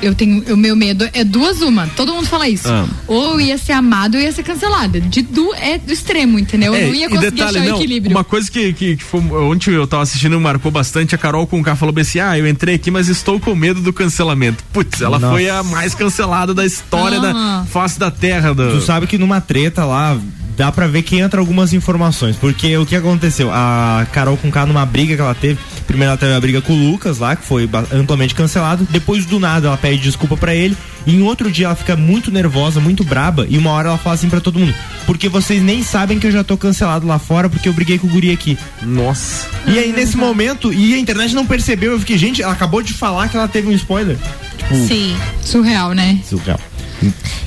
Eu 0.00 0.14
tenho, 0.14 0.54
o 0.54 0.56
meu 0.56 0.76
medo 0.76 1.08
é 1.12 1.24
duas 1.24 1.60
uma. 1.60 1.88
Todo 1.88 2.14
mundo 2.14 2.26
fala 2.28 2.48
isso. 2.48 2.68
Ah. 2.68 2.86
Ou 3.08 3.40
ia 3.40 3.58
ser 3.58 3.72
amado 3.72 4.14
ou 4.14 4.20
ia 4.20 4.30
ser 4.30 4.44
cancelada. 4.44 5.00
De 5.00 5.22
du 5.22 5.52
é 5.54 5.76
do 5.76 5.92
extremo, 5.92 6.38
entendeu? 6.38 6.72
É, 6.72 6.84
eu 6.84 6.88
não 6.88 6.94
ia 6.94 7.08
conseguir 7.08 7.30
detalhe, 7.32 7.58
achar 7.58 7.66
o 7.66 7.70
não, 7.70 7.76
equilíbrio. 7.78 8.16
Uma 8.16 8.22
coisa 8.22 8.48
que, 8.48 8.72
que, 8.74 8.96
que 8.96 9.02
foi, 9.02 9.20
ontem 9.20 9.72
eu 9.72 9.88
tava 9.88 10.04
assistindo 10.04 10.36
e 10.36 10.38
marcou 10.38 10.70
bastante, 10.70 11.16
a 11.16 11.18
Carol 11.18 11.48
com 11.48 11.60
o 11.60 11.76
falou 11.76 11.92
bem 11.92 12.02
assim: 12.02 12.20
ah, 12.20 12.38
eu 12.38 12.46
entrei 12.46 12.76
aqui, 12.76 12.92
mas 12.92 13.08
estou 13.08 13.40
com 13.40 13.52
medo 13.56 13.80
do 13.80 13.92
cancelamento. 13.92 14.62
Putz, 14.72 15.00
ela 15.00 15.18
Nossa. 15.18 15.32
foi 15.32 15.48
a 15.50 15.64
mais 15.64 15.96
cancelada 15.96 16.54
da 16.54 16.64
história 16.64 17.18
Ah. 17.18 17.62
da 17.62 17.66
face 17.68 17.98
da 17.98 18.10
terra. 18.10 18.54
Do... 18.54 18.70
Tu 18.78 18.82
sabe 18.82 19.08
que 19.08 19.18
numa 19.18 19.40
treta 19.40 19.84
lá 19.84 20.16
dá 20.58 20.72
pra 20.72 20.88
ver 20.88 21.02
que 21.02 21.16
entra 21.16 21.40
algumas 21.40 21.72
informações. 21.72 22.36
Porque 22.36 22.76
o 22.76 22.84
que 22.84 22.96
aconteceu? 22.96 23.48
A 23.52 24.06
Carol 24.12 24.36
com 24.36 24.50
K 24.50 24.66
numa 24.66 24.84
briga 24.84 25.14
que 25.14 25.20
ela 25.20 25.34
teve. 25.34 25.58
Primeiro 25.86 26.10
ela 26.10 26.18
teve 26.18 26.34
a 26.34 26.40
briga 26.40 26.60
com 26.60 26.72
o 26.72 26.90
Lucas 26.90 27.18
lá, 27.18 27.36
que 27.36 27.46
foi 27.46 27.70
amplamente 27.92 28.34
cancelado. 28.34 28.86
Depois 28.90 29.24
do 29.24 29.38
nada 29.38 29.68
ela 29.68 29.76
pede 29.76 29.98
desculpa 29.98 30.36
pra 30.36 30.54
ele. 30.54 30.76
E 31.06 31.14
em 31.14 31.22
outro 31.22 31.50
dia 31.50 31.66
ela 31.66 31.76
fica 31.76 31.96
muito 31.96 32.30
nervosa, 32.32 32.80
muito 32.80 33.04
braba. 33.04 33.46
E 33.48 33.56
uma 33.56 33.70
hora 33.70 33.88
ela 33.88 33.98
fala 33.98 34.16
assim 34.16 34.28
pra 34.28 34.40
todo 34.40 34.58
mundo: 34.58 34.74
Porque 35.06 35.28
vocês 35.28 35.62
nem 35.62 35.82
sabem 35.82 36.18
que 36.18 36.26
eu 36.26 36.32
já 36.32 36.42
tô 36.42 36.56
cancelado 36.56 37.06
lá 37.06 37.20
fora 37.20 37.48
porque 37.48 37.68
eu 37.68 37.72
briguei 37.72 37.96
com 37.98 38.08
o 38.08 38.10
guri 38.10 38.32
aqui. 38.32 38.58
Nossa. 38.82 39.46
E 39.66 39.78
aí 39.78 39.92
nesse 39.92 40.16
momento, 40.16 40.72
e 40.72 40.92
a 40.92 40.98
internet 40.98 41.34
não 41.34 41.46
percebeu. 41.46 41.92
Eu 41.92 42.00
fiquei, 42.00 42.18
gente, 42.18 42.42
ela 42.42 42.52
acabou 42.52 42.82
de 42.82 42.92
falar 42.92 43.28
que 43.28 43.36
ela 43.36 43.46
teve 43.46 43.68
um 43.68 43.72
spoiler. 43.72 44.18
Tipo, 44.58 44.74
Sim. 44.74 45.16
Surreal, 45.40 45.94
né? 45.94 46.20
surreal. 46.28 46.60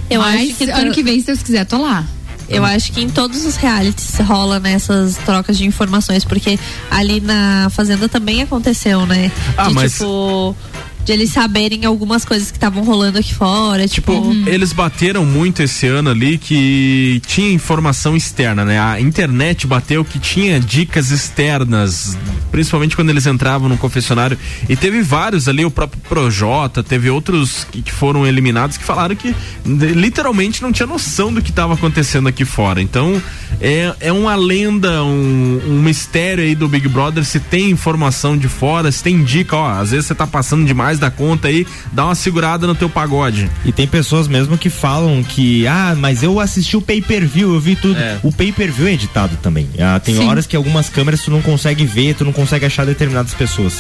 Eu 0.10 0.22
Mas 0.22 0.50
acho 0.50 0.56
que 0.56 0.70
ano 0.72 0.92
que 0.94 1.04
vem, 1.04 1.20
se 1.20 1.28
Deus 1.28 1.44
quiser, 1.44 1.66
tô 1.66 1.82
lá. 1.82 2.06
Eu 2.52 2.66
acho 2.66 2.92
que 2.92 3.02
em 3.02 3.10
todos 3.10 3.46
os 3.46 3.56
realities 3.56 4.18
rola 4.20 4.60
nessas 4.60 5.16
trocas 5.18 5.58
de 5.58 5.66
informações, 5.66 6.24
porque 6.26 6.60
ali 6.90 7.20
na 7.22 7.70
Fazenda 7.72 8.10
também 8.10 8.42
aconteceu, 8.42 9.06
né? 9.06 9.32
Ah, 9.58 9.68
de 9.70 9.74
mas- 9.74 9.94
tipo. 9.94 10.56
De 11.04 11.12
eles 11.12 11.32
saberem 11.32 11.86
algumas 11.86 12.24
coisas 12.24 12.52
que 12.52 12.58
estavam 12.58 12.84
rolando 12.84 13.18
aqui 13.18 13.34
fora. 13.34 13.88
Tipo, 13.88 14.12
Eles 14.46 14.74
bateram 14.74 15.26
muito 15.26 15.64
esse 15.64 15.88
ano 15.88 16.10
ali 16.10 16.38
que 16.38 17.22
tinha 17.26 17.52
informação 17.52 18.16
externa, 18.16 18.64
né? 18.64 18.80
A 18.80 19.00
internet 19.00 19.66
bateu 19.66 20.04
que 20.06 20.20
tinha 20.20 20.60
dicas 20.60 21.12
externas, 21.12 22.18
principalmente 22.52 22.96
quando 22.96 23.10
eles 23.10 23.26
entravam 23.26 23.68
no 23.68 23.78
confessionário. 23.78 24.38
E 24.70 24.76
teve 24.76 25.02
vários 25.02 25.48
ali, 25.48 25.66
o 25.66 25.72
próprio 25.72 26.02
Projota, 26.02 26.84
teve 26.84 27.10
outros 27.10 27.66
que, 27.72 27.82
que 27.82 27.92
foram 27.92 28.26
eliminados 28.26 28.78
que 28.78 28.84
falaram 28.84 29.16
que 29.16 29.36
literalmente 29.66 30.62
não 30.62 30.72
tinha 30.72 30.88
noção 30.88 31.34
do 31.34 31.42
que 31.42 31.50
estava 31.50 31.74
acontecendo 31.74 32.28
aqui 32.28 32.46
fora. 32.46 32.82
Então 32.82 33.22
é, 33.60 33.94
é 34.00 34.12
uma 34.12 34.36
lenda, 34.36 35.04
um, 35.04 35.62
um 35.68 35.82
mistério 35.82 36.44
aí 36.44 36.56
do 36.56 36.68
Big 36.68 36.88
Brother 36.88 37.24
se 37.24 37.40
tem 37.40 37.70
informação 37.70 38.38
de 38.38 38.48
fora, 38.48 38.92
se 38.92 39.04
tem 39.04 39.24
dica, 39.24 39.56
ó, 39.56 39.70
às 39.70 39.92
vezes 39.92 40.08
você 40.08 40.16
tá 40.16 40.26
passando 40.26 40.66
demais 40.66 40.91
da 41.00 41.12
conta 41.12 41.48
aí, 41.48 41.66
dá 41.92 42.06
uma 42.06 42.16
segurada 42.16 42.68
no 42.68 42.76
teu 42.76 42.90
pagode. 42.90 43.50
E 43.66 43.72
tem 43.72 43.88
pessoas 43.88 44.28
mesmo 44.28 44.58
que 44.58 44.70
falam 44.70 45.24
que, 45.24 45.68
ah, 45.68 45.96
mas 45.98 46.24
eu 46.24 46.40
assisti 46.40 46.78
o 46.78 46.82
pay-per-view, 46.82 47.54
eu 47.54 47.60
vi 47.60 47.76
tudo. 47.76 47.98
O 48.24 48.32
pay-per-view 48.32 48.88
é 48.88 48.94
editado 48.94 49.38
também. 49.42 49.70
Ah, 49.80 50.00
tem 50.00 50.16
Sim. 50.16 50.28
horas 50.28 50.46
que 50.46 50.56
algumas 50.56 50.90
câmeras 50.90 51.22
tu 51.22 51.32
não 51.32 51.42
consegue 51.42 51.86
ver, 51.86 52.16
tu 52.16 52.26
não 52.26 52.34
consegue 52.34 52.66
achar 52.66 52.86
determinadas 52.86 53.34
pessoas. 53.34 53.80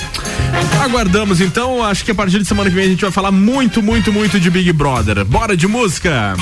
Aguardamos 0.82 1.42
então, 1.42 1.84
acho 1.84 2.04
que 2.04 2.12
a 2.12 2.16
partir 2.16 2.40
de 2.40 2.46
semana 2.46 2.70
que 2.70 2.76
vem 2.76 2.86
a 2.86 2.90
gente 2.90 3.02
vai 3.02 3.12
falar 3.12 3.32
muito, 3.32 3.82
muito, 3.82 4.12
muito 4.12 4.40
de 4.40 4.50
Big 4.50 4.72
Brother. 4.74 5.24
Bora 5.26 5.56
de 5.56 5.68
música? 5.68 6.36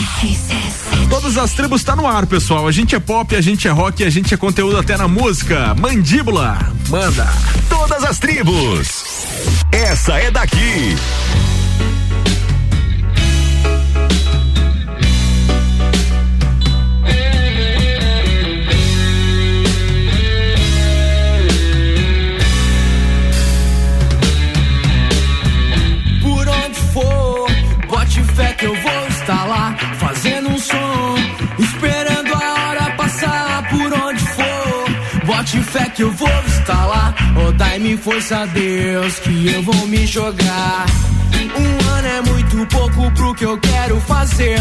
Todas 1.09 1.37
as 1.37 1.53
tribos 1.53 1.83
tá 1.83 1.95
no 1.95 2.07
ar, 2.07 2.25
pessoal. 2.25 2.67
A 2.67 2.71
gente 2.71 2.95
é 2.95 2.99
pop, 2.99 3.35
a 3.35 3.41
gente 3.41 3.67
é 3.67 3.71
rock, 3.71 4.03
a 4.03 4.09
gente 4.09 4.33
é 4.33 4.37
conteúdo 4.37 4.77
até 4.77 4.95
na 4.95 5.07
música. 5.07 5.75
Mandíbula, 5.75 6.57
manda. 6.87 7.27
Todas 7.67 8.03
as 8.03 8.19
tribos. 8.19 9.08
Essa 9.71 10.19
é 10.19 10.31
daqui. 10.31 10.95
Fé 35.69 35.87
que 35.89 36.01
eu 36.01 36.11
vou 36.11 36.27
estar 36.47 36.85
lá, 36.85 37.13
oh, 37.37 37.51
dai-me 37.51 37.95
força, 37.97 38.45
Deus, 38.47 39.19
que 39.19 39.53
eu 39.53 39.61
vou 39.61 39.87
me 39.87 40.05
jogar. 40.07 40.85
Um 41.55 41.89
ano 41.89 42.07
é 42.07 42.21
muito 42.21 42.65
pouco 42.67 43.11
pro 43.11 43.35
que 43.35 43.45
eu 43.45 43.57
quero 43.59 43.99
fazer. 44.01 44.59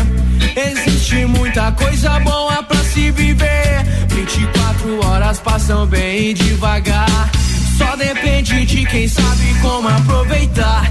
Existe 0.55 1.25
muita 1.27 1.73
coisa 1.73 2.21
boa 2.21 2.63
pra 2.63 2.77
se 2.85 3.11
viver. 3.11 3.85
24 4.09 5.07
horas 5.07 5.41
passam 5.41 5.87
bem 5.87 6.35
devagar. 6.35 7.31
Só 7.79 7.97
depende 7.97 8.67
de 8.67 8.85
quem 8.85 9.09
sabe 9.09 9.55
como 9.63 9.89
aproveitar. 9.89 10.85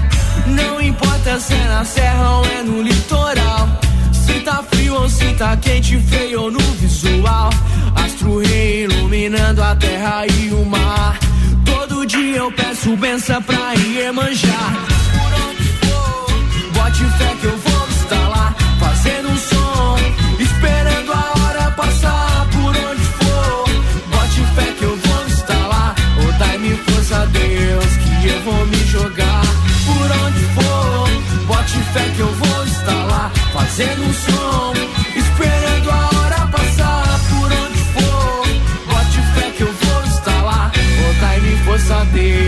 Não 0.46 0.80
importa 0.80 1.38
se 1.38 1.54
é 1.54 1.68
na 1.68 1.84
serra 1.84 2.38
ou 2.38 2.44
é 2.46 2.62
no 2.62 2.82
litoral. 2.82 3.87
Tá 4.48 4.62
frio 4.62 4.94
ou 4.94 5.08
se 5.10 5.26
tá 5.34 5.54
quente, 5.58 5.98
feio 5.98 6.44
ou 6.44 6.50
no 6.50 6.58
visual. 6.80 7.50
Astro 7.94 8.38
rei 8.38 8.84
iluminando 8.84 9.62
a 9.62 9.76
terra 9.76 10.26
e 10.26 10.48
o 10.52 10.64
mar. 10.64 11.18
Todo 11.66 12.06
dia 12.06 12.38
eu 12.38 12.50
peço 12.52 12.96
benção 12.96 13.42
pra 13.42 13.74
ir 13.74 14.10
manjar. 14.10 14.72
Por 15.12 15.32
onde 15.50 15.64
for, 15.64 16.72
bote 16.72 17.04
fé 17.18 17.36
que 17.38 17.44
eu 17.44 17.58
vou 17.58 17.88
estar 17.88 18.28
lá. 18.30 18.56
Fazendo 18.80 19.28
um 19.28 19.36
som, 19.36 19.96
esperando 20.40 21.12
a 21.12 21.32
hora 21.40 21.70
passar. 21.72 22.48
Por 22.50 22.70
onde 22.70 23.04
for, 23.04 23.64
bote 24.10 24.42
fé 24.54 24.72
que 24.78 24.82
eu 24.82 24.96
vou 24.96 25.26
estar 25.26 25.66
lá. 25.68 25.94
Oh, 26.26 26.38
dai-me 26.38 26.74
força, 26.74 27.26
Deus, 27.26 27.96
que 28.22 28.28
eu 28.28 28.40
vou 28.44 28.66
me 28.66 28.86
jogar. 28.86 29.42
Por 29.84 30.26
onde 30.26 30.44
for, 30.54 31.44
bote 31.46 31.78
fé 31.92 32.10
que 32.16 32.20
eu 32.20 32.32
vou 32.32 32.67
estar 32.88 33.04
lá. 33.06 33.30
Fazendo 33.52 34.02
um 34.02 34.12
som, 34.12 34.72
esperando 35.16 35.90
a 35.90 36.18
hora 36.18 36.46
passar. 36.46 37.20
Por 37.28 37.52
onde 37.52 37.78
for, 37.94 38.46
bote 38.86 39.20
fé 39.34 39.50
que 39.56 39.62
eu 39.62 39.72
vou 39.72 40.04
estar 40.04 40.42
lá. 40.42 40.72
Oh, 40.74 41.20
dai-me 41.20 41.56
força, 41.64 42.04
Deus. 42.12 42.47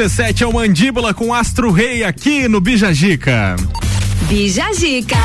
RC7 0.00 0.40
é 0.40 0.46
o 0.46 0.52
Mandíbula 0.54 1.12
com 1.12 1.34
Astro 1.34 1.70
Rei 1.70 2.02
aqui 2.04 2.48
no 2.48 2.58
Bijagica. 2.58 3.54
Bija 4.30 4.72
Zica. 4.72 5.18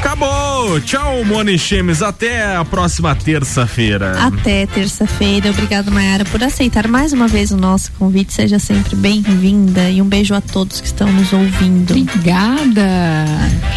Acabou! 0.00 0.80
Tchau, 0.80 1.24
Moni 1.24 1.56
Chemes. 1.56 2.02
Até 2.02 2.56
a 2.56 2.64
próxima 2.64 3.14
terça-feira. 3.14 4.18
Até 4.18 4.66
terça-feira. 4.66 5.50
Obrigado, 5.50 5.92
Mayara, 5.92 6.24
por 6.24 6.42
aceitar 6.42 6.88
mais 6.88 7.12
uma 7.12 7.28
vez 7.28 7.52
o 7.52 7.56
nosso 7.56 7.92
convite. 7.92 8.32
Seja 8.32 8.58
sempre 8.58 8.96
bem-vinda 8.96 9.88
e 9.88 10.02
um 10.02 10.06
beijo 10.06 10.34
a 10.34 10.40
todos 10.40 10.80
que 10.80 10.88
estão 10.88 11.06
nos 11.12 11.32
ouvindo. 11.32 11.92
Obrigada. 11.92 12.86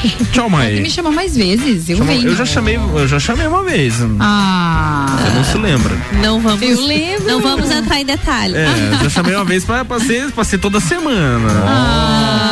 Tchau, 0.31 0.49
Mai. 0.49 0.79
Me 0.79 0.89
chama 0.89 1.11
mais 1.11 1.35
vezes, 1.35 1.89
eu 1.89 1.97
Chama- 1.97 2.11
venho. 2.11 2.27
eu 2.29 2.35
já 2.35 2.45
chamei, 2.45 2.75
eu 2.77 3.07
já 3.07 3.19
chamei 3.19 3.47
uma 3.47 3.63
vez. 3.63 3.95
Ah. 4.19 5.05
Você 5.19 5.29
não 5.35 5.43
se 5.43 5.57
lembra? 5.57 5.97
Não 6.21 6.39
vamos, 6.41 6.61
Eu 6.61 6.85
lembro. 6.85 7.27
não 7.27 7.41
vamos 7.41 7.69
entrar 7.71 7.99
em 7.99 8.05
detalhe. 8.05 8.55
É, 8.55 8.67
eu 8.93 9.03
já 9.03 9.09
chamei 9.09 9.35
uma 9.35 9.45
vez 9.45 9.63
pra, 9.65 9.83
pra, 9.83 9.99
ser, 9.99 10.31
pra 10.31 10.43
ser 10.43 10.57
toda 10.57 10.79
semana. 10.79 11.49
É. 12.45 12.48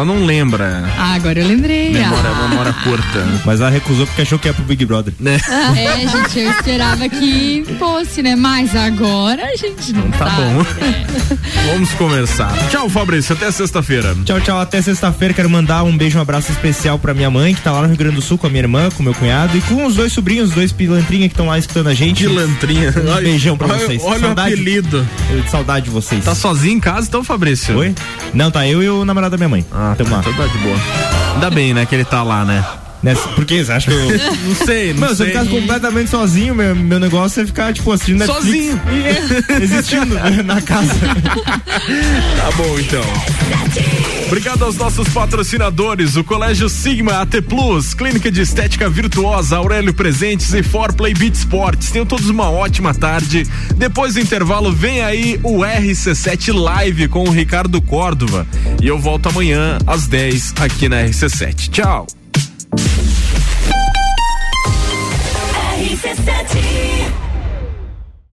Ela 0.00 0.04
não 0.14 0.24
lembra. 0.24 0.82
Ah, 0.96 1.12
agora 1.14 1.40
eu 1.40 1.46
lembrei. 1.46 1.90
Memória, 1.90 2.30
ah. 2.30 2.48
memória 2.48 2.72
curta. 2.72 3.26
Mas 3.44 3.60
ela 3.60 3.68
recusou 3.68 4.06
porque 4.06 4.22
achou 4.22 4.38
que 4.38 4.48
ia 4.48 4.54
pro 4.54 4.64
Big 4.64 4.84
Brother. 4.86 5.12
Né? 5.20 5.38
É, 5.76 6.08
gente, 6.08 6.38
eu 6.38 6.50
esperava 6.52 7.06
que 7.08 7.64
fosse, 7.78 8.22
né? 8.22 8.34
Mas 8.34 8.74
agora 8.74 9.44
a 9.44 9.56
gente 9.56 9.92
não 9.92 10.10
Tá 10.10 10.26
sabe, 10.26 10.36
bom. 10.42 10.52
né? 10.62 11.06
Vamos 11.70 11.90
conversar. 11.92 12.50
Tchau, 12.70 12.88
Fabrício. 12.88 13.34
Até 13.34 13.50
sexta-feira. 13.50 14.16
Tchau, 14.24 14.40
tchau. 14.40 14.58
Até 14.58 14.80
sexta-feira. 14.80 15.34
Quero 15.34 15.50
mandar 15.50 15.82
um 15.82 15.94
beijo, 15.96 16.18
um 16.18 16.22
abraço 16.22 16.50
especial 16.50 16.98
pra 16.98 17.12
minha 17.12 17.30
mãe, 17.30 17.54
que 17.54 17.60
tá 17.60 17.70
lá 17.72 17.82
no 17.82 17.88
Rio 17.88 17.96
Grande 17.96 18.16
do 18.16 18.22
Sul 18.22 18.38
com 18.38 18.46
a 18.46 18.50
minha 18.50 18.62
irmã, 18.62 18.88
com 18.90 19.02
meu 19.02 19.12
cunhado 19.14 19.56
e 19.56 19.60
com 19.60 19.84
os 19.84 19.94
dois 19.96 20.12
sobrinhos, 20.12 20.48
os 20.48 20.54
dois 20.54 20.72
pilantrinha 20.72 21.28
que 21.28 21.34
estão 21.34 21.46
lá 21.46 21.58
escutando 21.58 21.88
a 21.88 21.94
gente. 21.94 22.24
Pilantrinha. 22.24 22.94
Um 23.18 23.22
beijão 23.22 23.56
pra 23.58 23.68
olha- 23.68 23.78
vocês. 23.86 24.02
olha 24.02 24.28
o 24.28 24.30
apelido. 24.32 25.06
Eu 25.30 25.40
de 25.42 25.50
saudade 25.50 25.84
de 25.84 25.90
vocês. 25.90 26.24
Tá 26.24 26.34
sozinho 26.34 26.76
em 26.76 26.80
casa, 26.80 27.06
então, 27.08 27.22
Fabrício? 27.22 27.76
Oi? 27.76 27.94
Não, 28.32 28.50
tá 28.50 28.66
eu 28.66 28.82
e 28.82 28.88
o 28.88 29.04
namorado 29.04 29.32
da 29.32 29.36
minha 29.36 29.48
mãe. 29.48 29.66
Ah, 29.72 29.89
Lá. 29.90 30.20
Então 30.20 30.32
tá 30.34 30.46
de 30.46 30.58
boa. 30.58 30.76
Ainda 31.34 31.50
bem, 31.50 31.74
né, 31.74 31.86
que 31.86 31.94
ele 31.94 32.04
tá 32.04 32.22
lá, 32.22 32.44
né? 32.44 32.64
Nessa, 33.02 33.28
por 33.30 33.44
que 33.46 33.64
você 33.64 33.72
acha 33.72 33.90
que 33.90 33.96
eu. 33.96 34.10
Não 34.46 34.54
sei, 34.54 34.92
não 34.92 35.00
Mano, 35.00 35.14
se 35.14 35.22
eu 35.22 35.26
sei. 35.26 35.34
ficasse 35.34 35.48
completamente 35.48 36.10
sozinho, 36.10 36.54
meu, 36.54 36.74
meu 36.76 36.98
negócio 37.00 37.42
é 37.42 37.46
ficar, 37.46 37.72
tipo, 37.72 37.90
assistindo 37.92 38.18
Netflix. 38.18 38.44
Sozinho. 38.46 38.80
Existindo 39.62 40.14
na 40.44 40.60
casa. 40.60 40.90
Tá 42.36 42.50
bom, 42.56 42.78
então. 42.78 43.02
Obrigado 44.26 44.64
aos 44.64 44.76
nossos 44.76 45.08
patrocinadores, 45.08 46.16
o 46.16 46.22
Colégio 46.24 46.68
Sigma, 46.68 47.20
AT 47.20 47.40
Plus, 47.48 47.94
Clínica 47.94 48.30
de 48.30 48.40
Estética 48.40 48.88
Virtuosa, 48.88 49.56
Aurélio 49.56 49.92
Presentes 49.94 50.52
e 50.54 50.62
Forplay 50.62 51.14
Beat 51.14 51.34
Sports. 51.34 51.90
Tenham 51.90 52.06
todos 52.06 52.28
uma 52.28 52.50
ótima 52.50 52.94
tarde. 52.94 53.46
Depois 53.76 54.14
do 54.14 54.20
intervalo, 54.20 54.72
vem 54.72 55.02
aí 55.02 55.40
o 55.42 55.58
RC7 55.58 56.52
Live 56.52 57.08
com 57.08 57.24
o 57.24 57.30
Ricardo 57.30 57.80
Córdova. 57.82 58.46
E 58.80 58.86
eu 58.86 58.98
volto 58.98 59.28
amanhã 59.28 59.78
às 59.86 60.06
10 60.06 60.54
aqui 60.60 60.88
na 60.88 61.02
RC7. 61.04 61.68
Tchau. 61.70 62.06
RC7 66.02 67.19